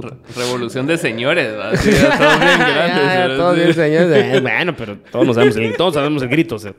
Puta. 0.00 0.16
Revolución 0.36 0.86
de 0.86 0.96
señores, 0.98 1.52
¿va? 1.58 1.76
Sí, 1.76 1.90
ya 1.90 2.16
todos 2.18 2.38
bien 2.40 2.58
grandes. 2.58 3.04
ya, 3.04 3.18
¿verdad? 3.20 3.36
todos 3.36 3.54
Sí. 3.56 3.60
bien 3.62 3.74
señores. 3.74 4.24
Eh, 4.36 4.40
bueno, 4.40 4.74
pero 4.76 4.96
todos 5.10 5.26
nos 5.26 5.34
sabemos 5.36 5.56
el, 5.56 5.76
todos 5.76 5.94
sabemos 5.94 6.22
el 6.22 6.28
grito. 6.28 6.54
o 6.56 6.58
sea. 6.58 6.72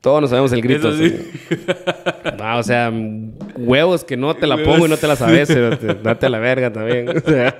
Todos 0.00 0.20
nos 0.20 0.28
sabemos 0.30 0.52
el 0.52 0.60
grito. 0.60 0.94
Sí. 0.96 1.14
No, 2.38 2.58
o 2.58 2.62
sea, 2.62 2.92
huevos 3.56 4.04
que 4.04 4.18
no 4.18 4.34
te 4.36 4.46
la 4.46 4.58
pongo 4.62 4.84
y 4.84 4.88
no 4.90 4.98
te 4.98 5.06
la 5.06 5.16
sabes. 5.16 5.48
te- 5.48 5.94
Date 6.02 6.26
a 6.26 6.28
la 6.28 6.38
verga 6.38 6.70
también. 6.70 7.08
O 7.08 7.20
sea, 7.20 7.56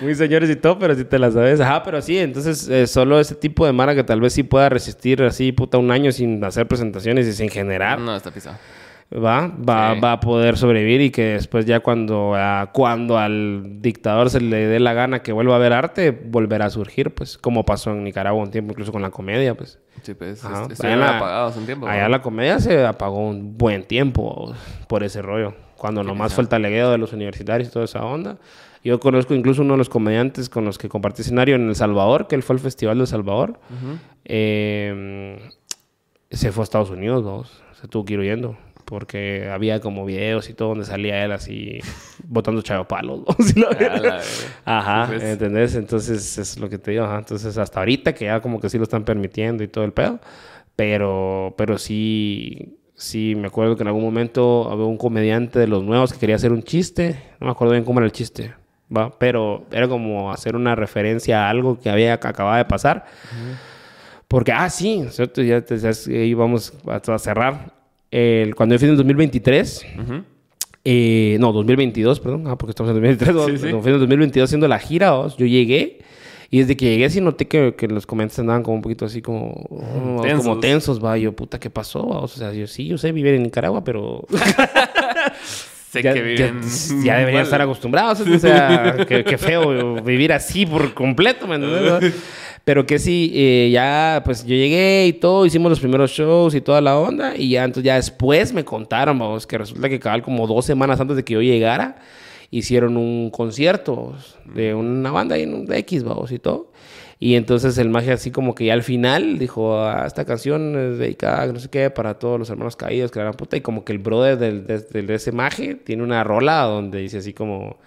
muy 0.00 0.14
señores 0.14 0.48
y 0.50 0.56
todo, 0.56 0.78
pero 0.78 0.94
sí 0.94 1.04
te 1.04 1.18
la 1.18 1.30
sabes. 1.30 1.60
Ajá, 1.60 1.82
pero 1.82 2.00
sí, 2.00 2.16
entonces 2.18 2.66
eh, 2.68 2.86
solo 2.86 3.20
ese 3.20 3.34
tipo 3.34 3.66
de 3.66 3.72
mara 3.72 3.94
que 3.94 4.04
tal 4.04 4.20
vez 4.22 4.32
sí 4.32 4.42
pueda 4.42 4.68
resistir 4.70 5.22
así, 5.22 5.52
puta, 5.52 5.76
un 5.78 5.90
año 5.90 6.10
sin 6.12 6.42
hacer 6.44 6.66
presentaciones 6.66 7.26
y 7.26 7.32
sin 7.34 7.50
generar. 7.50 7.98
No, 7.98 8.16
está 8.16 8.30
pisado. 8.30 8.56
Va, 9.14 9.48
va, 9.48 9.94
Sí. 9.94 10.00
va 10.00 10.12
a 10.12 10.20
poder 10.20 10.56
sobrevivir 10.56 11.00
y 11.00 11.10
que 11.10 11.22
después 11.34 11.64
ya 11.66 11.80
cuando, 11.80 12.32
ah, 12.34 12.70
cuando 12.72 13.16
al 13.18 13.80
dictador 13.80 14.30
se 14.30 14.40
le 14.40 14.66
dé 14.66 14.80
la 14.80 14.92
gana 14.92 15.22
que 15.22 15.32
vuelva 15.32 15.56
a 15.56 15.58
ver 15.58 15.72
arte, 15.72 16.10
volverá 16.10 16.66
a 16.66 16.70
surgir, 16.70 17.14
pues, 17.14 17.38
como 17.38 17.64
pasó 17.64 17.92
en 17.92 18.02
Nicaragua 18.04 18.42
un 18.42 18.50
tiempo, 18.50 18.72
incluso 18.72 18.92
con 18.92 19.02
la 19.02 19.10
comedia, 19.10 19.54
pues. 19.54 19.78
Sí, 20.02 20.14
pues, 20.14 20.44
Ajá. 20.44 20.54
est- 20.54 20.62
Allá 20.64 20.72
estuvieron 20.72 21.00
la- 21.00 21.16
apagados 21.18 21.56
un 21.56 21.66
tiempo. 21.66 21.86
Allá 21.86 22.08
la 22.08 22.20
comedia 22.22 22.58
se 22.58 22.84
apagó 22.84 23.18
un 23.28 23.56
buen 23.56 23.84
tiempo 23.84 24.52
por 24.88 25.04
ese 25.04 25.22
rollo, 25.22 25.54
cuando 25.76 26.02
nomás 26.02 26.26
pesado. 26.26 26.34
fue 26.36 26.42
el 26.42 26.48
talegueo 26.48 26.90
de 26.90 26.98
los 26.98 27.12
universitarios 27.12 27.68
y 27.68 27.72
toda 27.72 27.84
esa 27.84 28.04
onda. 28.04 28.38
Yo 28.82 29.00
conozco 29.00 29.32
incluso 29.34 29.62
uno 29.62 29.74
de 29.74 29.78
los 29.78 29.88
comediantes 29.88 30.50
con 30.50 30.64
los 30.66 30.76
que 30.76 30.90
compartí 30.90 31.22
escenario 31.22 31.54
en 31.56 31.68
El 31.68 31.74
Salvador, 31.74 32.26
que 32.26 32.34
él 32.34 32.42
fue 32.42 32.54
al 32.56 32.60
Festival 32.60 32.96
de 32.98 33.02
El 33.04 33.06
Salvador. 33.06 33.58
Eh, 34.26 35.38
se 36.30 36.52
fue 36.52 36.62
a 36.62 36.64
Estados 36.64 36.90
Unidos, 36.90 37.24
vamos. 37.24 37.62
Se 37.80 37.88
tuvo 37.88 38.04
que 38.04 38.14
ir 38.14 38.18
huyendo. 38.20 38.56
Porque 38.84 39.48
había 39.50 39.80
como 39.80 40.04
videos 40.04 40.50
y 40.50 40.54
todo 40.54 40.70
donde 40.70 40.84
salía 40.84 41.24
él 41.24 41.32
así 41.32 41.80
botando 42.24 42.62
chavapalos. 42.62 43.20
¿no? 43.56 43.66
Ajá, 44.64 45.06
Pues- 45.08 45.22
¿entendés? 45.22 45.74
Entonces 45.74 46.38
es 46.38 46.58
lo 46.58 46.68
que 46.68 46.78
te 46.78 46.90
digo. 46.92 47.04
ajá. 47.04 47.18
Entonces 47.18 47.56
hasta 47.58 47.78
ahorita 47.80 48.14
que 48.14 48.26
ya 48.26 48.40
como 48.40 48.60
que 48.60 48.68
sí 48.68 48.76
lo 48.78 48.84
están 48.84 49.04
permitiendo 49.04 49.62
y 49.64 49.68
todo 49.68 49.84
el 49.84 49.92
pedo. 49.92 50.20
Pero, 50.76 51.54
pero 51.56 51.78
sí, 51.78 52.76
sí, 52.96 53.34
me 53.36 53.46
acuerdo 53.46 53.76
que 53.76 53.82
en 53.82 53.88
algún 53.88 54.02
momento 54.04 54.68
había 54.70 54.84
un 54.86 54.96
comediante 54.98 55.58
de 55.60 55.68
los 55.68 55.84
nuevos 55.84 56.12
que 56.12 56.18
quería 56.18 56.36
hacer 56.36 56.52
un 56.52 56.62
chiste. 56.62 57.16
No 57.40 57.46
me 57.46 57.52
acuerdo 57.52 57.72
bien 57.72 57.84
cómo 57.84 58.00
era 58.00 58.06
el 58.06 58.12
chiste. 58.12 58.54
¿va? 58.94 59.10
Pero 59.18 59.64
era 59.70 59.88
como 59.88 60.32
hacer 60.32 60.56
una 60.56 60.74
referencia 60.74 61.46
a 61.46 61.50
algo 61.50 61.78
que 61.80 61.90
había 61.90 62.18
que 62.18 62.28
acababa 62.28 62.58
de 62.58 62.64
pasar. 62.64 63.04
Porque, 64.28 64.52
ah, 64.52 64.68
sí, 64.68 65.04
¿cierto? 65.10 65.42
ya, 65.42 65.64
ya 65.64 65.90
ahí 66.08 66.34
vamos 66.34 66.72
a, 66.88 66.96
a 66.96 67.18
cerrar. 67.18 67.72
El- 68.16 68.54
cuando 68.54 68.74
yo 68.74 68.78
fui 68.78 68.86
en 68.86 68.92
el 68.92 68.96
2023, 68.98 69.86
Ujú. 70.02 70.22
eh, 70.84 71.36
no, 71.40 71.52
2022, 71.52 72.20
perdón, 72.20 72.44
ah, 72.46 72.56
porque 72.56 72.70
estamos 72.70 72.90
en 72.90 72.94
2023, 73.02 73.60
Sí, 73.60 73.66
sí. 73.66 73.72
no, 73.72 73.80
fue 73.80 73.90
en 73.90 73.94
el 73.94 74.00
2022 74.00 74.48
haciendo 74.48 74.68
la 74.68 74.78
gira, 74.78 75.12
¿vos? 75.12 75.36
yo 75.36 75.46
llegué 75.46 75.98
y 76.50 76.58
desde 76.60 76.76
que 76.76 76.84
llegué 76.84 77.10
sí 77.10 77.20
noté 77.20 77.48
que, 77.48 77.74
que 77.76 77.88
los 77.88 78.06
comentarios 78.06 78.38
andaban 78.38 78.62
como 78.62 78.76
un 78.76 78.82
poquito 78.82 79.04
así 79.06 79.20
como, 79.20 79.66
oh, 79.70 80.20
Tensos. 80.22 80.46
como 80.46 80.60
tensos, 80.60 81.04
va, 81.04 81.18
yo, 81.18 81.32
puta, 81.32 81.58
¿qué 81.58 81.70
pasó? 81.70 82.06
O 82.06 82.28
sea, 82.28 82.52
yo 82.52 82.66
sí, 82.68 82.86
yo 82.86 82.98
sé 82.98 83.10
vivir 83.10 83.34
en 83.34 83.42
Nicaragua, 83.42 83.82
pero 83.82 84.24
Sé 85.90 86.02
ya, 86.02 86.12
que 86.12 86.22
viven. 86.22 86.60
ya 87.04 87.18
deberían 87.18 87.44
estar 87.44 87.60
acostumbrados, 87.60 88.20
o 88.20 88.38
sea, 88.38 88.96
qué 89.08 89.38
feo 89.38 90.02
vivir 90.02 90.32
así 90.32 90.66
por 90.66 90.92
completo, 90.92 91.46
¿me 91.46 91.54
entiendes? 91.56 92.14
Pero 92.64 92.86
que 92.86 92.98
sí, 92.98 93.30
eh, 93.34 93.70
ya, 93.70 94.22
pues 94.24 94.44
yo 94.46 94.54
llegué 94.56 95.06
y 95.06 95.12
todo, 95.12 95.44
hicimos 95.44 95.68
los 95.70 95.80
primeros 95.80 96.10
shows 96.10 96.54
y 96.54 96.62
toda 96.62 96.80
la 96.80 96.98
onda, 96.98 97.36
y 97.36 97.50
ya, 97.50 97.64
entonces 97.64 97.84
ya 97.84 97.96
después 97.96 98.54
me 98.54 98.64
contaron, 98.64 99.18
vamos, 99.18 99.46
que 99.46 99.58
resulta 99.58 99.88
que 99.90 100.00
cabal 100.00 100.22
como 100.22 100.46
dos 100.46 100.64
semanas 100.64 100.98
antes 100.98 101.16
de 101.16 101.24
que 101.24 101.34
yo 101.34 101.42
llegara, 101.42 101.96
hicieron 102.50 102.96
un 102.96 103.30
concierto 103.30 104.14
de 104.46 104.74
una 104.74 105.10
banda 105.10 105.36
en 105.36 105.52
un 105.54 105.70
X, 105.70 106.04
vamos, 106.04 106.32
y 106.32 106.38
todo. 106.38 106.72
Y 107.20 107.36
entonces 107.36 107.78
el 107.78 107.90
magia 107.90 108.14
así 108.14 108.30
como 108.30 108.54
que 108.54 108.66
ya 108.66 108.74
al 108.74 108.82
final 108.82 109.38
dijo, 109.38 109.78
ah, 109.78 110.04
esta 110.06 110.24
canción 110.24 110.76
es 110.76 110.98
dedicada, 110.98 111.52
no 111.52 111.58
sé 111.58 111.68
qué, 111.68 111.90
para 111.90 112.18
todos 112.18 112.38
los 112.38 112.50
hermanos 112.50 112.76
caídos, 112.76 113.10
que 113.10 113.18
la 113.18 113.26
gran 113.26 113.34
puta. 113.34 113.56
Y 113.56 113.60
como 113.60 113.84
que 113.84 113.92
el 113.92 113.98
brother 113.98 114.38
del, 114.38 114.66
de, 114.66 114.78
de 114.78 115.14
ese 115.14 115.32
maje 115.32 115.74
tiene 115.74 116.02
una 116.02 116.24
rola 116.24 116.62
donde 116.62 116.98
dice 117.00 117.18
así 117.18 117.32
como... 117.32 117.78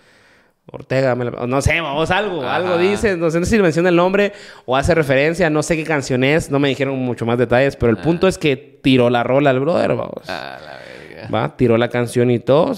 Ortega, 0.71 1.15
me 1.15 1.25
la- 1.25 1.47
no 1.47 1.61
sé, 1.61 1.79
vamos, 1.79 2.11
algo, 2.11 2.43
Ajá. 2.43 2.55
algo 2.57 2.77
dice, 2.77 3.15
no 3.15 3.29
sé 3.31 3.45
si 3.45 3.57
menciona 3.59 3.87
el 3.89 3.95
nombre 3.95 4.33
o 4.65 4.75
hace 4.75 4.93
referencia, 4.93 5.49
no 5.49 5.63
sé 5.63 5.77
qué 5.77 5.83
canción 5.85 6.23
es, 6.25 6.51
no 6.51 6.59
me 6.59 6.67
dijeron 6.67 6.97
mucho 6.99 7.25
más 7.25 7.37
detalles, 7.37 7.75
pero 7.77 7.89
el 7.89 7.97
punto 7.97 8.27
es 8.27 8.37
que 8.37 8.57
tiró 8.57 9.09
la 9.09 9.23
rola 9.23 9.49
al 9.51 9.59
brother, 9.61 9.95
vamos. 9.95 10.27
A 10.29 10.59
la 10.59 10.77
verga. 10.77 11.29
Va, 11.33 11.55
tiró 11.55 11.77
la 11.77 11.87
canción 11.89 12.29
y 12.31 12.39
todo. 12.39 12.73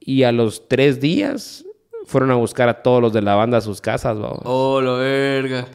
Y 0.00 0.24
a 0.24 0.32
los 0.32 0.68
tres 0.68 1.00
días 1.00 1.64
fueron 2.06 2.30
a 2.32 2.34
buscar 2.34 2.68
a 2.68 2.82
todos 2.82 3.00
los 3.00 3.12
de 3.12 3.22
la 3.22 3.34
banda 3.36 3.58
a 3.58 3.60
sus 3.60 3.80
casas, 3.80 4.18
vamos. 4.18 4.40
Oh, 4.44 4.80
la 4.80 4.92
verga. 4.94 5.66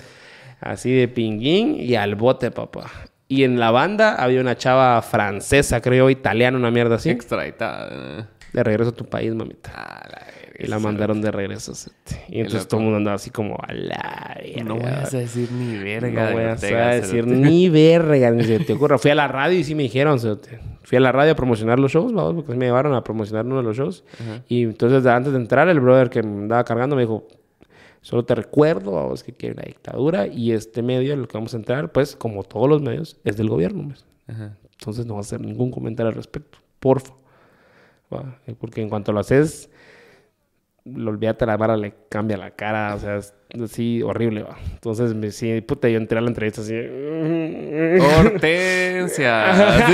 Así 0.59 0.91
de 0.91 1.07
pinguín 1.07 1.77
y 1.79 1.95
al 1.95 2.15
bote, 2.15 2.51
papá. 2.51 2.91
Y 3.29 3.43
en 3.45 3.59
la 3.59 3.71
banda 3.71 4.15
había 4.15 4.41
una 4.41 4.57
chava 4.57 5.01
francesa, 5.01 5.79
creo, 5.81 6.09
italiana, 6.09 6.57
una 6.57 6.69
mierda 6.69 6.95
así. 6.95 7.09
Extraditada. 7.09 8.27
De 8.51 8.63
regreso 8.63 8.89
a 8.89 8.93
tu 8.93 9.05
país, 9.05 9.33
mamita. 9.33 9.71
La 9.71 10.19
verga. 10.25 10.38
Y 10.59 10.67
la 10.67 10.79
mandaron 10.79 11.21
de 11.21 11.31
regreso. 11.31 11.73
Y 12.27 12.39
entonces 12.39 12.67
todo 12.67 12.79
el 12.79 12.85
mundo 12.85 12.97
andaba 12.97 13.15
así 13.15 13.29
como 13.29 13.55
a 13.55 13.73
la 13.73 14.37
verga. 14.41 14.63
No 14.63 14.75
voy 14.75 14.85
a 14.85 15.09
decir 15.09 15.51
ni 15.51 15.77
verga. 15.77 16.29
No 16.29 16.33
voy 16.33 16.43
a 16.43 16.55
decir 16.55 17.25
ni 17.25 17.69
verga, 17.69 18.31
ni 18.31 18.43
se 18.43 18.59
te 18.59 18.73
ocurra. 18.73 18.97
Fui 18.97 19.11
a 19.11 19.15
la 19.15 19.27
radio 19.27 19.57
y 19.57 19.63
sí 19.63 19.75
me 19.75 19.83
dijeron. 19.83 20.19
Fui 20.19 20.97
a 20.97 21.01
la 21.01 21.11
radio 21.11 21.31
a 21.31 21.35
promocionar 21.35 21.79
los 21.79 21.91
shows, 21.91 22.11
porque 22.13 22.55
me 22.55 22.65
llevaron 22.65 22.93
a 22.93 23.03
promocionar 23.03 23.45
uno 23.45 23.57
de 23.57 23.63
los 23.63 23.77
shows. 23.77 24.03
Y 24.47 24.63
entonces 24.63 25.05
antes 25.05 25.33
de 25.33 25.39
entrar, 25.39 25.69
el 25.69 25.79
brother 25.79 26.09
que 26.09 26.23
me 26.23 26.43
andaba 26.43 26.63
cargando 26.63 26.95
me 26.95 27.03
dijo, 27.03 27.27
solo 28.01 28.25
te 28.25 28.35
recuerdo, 28.35 29.13
que 29.25 29.33
quiere 29.33 29.55
la 29.55 29.63
dictadura 29.63 30.27
y 30.27 30.51
este 30.51 30.81
medio, 30.81 31.13
en 31.13 31.21
el 31.21 31.27
que 31.27 31.37
vamos 31.37 31.53
a 31.53 31.57
entrar, 31.57 31.91
pues, 31.91 32.15
como 32.15 32.43
todos 32.43 32.69
los 32.69 32.81
medios, 32.81 33.17
es 33.23 33.37
del 33.37 33.49
gobierno, 33.49 33.87
pues. 33.87 34.05
Ajá. 34.27 34.57
Entonces 34.79 35.05
no 35.05 35.15
va 35.15 35.19
a 35.19 35.21
hacer 35.21 35.41
ningún 35.41 35.71
comentario 35.71 36.09
al 36.09 36.15
respecto, 36.15 36.57
porfa. 36.79 37.13
Va, 38.11 38.39
Porque 38.59 38.81
en 38.81 38.89
cuanto 38.89 39.11
lo 39.11 39.19
haces, 39.19 39.69
lo 40.95 41.11
olvídate, 41.11 41.45
la 41.45 41.57
vara 41.57 41.77
le 41.77 41.93
cambia 42.09 42.37
la 42.37 42.51
cara, 42.51 42.95
o 42.95 42.99
sea, 42.99 43.17
es 43.17 43.33
así 43.61 44.01
horrible, 44.01 44.43
va. 44.43 44.57
Entonces, 44.73 45.15
me, 45.15 45.31
sí, 45.31 45.61
puta, 45.61 45.89
yo 45.89 45.97
entré 45.97 46.19
a 46.19 46.21
la 46.21 46.27
entrevista 46.27 46.61
así. 46.61 46.75
Hortensia. 48.19 49.87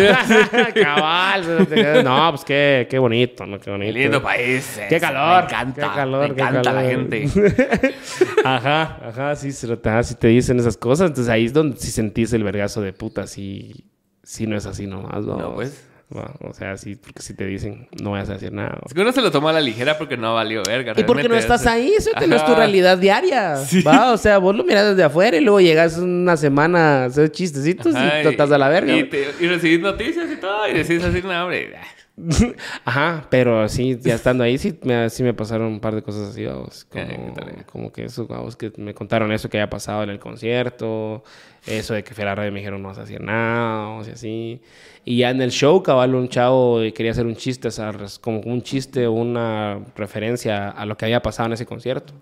Cabal. 0.76 1.68
No, 2.04 2.32
pues 2.32 2.44
qué, 2.44 2.88
qué 2.90 3.00
bonito, 3.00 3.46
¿no? 3.46 3.60
Qué 3.60 3.72
bonito. 3.72 3.94
Lindo 3.98 4.22
país. 4.22 4.80
Qué 4.90 5.00
calor. 5.00 5.44
Me 5.44 5.46
encanta. 5.46 5.82
Qué 5.82 5.96
calor, 5.96 6.20
me 6.22 6.34
encanta 6.34 6.74
la 6.74 6.82
calor. 6.84 6.92
gente. 6.92 7.26
Ajá, 8.44 9.00
ajá, 9.08 9.36
sí, 9.36 9.50
ajá, 9.84 10.04
sí 10.04 10.16
te 10.16 10.28
dicen 10.28 10.60
esas 10.60 10.78
cosas. 10.78 11.10
Entonces 11.10 11.32
ahí 11.32 11.46
es 11.46 11.54
donde 11.54 11.78
si 11.78 11.92
sentís 11.92 12.32
el 12.34 12.44
vergazo 12.44 12.82
de 12.82 12.94
puta, 12.94 13.26
sí, 13.26 13.90
sí 14.22 14.46
no 14.46 14.56
es 14.56 14.66
así 14.66 14.86
nomás, 14.86 15.26
¿no? 15.26 15.38
No, 15.38 15.56
pues. 15.56 15.95
Va, 16.16 16.32
o 16.42 16.54
sea, 16.54 16.78
sí, 16.78 16.96
porque 16.96 17.24
si 17.24 17.34
te 17.34 17.46
dicen, 17.48 17.88
no 18.00 18.12
vayas 18.12 18.30
a 18.30 18.34
decir 18.34 18.52
nada. 18.54 18.78
Es 18.86 18.94
que 18.94 19.02
uno 19.02 19.12
se 19.12 19.22
lo 19.22 19.32
toma 19.32 19.50
a 19.50 19.54
la 19.54 19.62
ligera 19.62 19.98
porque 19.98 20.18
no 20.18 20.36
valió 20.36 20.62
verga. 20.64 20.94
Y 20.96 21.04
porque 21.04 21.28
no 21.28 21.36
estás 21.36 21.66
ahí, 21.66 21.94
eso 21.98 22.12
no 22.28 22.36
es 22.36 22.46
tu 22.46 22.54
realidad 22.54 22.98
diaria. 23.00 23.56
Va, 23.86 24.14
o 24.14 24.18
sea, 24.18 24.38
vos 24.38 24.56
lo 24.56 24.64
miras 24.64 24.90
desde 24.90 25.04
afuera 25.04 25.36
y 25.38 25.42
luego 25.42 25.62
llegas 25.62 25.98
una 25.98 26.38
semana 26.38 27.04
a 27.04 27.06
hacer 27.06 27.32
chistecitos 27.32 27.96
Ajá, 27.96 28.20
y 28.20 28.24
te 28.24 28.30
estás 28.30 28.52
a 28.52 28.58
la 28.60 28.70
verga. 28.70 28.96
Y, 28.96 29.06
te- 29.06 29.30
y 29.40 29.48
recibís 29.48 29.80
noticias 29.80 30.28
y 30.32 30.36
todo, 30.36 30.68
y 30.70 30.74
decís 30.74 31.04
así, 31.04 31.22
no, 31.24 31.44
hombre. 31.44 31.74
Ajá, 32.86 33.28
pero 33.30 33.68
sí, 33.68 33.98
ya 34.02 34.16
estando 34.16 34.44
ahí, 34.44 34.58
sí 34.58 34.78
me, 34.84 35.10
sí 35.10 35.22
me 35.22 35.34
pasaron 35.34 35.68
un 35.68 35.80
par 35.80 35.96
de 35.96 36.02
cosas 36.02 36.30
así, 36.30 36.46
vamos. 36.46 36.86
Como, 36.86 37.04
Eh, 37.04 37.64
como 37.72 37.92
que 37.92 38.06
eso, 38.06 38.26
vamos, 38.26 38.56
que 38.56 38.72
me 38.78 38.94
contaron 38.94 39.32
eso 39.32 39.50
que 39.50 39.58
había 39.58 39.70
pasado 39.70 40.04
en 40.04 40.10
el 40.10 40.20
concierto, 40.20 41.24
eso 41.66 41.94
de 41.94 42.04
que 42.04 42.14
fui 42.14 42.22
a 42.24 42.28
la 42.28 42.36
radio 42.36 42.50
y 42.50 42.54
me 42.54 42.60
dijeron 42.60 42.82
no 42.82 42.88
vas 42.88 43.00
a 43.00 43.02
hacer 43.02 43.22
nada, 43.22 43.88
vamos, 43.88 44.08
y 44.08 44.12
así. 44.12 44.62
Y 45.04 45.18
ya 45.18 45.30
en 45.30 45.42
el 45.42 45.52
show, 45.52 45.84
cabal, 45.84 46.16
un 46.16 46.30
chavo 46.30 46.80
quería 46.96 47.12
hacer 47.12 47.26
un 47.26 47.36
chiste, 47.36 47.68
o 47.68 47.72
sea, 47.72 47.92
como 48.22 48.40
un 48.40 48.62
chiste 48.62 49.08
o 49.08 49.12
una 49.12 49.80
referencia 49.96 50.70
a 50.70 50.86
lo 50.86 50.96
que 50.98 51.06
había 51.06 51.22
pasado 51.22 51.48
en 51.48 51.54
ese 51.54 51.66
concierto. 51.66 52.14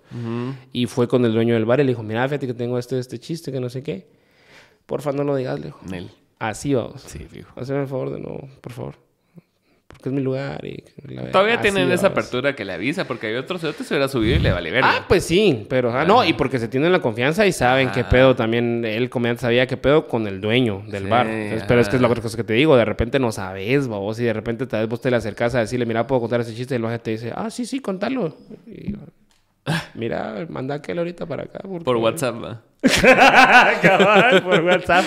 Y 0.72 0.88
fue 0.88 1.08
con 1.08 1.24
el 1.24 1.34
dueño 1.34 1.54
del 1.54 1.66
bar 1.66 1.80
y 1.80 1.84
le 1.84 1.90
dijo, 1.90 2.04
mira, 2.04 2.28
fíjate 2.28 2.48
que 2.48 2.54
tengo 2.54 2.80
este, 2.80 2.98
este 2.98 3.20
chiste, 3.20 3.52
que 3.52 3.60
no 3.60 3.70
sé 3.70 3.84
qué. 3.84 4.08
Porfa, 4.86 5.12
no 5.12 5.24
lo 5.24 5.36
digas, 5.36 5.60
le 5.60 5.68
dijo. 5.68 5.80
Nel. 5.90 6.10
Así 6.40 6.74
vamos. 6.74 7.04
Sí, 7.04 7.20
fijo. 7.20 7.54
Hazme 7.56 7.80
el 7.82 7.88
favor 7.88 8.10
de 8.10 8.20
no, 8.20 8.50
por 8.60 8.74
favor. 8.74 9.03
Porque 9.94 10.10
es 10.10 10.16
mi 10.16 10.22
lugar 10.22 10.66
y... 10.66 10.84
la- 11.08 11.32
Todavía 11.32 11.54
así, 11.56 11.62
tienen 11.64 11.92
esa 11.92 12.08
apertura 12.08 12.56
que 12.56 12.66
le 12.66 12.74
avisa, 12.74 13.06
porque 13.08 13.28
hay 13.28 13.36
otros 13.36 13.64
otros 13.64 13.88
se 13.88 13.94
hubiera 13.94 14.08
subido 14.10 14.36
y 14.36 14.40
le 14.40 14.52
vale 14.52 14.70
verga. 14.72 14.90
Ah, 15.00 15.06
pues 15.08 15.24
sí, 15.24 15.66
pero 15.70 15.98
ah, 15.98 16.04
no, 16.06 16.26
y 16.26 16.34
porque 16.34 16.60
se 16.60 16.68
tienen 16.68 16.92
la 16.92 17.00
confianza 17.00 17.46
y 17.48 17.52
saben 17.54 17.90
qué 17.92 18.02
Ajá. 18.02 18.10
pedo 18.10 18.36
también, 18.36 18.84
él 18.86 19.10
comediante 19.10 19.42
sabía 19.42 19.66
qué 19.68 19.78
pedo 19.78 20.08
con 20.08 20.28
el 20.28 20.42
dueño 20.42 20.84
del 20.88 21.04
Sí, 21.04 21.10
bar. 21.10 21.28
Entonces, 21.28 21.64
pero 21.68 21.80
es 21.82 21.88
que 21.90 21.96
es 21.96 22.02
la 22.02 22.08
otra 22.10 22.22
cosa 22.22 22.36
que 22.38 22.44
te 22.44 22.54
digo, 22.54 22.76
de 22.76 22.86
repente 22.86 23.20
no 23.20 23.32
sabes, 23.32 23.88
babos, 23.88 24.20
y 24.20 24.24
de 24.24 24.34
repente 24.34 24.66
tal 24.68 24.82
vez 24.82 24.90
vos 24.90 25.00
te 25.02 25.10
le 25.10 25.18
acercas 25.18 25.56
a 25.56 25.60
decirle, 25.60 25.86
mira, 25.86 26.06
puedo 26.06 26.22
contar 26.22 26.42
ese 26.42 26.54
chiste, 26.54 26.76
y 26.76 26.80
luego 26.80 27.00
te 27.00 27.12
dice, 27.12 27.32
ah, 27.36 27.50
sí, 27.50 27.66
sí, 27.66 27.80
contalo. 27.80 28.36
Y, 28.68 28.96
mira, 29.94 30.46
manda 30.50 30.76
aquel 30.76 30.98
ahorita 31.00 31.26
para 31.26 31.44
acá. 31.44 31.60
porque- 31.64 31.84
Por 31.86 31.98
WhatsApp, 31.98 32.36
va. 32.44 32.62
Cabal, 33.82 34.44
por 34.44 34.62
WhatsApp. 34.64 35.06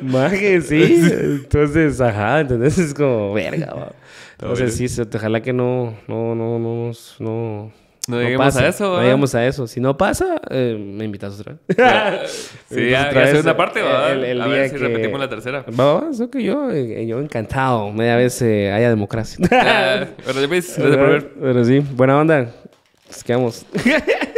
Maje, 0.00 0.60
sí. 0.62 1.00
Entonces, 1.12 2.00
ajá, 2.00 2.40
entonces 2.40 2.78
es 2.78 2.94
como 2.94 3.34
verga, 3.34 3.74
va. 3.74 3.92
Entonces, 4.40 4.74
sí, 4.76 4.88
se- 4.88 5.02
ojalá 5.02 5.40
que 5.42 5.52
no, 5.52 5.94
no, 6.08 6.34
no, 6.34 6.58
no, 6.58 6.90
no. 7.18 7.72
No 8.08 8.22
lleguemos 8.22 8.56
a 8.56 8.68
eso, 8.68 8.84
No 8.84 8.92
¿va? 8.92 9.02
lleguemos 9.02 9.34
a 9.34 9.44
eso. 9.46 9.66
Si 9.66 9.80
no 9.80 9.96
pasa, 9.96 10.40
eh, 10.50 10.78
me 10.78 11.04
invitas 11.04 11.40
otra 11.40 11.56
vez. 11.66 12.56
Sí, 12.70 12.90
ya, 12.90 13.00
otra 13.08 13.12
ya 13.12 13.20
vez, 13.20 13.30
segunda 13.30 13.56
parte, 13.56 13.82
va. 13.82 14.12
el- 14.12 14.22
el 14.24 14.40
a 14.40 14.44
día 14.46 14.54
ver 14.54 14.68
si 14.70 14.76
que- 14.76 14.80
repetimos 14.82 15.18
la 15.18 15.28
tercera. 15.28 15.64
Va, 15.78 15.94
va, 16.00 16.10
eso 16.12 16.30
que 16.30 16.40
yo, 16.42 16.70
eh, 16.70 17.04
yo 17.06 17.18
encantado. 17.20 17.90
Media 17.92 18.14
vez 18.16 18.40
eh, 18.42 18.70
haya 18.72 18.88
democracia. 18.90 19.44
Ah, 19.52 20.04
Pero 20.24 20.40
ya 20.40 20.46
ves, 20.46 20.76
gracias 20.78 20.96
por 20.96 21.08
ver. 21.08 21.32
Pero 21.40 21.64
sí, 21.64 21.80
buena 21.80 22.18
onda. 22.20 22.46
Nos 23.08 23.22
quedamos. 23.22 23.64